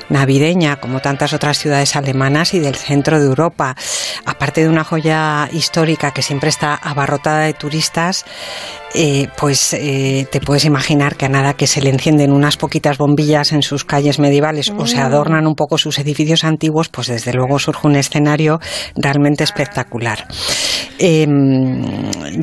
[0.09, 3.75] navideña, como tantas otras ciudades alemanas y del centro de Europa.
[4.25, 8.25] Aparte de una joya histórica que siempre está abarrotada de turistas,
[8.93, 12.98] eh, pues eh, te puedes imaginar que a nada que se le encienden unas poquitas
[12.98, 15.00] bombillas en sus calles medievales o se Mm.
[15.06, 18.59] adornan un poco sus edificios antiguos, pues desde luego surge un escenario
[18.95, 20.27] realmente espectacular.
[21.00, 21.25] Eh,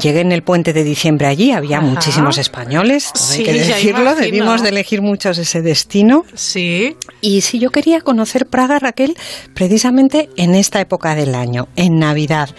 [0.01, 1.87] llegué en el puente de diciembre allí, había Ajá.
[1.87, 3.75] muchísimos españoles, Sí, hay que decirlo.
[4.19, 6.25] Debimos de elegir muchos ese destino.
[6.35, 6.97] Sí.
[7.21, 9.17] Y si yo quería conocer Praga, Raquel,
[9.55, 12.51] precisamente en esta época del año, en Navidad,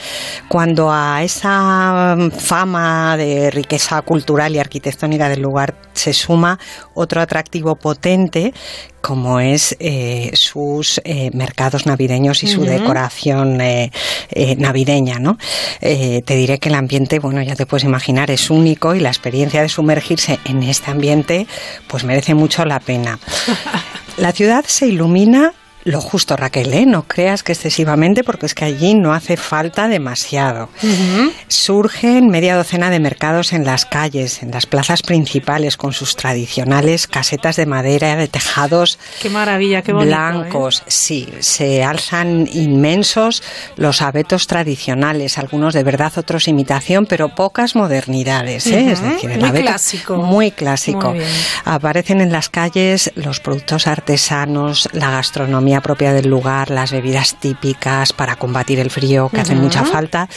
[0.47, 6.59] cuando a esa fama de riqueza cultural y arquitectónica del lugar se suma
[6.93, 8.53] otro atractivo potente
[9.01, 13.91] como es eh, sus eh, mercados navideños y su decoración eh,
[14.29, 15.37] eh, navideña, ¿no?
[15.81, 19.09] Eh, te diré que el ambiente, bueno, ya te puedes imaginar, es único y la
[19.09, 21.47] experiencia de sumergirse en este ambiente,
[21.87, 23.19] pues merece mucho la pena.
[24.17, 25.53] La ciudad se ilumina
[25.91, 26.85] lo justo, Raquel, ¿eh?
[26.85, 30.69] no creas que excesivamente, porque es que allí no hace falta demasiado.
[31.47, 37.07] Surgen media docena de mercados en las calles, en las plazas principales, con sus tradicionales
[37.07, 40.11] casetas de madera, de tejados Qué maravilla, qué bonito.
[40.11, 40.17] ¿eh?
[40.17, 40.83] blancos.
[40.87, 43.43] Sí, se alzan inmensos
[43.75, 48.67] los abetos tradicionales, algunos de verdad, otros imitación, pero pocas modernidades.
[48.67, 48.91] ¿eh?
[48.91, 50.17] Es decir, el muy abeto clásico.
[50.17, 51.11] Muy clásico.
[51.11, 51.23] Muy.
[51.65, 58.13] Aparecen en las calles los productos artesanos, la gastronomía propia del lugar, las bebidas típicas
[58.13, 59.65] para combatir el frío que hacen Ujú.
[59.65, 60.27] mucha falta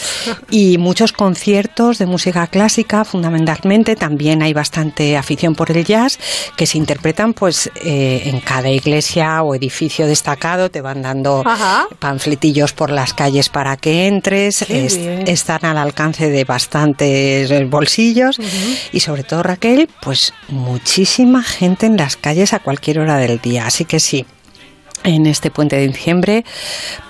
[0.50, 3.96] y muchos conciertos de música clásica fundamentalmente.
[3.96, 6.18] También hay bastante afición por el jazz
[6.56, 10.70] que se interpretan pues eh, en cada iglesia o edificio destacado.
[10.70, 11.86] Te van dando Ajá.
[11.98, 14.62] panfletillos por las calles para que entres.
[14.62, 18.38] Es- están al alcance de bastantes eh, bolsillos
[18.92, 23.66] y sobre todo Raquel, pues muchísima gente en las calles a cualquier hora del día.
[23.66, 24.26] Así que sí.
[25.04, 26.44] En este puente de diciembre,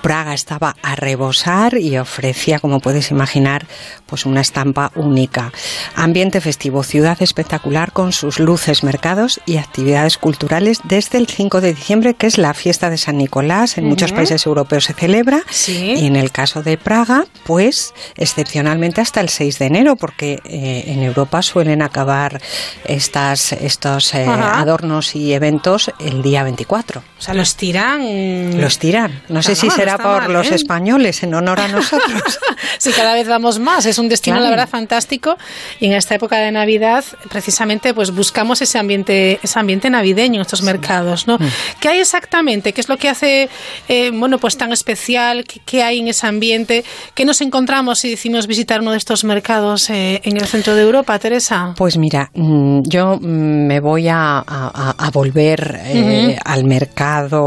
[0.01, 3.67] Praga estaba a rebosar y ofrecía, como puedes imaginar,
[4.07, 5.53] pues una estampa única.
[5.95, 11.75] Ambiente festivo, ciudad espectacular con sus luces, mercados y actividades culturales desde el 5 de
[11.75, 13.77] diciembre, que es la fiesta de San Nicolás.
[13.77, 15.43] En muchos países europeos se celebra.
[15.51, 15.93] Sí.
[15.97, 20.85] Y en el caso de Praga, pues excepcionalmente hasta el 6 de enero, porque eh,
[20.87, 22.41] en Europa suelen acabar
[22.85, 27.01] estas, estos eh, adornos y eventos el día 24.
[27.01, 27.82] O sea, los tiran.
[27.91, 29.23] Los tiran.
[29.29, 30.55] No sé Caramba, si no será por mal, los ¿eh?
[30.55, 32.39] españoles en honor a nosotros.
[32.79, 33.87] Sí, cada vez vamos más.
[33.87, 34.45] Es un destino, Claro.
[34.45, 35.37] la verdad, fantástico.
[35.79, 40.63] Y en esta época de Navidad, precisamente, pues buscamos ese ambiente, ese ambiente navideño, estos
[40.63, 41.39] mercados, ¿no?
[41.81, 42.73] ¿Qué hay exactamente?
[42.73, 43.49] ¿Qué es lo que hace,
[43.89, 45.45] eh, bueno, pues tan especial?
[45.45, 46.85] ¿Qué, qué hay en ese ambiente?
[47.15, 50.83] ¿Qué nos encontramos si decimos visitar uno de estos mercados eh, en el centro de
[50.83, 51.75] Europa, Teresa?
[51.77, 56.41] Pues mira, mm, yo mm, me voy a, a- a volver eh, Ujú.
[56.45, 57.43] al mercado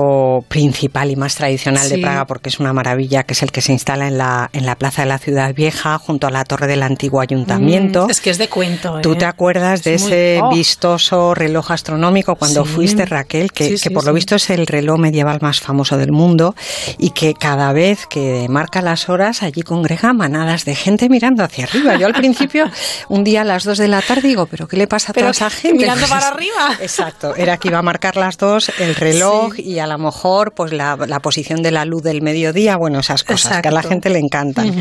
[0.47, 2.01] principal y más tradicional de Sí.
[2.01, 4.75] Praga porque es una maravilla, que es el que se instala en la, en la
[4.75, 8.07] plaza de la ciudad vieja, junto a la torre del antiguo ayuntamiento.
[8.07, 9.01] Mm, es que es de cuento, ¿eh?
[9.01, 10.49] ¿Tú te acuerdas de Es muy- ese oh.
[10.53, 12.71] vistoso reloj astronómico cuando Sí.
[12.73, 13.51] fuiste, Raquel?
[13.51, 16.55] Que, Sí, que por lo visto es el reloj medieval más famoso del mundo
[16.97, 21.65] y que cada vez que marca las horas allí congrega manadas de gente mirando hacia
[21.65, 21.95] arriba.
[21.97, 22.65] Yo al principio,
[23.09, 25.29] un día a las dos de la tarde, digo, ¿pero qué le pasa a toda
[25.31, 25.77] esa gente?
[25.77, 26.77] mirando para arriba.
[26.81, 30.14] Exacto, era que iba a marcar las dos, el reloj y a lo mejor
[30.53, 33.83] pues la, la posición de la luz del mediodía, bueno, esas cosas que a la
[33.83, 34.73] gente le encantan.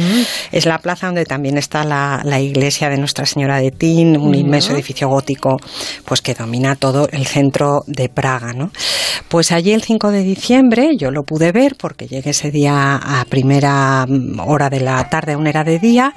[0.52, 4.34] Es la plaza donde también está la, la iglesia de Nuestra Señora de Tin, un
[4.34, 5.56] inmenso edificio gótico
[6.04, 8.70] pues que domina todo el centro de Praga, ¿no?
[9.28, 13.24] Pues allí el 5 de diciembre yo lo pude ver porque llegué ese día a
[13.24, 16.12] primera mm, hora de la tarde, a una era de día,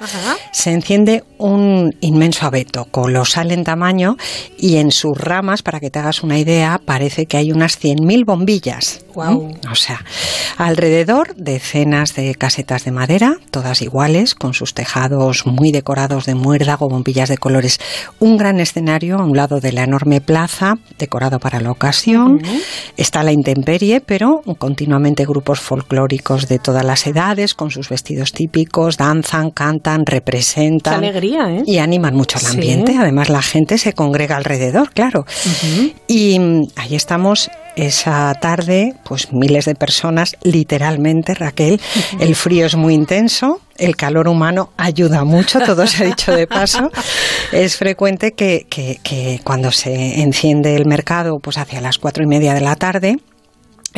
[0.52, 4.16] se enciende un inmenso abeto, colosal en tamaño
[4.58, 8.24] y en sus ramas, para que te hagas una idea, parece que hay unas 100.000
[8.24, 9.04] bombillas.
[9.18, 9.48] Guau.
[9.48, 9.72] ¿Mm?
[9.72, 10.04] O sea,
[10.58, 16.88] alrededor decenas de casetas de madera, todas iguales, con sus tejados muy decorados de muérdago,
[16.88, 17.80] bombillas de colores.
[18.20, 22.40] Un gran escenario a un lado de la enorme plaza, decorado para la ocasión.
[22.96, 28.98] Está la intemperie, pero continuamente grupos folclóricos de todas las edades, con sus vestidos típicos,
[28.98, 31.00] danzan, cantan, representan.
[31.00, 31.62] Qué alegría, ¿eh?
[31.66, 32.52] Y animan mucho el Sí.
[32.54, 32.96] ambiente.
[32.96, 35.24] Además, la gente se congrega alrededor, claro.
[36.06, 36.38] Y
[36.76, 41.80] ahí estamos esa tarde, pues miles de personas, literalmente, Raquel,
[42.18, 46.46] el frío es muy intenso, el calor humano ayuda mucho, todo se ha dicho de
[46.46, 46.90] paso.
[47.52, 52.26] Es frecuente que, que, que cuando se enciende el mercado, pues hacia las cuatro y
[52.26, 53.16] media de la tarde,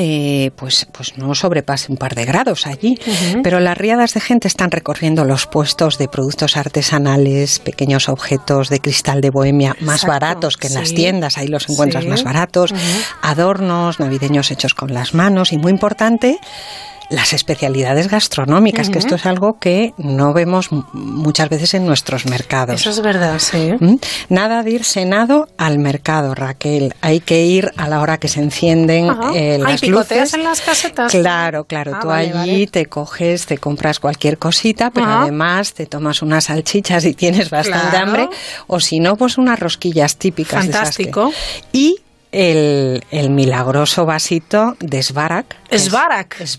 [0.03, 2.99] eh, pues, pues no sobrepase un par de grados allí.
[3.43, 8.81] Pero las riadas de gente están recorriendo los puestos de productos artesanales, pequeños objetos de
[8.81, 12.09] cristal de bohemia más baratos que en las tiendas, ahí los encuentras Sí.
[12.11, 12.73] más baratos,
[13.20, 16.39] adornos navideños hechos con las manos y muy importante,
[17.11, 22.81] las especialidades gastronómicas, que esto es algo que no vemos muchas veces en nuestros mercados.
[22.81, 23.73] Eso es verdad, sí.
[23.79, 23.97] ¿Mm?
[24.29, 26.95] Nada de ir senado al mercado, Raquel.
[27.01, 30.35] Hay que ir a la hora que se encienden eh, las picoteas luces.
[30.35, 31.11] en las casetas.
[31.11, 31.93] Claro, claro.
[31.97, 32.67] Ah, Tú vale, allí vale.
[32.69, 35.23] te coges, te compras cualquier cosita, pero Ajá.
[35.23, 38.07] además te tomas unas salchichas y tienes bastante Claro.
[38.07, 38.29] hambre.
[38.69, 40.65] O si no, pues unas rosquillas típicas.
[40.65, 41.33] de esas que- Fantástico.
[41.73, 41.97] Y
[42.33, 45.57] el, el milagroso vasito de Svarak.
[45.76, 46.41] Svarak.
[46.41, 46.59] Es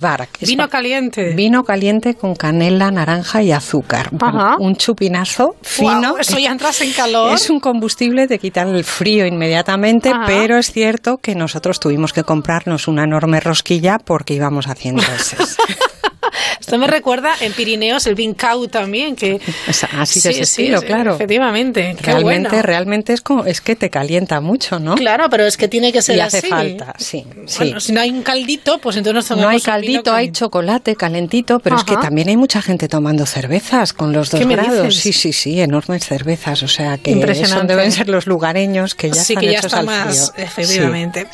[0.49, 1.33] Vino caliente.
[1.33, 4.09] Vino caliente con canela, naranja y azúcar.
[4.19, 4.57] Ajá.
[4.59, 5.99] Un chupinazo fino.
[5.99, 7.33] Guau, eso ya entras en calor.
[7.33, 10.23] Es un combustible de quitar el frío inmediatamente, Ajá.
[10.25, 15.57] pero es cierto que nosotros tuvimos que comprarnos una enorme rosquilla porque íbamos haciendo eses.
[16.59, 20.41] Esto me recuerda en Pirineos el Vincau también, que Es así de Sí, ese sí,
[20.61, 21.15] estilo, sí, claro.
[21.15, 22.63] Efectivamente, Realmente, bueno.
[22.63, 24.95] realmente es como, es que te calienta mucho, ¿no?
[24.95, 26.37] Claro, pero es que tiene que ser y así.
[26.37, 27.57] hace falta, sí, sí.
[27.59, 31.59] Bueno, si no hay un caldito, pues entonces nos No hay caldito, hay chocolate calentito,
[31.59, 34.95] pero es que también hay mucha gente tomando cervezas con los dos ¿Qué me grados.
[34.95, 36.63] Sí, sí, sí, enormes cervezas.
[36.63, 37.73] O sea que Impresionante.
[37.73, 40.31] eso deben ser los lugareños que ya sí, están que ya hechos está al más,
[40.33, 40.45] frío.
[40.45, 41.27] efectivamente.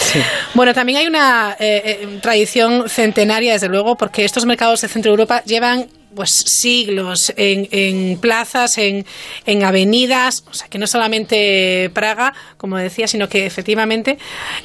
[0.54, 5.12] Bueno, también hay una eh, eh, tradición centenaria, desde luego, porque estos mercados de Centro
[5.12, 5.88] Europa llevan
[6.18, 9.06] pues siglos en, en plazas, en,
[9.46, 14.18] en avenidas, o sea que no solamente Praga, como decía, sino que efectivamente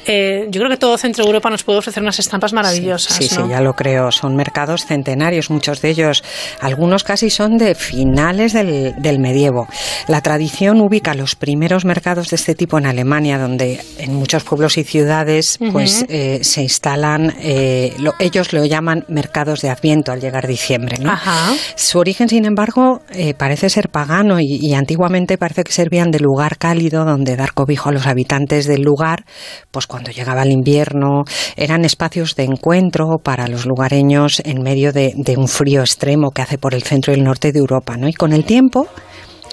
[0.05, 3.15] eh, yo creo que todo Centro Europa nos puede ofrecer unas estampas maravillosas.
[3.15, 3.49] Sí, sí, ¿no?
[3.49, 4.11] ya lo creo.
[4.11, 6.23] Son mercados centenarios, muchos de ellos.
[6.59, 9.67] Algunos casi son de finales del, del medievo.
[10.07, 14.77] La tradición ubica los primeros mercados de este tipo en Alemania, donde en muchos pueblos
[14.77, 20.19] y ciudades pues eh, se instalan, eh, lo- ellos lo llaman mercados de Adviento al
[20.19, 20.97] llegar diciembre.
[20.99, 21.11] ¿no?
[21.11, 21.42] Ajá.
[21.75, 26.57] Su origen, sin embargo, eh, parece ser pagano y, antiguamente parece que servían de lugar
[26.57, 29.25] cálido donde dar cobijo a los habitantes del lugar,
[29.71, 31.23] pues cuando llegaba el invierno,
[31.55, 36.41] eran espacios de encuentro para los lugareños en medio de, de un frío extremo que
[36.41, 38.07] hace por el centro y el norte de Europa, ¿no?
[38.07, 38.87] Y con el tiempo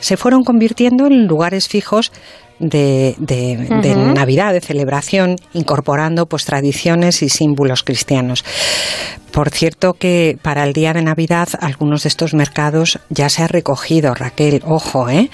[0.01, 2.11] se fueron convirtiendo en lugares fijos
[2.61, 4.13] de, de- de Ujú.
[4.15, 8.45] Navidad, de celebración, incorporando pues tradiciones y símbolos cristianos.
[9.33, 13.47] Por cierto que para el día de Navidad algunos de estos mercados ya se ha
[13.47, 15.31] recogido, Raquel, ojo, ¿eh?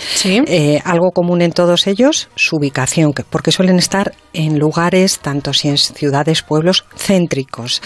[0.46, 5.54] Eh, algo común en todos ellos, su ubicación, que- porque suelen estar en lugares, tanto
[5.54, 7.80] si en ciudades, pueblos céntricos,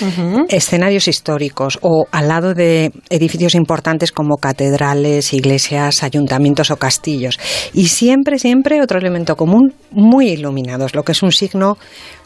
[0.48, 7.38] escenarios históricos o al lado de edificios importantes como catedrales, iglesias, ayuntamientos o castillos.
[7.72, 11.78] Y siempre, siempre otro elemento común, muy iluminados, lo que es un signo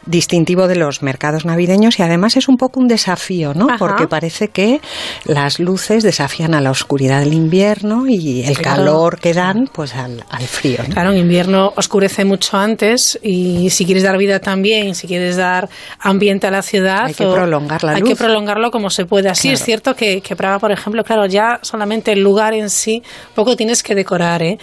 [0.06, 3.66] distintivo de los mercados navideños y además es un poco un desafío, ¿no?
[3.68, 3.78] Ajá.
[3.78, 4.80] Porque parece que
[5.24, 8.84] las luces desafían a la oscuridad del invierno y el Claro.
[8.84, 10.92] calor que dan pues al, al frío, ¿no?
[10.94, 15.68] Claro, en invierno oscurece mucho antes y si quieres dar vida también, si quieres dar
[16.00, 18.10] ambiente a la ciudad, Hay que prolongar la hay luz.
[18.10, 19.28] que prolongarlo como se puede.
[19.28, 19.54] Así Claro.
[19.58, 23.02] es cierto que, que Praga, por ejemplo, claro, ya solamente el lugar en sí,
[23.34, 24.58] poco tienes que decorar, ¿eh?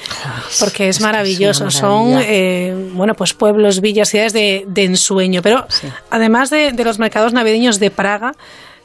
[0.59, 1.69] Porque es, maravilloso.
[1.71, 5.30] Son, eh, bueno, pues pueblos, villas, ciudades de, de ensueño.
[5.41, 5.65] Pero
[6.09, 8.33] además de, de los mercados navideños de Praga,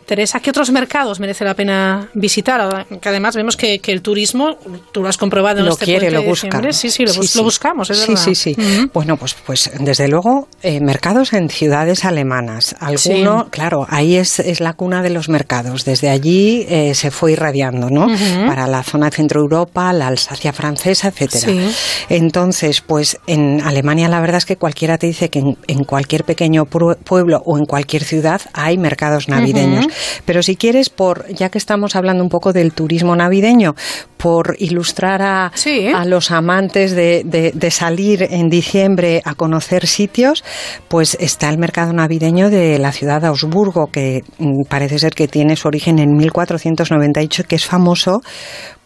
[0.07, 2.86] Teresa, ¿qué otros mercados merece la pena visitar?
[3.01, 4.57] Que además vemos que, que el turismo,
[4.93, 6.47] tú lo has comprobado en lo este quiere, lo de busca.
[6.47, 6.73] diciembre.
[6.73, 8.23] Sí, sí, lo, bus- lo buscamos, es sí, verdad.
[8.25, 8.57] Sí, sí,
[8.94, 12.76] Bueno, pues, pues desde luego, eh, mercados en ciudades alemanas.
[12.78, 13.51] Alguno, Sí.
[13.51, 15.85] claro, ahí es, es la cuna de los mercados.
[15.85, 18.07] Desde allí eh, se fue irradiando, ¿no?
[18.47, 21.47] Para la zona de Centro Europa, la Alsacia francesa, etcétera.
[21.47, 21.70] Sí.
[22.09, 26.25] Entonces, pues en Alemania la verdad es que cualquiera te dice que en, en cualquier
[26.25, 29.86] pequeño pueblo o en cualquier ciudad hay mercados navideños.
[30.25, 33.75] Pero si quieres, por ya que estamos hablando un poco del turismo navideño,
[34.16, 35.52] por ilustrar a,
[35.94, 40.42] a los amantes de, de- de salir en diciembre a conocer sitios,
[40.89, 45.28] pues está el mercado navideño de la ciudad de Augsburgo, que mm, parece ser que
[45.28, 48.20] tiene su origen en 1498, que es famoso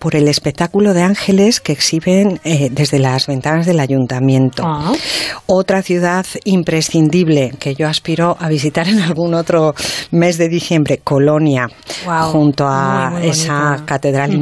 [0.01, 4.65] por el espectáculo de ángeles que exhiben eh, desde las ventanas del ayuntamiento.
[4.67, 4.93] Ah.
[5.47, 9.75] Otra ciudad imprescindible que yo aspiro a visitar en algún otro
[10.11, 11.69] mes de diciembre, Colonia,
[12.05, 14.33] Guau, junto a muy, muy esa catedral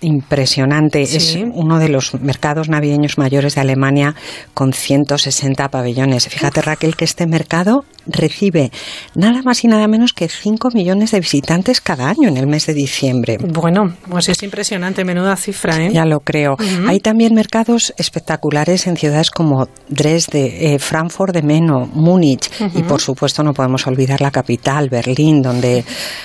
[0.00, 1.04] impresionante.
[1.06, 1.16] Sí.
[1.16, 4.14] Es uno de los mercados navideños mayores de Alemania
[4.54, 6.28] con 160 pabellones.
[6.28, 8.70] Fíjate, Raquel, que este mercado recibe
[9.14, 12.66] nada más y nada menos que 5 millones de visitantes cada año en el mes
[12.66, 13.38] de diciembre.
[13.40, 15.90] Bueno, pues es impresionante, menuda cifra, ¿eh?
[15.92, 16.56] Ya lo creo.
[16.86, 23.00] Hay también mercados espectaculares en ciudades como Dresde, eh, Frankfurt de Meno, Múnich y por
[23.00, 25.84] supuesto no podemos olvidar la capital, Berlín, donde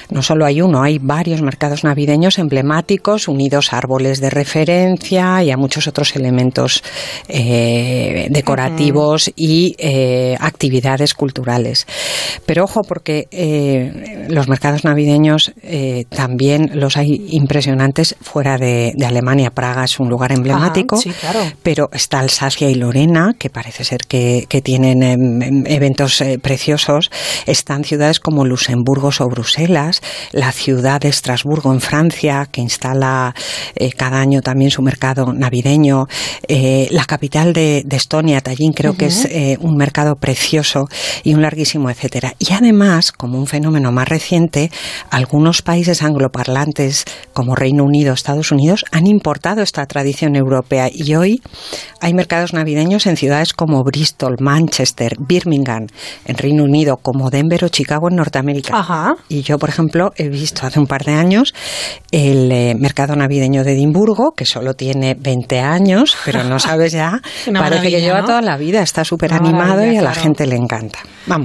[0.09, 5.51] no solo hay uno, hay varios mercados navideños emblemáticos unidos a árboles de referencia y
[5.51, 6.83] a muchos otros elementos
[7.27, 11.64] eh, decorativos y eh, actividades culturales.
[12.45, 19.05] Pero ojo, porque eh, los mercados navideños eh, también los hay impresionantes fuera de, de
[19.05, 19.51] Alemania.
[19.51, 21.39] Praga es un lugar emblemático, sí, claro.
[21.63, 26.39] pero está Alsacia y Lorena, que parece ser que, que tienen em, em, eventos eh,
[26.39, 27.09] preciosos.
[27.45, 33.33] Están ciudades como Luxemburgo o Bruselas, la ciudad de Estrasburgo en Francia, que instala
[33.97, 36.07] cada año también su mercado navideño.
[36.47, 39.27] La capital de, de Estonia, Tallinn, creo que es
[39.59, 40.89] un mercado precioso
[41.23, 42.33] y un larguísimo etcétera.
[42.37, 44.71] Y además, como un fenómeno más reciente,
[45.09, 51.41] algunos países angloparlantes como Reino Unido, Estados Unidos han importado esta tradición europea y hoy
[52.01, 55.87] hay mercados navideños en ciudades como Bristol, Manchester, Birmingham,
[56.25, 59.15] en Reino Unido, como Denver o Chicago en Norteamérica.
[59.29, 61.53] Y yo, por ejemplo, he visto hace un par de años
[62.11, 67.21] el eh, mercado navideño de Edimburgo, que solo tiene 20 años, pero no sabes ya,
[67.45, 68.27] parece que lleva ¿no?
[68.27, 70.21] toda la vida, está súper animado y a la claro.
[70.21, 70.99] gente le encanta.
[71.27, 71.44] Vamos.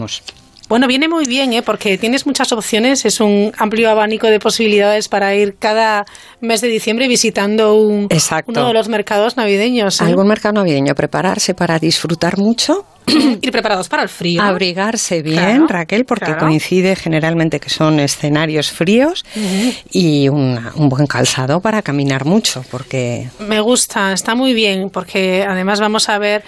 [0.71, 1.63] Bueno, viene muy bien, ¿eh?
[1.63, 6.05] porque tienes muchas opciones, es un amplio abanico de posibilidades para ir cada
[6.41, 8.07] mes de diciembre visitando un,
[8.47, 10.01] uno de los mercados navideños.
[10.01, 10.05] ¿eh?
[10.05, 12.85] Algún mercado navideño, prepararse para disfrutar mucho.
[13.43, 14.43] Ir preparados para el frío.
[14.43, 16.41] Abrigarse bien, Claro, Raquel, porque claro.
[16.47, 19.73] coincide generalmente que son escenarios fríos Ujú.
[19.93, 25.45] y una- un buen calzado para caminar mucho, porque Me gusta, está muy bien, porque
[25.49, 26.43] además vamos a ver,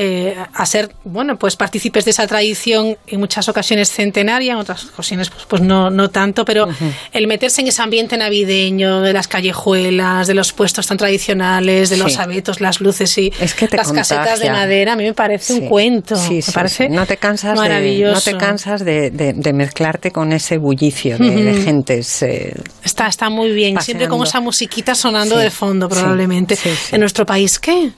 [0.00, 4.84] eh, a ser, bueno, pues partícipes de esa tradición en muchas ocasiones centenaria, en otras
[4.86, 6.68] ocasiones pues, pues no, no tanto, pero
[7.12, 11.96] el meterse en ese ambiente navideño, de las callejuelas, de los puestos tan tradicionales, de
[11.96, 12.20] los Sí.
[12.20, 14.52] abetos, las luces y te las casetas de contagia.
[14.52, 15.66] madera, a mí me parece un Sí.
[16.16, 16.92] Sí, parece sí.
[16.92, 21.62] No te cansas de, no te cansas de, de- de mezclarte con ese bullicio de,
[21.62, 22.22] gentes.
[22.22, 22.54] eh,
[22.84, 26.56] Está, está muy bien, siempre con esa musiquita sonando de fondo probablemente.
[26.92, 27.90] ¿En nuestro país qué?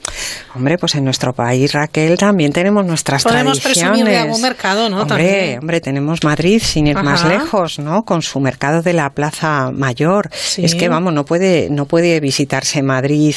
[0.55, 3.91] Hombre, pues en nuestro país, Raquel, también tenemos nuestras Podemos tradiciones.
[3.91, 5.01] presumir de algún mercado, ¿no?
[5.01, 5.59] Hombre, También.
[5.59, 8.03] hombre, tenemos Madrid sin ir más lejos, ¿no?
[8.03, 10.29] Con su mercado de la Plaza Mayor.
[10.57, 13.35] Es que vamos, no puede, no puede visitarse Madrid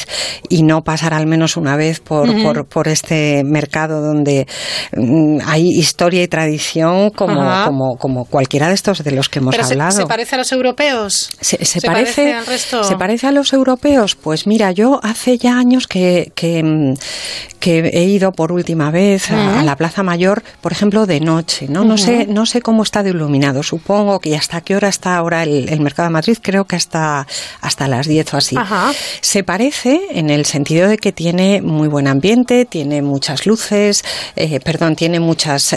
[0.49, 4.47] y no pasar al menos una vez por, por, por este mercado donde
[5.45, 9.65] hay historia y tradición como, como, como cualquiera de estos de los que hemos Pero
[9.67, 9.91] hablado.
[9.91, 11.29] se parece a los europeos.
[11.39, 12.83] Se, se ¿Se parece, parece al resto?
[12.83, 14.15] ¿Se parece a los europeos?
[14.15, 16.93] Pues mira, yo hace ya años que, que, mm,
[17.65, 21.65] que he ido por última vez a, la Plaza Mayor, por ejemplo, de noche.
[21.67, 23.63] No, no, sé, no sé cómo está de iluminado.
[23.63, 26.37] Supongo que hasta qué hora está ahora el, el Mercado de Madrid.
[26.39, 27.25] Creo que hasta,
[27.61, 28.55] hasta las 10 o así.
[28.55, 28.91] Ajá.
[29.19, 34.59] Se parece en el sentido de que tiene muy buen ambiente, tiene muchas luces, eh,
[34.59, 35.75] perdón, tiene muchos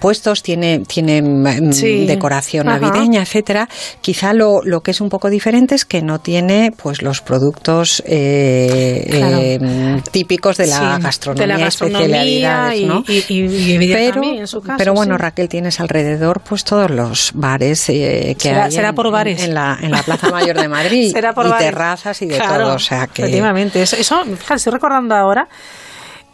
[0.00, 2.04] puestos, tiene, tiene mm, Sí.
[2.06, 2.80] decoración Ajá.
[2.80, 3.68] navideña, etcétera.
[4.00, 8.02] Quizá lo, lo que es un poco diferente es que no tiene pues los productos
[8.06, 9.38] eh, Claro.
[9.40, 13.04] eh, típicos de la Sí, gastronomía, de la gastronomía especialidades, y, ¿no?
[13.06, 14.78] y, y- y pero, también, en su caso.
[14.78, 15.22] pero bueno, sí.
[15.22, 19.42] Raquel, tienes alrededor pues todos los bares eh, que Será- hay será en, por bares.
[19.42, 21.66] en la, en la Plaza Mayor de Madrid Será por y bares.
[21.66, 25.48] terrazas y de Claro, todo, o sea que Efectivamente, eso, eso fíjate, estoy recordando ahora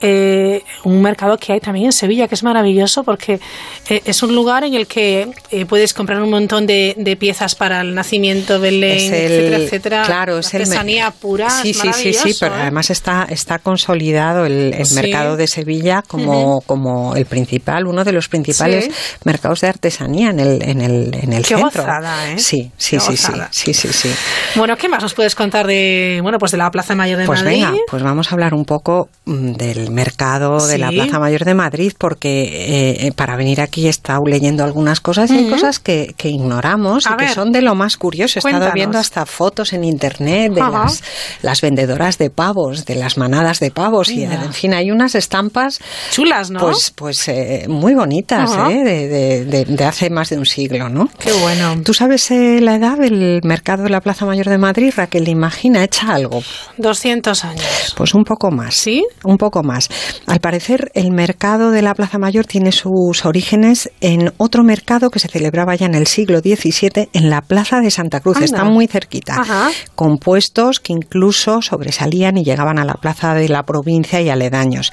[0.03, 3.41] eh, un mercado que hay también en Sevilla, que es maravilloso porque
[3.89, 7.55] eh, es un lugar en el que eh, puedes comprar un montón de, de piezas
[7.55, 10.03] para el nacimiento, Belén, el, etcétera, etcétera.
[10.05, 12.61] Claro, es el me- artesanía pura, Sí, es sí, sí, sí, pero ¿eh?
[12.63, 14.95] además está, está consolidado el, el Sí.
[14.97, 18.91] mercado de Sevilla como, como el principal, uno de los principales Sí.
[19.25, 21.83] mercados de artesanía en el, en el, en el Qué centro.
[21.85, 22.39] gozada, ¿eh?
[22.39, 23.49] Sí, sí, Qué sí, sí, gozada.
[23.53, 24.11] sí, sí, sí.
[24.57, 27.43] Bueno, ¿qué más nos puedes contar de, bueno, pues de la Plaza Mayor de Pues
[27.43, 27.65] Madrid?
[27.65, 30.91] venga, pues vamos a hablar un poco mm, del mercado de la.
[30.91, 35.31] Plaza Mayor de Madrid, porque eh, eh, para venir aquí he estado leyendo algunas cosas
[35.31, 38.39] y hay cosas que, que ignoramos A y que son de lo más curioso.
[38.39, 41.03] He estado viendo hasta fotos en internet de las,
[41.43, 45.79] las vendedoras de pavos, de las manadas de pavos y en fin, hay unas estampas
[46.11, 46.61] chulas, ¿no?
[46.61, 48.51] Pues, pues eh, muy bonitas.
[48.71, 48.85] ¿eh?
[48.85, 51.09] de, de- de- hace más de un siglo, ¿no?
[51.19, 51.81] Qué bueno.
[51.85, 55.29] ¿Tú sabes eh, la edad del mercado de la Plaza Mayor de Madrid, Raquel?
[55.29, 56.43] Imagina, echa algo.
[56.79, 57.95] 200 años.
[57.97, 58.75] Pues un poco más.
[58.75, 59.05] ¿Sí?
[59.25, 59.82] Un poco más.
[60.27, 65.19] Al parecer, el mercado de la Plaza Mayor tiene sus orígenes en otro mercado que
[65.19, 68.37] se celebraba ya en el siglo XVII en la Plaza de Santa Cruz.
[68.37, 68.45] Anda.
[68.47, 69.35] Está muy cerquita.
[69.41, 69.71] Ajá.
[69.95, 74.93] Con puestos que incluso sobresalían y llegaban a la Plaza de la provincia y aledaños.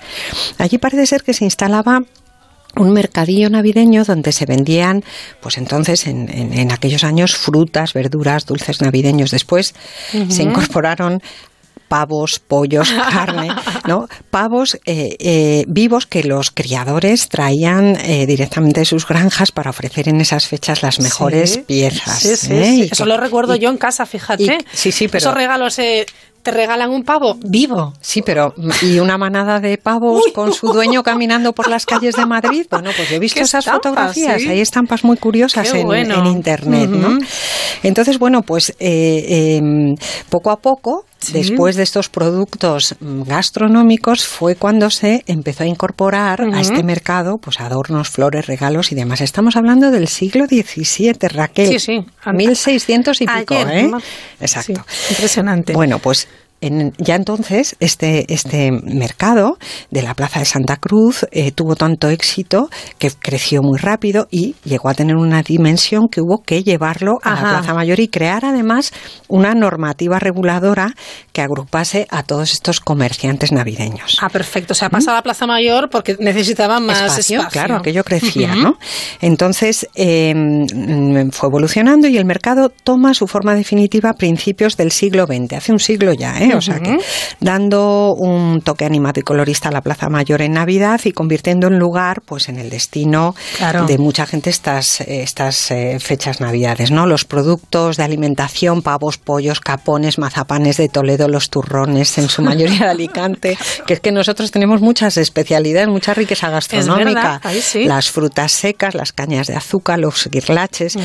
[0.58, 2.02] Allí parece ser que se instalaba
[2.76, 5.04] un mercadillo navideño donde se vendían,
[5.42, 9.32] pues entonces en, en- en aquellos años, frutas, verduras, dulces navideños.
[9.32, 9.74] Después
[10.30, 11.20] se incorporaron
[11.90, 13.50] pavos, pollos, carne,
[13.88, 14.08] ¿no?
[14.32, 20.08] Pavos eh, eh, vivos que los criadores traían eh, directamente de sus granjas para ofrecer
[20.08, 21.64] en esas fechas las mejores Sí.
[21.68, 22.20] piezas.
[22.20, 24.44] Sí, sí, Eso que- lo recuerdo yo en casa, fíjate.
[24.44, 27.94] y- sí, sí, pero- Esos regalos, te regalan un pavo vivo.
[28.00, 32.26] Sí, pero y una manada de pavos con su dueño caminando por las calles de
[32.26, 32.66] Madrid.
[32.72, 34.42] Bueno, pues yo he visto esas estampas, fotografías.
[34.44, 34.48] sí.
[34.48, 36.16] Hay estampas muy curiosas en, bueno.
[36.16, 37.18] en internet, ¿no?
[37.84, 39.96] Entonces, bueno, pues eh, em,
[40.30, 41.06] poco a poco.
[41.20, 41.34] Sí.
[41.34, 47.60] Después de estos productos gastronómicos fue cuando se empezó a incorporar a este mercado pues
[47.60, 49.22] adornos, flores, regalos y demás.
[49.22, 51.68] Estamos hablando del siglo XVII, Raquel.
[51.68, 52.06] Sí, sí.
[52.32, 53.92] 1600 y pico, Ayer, ¿eh?
[54.40, 54.86] Exacto.
[55.10, 55.74] Impresionante.
[55.74, 56.28] Bueno, pues
[56.62, 59.58] en- ya entonces este, este mercado
[59.92, 64.56] de la Plaza de Santa Cruz eh, tuvo tanto éxito que creció muy rápido y
[64.64, 67.44] llegó a tener una dimensión que hubo que llevarlo a Ajá.
[67.44, 68.92] la Plaza Mayor y crear además
[69.28, 70.94] una normativa reguladora
[71.34, 74.18] que agrupase a todos estos comerciantes navideños.
[74.22, 74.74] Ah, perfecto.
[74.74, 77.48] O sea, pasa a la Plaza Mayor porque necesitaban más espacio.
[77.52, 78.56] claro, aquello crecía.
[78.56, 78.78] ¿no?
[79.22, 84.92] Entonces eh, mm, fue evolucionando y el mercado toma su forma definitiva a principios del
[84.92, 86.49] siglo XX, hace un siglo ya, ¿eh?
[86.56, 86.98] O sea que
[87.40, 91.80] dando un toque animado y colorista a la Plaza Mayor en Navidad y convirtiendo en
[91.80, 93.86] lugar, pues en el destino Claro.
[93.86, 97.06] de mucha gente estas estas eh, fechas navidades, ¿no?
[97.08, 102.80] Los productos de alimentación, pavos, pollos, capones, mazapanes de Toledo, los turrones, en su mayoría
[102.80, 107.84] de Alicante, que es que nosotros tenemos muchas especialidades, mucha riqueza gastronómica, sí.
[107.86, 110.98] las frutas secas, las cañas de azúcar, los guirlaches,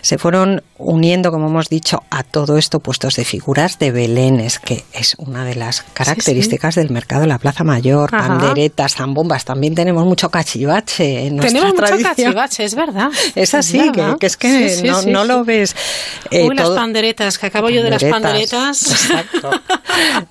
[0.00, 4.84] se fueron uniendo, como hemos dicho, a todo esto puestos de figuras de belenes, que
[4.92, 8.28] es una de las características del mercado de la Plaza Mayor, Ajá.
[8.28, 12.32] panderetas, zambombas, también tenemos mucho cachivache en nuestra Tenemos mucho tradición.
[12.32, 13.10] cachivache, es verdad.
[13.34, 14.18] Es así, que, verdad.
[14.18, 15.74] que es que Sí, no, no lo ves.
[16.30, 19.60] eh, Uy, las panderetas, que acabo yo de las Panderetas, panderetas.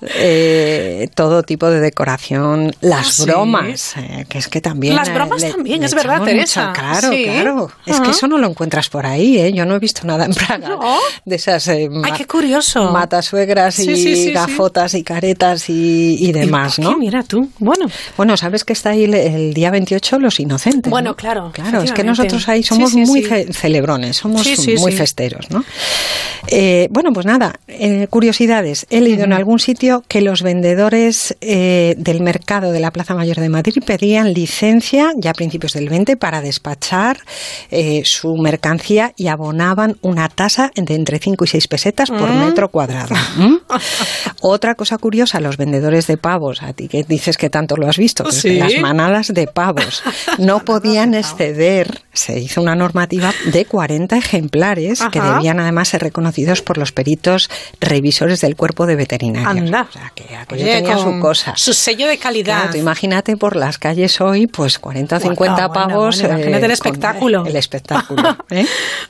[0.14, 4.96] eh, todo tipo de decoración, las Ah, bromas, eh, que es que también.
[4.96, 6.68] Las bromas le- también, le es verdad, Teresa.
[6.68, 7.70] mucho- claro, claro.
[7.86, 9.52] Es que eso no lo encuentras por ahí, ¿eh?
[9.52, 10.76] Yo no he visto nada en Praga
[11.24, 12.90] de esas Ay, qué curioso.
[12.90, 16.96] matasuegras y sí, gafotas y caretas y, y demás, ¿no?
[16.96, 17.86] mira tú, bueno.
[18.16, 20.90] Bueno, ¿sabes que está ahí el, el día 28 los inocentes?
[20.90, 21.16] Bueno, ¿no?
[21.16, 23.52] claro, Claro, es que nosotros ahí somos sí, muy sí.
[23.52, 24.46] celebrones, somos
[24.78, 25.64] muy festeros, ¿no?
[26.48, 28.86] Eh, bueno, pues nada, eh, curiosidades.
[28.90, 33.38] He leído en algún sitio que los vendedores eh, del mercado de la Plaza Mayor
[33.40, 37.18] de Madrid pedían licencia ya a principios del 20 para despachar
[38.04, 42.44] su mercancía y abonaban una tasa de entre 5 y 6 pesetas por Mm.
[42.46, 43.14] metro cuadrado.
[43.36, 43.56] ¿Mm?
[44.40, 47.96] Otra cosa curiosa, los vendedores de pavos, a ti que dices que tanto lo has
[47.96, 48.58] visto, pero es que Sí.
[48.58, 50.02] las manadas de pavos
[50.38, 56.62] no podían exceder, se hizo una normativa de 40 ejemplares que debían además ser reconocidos
[56.62, 57.50] por los peritos
[57.80, 59.66] revisores del cuerpo de veterinarios.
[59.66, 59.86] Anda.
[59.88, 61.54] O sea, que aquello tenía su cosa.
[61.56, 62.56] Su sello de calidad.
[62.56, 66.20] Claro, tú imagínate por las calles hoy, pues 40 o 50 Bueno, bueno, pavos.
[66.20, 67.46] bueno, imagínate el con espectáculo.
[67.46, 68.36] El espectáculo.
[68.50, 68.66] ¿eh?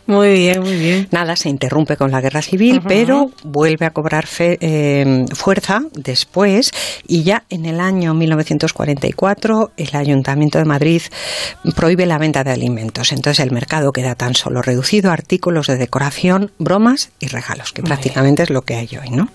[0.06, 1.08] Muy bien, muy bien.
[1.10, 6.70] Nada, se interrumpe con la guerra civil, pero vuelve a cobrar fe- eh, fuerza después
[7.06, 11.02] y ya en el año 1944 el Ayuntamiento de Madrid
[11.74, 13.12] prohíbe la venta de alimentos.
[13.12, 17.82] Entonces el mercado queda tan solo reducido a artículos de decoración, bromas y regalos, que
[17.82, 19.28] prácticamente es lo que hay hoy, ¿no?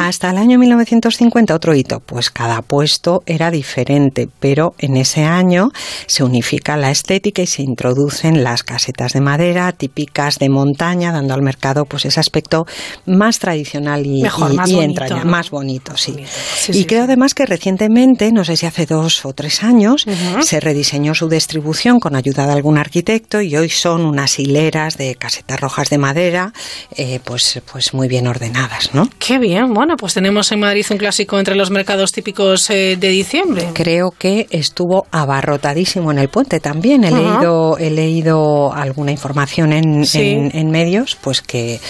[0.00, 5.70] Hasta el año 1950 otro hito, pues cada puesto era diferente, pero en ese año
[6.06, 11.34] se unifica la estética y se introducen las casetas de madera típicas de montaña, dando
[11.34, 12.66] al mercado pues ese aspecto
[13.06, 16.16] más tradicional y, Mejor, y- más y bonito, más bonito, sí.
[16.56, 20.06] Sí, y sí, creo además que recientemente, no sé si hace dos o tres años,
[20.42, 25.14] se rediseñó su distribución con ayuda de algún arquitecto y hoy son unas hileras de
[25.14, 26.52] casetas rojas de madera,
[26.96, 29.08] eh, pues, pues muy bien ordenadas, ¿no?
[29.18, 29.72] Qué bien.
[29.74, 33.68] Bueno, pues tenemos en Madrid un clásico entre los mercados típicos eh, de diciembre.
[33.74, 37.04] Creo que estuvo abarrotadísimo en el puente también.
[37.04, 40.20] He leído, he leído alguna información en, Sí.
[40.30, 41.80] en- en medios, pues que,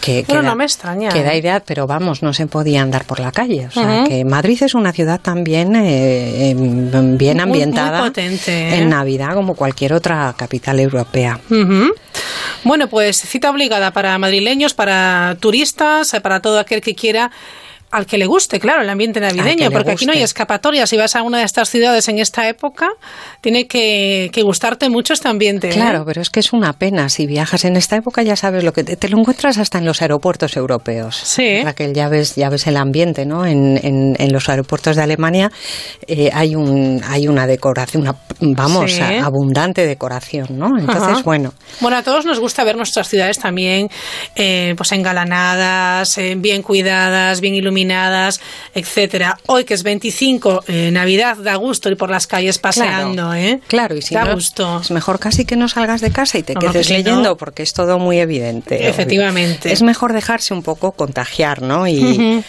[0.00, 1.38] que, que no da- me extraña, que da ¿eh?
[1.38, 3.68] idea, pero vamos, no se podía andar por la calle.
[3.68, 8.78] O sea, que Madrid es una ciudad también eh, em, bien ambientada muy potente, ¿eh?
[8.78, 11.38] en Navidad, como cualquier otra capital europea.
[12.64, 17.30] Bueno, pues cita obligada para madrileños, para turistas, eh, para todo aquel que quiera
[17.90, 20.86] al que le guste, claro, el ambiente navideño, porque aquí no hay escapatoria.
[20.86, 22.88] Si vas a una de estas ciudades en esta época,
[23.40, 25.68] tiene que, que gustarte mucho este ambiente.
[25.68, 25.72] ¿eh?
[25.72, 27.08] Claro, pero es que es una pena.
[27.08, 29.84] Si viajas en esta época ya sabes lo que te, te lo encuentras hasta en
[29.86, 31.16] los aeropuertos europeos.
[31.16, 31.62] Sí.
[31.62, 33.46] Raquel, ya ves, ya ves el ambiente, ¿no?
[33.46, 35.50] En, en, en los aeropuertos de Alemania
[36.06, 39.00] eh, hay un hay una decoración, una, vamos, Sí.
[39.00, 40.68] a- abundante decoración, ¿no?
[40.78, 41.22] Entonces, Ajá.
[41.24, 43.88] bueno, Bueno, a todos nos gusta ver nuestras ciudades también
[44.34, 47.75] eh, pues engalanadas, eh, bien cuidadas, bien iluminadas,
[48.74, 49.38] etcétera.
[49.46, 53.60] Hoy que es 25, eh, Navidad, da gusto ir por las calles paseando, ¿eh?
[53.68, 54.80] Claro, y si da no, gusto.
[54.80, 57.72] es mejor casi que no salgas de casa y te No, quedes leyendo porque es
[57.72, 58.88] todo muy evidente.
[58.88, 59.72] Efectivamente.
[59.72, 61.86] Es mejor dejarse un poco contagiar, ¿no?
[61.86, 62.42] Y.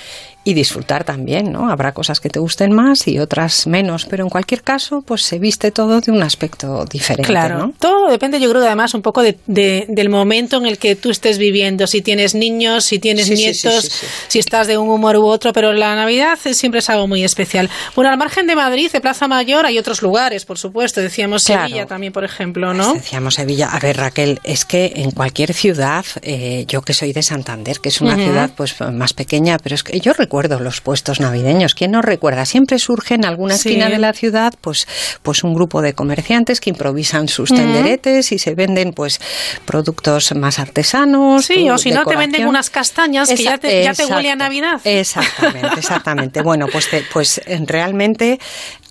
[0.50, 1.70] y disfrutar también, ¿no?
[1.70, 5.40] Habrá cosas que te gusten más y otras menos, pero en cualquier caso, pues se
[5.40, 7.74] viste todo de un aspecto diferente, Claro, ¿no?
[7.78, 11.10] todo depende, yo creo, además un poco de, de- del momento en el que tú
[11.10, 11.86] estés viviendo.
[11.86, 14.06] Si tienes niños, si tienes Sí, nietos, sí, sí, sí.
[14.30, 17.26] si estás de un humor u otro, pero la Navidad es- siempre es algo muy
[17.26, 17.70] especial.
[17.94, 21.02] Bueno, al margen de Madrid, de Plaza Mayor, hay otros lugares, por supuesto.
[21.02, 21.64] Decíamos Claro.
[21.68, 22.94] Sevilla también, por ejemplo, ¿no?
[22.94, 23.68] Decíamos Sevilla.
[23.68, 27.90] A ver, Raquel, es que en cualquier ciudad, eh, yo que soy de Santander, que
[27.90, 31.74] es una ciudad pues más pequeña, pero es que yo recuerdo los puestos navideños.
[31.74, 32.46] ¿Quién no recuerda?
[32.46, 33.70] Siempre surge en alguna Sí.
[33.70, 34.88] esquina de la ciudad, pues,
[35.24, 39.20] pues un grupo de comerciantes que improvisan sus tenderetes y se venden pues
[39.66, 41.46] productos más artesanos.
[41.46, 44.36] Sí, o si no te venden unas castañas que ya te, ya te huele a.
[44.36, 44.80] Navidad.
[44.84, 46.42] Exactamente, exactamente.
[46.44, 48.40] Bueno, pues, te- pues realmente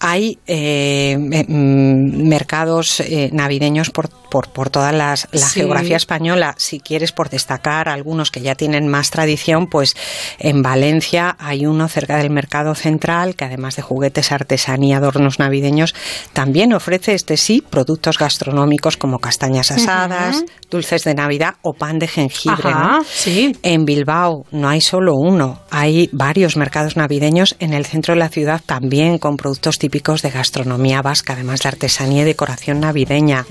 [0.00, 5.60] hay eh, mm, mercados eh, navideños por, por, por toda las, la Sí.
[5.60, 6.54] geografía española.
[6.58, 9.94] Si quieres, por destacar algunos que ya tienen más tradición, pues
[10.38, 15.94] en Valencia hay uno cerca del Mercado Central que además de juguetes, artesanía, adornos navideños,
[16.32, 22.08] también ofrece, este sí, productos gastronómicos como castañas asadas, dulces de Navidad o pan de
[22.08, 22.68] jengibre.
[22.68, 23.52] Ajá, ¿no?
[23.62, 28.28] En Bilbao no hay solo uno, hay varios mercados navideños en el centro de la
[28.28, 33.46] ciudad también con productos típicos de gastronomía vasca, además de artesanía y decoración navideña.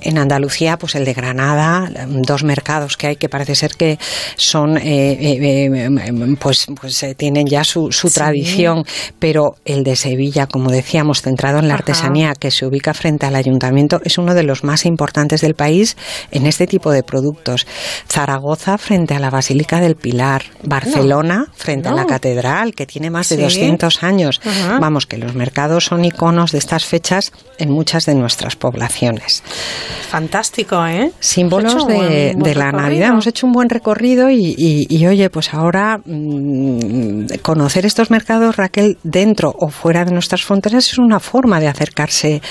[0.00, 3.98] En Andalucía, pues el de Granada, dos mercados que hay que parece ser que
[4.36, 8.14] son, eh, eh, eh, pues, pues eh, tienen ya su, su Sí.
[8.14, 8.84] tradición,
[9.18, 11.80] pero el de Sevilla, como decíamos, centrado en la Ajá.
[11.80, 15.96] artesanía que se ubica frente al ayuntamiento, es uno de los más importantes del país
[16.30, 17.66] en este tipo de productos.
[18.08, 22.06] Zaragoza frente a la Basílica del Pilar, Barcelona frente a la.
[22.06, 23.42] Catedral, que tiene más de Sí.
[23.42, 24.40] 200 años.
[24.44, 24.78] Ajá.
[24.78, 29.42] Vamos, que los mercados son iconos de estas fechas en muchas de nuestras poblaciones.
[30.08, 31.12] Fantástico, ¿eh?
[31.20, 32.72] Símbolos de, un buen- buen de la.
[32.72, 33.08] Navidad.
[33.10, 38.56] Hemos hecho un buen recorrido y, y- y, oye, pues ahora mm, conocer estos mercados,
[38.56, 42.42] Raquel, dentro o fuera de nuestras fronteras es una forma de acercarse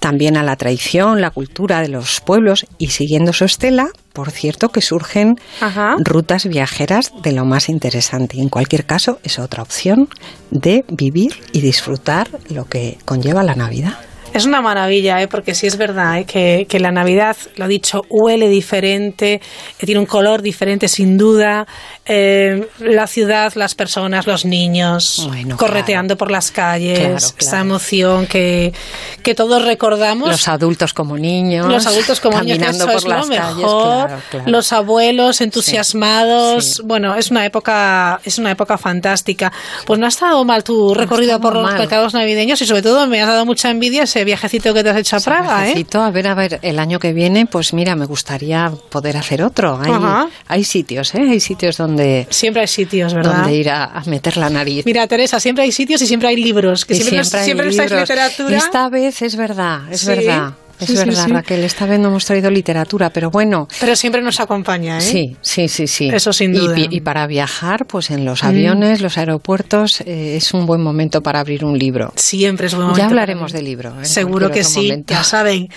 [0.00, 4.70] también a la tradición, la cultura de los pueblos y siguiendo su estela, por cierto,
[4.70, 5.96] que surgen Ajá.
[5.98, 8.38] rutas viajeras de lo más interesante.
[8.38, 10.08] Y en cualquier caso, es otra opción
[10.50, 13.98] de vivir y disfrutar lo que conlleva la Navidad.
[14.36, 15.28] Es una maravilla, ¿eh?
[15.28, 16.26] porque sí es verdad ¿eh?
[16.26, 19.40] que, que la Navidad, lo dicho, huele diferente,
[19.78, 21.66] eh, tiene un color diferente sin duda.
[22.04, 27.58] Eh, la ciudad, las personas, los niños, correteando por las calles, Claro, claro.
[27.64, 28.74] emoción que,
[29.22, 30.28] que todos recordamos.
[30.28, 31.66] Los adultos como niños.
[31.66, 34.06] Los adultos como niños, caminando eso por es las lo calles, mejor.
[34.06, 34.50] claro, claro.
[34.50, 36.82] Los abuelos entusiasmados.
[36.84, 39.50] Bueno, es una época, es una época fantástica.
[39.86, 41.78] Pues no ha estado mal tu recorrido estado por los mal.
[41.78, 44.96] mercados navideños y sobre todo me ha dado mucha envidia ese viajecito que te has
[44.98, 45.64] hecho a Praga, ¿eh?
[45.68, 49.42] Viajecito, A ver, a ver, el año que viene, pues mira, me gustaría poder hacer
[49.42, 49.80] otro.
[49.82, 50.28] Hay, Ajá.
[50.46, 51.22] hay sitios, ¿eh?
[51.30, 53.36] Hay sitios donde, Siempre hay sitios, ¿verdad?
[53.38, 54.84] donde ir a, a meter la nariz.
[54.84, 56.84] Mira, Teresa, siempre hay sitios y siempre hay libros.
[56.84, 57.90] Que Y siempre, nos- hay siempre libros.
[58.00, 58.56] literatura.
[58.58, 60.52] Esta vez es verdad, es Sí, verdad.
[60.80, 61.32] Es sí, verdad, sí.
[61.32, 61.64] Raquel.
[61.64, 63.66] Esta vez no hemos traído literatura, pero bueno.
[63.80, 65.00] Pero siempre nos acompaña, ¿eh?
[65.00, 66.08] Sí, sí, sí, sí.
[66.12, 66.74] Eso sin Y duda.
[66.74, 68.46] pi- Y, para viajar, pues en los Mm.
[68.46, 72.12] aviones, los aeropuertos, eh, es un buen momento para abrir un libro.
[72.16, 73.94] Siempre es buen momento Ya hablaremos de libro.
[74.00, 74.04] ¿eh?
[74.04, 75.14] Seguro que sí, momento.
[75.14, 75.68] ya saben.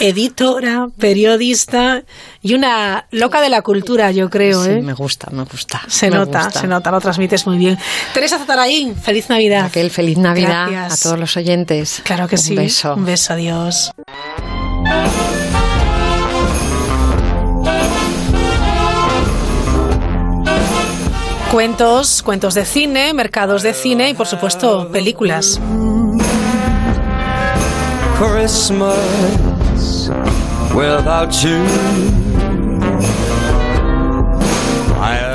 [0.00, 2.02] Editora, periodista
[2.42, 4.82] y una loca de la cultura, yo creo, Sí, ¿eh?
[4.82, 5.82] me gusta, me gusta.
[5.88, 6.60] Se me nota, gusta.
[6.60, 7.78] se nota, lo transmites muy bien.
[8.14, 9.62] Teresa Zataraín, feliz Navidad.
[9.64, 11.00] Raquel, feliz Navidad Gracias.
[11.00, 12.00] a todos los oyentes.
[12.04, 12.54] Claro que Un sí.
[12.54, 12.94] beso.
[12.94, 13.92] Un beso, adiós.
[21.50, 25.58] Cuentos, cuentos de cine, mercados de cine y por supuesto películas.
[28.18, 30.10] Christmas
[30.74, 31.64] without you.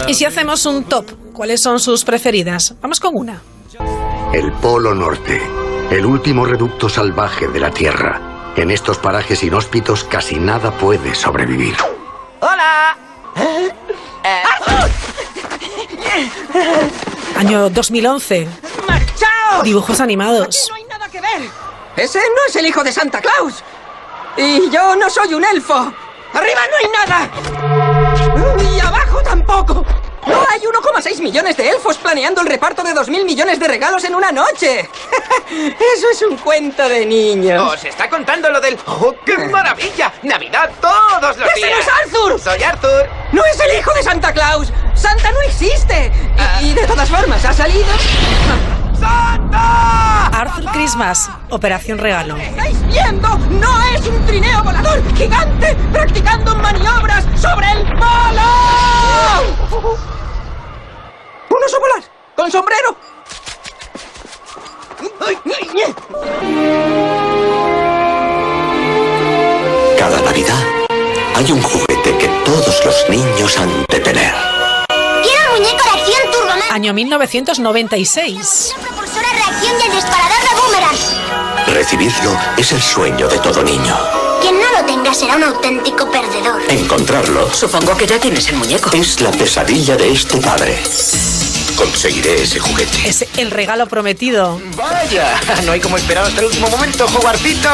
[0.07, 2.75] Y si hacemos un top, ¿cuáles son sus preferidas?
[2.81, 3.41] Vamos con una.
[4.31, 5.41] El Polo Norte,
[5.89, 8.30] el último reducto salvaje de la Tierra.
[8.55, 11.75] En estos parajes inhóspitos casi nada puede sobrevivir.
[12.41, 12.97] ¡Hola!
[17.37, 18.47] Año 2011.
[18.87, 19.63] ¡Marchaos!
[19.63, 20.47] Dibujos animados.
[20.47, 21.49] Aquí no hay nada que ver.
[21.95, 23.63] Ese no es el hijo de Santa Claus.
[24.37, 25.73] Y yo no soy un elfo.
[25.73, 27.29] Arriba no hay nada.
[28.75, 29.85] Y abajo tampoco.
[30.27, 34.15] No hay 1,6 millones de elfos planeando el reparto de 2.000 millones de regalos en
[34.15, 34.87] una noche.
[35.49, 37.73] Eso es un cuento de niños.
[37.73, 38.77] Os está contando lo del...
[38.85, 40.11] ¡Oh, qué maravilla!
[40.23, 41.71] ¡Navidad todos los ¡Ese días!
[41.71, 42.39] no es Arthur!
[42.39, 43.09] ¡Soy Arthur!
[43.31, 44.71] ¡No es el hijo de Santa Claus!
[44.93, 46.11] ¡Santa no existe!
[46.61, 47.87] Y, y de todas formas, ha salido...
[49.03, 52.37] Arthur Christmas, Operación Regalo.
[52.37, 53.37] ¿Estáis viendo?
[53.37, 58.41] ¡No es un trineo volador gigante practicando maniobras sobre el palo!
[61.49, 62.03] ¡Un oso polar!
[62.35, 62.95] ¡Con sombrero!
[69.97, 70.63] Cada Navidad
[71.35, 74.50] hay un juguete que todos los niños han de tener.
[76.71, 78.73] Año 1996.
[78.81, 81.67] Propulsora reacción y el disparador de boomerang.
[81.67, 83.93] Recibirlo es el sueño de todo niño.
[84.41, 86.61] Quien no lo tenga será un auténtico perdedor.
[86.69, 88.89] Encontrarlo Supongo que ya tienes el muñeco.
[88.93, 90.81] es la pesadilla de este padre.
[91.75, 93.05] Conseguiré ese juguete.
[93.09, 94.61] Es el regalo prometido.
[94.77, 95.41] ¡Vaya!
[95.65, 97.67] No hay como esperar hasta el último momento, jugarcito.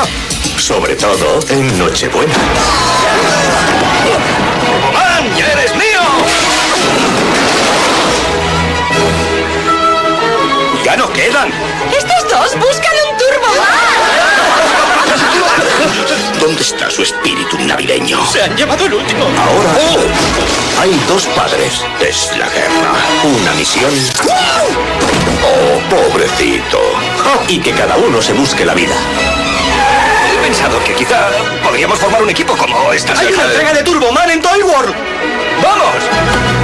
[0.58, 2.34] Sobre todo en Nochebuena.
[4.94, 5.07] ¡Man,
[10.88, 11.52] ¡Ya no quedan!
[11.92, 13.68] ¡Estos dos buscan un Turboman!
[16.40, 18.26] ¿Dónde está su espíritu navideño?
[18.26, 19.26] ¡Se han llevado el último!
[19.26, 19.70] Ahora
[20.82, 21.82] hay dos padres.
[22.00, 22.94] Es la guerra.
[23.26, 23.92] Una misión.
[25.44, 26.80] Oh, pobrecito.
[27.50, 28.96] Y que cada uno se busque la vida.
[30.34, 31.28] He pensado que quizá
[31.66, 33.12] podríamos formar un equipo como esta.
[33.20, 34.96] ¡Hay una entrega de Turboman en Toy World!
[35.62, 36.57] ¡Vamos!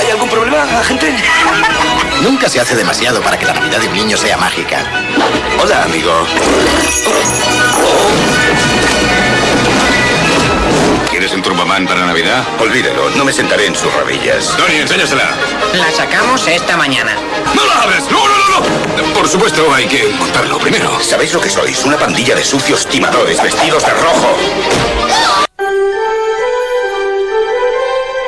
[0.00, 1.14] ¿Hay algún problema, gente?
[2.22, 4.78] Nunca se hace demasiado para que la Navidad de un niño sea mágica.
[5.62, 6.26] Hola, amigo.
[11.10, 12.42] ¿Quieres un Turboman para Navidad?
[12.58, 14.56] Olvídelo, no me sentaré en sus rodillas.
[14.56, 15.34] Tony, enséñasela.
[15.74, 17.14] La sacamos esta mañana.
[17.54, 18.04] ¡No la abres!
[18.10, 19.12] ¡No, no, no, no!
[19.12, 20.98] Por supuesto, hay que montarlo primero.
[21.02, 21.84] ¿Sabéis lo que sois?
[21.84, 24.36] Una pandilla de sucios timadores vestidos de rojo.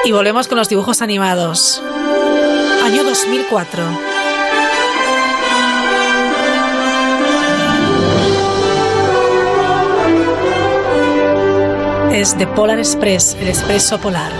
[0.05, 1.81] Y volvemos con los dibujos animados.
[2.85, 3.85] Año 2004.
[12.13, 14.33] Es The Polar Express, el expreso polar.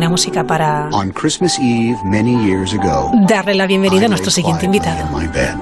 [0.00, 4.64] Buena música para On Christmas Eve, many years ago, darle la bienvenida a nuestro siguiente
[4.64, 5.04] invitado.
[5.12, 5.54] my bed.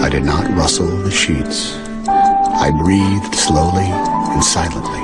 [0.00, 1.74] I did not rustle the sheets.
[2.06, 3.90] I breathed slowly
[4.30, 5.02] and silently.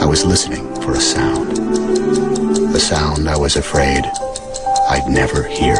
[0.00, 1.58] I was listening for a sound.
[2.74, 4.06] A sound I was afraid
[4.88, 5.76] I'd never hear.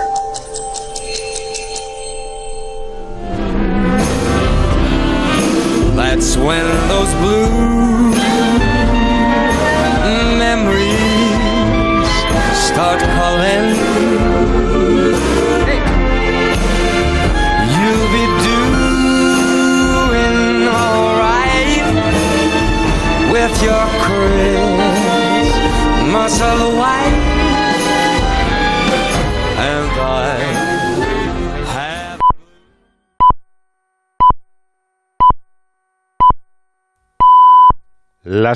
[5.97, 7.98] That's when those blue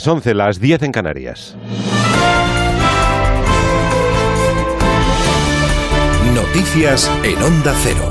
[0.03, 1.57] Las 11, las 10 en Canarias.
[6.35, 8.11] Noticias en Onda Cero.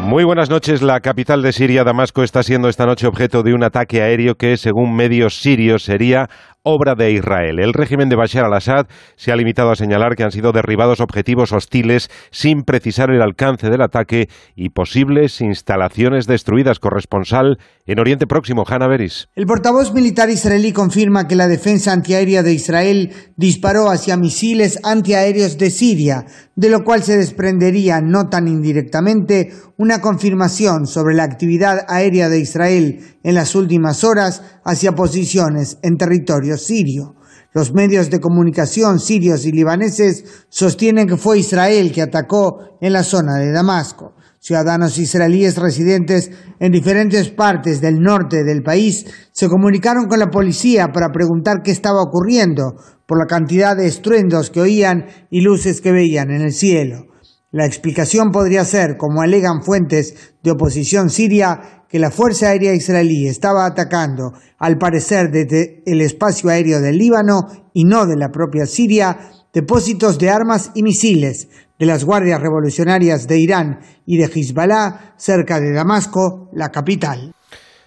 [0.00, 0.80] Muy buenas noches.
[0.80, 4.56] La capital de Siria, Damasco, está siendo esta noche objeto de un ataque aéreo que,
[4.56, 6.30] según medios sirios, sería
[6.64, 7.60] obra de Israel.
[7.60, 8.86] El régimen de Bashar al-Assad
[9.16, 13.68] se ha limitado a señalar que han sido derribados objetivos hostiles sin precisar el alcance
[13.68, 16.78] del ataque y posibles instalaciones destruidas.
[16.78, 19.28] Corresponsal en Oriente Próximo, Hanna Beris.
[19.36, 25.58] El portavoz militar israelí confirma que la defensa antiaérea de Israel disparó hacia misiles antiaéreos
[25.58, 26.24] de Siria,
[26.56, 32.38] de lo cual se desprendería no tan indirectamente una confirmación sobre la actividad aérea de
[32.38, 37.14] Israel en las últimas horas hacia posiciones en territorio sirio.
[37.52, 43.04] Los medios de comunicación sirios y libaneses sostienen que fue Israel que atacó en la
[43.04, 44.14] zona de Damasco.
[44.40, 50.88] Ciudadanos israelíes residentes en diferentes partes del norte del país se comunicaron con la policía
[50.92, 52.74] para preguntar qué estaba ocurriendo
[53.06, 57.06] por la cantidad de estruendos que oían y luces que veían en el cielo.
[57.54, 63.28] La explicación podría ser, como alegan fuentes de oposición siria, que la Fuerza Aérea Israelí
[63.28, 68.66] estaba atacando, al parecer desde el espacio aéreo del Líbano y no de la propia
[68.66, 71.46] Siria, depósitos de armas y misiles
[71.78, 77.36] de las Guardias Revolucionarias de Irán y de Hezbollah cerca de Damasco, la capital.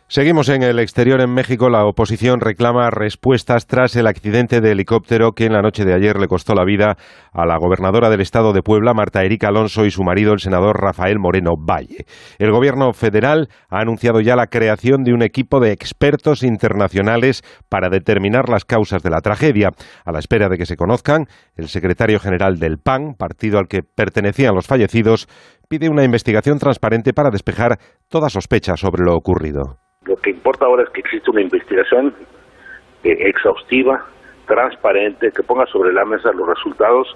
[0.10, 1.70] Seguimos en el exterior en México.
[1.70, 6.18] La oposición reclama respuestas tras el accidente de helicóptero que en la noche de ayer
[6.18, 6.98] le costó la vida
[7.34, 10.82] a la gobernadora del estado de Puebla, Marta Erika Alonso, y su marido, el senador
[10.82, 12.06] Rafael Moreno Valle.
[12.40, 17.90] El gobierno federal ha anunciado ya la creación de un equipo de expertos internacionales para
[17.90, 19.72] determinar las causas de la tragedia.
[20.06, 21.28] A la espera de que se conozcan,
[21.58, 25.28] el secretario general del PAN, partido al que pertenecían los fallecidos,
[25.68, 27.78] pide una investigación transparente para despejar
[28.10, 29.78] toda sospecha sobre lo ocurrido.
[30.06, 32.14] Lo que importa ahora es que existe una investigación
[33.04, 34.06] eh, exhaustiva,
[34.48, 37.08] transparente, que ponga sobre la mesa los resultados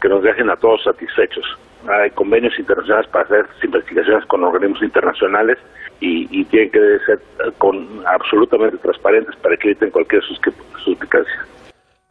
[0.00, 1.44] que nos dejen a todos satisfechos.
[1.88, 5.58] Hay convenios internacionales para hacer investigaciones con organismos internacionales
[6.00, 7.20] y, y tienen que ser
[7.58, 10.22] con, absolutamente transparentes para que eviten cualquier
[10.84, 11.46] suspicacia.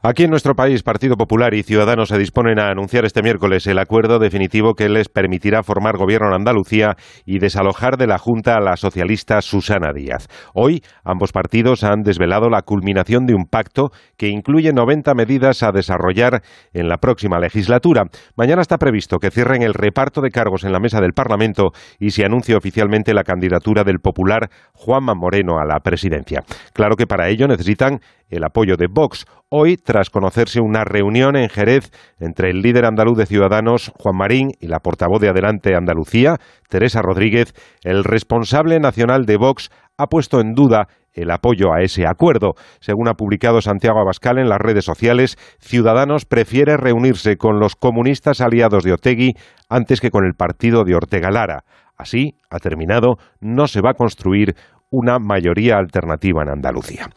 [0.04, 3.78] Aquí en nuestro país, Partido Popular y Ciudadanos se disponen a anunciar este miércoles el
[3.78, 8.62] acuerdo definitivo que les permitirá formar gobierno en Andalucía y desalojar de la Junta a
[8.62, 10.28] la socialista Susana Díaz.
[10.56, 15.70] Hoy, ambos partidos han desvelado la culminación de un pacto que incluye 90 medidas a
[15.72, 16.42] desarrollar
[16.74, 18.06] en la próxima legislatura.
[18.36, 22.10] Mañana está previsto que cierren el reparto de cargos en la mesa del Parlamento y
[22.10, 26.42] se anuncie oficialmente la candidatura del popular Juanma Moreno a la presidencia.
[26.74, 28.00] Claro que para ello necesitan
[28.32, 29.26] el apoyo de Vox.
[29.50, 34.50] Hoy, tras conocerse una reunión en Jerez entre el líder andaluz de Ciudadanos, Juan Marín,
[34.60, 36.38] y la portavoz de Adelante Andalucía,
[36.69, 37.53] Teresa Rodríguez,
[37.84, 42.53] el responsable nacional de Vox ha puesto en duda el apoyo a ese acuerdo.
[42.80, 48.42] Según ha publicado Santiago Abascal en las redes sociales, Ciudadanos prefiere reunirse con los comunistas
[48.42, 49.34] aliados de Otegui
[49.69, 51.64] antes que con el partido de Ortega Lara.
[51.98, 54.56] Así, ha terminado, no se va a construir
[54.92, 57.08] una mayoría alternativa en Andalucía.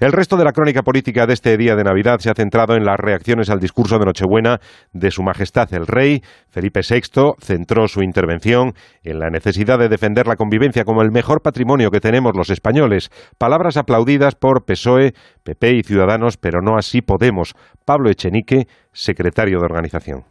[0.00, 2.84] El resto de la crónica política de este día de Navidad se ha centrado en
[2.84, 4.58] las reacciones al discurso de Nochebuena
[4.92, 6.22] de Su Majestad el Rey.
[6.48, 11.40] Felipe VI centró su intervención en la necesidad de defender la convivencia como el mejor
[11.40, 13.10] patrimonio que tenemos los españoles.
[13.38, 15.12] Palabras aplaudidas por PSOE,
[15.44, 17.54] PP y Ciudadanos, pero no así Podemos.
[17.84, 20.24] Pablo Echenique, secretario de organización.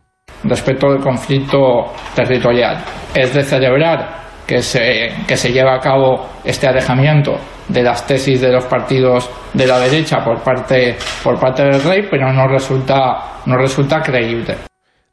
[0.43, 2.83] Respecto al conflicto territorial,
[3.15, 7.37] es de celebrar que se, que se lleva a cabo este alejamiento
[7.67, 12.07] de las tesis de los partidos de la derecha por parte, por parte del rey,
[12.09, 14.55] pero no resulta, no resulta creíble.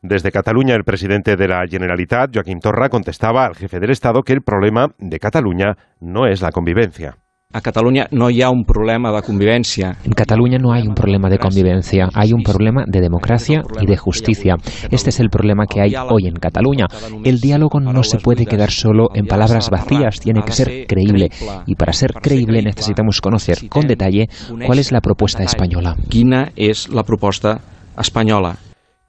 [0.00, 4.32] Desde Cataluña, el presidente de la Generalitat, Joaquín Torra, contestaba al jefe del Estado que
[4.32, 7.16] el problema de Cataluña no es la convivencia.
[7.56, 9.96] A Cataluña no hay un problema de convivencia.
[10.04, 13.96] En Cataluña no hay un problema de convivencia, hay un problema de democracia y de
[13.96, 14.56] justicia.
[14.90, 16.86] Este es el problema que hay hoy en Cataluña.
[17.24, 21.30] El diálogo no se puede quedar solo en palabras vacías, tiene que ser creíble.
[21.66, 24.28] Y para ser creíble necesitamos conocer con detalle
[24.66, 25.96] cuál es la propuesta española.
[26.10, 27.62] ¿Quién es la propuesta
[27.98, 28.58] española?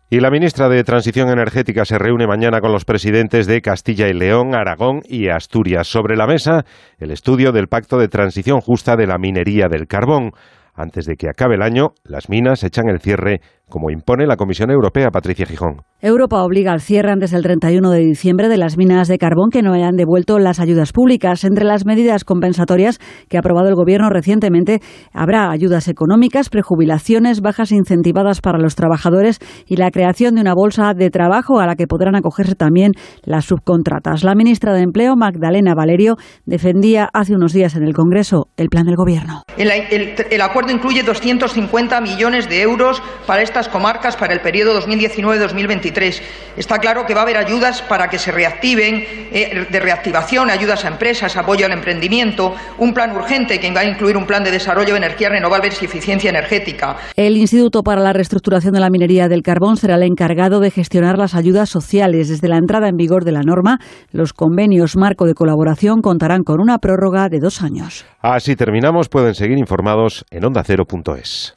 [0.10, 4.14] Y la ministra de Transición Energética se reúne mañana con los presidentes de Castilla y
[4.14, 5.86] León, Aragón y Asturias.
[5.88, 6.64] Sobre la mesa,
[6.98, 10.32] el estudio del Pacto de Transición Justa de la Minería del Carbón.
[10.74, 14.72] Antes de que acabe el año, las minas echan el cierre como impone la Comisión
[14.72, 15.82] Europea, Patricia Gijón.
[16.00, 19.64] Europa obliga al cierre antes del 31 de diciembre de las minas de carbón que
[19.64, 21.44] no hayan devuelto las ayudas públicas.
[21.44, 24.80] Entre las medidas compensatorias que ha aprobado el Gobierno recientemente
[25.12, 30.94] habrá ayudas económicas, prejubilaciones, bajas incentivadas para los trabajadores y la creación de una bolsa
[30.94, 32.92] de trabajo a la que podrán acogerse también
[33.24, 34.24] las subcontratas.
[34.24, 36.16] La ministra de Empleo, Magdalena Valerio,
[36.46, 39.42] defendía hace unos días en el Congreso el plan del Gobierno.
[39.58, 44.80] El, el, el acuerdo incluye 250 millones de euros para esta comarcas para el periodo
[44.82, 46.22] 2019-2023.
[46.58, 50.86] Está claro que va a haber ayudas para que se reactiven, eh, de reactivación, ayudas
[50.86, 54.52] a empresas, apoyo al emprendimiento, un plan urgente que va a incluir un plan de
[54.52, 56.98] desarrollo de energías renovables y eficiencia energética.
[57.16, 61.18] El Instituto para la Reestructuración de la Minería del Carbón será el encargado de gestionar
[61.18, 62.30] las ayudas sociales.
[62.30, 63.80] Desde la entrada en vigor de la norma,
[64.12, 68.06] los convenios marco de colaboración contarán con una prórroga de dos años.
[68.22, 69.10] Así terminamos.
[69.10, 71.56] Pueden seguir informados en ondacero.es.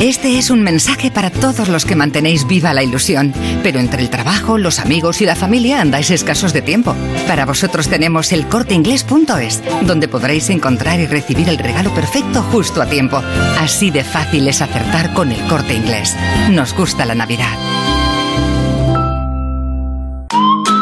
[0.00, 4.10] Este es un mensaje para todos los que mantenéis viva la ilusión, pero entre el
[4.10, 6.94] trabajo, los amigos y la familia andáis escasos de tiempo.
[7.26, 12.86] Para vosotros tenemos el corteinglés.es, donde podréis encontrar y recibir el regalo perfecto justo a
[12.86, 13.20] tiempo.
[13.58, 16.14] Así de fácil es acertar con el corte inglés.
[16.48, 17.97] Nos gusta la Navidad.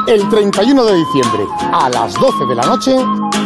[0.07, 2.95] El 31 de diciembre, a las 12 de la noche,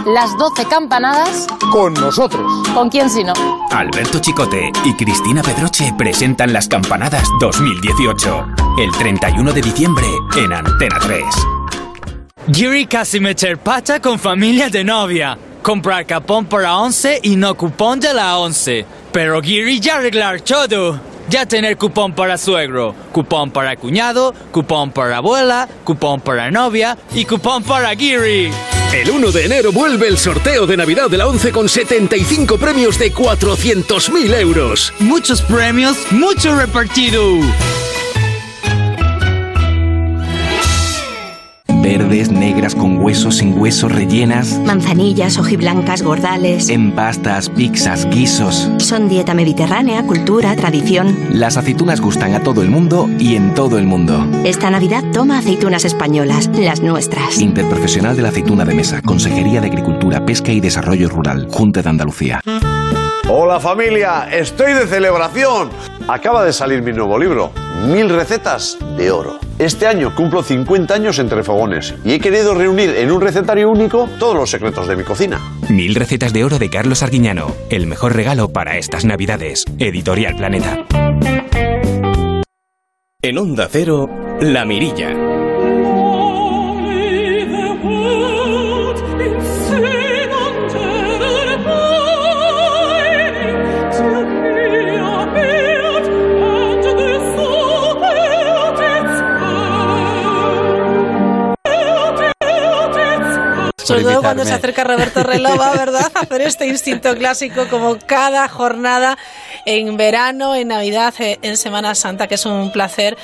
[0.07, 1.47] Las 12 campanadas.
[1.73, 2.69] con nosotros.
[2.75, 3.33] ¿Con quién si no?
[3.71, 8.47] Alberto Chicote y Cristina Pedroche presentan las campanadas 2018.
[8.79, 10.07] El 31 de diciembre
[10.37, 11.23] en Antena 3.
[12.53, 15.39] Giri casi meter pata con familia de novia.
[15.63, 18.87] Comprar capón para 11 y no cupón de la 11.
[19.13, 20.99] Pero Giri ya arreglar todo.
[21.31, 27.25] Ya tener cupón para suegro, cupón para cuñado, cupón para abuela, cupón para novia y
[27.25, 28.51] cupón para Giri.
[28.93, 32.99] El 1 de enero vuelve el sorteo de Navidad de la 11 con 75 premios
[32.99, 34.93] de 400.000 euros.
[34.99, 37.23] Muchos premios, mucho repartido.
[42.01, 44.59] Verdes, negras, con huesos, sin huesos, rellenas.
[44.65, 46.71] Manzanillas, hojiblancas, gordales.
[46.71, 48.71] En pastas, pizzas, guisos.
[48.79, 51.15] Son dieta mediterránea, cultura, tradición.
[51.31, 54.27] Las aceitunas gustan a todo el mundo y en todo el mundo.
[54.45, 57.39] Esta Navidad toma aceitunas españolas, las nuestras.
[57.39, 61.91] Interprofesional de la aceituna de mesa, Consejería de Agricultura, Pesca y Desarrollo Rural, Junta de
[61.91, 62.41] Andalucía.
[63.33, 65.71] Hola familia, estoy de celebración.
[66.09, 67.53] Acaba de salir mi nuevo libro,
[67.87, 69.39] Mil recetas de oro.
[69.57, 74.09] Este año cumplo 50 años entre fogones y he querido reunir en un recetario único
[74.19, 75.39] todos los secretos de mi cocina.
[75.69, 77.55] Mil recetas de oro de Carlos Arguiñano.
[77.71, 79.65] El mejor regalo para estas Navidades.
[79.79, 80.85] Editorial Planeta.
[83.23, 84.09] En Onda Cero,
[84.41, 85.40] La Mirilla.
[103.91, 106.11] Sobre todo cuando se acerca Roberto Relova, ¿verdad?
[106.15, 109.19] Hacer este instinto clásico como cada jornada
[109.67, 113.17] en verano, en Navidad, eh, en Semana Santa, que es un placer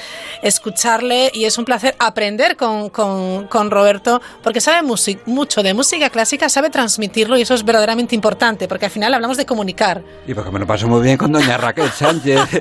[0.42, 4.86] escucharle y es un placer aprender con, con, con Roberto, porque sabe
[5.26, 9.36] mucho de música clásica, sabe transmitirlo y eso es verdaderamente importante, porque al final hablamos
[9.36, 10.02] de comunicar.
[10.26, 12.40] Y porque me lo paso muy bien con doña Raquel Sánchez.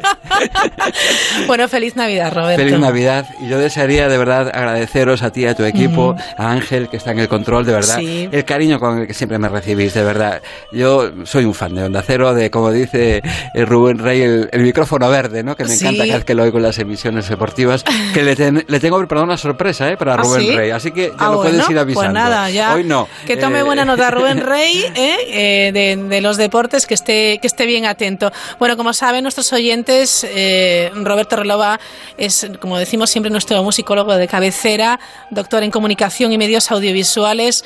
[1.48, 2.64] Bueno, feliz Navidad, Roberto.
[2.64, 3.26] Feliz Navidad.
[3.40, 7.12] Y yo desearía de verdad agradeceros a ti, a tu equipo, a Ángel, que está
[7.12, 7.95] en el control, de verdad.
[8.00, 8.30] Sí.
[8.32, 10.42] El cariño con el que siempre me recibís, de verdad.
[10.72, 13.22] Yo soy un fan de Onda Cero, de como dice
[13.54, 15.56] eh, Rubén Rey, el, el micrófono verde, ¿no?
[15.56, 15.84] Que me Sí.
[15.86, 17.84] encanta cada vez que lo oigo en las emisiones deportivas.
[18.14, 19.98] Que le, ten- le tengo una sorpresa, ¿eh?
[19.98, 20.56] Para ¿Ah, Rubén sí?
[20.56, 20.72] Rey.
[20.72, 22.02] Así que ya Ah, lo puedes bueno, ir avisando.
[22.12, 22.74] Pues nada, ya.
[22.76, 23.08] Hoy no.
[23.26, 25.18] Que tome Eh, buena nota Rubén Rey ¿eh?
[25.30, 28.32] Eh, de, de los deportes, que esté, que esté bien atento.
[28.60, 31.80] Bueno, como saben nuestros oyentes, eh, Roberto Relova
[32.18, 35.00] es, como decimos siempre, nuestro musicólogo de cabecera,
[35.32, 37.64] doctor en comunicación y medios audiovisuales,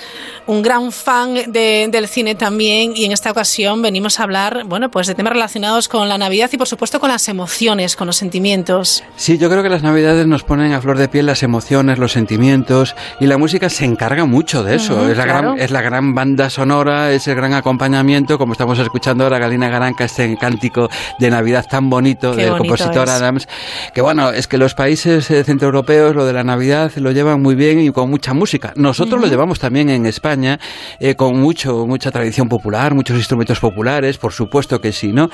[0.48, 2.93] un gran fan de- del cine también.
[2.95, 6.49] Y en esta ocasión venimos a hablar, bueno, pues de temas relacionados con la Navidad
[6.53, 9.03] y, por supuesto, con las emociones, con los sentimientos.
[9.15, 12.11] Sí, yo creo que las navidades nos ponen a flor de piel las emociones, los
[12.11, 14.95] sentimientos y la música se encarga mucho de eso.
[14.95, 15.41] Ujú, es, la claro.
[15.53, 19.69] gran, es la gran banda sonora, es el gran acompañamiento, como estamos escuchando ahora Galina
[19.69, 20.89] Garanca, este cántico
[21.19, 23.14] de Navidad tan bonito Qué del bonito compositor es.
[23.14, 23.48] Adams,
[23.93, 27.56] que bueno, es que los países eh, centroeuropeos lo de la Navidad lo llevan muy
[27.56, 28.73] bien y con mucha música.
[28.75, 29.31] Nosotros lo Ujú.
[29.31, 30.60] llevamos también en España
[31.00, 35.30] eh, con mucho, mucha tradición popular, muchos instrumentos populares, por supuesto que sí, ¿no?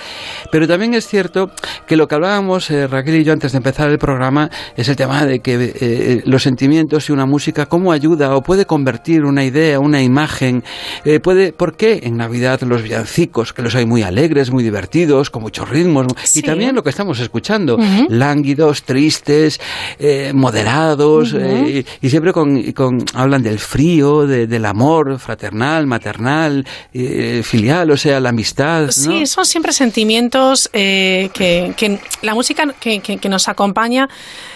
[0.51, 1.51] Pero también es cierto
[1.87, 4.95] que lo que hablábamos eh, Raquel y yo antes de empezar el programa es el
[4.95, 9.43] tema de que eh, los sentimientos y una música cómo ayuda o puede convertir una
[9.43, 10.63] idea, una imagen,
[11.23, 15.41] puede, ¿por qué en Navidad los villancicos que los hay muy alegres, muy divertidos, con
[15.43, 16.39] muchos ritmos Sí.
[16.39, 17.77] y también lo que estamos escuchando,
[18.09, 19.59] lánguidos, tristes,
[20.33, 27.91] moderados y, y siempre con- hablan del frío, de- del amor fraternal, maternal, eh, filial,
[27.91, 28.89] o sea, la amistad.
[28.91, 34.07] Sí, son siempre sentimientos eh, que, que la música que- que nos acompaña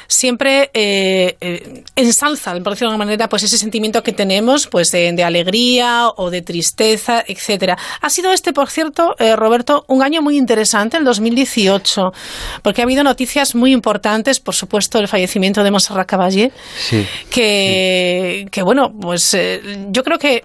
[0.09, 4.91] siempre eh, eh, ensalza, por decirlo de alguna manera, pues ese sentimiento que tenemos, pues
[4.91, 7.77] de, de alegría o de tristeza, etcétera.
[8.01, 12.11] Ha sido este, por cierto, eh, Roberto, un año muy interesante, el 2018,
[12.63, 16.51] porque ha habido noticias muy importantes, por supuesto, el fallecimiento de Montserrat Caballé,
[16.89, 17.05] Sí.
[17.29, 20.43] que, que bueno, pues eh, yo creo que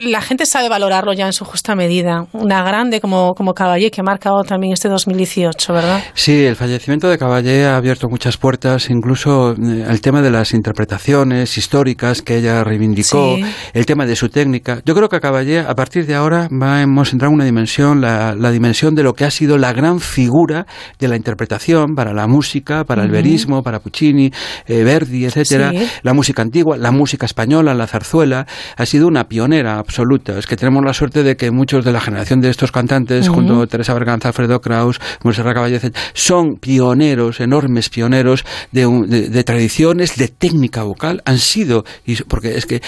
[0.00, 2.26] la gente sabe valorarlo ya en su justa medida.
[2.32, 6.02] Una grande como, como Caballé que ha marcado también este 2018, ¿verdad?
[6.14, 10.52] Sí, el fallecimiento de Caballé ha abierto muchas puertas, incluso eh, el tema de las
[10.52, 13.44] interpretaciones históricas que ella reivindicó, Sí.
[13.72, 14.82] el tema de su técnica.
[14.84, 18.00] Yo creo que a Caballé, a partir de ahora, vamos a entrar en una dimensión,
[18.00, 20.66] la, la dimensión de lo que ha sido la gran figura
[20.98, 23.16] de la interpretación para la música, para el Ujú.
[23.16, 24.30] verismo, para Puccini,
[24.66, 25.86] eh, Verdi, etcétera, Sí.
[26.02, 29.93] la música antigua, la música española, la zarzuela, ha sido una pionera absoluta.
[30.38, 33.36] Es que tenemos la suerte de que muchos de la generación de estos cantantes, Ujú.
[33.36, 35.80] junto a Teresa Berganza, Alfredo Kraus, Monserrat Caballé,
[36.12, 41.22] son pioneros, enormes pioneros de, un- de- de tradiciones, de técnica vocal.
[41.24, 42.82] Han sido, y, porque es que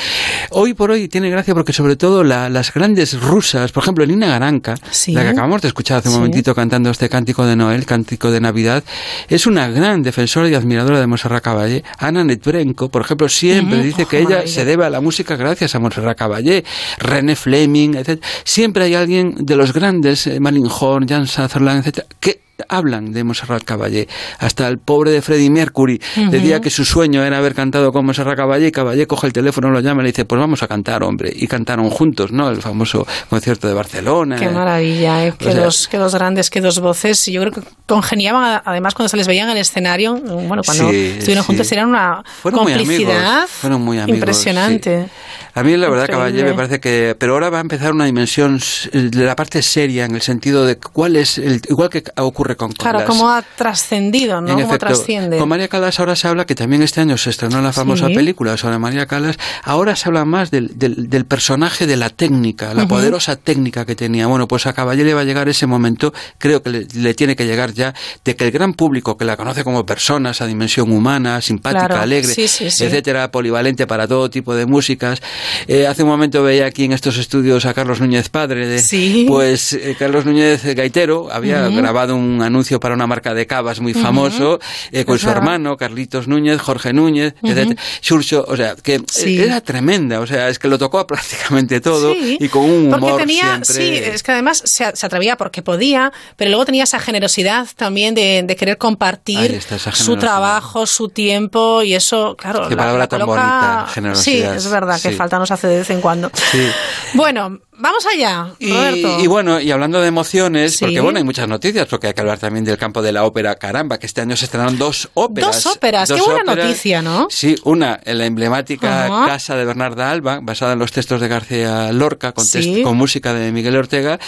[0.51, 4.26] hoy por hoy tiene gracia porque sobre todo la- las grandes rusas, por ejemplo, Nina
[4.26, 5.12] Garanca, Sí.
[5.12, 6.18] la que acabamos de escuchar hace un Sí.
[6.20, 8.83] momentito cantando este cántico de Noel, cántico de Navidad,
[9.28, 11.85] es una gran defensora y admiradora de Monserrat Caballé.
[11.99, 15.75] Ana Netbrenko, por ejemplo, siempre dice que Ojo, ella se debe a la música gracias
[15.75, 16.65] a Monserrat Caballé,
[16.98, 18.23] René Fleming, etc.
[18.44, 23.62] Siempre hay alguien de los grandes, eh, Malinghorn, Jan Sutherland, etc., que hablan de Monserrat
[23.65, 24.09] Caballé.
[24.39, 28.36] Hasta el pobre de Freddie Mercury decía que su sueño era haber cantado con Monserrat
[28.36, 31.02] Caballé y Caballé coge el teléfono, lo llama y le dice, pues vamos a cantar,
[31.02, 31.33] hombre.
[31.35, 32.51] Y cantaron juntos, ¿no?
[32.51, 34.36] El famoso concierto de Barcelona.
[34.36, 35.35] Qué maravilla, ¿eh?
[35.41, 37.26] Sea- dos, qué dos grandes, qué dos voces.
[37.28, 40.17] Y yo creo que congeniaban, además, cuando se les veía en el escenario.
[40.17, 41.47] Bueno, cuando Sí, estuvieron sí.
[41.47, 45.09] juntos, eran una Fueron muy complicidad amigos, fueron muy amigos, impresionante.
[45.55, 46.31] A mí la verdad, Increíble.
[46.33, 47.17] Caballé, me parece que...
[47.18, 48.60] Pero ahora va a empezar una dimensión
[48.93, 51.39] de la parte seria, en el sentido de cuál es...
[51.39, 54.49] El, igual que ocurre con Claro, cómo ha trascendido, ¿no?
[54.50, 55.39] En Cómo efecto, trasciende.
[55.39, 58.15] con María Calas ahora se habla que también este año se estrenó la famosa Sí.
[58.15, 59.36] película sobre María Calas.
[59.65, 63.97] Ahora se habla más del, del, del personaje de la técnica, la poderosa técnica que
[63.97, 64.26] tenía.
[64.28, 67.34] Bueno, pues a Caballé le va a llegar ese momento, creo que le, le tiene
[67.34, 67.94] que llegar ya,
[68.25, 72.02] de que el gran público que la conoce como persona, esa dimensión humana, simpática, Claro,
[72.02, 72.84] alegre, sí, sí, sí.
[72.84, 75.20] etcétera, polivalente para todo tipo de músicas.
[75.66, 79.25] Eh, hace un momento veía aquí en estos estudios a Carlos Núñez Padre, de, Sí.
[79.28, 83.94] pues eh, Carlos Núñez Gaitero había grabado un anuncio para una marca de cavas muy
[83.94, 84.58] famoso
[84.92, 85.42] eh, con Es su verdad.
[85.42, 87.52] hermano Carlitos Núñez, Jorge Núñez, Ujú.
[87.52, 89.40] etcétera, Xurxo, o sea, que eh, Sí.
[89.40, 92.86] era tremenda, o sea, es que lo tocó a prácticamente todo Sí, y con un
[92.86, 96.65] humor porque tenía, siempre sí, es que además se, se atrevía porque podía, pero luego
[96.65, 99.60] tenía esa generosidad también de, de querer compartir
[99.92, 102.68] su trabajo, su tiempo y eso, claro.
[102.68, 105.15] Qué palabra tan coloca- bonita, Sí, generosidad, es verdad que sí.
[105.16, 106.31] falta nos hace de vez en cuando.
[106.50, 106.66] Sí.
[107.15, 109.18] Bueno, vamos allá, Roberto.
[109.20, 110.78] Y, y bueno, y hablando de emociones, Sí.
[110.84, 113.55] porque bueno, hay muchas noticias, porque hay que hablar también del campo de la ópera
[113.56, 115.62] Caramba, que este año se estrenaron dos óperas.
[115.62, 117.28] Dos óperas, qué buena noticia, ¿no?
[117.30, 119.08] Sí, una en la emblemática.
[119.26, 122.82] Casa de Bernarda Alba, basada en los textos de García Lorca, con, Sí.
[122.82, 124.18] con música de Miguel Ortega,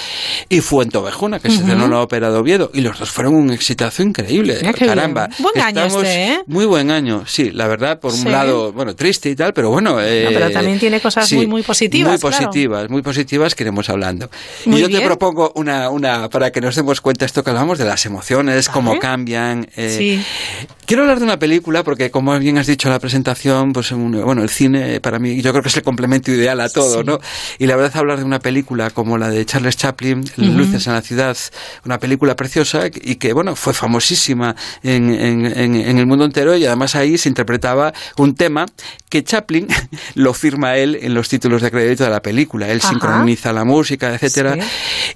[0.48, 3.50] y Fuentovejuna, que se estrenó en la ópera de Oviedo, y los dos fueron un
[3.50, 4.58] exitazo increíble.
[4.60, 5.28] Mira Caramba.
[5.38, 6.42] Buen año este, ¿eh?
[6.46, 8.26] Muy buen año, sí, la verdad, por Sí.
[8.26, 10.00] un lado, bueno, triste y tal, pero bueno.
[10.00, 12.46] eh, pero también tiene cosas muy, muy positivas, Muy claro.
[12.46, 14.30] positivas, muy positivas que iremos hablando.
[14.66, 15.00] Muy y yo bien.
[15.00, 18.68] te propongo una, una, para que nos demos cuenta esto que hablamos de las emociones,
[18.68, 19.68] cómo cambian.
[19.76, 20.24] eh, Sí.
[20.88, 24.42] Quiero hablar de una película porque, como bien has dicho en la presentación, pues bueno,
[24.42, 27.04] el cine para mí yo creo que es el complemento ideal a todo, Sí.
[27.06, 27.18] ¿no?
[27.58, 30.42] Y la verdad hablar de una película como la de Charles Chaplin, Ujú.
[30.46, 31.36] Luces en la ciudad,
[31.84, 36.56] una película preciosa y que bueno fue famosísima en, en- en- en el mundo entero
[36.56, 38.64] y además ahí se interpretaba un tema
[39.10, 39.68] que Chaplin
[40.14, 42.66] lo firma él en los títulos de crédito de la película.
[42.70, 42.88] Él Ajá.
[42.88, 44.60] sincroniza la música, etcétera, Sí.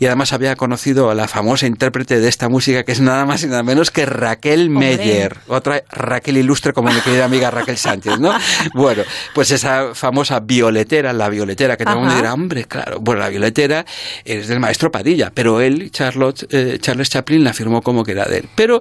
[0.01, 3.42] y además había conocido a la famosa intérprete de esta música que es nada más
[3.42, 4.99] y nada menos que Raquel Hombre.
[4.99, 8.32] Meyer, otra Raquel ilustre como mi querida amiga Raquel Sánchez, ¿no?
[8.74, 9.02] Bueno,
[9.34, 13.28] pues esa famosa violetera, la violetera que todo el mundo dirá, hombre, claro, bueno, la
[13.28, 13.84] violetera
[14.24, 18.24] es del maestro Padilla, pero él, Charlotte, eh, Charles Chaplin, la firmó como que era
[18.26, 18.49] de él.
[18.55, 18.81] Pero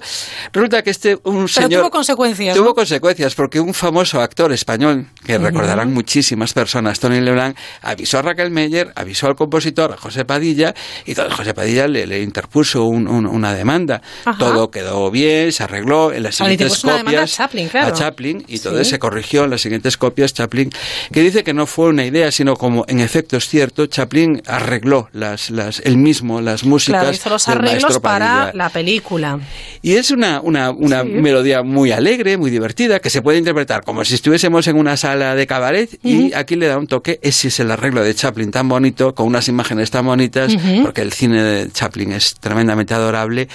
[0.52, 1.82] resulta que este, un Pero señor...
[1.82, 2.56] tuvo consecuencias.
[2.56, 2.74] Tuvo ¿no?
[2.76, 8.52] consecuencias porque un famoso actor español, que recordarán muchísimas personas, Tony Leblanc, avisó a Raquel
[8.52, 10.74] Meyer, avisó al compositor, a José Padilla,
[11.06, 14.02] y entonces José Padilla le, le interpuso un- un- una demanda.
[14.26, 14.38] Ajá.
[14.38, 17.38] Todo quedó bien, se arregló en las siguientes una demanda a copias.
[17.38, 17.88] Chaplin, claro.
[17.88, 18.90] a Chaplin, y todo Sí.
[18.92, 20.34] se corrigió en las siguientes copias.
[20.34, 20.72] Chaplin,
[21.12, 25.10] que dice que no fue una idea, sino como en efecto es cierto, Chaplin arregló
[25.14, 27.02] las, las, él mismo las músicas.
[27.02, 29.40] Claro, hizo los arreglos para la película.
[29.82, 31.08] Y es una, una, una Sí.
[31.10, 35.36] melodía muy alegre, muy divertida, que se puede interpretar como si estuviésemos en una sala
[35.36, 38.70] de cabaret y aquí le da un toque, ese es el arreglo de Chaplin tan
[38.70, 40.84] bonito, con unas imágenes tan bonitas, Ujú.
[40.84, 43.48] porque el cine de Chaplin es tremendamente adorable.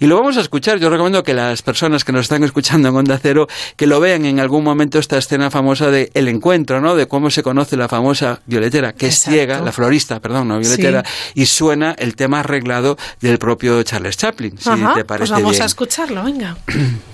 [0.00, 2.86] Y lo vamos a escuchar, yo recomiendo que las personas que nos están escuchando en
[2.86, 6.96] Onda Cero, que lo vean en algún momento esta escena famosa de El Encuentro, ¿no?
[6.96, 11.04] De cómo se conoce la famosa violetera, que es ciega, la florista, perdón, no violetera,
[11.34, 15.62] y suena el tema arreglado del propio Charles Chaplin, si te parece pues vamos bien.
[15.62, 16.56] a escucharlo, venga.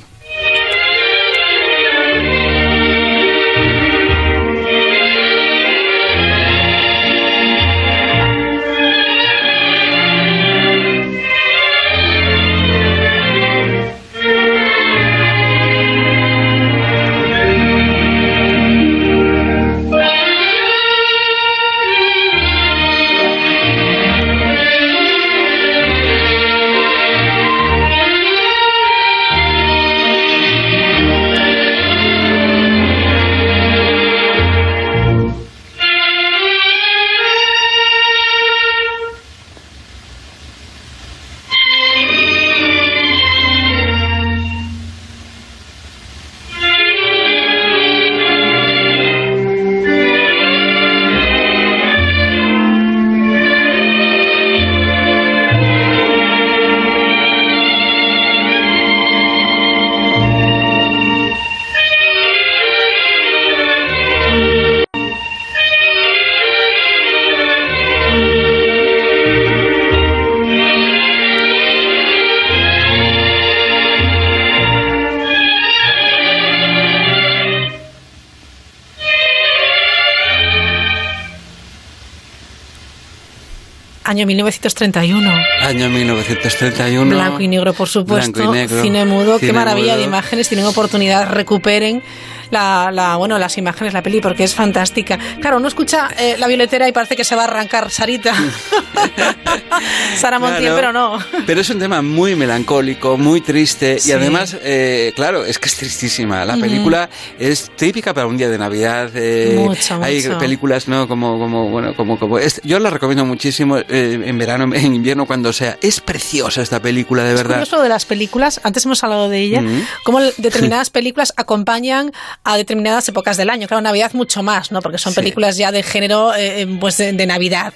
[84.21, 85.33] Año 1931.
[85.63, 87.17] Año 1931.
[87.17, 88.53] Blanco y negro, por supuesto.
[88.83, 89.39] Cine mudo.
[89.39, 90.47] Qué maravilla de imágenes.
[90.47, 92.03] Tienen oportunidad, recuperen
[92.51, 95.19] la, la, bueno, las imágenes, la peli, porque es fantástica.
[95.41, 98.35] Claro, uno escucha eh, la violetera y parece que se va a arrancar Sarita.
[100.17, 101.19] Sara Montiel, pero no.
[101.47, 105.77] Pero es un tema muy melancólico, muy triste y además, eh, claro, es que es
[105.77, 106.45] tristísima.
[106.45, 107.09] La película
[107.39, 109.11] es típica para un día de Navidad.
[109.15, 111.09] Eh, mucho, hay películas, ¿no?
[111.09, 113.79] Como, como, bueno, como, como yo la recomiendo muchísimo
[114.15, 115.79] en verano, en invierno, cuando sea.
[115.83, 117.63] Es preciosa esta película, de verdad.
[117.63, 119.63] Es curioso de las películas, antes hemos hablado de ella,
[120.05, 122.13] como determinadas películas acompañan
[122.45, 123.67] a determinadas épocas del año.
[123.67, 124.83] Claro, Navidad mucho más, ¿no?
[124.83, 127.73] Porque son películas ya de género eh, eh, pues de, Navidad.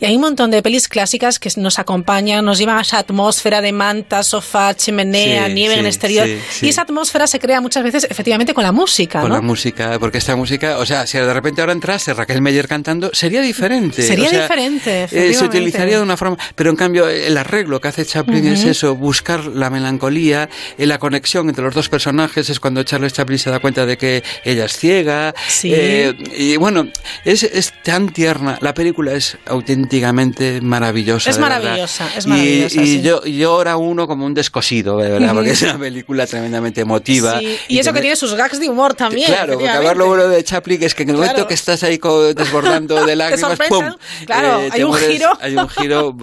[0.00, 3.60] Y hay un montón de pelis clásicas que nos acompañan, nos llevan a esa atmósfera
[3.60, 6.28] de manta, sofá, chimenea, nieve en el exterior.
[6.60, 10.18] y esa atmósfera se crea muchas veces efectivamente con la música, Con la música, porque
[10.18, 14.02] esta música, o sea, si de repente ahora entrase Raquel Meyer cantando, sería diferente.
[14.02, 18.04] Sería diferente, eh, se utilizaría de una forma, pero en cambio el arreglo que hace
[18.04, 20.48] Chaplin es eso, buscar la melancolía,
[20.78, 24.22] la conexión entre los dos personajes, es cuando Charles Chaplin se da cuenta de que
[24.44, 25.34] ella es ciega.
[25.64, 26.88] Eh, y bueno,
[27.24, 28.58] es, tan tierna.
[28.60, 31.30] La película es auténticamente maravillosa.
[31.30, 32.82] Es maravillosa, es maravillosa.
[32.82, 35.34] Y, yo, yo ahora uno como un descosido, ¿verdad?
[35.34, 37.40] Porque es una película tremendamente emotiva.
[37.42, 39.26] Y, eso que tiene sus gags de humor también.
[39.26, 41.98] Claro, porque hablar lo bueno de Chaplin es que en el momento que estás ahí
[42.34, 43.84] desbordando de lágrimas, ¡pum!
[44.24, 45.30] Claro, eh, hay un giro.
[45.40, 45.55] Hay un giro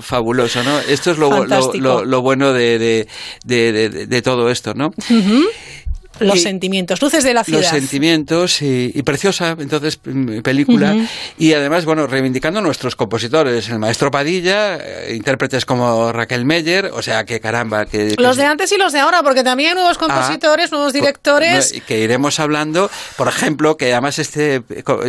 [0.02, 0.80] fabuloso, ¿no?
[0.80, 3.08] Esto es lo, lo, lo, bueno de, de,
[3.44, 4.94] de, de, todo esto, ¿no?
[6.20, 7.62] Los sentimientos, luces de la ciudad.
[7.62, 10.96] Los sentimientos y, preciosa, entonces, mm, película.
[11.38, 17.02] Y además, bueno, reivindicando nuestros compositores, el maestro Padilla, eh, intérpretes como Raquel Meyer, o
[17.02, 17.86] sea, que caramba.
[17.86, 20.94] Que, los de antes y los de ahora, porque también hay nuevos ah, compositores, nuevos
[20.94, 21.74] directores.
[21.88, 24.62] que iremos hablando, por ejemplo, que además este,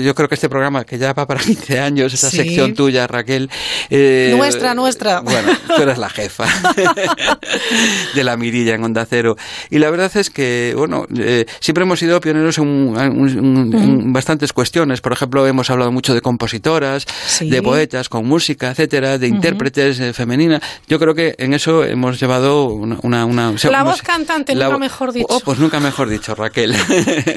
[0.02, 3.50] yo creo que este programa, que ya va para 15 años, esa sección tuya, Raquel.
[3.90, 5.20] Eh, nuestra, nuestra.
[5.20, 6.46] Bueno, tú eres la jefa
[8.14, 9.36] de la mirilla en Onda Cero.
[9.70, 15.00] Y la verdad es que, bueno, eh, siempre hemos sido pioneros en, bastantes cuestiones.
[15.00, 17.06] Por ejemplo, hemos hablado mucho de compositoras,
[17.40, 20.62] de poetas con música, etcétera, de intérpretes eh, femeninas.
[20.88, 23.26] Yo creo que en eso hemos llevado una...
[23.26, 25.26] la voz cantante, nunca mejor dicho.
[25.28, 26.74] Oh, pues nunca mejor dicho, Raquel.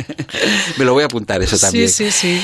[0.77, 1.89] Me lo voy a apuntar eso también.
[1.89, 2.41] Sí, sí, sí.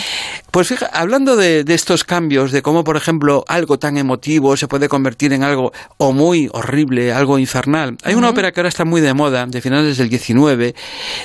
[0.53, 4.87] Pues fija, hablando de, estos cambios, de cómo, por ejemplo, algo tan emotivo se puede
[4.87, 7.97] convertir en algo o muy horrible, algo infernal.
[8.03, 10.75] Hay una ópera que ahora está muy de moda, de finales del 19,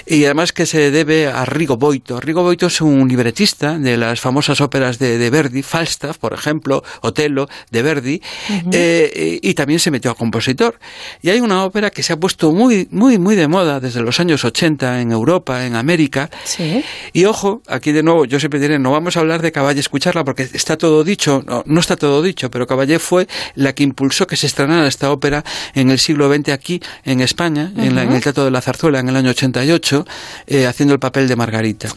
[0.07, 2.20] y además que se debe a Rigo Boito.
[2.20, 7.48] Rigo Boito es un libretista de las famosas óperas de, Verdi, Falstaff, por ejemplo, Otelo,
[7.70, 8.23] de Verdi,
[8.73, 10.78] eh, y también se metió a compositor.
[11.23, 14.20] Y hay una ópera que se ha puesto muy, muy, muy de moda desde los
[14.20, 16.31] años 80 en Europa, en América.
[17.12, 20.24] Y ojo, aquí de nuevo, yo siempre diré, no vamos a hablar de Caballé escucharla
[20.24, 24.36] porque está todo dicho, no, está todo dicho, pero Caballé fue la que impulsó que
[24.36, 28.44] se estrenara esta ópera en el siglo XX aquí, en España, en, en el Teatro
[28.44, 29.32] de la Zarzuela, en el año
[29.75, 30.11] 80
[30.47, 31.89] eh, haciendo el papel de Margarita.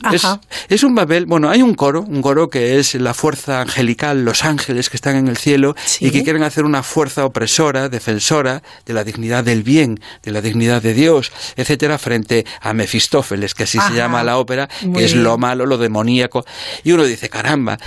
[0.69, 4.43] Es, un papel, bueno, hay un coro, un coro que es la fuerza angelical, los
[4.43, 8.93] ángeles que están en el cielo y que quieren hacer una fuerza opresora, defensora de
[8.93, 13.79] la dignidad del bien, de la dignidad de Dios, etcétera, frente a Mefistófeles, que así
[13.79, 16.45] se llama la ópera, que es lo malo, lo demoníaco.
[16.83, 17.77] Y uno dice, caramba,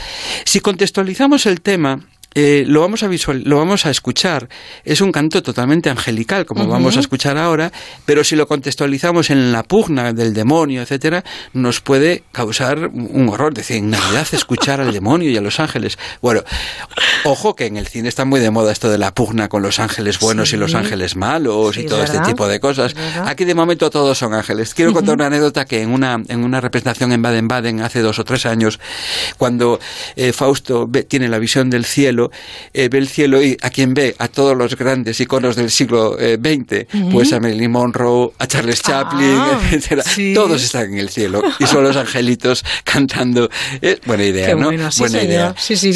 [0.45, 2.01] si contextualizamos el tema,
[2.35, 4.49] eh, lo vamos a visual, lo vamos a escuchar.
[4.85, 7.73] Es un canto totalmente angelical, como vamos a escuchar ahora,
[8.07, 13.55] pero si lo contextualizamos en la pugna del demonio, etcétera, nos puede causar un horror.
[13.55, 15.99] Decir, en Navidad escuchar al demonio y a los ángeles.
[16.21, 16.43] Bueno,
[17.25, 19.79] ojo que en el cine está muy de moda esto de la pugna con los
[19.79, 22.95] ángeles buenos y los ángeles malos y todo este tipo de cosas.
[23.25, 24.75] Aquí de momento todos son ángeles.
[24.75, 28.25] Quiero contar una anécdota que en una, en una representación en Baden-Baden hace dos o
[28.25, 28.81] tres años,
[29.39, 29.79] cuando
[30.17, 32.24] eh, Fausto tiene la visión del cielo,
[32.73, 36.15] eh, ve el cielo y a quien ve, a todos los grandes iconos del siglo
[36.15, 39.41] XX, eh, pues a Marilyn Monroe, a Charles ah, Chaplin,
[39.73, 40.03] etcétera,
[40.35, 43.51] todos están en el cielo y son los angelitos cantando.
[44.07, 44.71] buena idea, ¿no?
[44.99, 45.55] buena idea.
[45.59, 45.93] Sí, sí,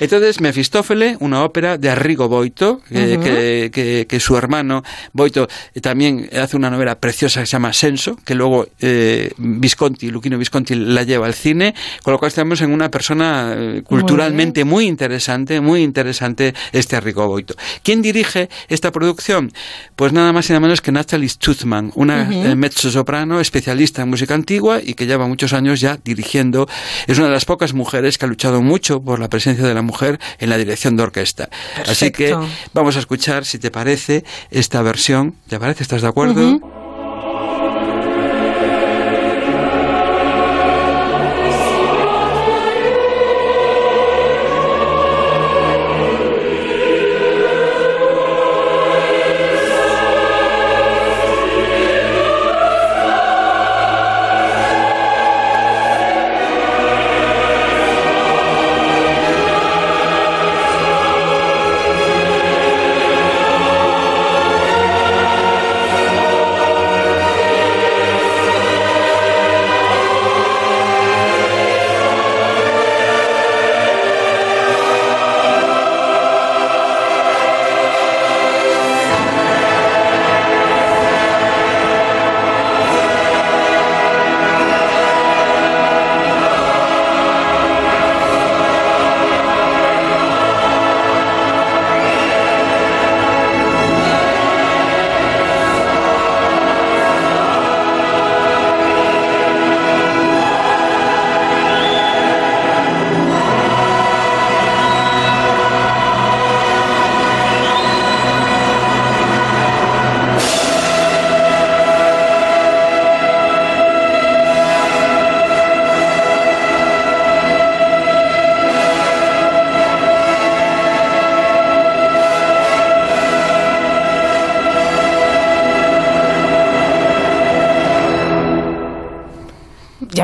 [0.00, 5.48] entonces, Mefistófele, una ópera de Arrigo Boito, que, que, su hermano Boito
[5.80, 10.74] también hace una novela preciosa que se llama Senso, que luego eh, Visconti, Luquino Visconti
[10.74, 15.21] la lleva al cine, con lo cual estamos en una persona culturalmente muy interesante
[15.60, 17.54] muy interesante este Arrigo Boito.
[17.82, 19.52] ¿Quién dirige esta producción?
[19.96, 24.34] Pues nada más y nada menos que Natalie Stutzman, una uh mezzo-soprano especialista en música
[24.34, 26.68] antigua y que lleva muchos años ya dirigiendo.
[27.06, 29.82] Es una de las pocas mujeres que ha luchado mucho por la presencia de la
[29.82, 31.48] mujer en la dirección de orquesta.
[31.86, 32.36] Así que
[32.72, 35.36] vamos a escuchar, si te parece, esta versión.
[35.48, 35.82] ¿Te parece?
[35.82, 36.60] ¿Estás de acuerdo?
[36.60, 36.81] Ya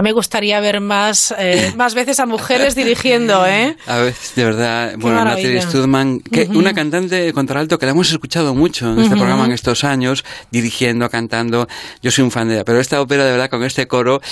[0.08, 3.76] me gustaría ver más, eh, más veces a mujeres dirigiendo, ¿eh?
[3.86, 4.94] A veces, de verdad.
[4.96, 5.48] bueno, maravilla.
[5.48, 9.44] Natalie Studman, que una cantante de contralto que la hemos escuchado mucho en este programa
[9.44, 11.68] en estos años, dirigiendo, cantando.
[12.00, 12.64] Yo soy un fan de ella.
[12.64, 14.22] Pero esta ópera, de verdad, con este coro.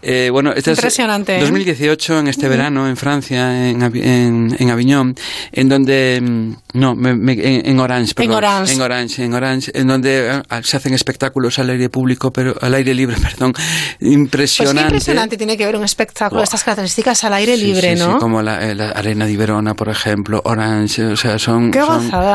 [0.00, 1.40] eh, bueno, esta es Impresionante, ¿eh?
[1.40, 5.16] 2018, en este verano, en Francia, en, en, en Aviñón,
[5.56, 6.20] en donde.
[6.22, 8.34] mm, No, me- me- en, en Orange, perdón.
[8.36, 8.74] Orange.
[8.74, 12.74] En Orange, en Orange, en donde ah, se hacen espectáculos al aire público, pero al
[12.74, 13.52] aire libre, perdón.
[13.54, 13.64] Pues
[13.98, 14.82] qué Impresionante.
[14.82, 18.12] impresionante tiene que ver un espectáculo estas características al aire Sí, libre, sí, ¿no?
[18.12, 21.72] sí, como la, eh, la Arena de Verona, por ejemplo, Orange, o sea, son,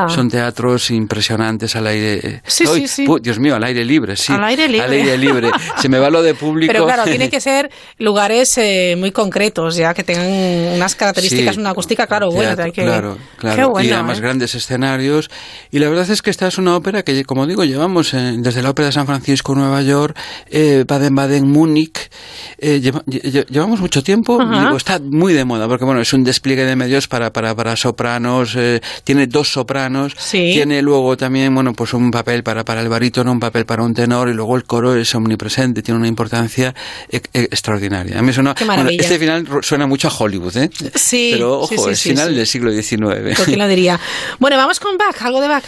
[0.09, 2.19] son, teatros impresionantes al aire.
[2.23, 2.41] eh.
[2.47, 3.07] Sí, Ay, sí, sí.
[3.21, 4.33] Dios mío, al aire libre, sí.
[4.33, 4.85] Al aire libre.
[4.85, 5.51] Al aire libre.
[5.81, 6.71] Se me va lo de público.
[6.73, 7.69] Pero claro, tiene que ser
[7.99, 10.27] lugares eh, muy concretos, ya que tengan
[10.75, 11.59] unas características, Sí.
[11.61, 13.69] una acústica, claro, bueno, Teatro, hay que claro, claro.
[13.69, 14.21] Bueno, y además ¿eh?
[14.21, 15.29] grandes escenarios.
[15.71, 18.69] Y la verdad es que esta es una ópera que, como digo, llevamos desde la
[18.71, 20.17] ópera de San Francisco, Nueva York,
[20.49, 22.09] eh, Baden-Baden, Múnich.
[22.57, 24.37] eh, lleva- lle- llevamos mucho tiempo.
[24.43, 27.75] Digo, está muy de moda porque, bueno, es un despliegue de medios para, para, para
[27.75, 28.53] sopranos.
[28.55, 30.13] eh, tiene dos sopranos.
[30.17, 30.51] Sí.
[30.53, 33.93] Tiene luego también, bueno, pues un papel para, para el barítono, un papel para un
[33.93, 34.29] tenor.
[34.29, 36.73] Y luego el coro es omnipresente, tiene una importancia
[37.09, 38.19] e- e- extraordinaria.
[38.19, 40.69] A mí suena, bueno, este final suena mucho a Hollywood, ¿eh?
[40.95, 43.00] Sí, Pero ojo, sí, sí, es final del siglo XIX.
[43.09, 43.99] ¿Por quién lo diría?
[44.39, 45.63] Bueno, vamos con Bach, algo de Bach.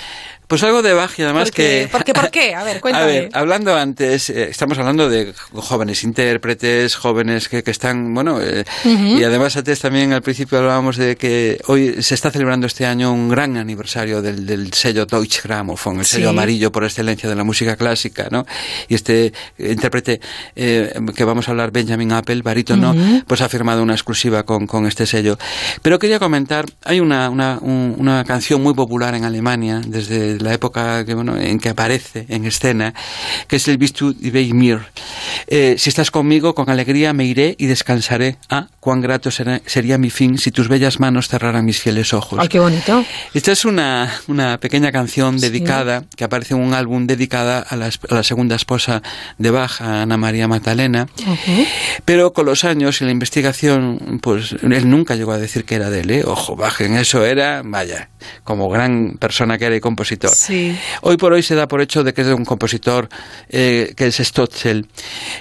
[0.53, 1.89] Pues algo de Bach y además que...
[1.91, 2.13] ¿Por qué?
[2.13, 2.53] ¿Por qué?
[2.53, 3.05] A ver, A cuéntame.
[3.07, 8.63] ver, hablando antes, eh, estamos hablando de jóvenes intérpretes, jóvenes que, que están, bueno, eh,
[8.85, 13.11] y además antes también al principio hablábamos de que hoy se está celebrando este año
[13.11, 16.29] un gran aniversario del, del sello Deutsche Grammophon, el sello Sí.
[16.29, 18.45] amarillo por excelencia de la música clásica, ¿no?
[18.87, 20.21] Y este intérprete
[20.55, 23.23] eh, que vamos a hablar, Benjamin Apple, barítono, Ujú.
[23.25, 25.35] pues ha firmado una exclusiva con, con este sello.
[25.81, 30.53] Pero quería comentar, hay una, una, un- una canción muy popular en Alemania, desde la
[30.53, 32.93] época que, bueno, en que aparece en escena,
[33.47, 34.79] que es el Bist du bei mir.
[35.47, 38.37] Eh, si estás conmigo, con alegría me iré y descansaré.
[38.49, 42.39] Ah, cuán grato será- sería mi fin si tus bellas manos cerraran mis fieles ojos.
[42.41, 43.03] Ay, qué bonito.
[43.33, 47.87] Esta es una, una pequeña canción dedicada, que aparece en un álbum dedicada a la,
[47.87, 49.01] a la segunda esposa
[49.37, 51.07] de Bach, a Ana María Magdalena.
[52.05, 55.89] Pero con los años y la investigación, pues él nunca llegó a decir que era
[55.89, 56.23] de él, ¿eh?
[56.25, 58.09] Ojo, Bach en eso era, vaya,
[58.43, 60.22] como gran persona que era y compositor.
[60.29, 60.77] Sí.
[61.01, 63.09] Hoy por hoy se da por hecho de que es un compositor
[63.49, 64.87] eh, que es Stotzel.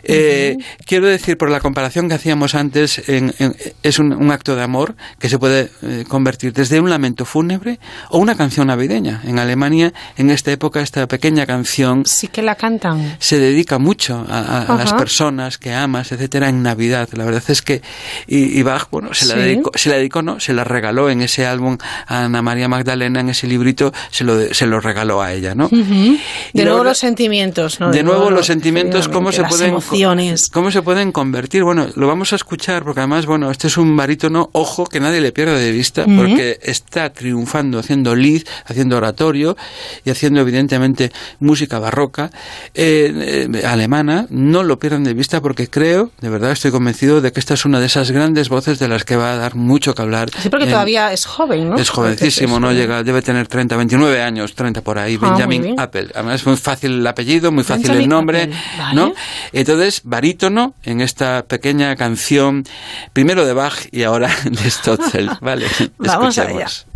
[0.02, 4.56] Eh, Quiero decir, por la comparación que hacíamos antes, en- en- es un, un acto
[4.56, 7.78] de amor que se puede eh, convertir desde un lamento fúnebre
[8.10, 9.22] o una canción navideña.
[9.24, 13.16] En Alemania, en esta época, esta pequeña canción Sí que la cantan.
[13.18, 17.08] se dedica mucho a, a- a las personas que amas, etcétera, en Navidad.
[17.12, 17.82] La verdad es que
[18.26, 19.40] y, y Bach, bueno, se la Sí.
[19.40, 23.20] dedicó, se la dedicó, no, se la regaló en ese álbum a Ana María Magdalena,
[23.20, 25.66] en ese librito, se lo, se lo regaló a ella, ¿no?
[25.66, 25.74] Ujú.
[25.74, 26.18] Y
[26.52, 27.90] De nuevo verdad- los sentimientos, ¿no?
[27.90, 30.48] de nuevo los sentimientos cómo se pueden emociones.
[30.50, 33.96] cómo se pueden convertir bueno lo vamos a escuchar porque además bueno este es un
[33.96, 36.16] barítono ojo que nadie le pierda de vista Ujú.
[36.16, 39.56] porque está triunfando haciendo lead haciendo oratorio
[40.04, 42.30] y haciendo evidentemente música barroca
[42.74, 47.32] eh, eh, alemana no lo pierdan de vista porque creo de verdad estoy convencido de
[47.32, 49.94] que esta es una de esas grandes voces de las que va a dar mucho
[49.94, 51.76] que hablar Sí, porque en- todavía es joven, ¿no?
[51.76, 52.72] es jovencísimo, ¿no?
[52.72, 55.18] Llega, debe tener 30, 29 años, 30 por ahí.
[55.20, 55.80] Ah, muy Benjamin.
[55.80, 56.08] Apple.
[56.14, 58.94] Además es muy fácil el apellido, muy fácil Benjamin el nombre, vale.
[58.94, 59.12] ¿no?
[59.52, 62.64] Entonces, barítono en esta pequeña canción,
[63.12, 65.30] primero de Bach y ahora de Stotzel.
[65.40, 65.66] Vale,
[65.98, 66.86] Vamos escuchemos.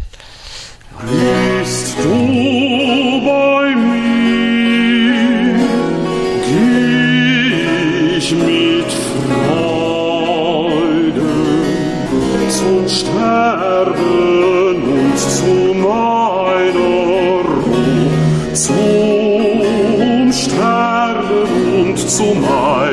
[1.03, 1.99] Bist
[22.17, 22.86] 苏满。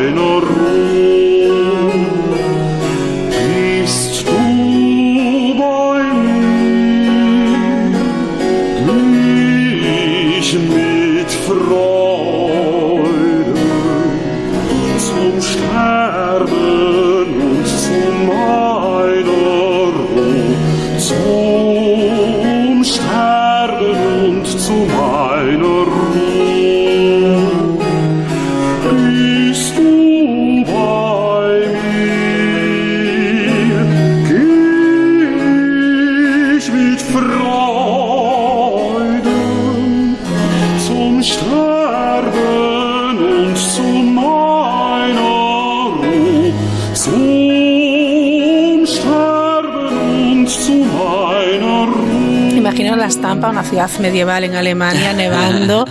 [53.04, 55.86] La estampa, una ciudad medieval en Alemania, nevando,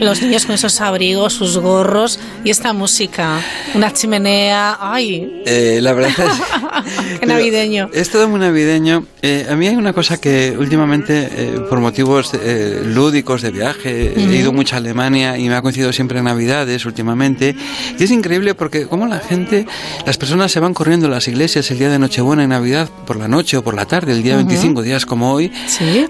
[0.00, 3.40] los niños con esos abrigos, sus gorros y esta música,
[3.76, 5.40] una chimenea, ay.
[5.46, 7.18] Eh, la verdad es...
[7.20, 7.90] Qué navideño.
[7.92, 9.04] Es todo muy navideño.
[9.22, 14.14] Eh, a mí hay una cosa que últimamente, eh, por motivos eh, lúdicos de viaje,
[14.16, 14.30] Ujú.
[14.30, 17.54] he ido mucho a Alemania y me ha coincidido siempre en Navidades últimamente.
[17.98, 19.66] Y es increíble porque como la gente,
[20.06, 23.16] las personas se van corriendo a las iglesias el día de Nochebuena y Navidad por
[23.16, 24.46] la noche o por la tarde, el día Ujú.
[24.46, 25.52] 25 días como hoy,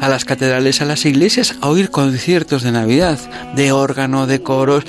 [0.00, 3.18] a las catedrales, a las iglesias, a oír conciertos de Navidad,
[3.54, 4.84] de órgano, de coros.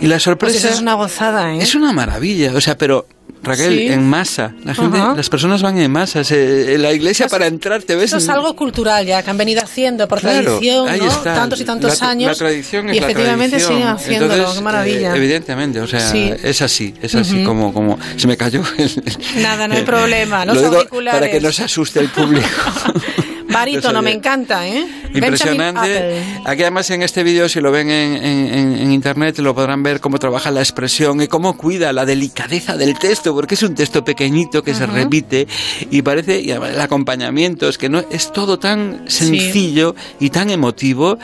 [0.00, 1.58] Y la Pues sorpresa eso es una gozada, ¿eh?
[1.62, 3.06] es una maravilla, o sea, pero
[3.42, 3.86] Raquel, Sí.
[3.92, 5.14] en masa, la gente, Ajá.
[5.14, 8.28] las personas van en masa, se- en la iglesia para entrar te ves Eso es
[8.28, 11.06] algo cultural ya, que han venido haciendo por Claro, tradición, ahí ¿no?
[11.06, 11.34] está.
[11.34, 12.28] Tantos y tantos La- años.
[12.32, 13.78] La tradición es y la efectivamente tradición.
[13.78, 15.12] siguen haciéndolo, Entonces, qué maravilla.
[15.14, 16.32] eh, evidentemente, o sea, Sí.
[16.42, 17.44] es así, es así Ujú.
[17.44, 18.62] como, como se me cayó.
[18.78, 19.02] el-
[19.42, 20.44] Nada, no hay problema.
[20.44, 21.20] Los Lo digo auriculares.
[21.20, 22.46] para que no se asuste el público.
[23.48, 24.86] Barítono, no me encanta, ¿eh?
[25.14, 26.22] Impresionante.
[26.44, 29.82] Aquí además en este vídeo, si lo ven en, en- en- en internet, lo podrán
[29.82, 33.74] ver cómo trabaja la expresión y cómo cuida la delicadeza del texto, porque es un
[33.74, 35.46] texto pequeñito que se repite
[35.90, 40.50] y parece, y además el acompañamiento, es que no es todo tan sencillo y tan
[40.50, 41.18] emotivo.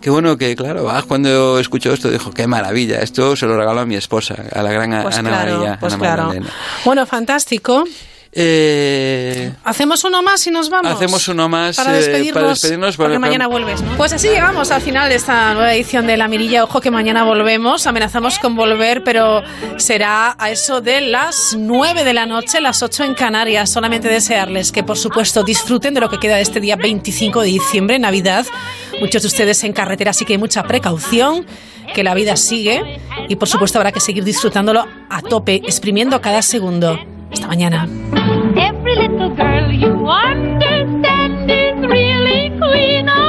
[0.00, 3.86] Que bueno, que claro, cuando escuchó esto dijo, qué maravilla, esto se lo regaló a
[3.86, 5.78] mi esposa, a la gran Pues Ana claro, María.
[5.80, 6.22] pues Ana claro.
[6.24, 6.50] Magdalena.
[6.84, 7.84] Bueno, fantástico.
[8.38, 10.92] Eh, Hacemos uno más y nos vamos.
[10.92, 12.34] Hacemos uno más Para eh, despedirnos.
[12.34, 13.96] para despedirnos, porque para- mañana vuelves, ¿no?
[13.96, 16.64] Pues así llegamos al final de esta nueva edición de La Mirilla.
[16.64, 17.86] Ojo que mañana volvemos.
[17.86, 19.42] Amenazamos con volver, pero
[19.78, 23.70] será a eso de las 9 de la noche, las 8 en Canarias.
[23.70, 27.48] Solamente desearles que, por supuesto, disfruten de lo que queda de este día 25 de
[27.48, 28.44] diciembre, Navidad.
[29.00, 31.46] Muchos de ustedes en carretera, así que mucha precaución.
[31.94, 36.42] Que la vida sigue y, por supuesto, habrá que seguir disfrutándolo a tope, exprimiendo cada
[36.42, 36.98] segundo.
[37.30, 37.86] Hasta mañana.
[38.56, 43.25] Every little girl you understand is really queen of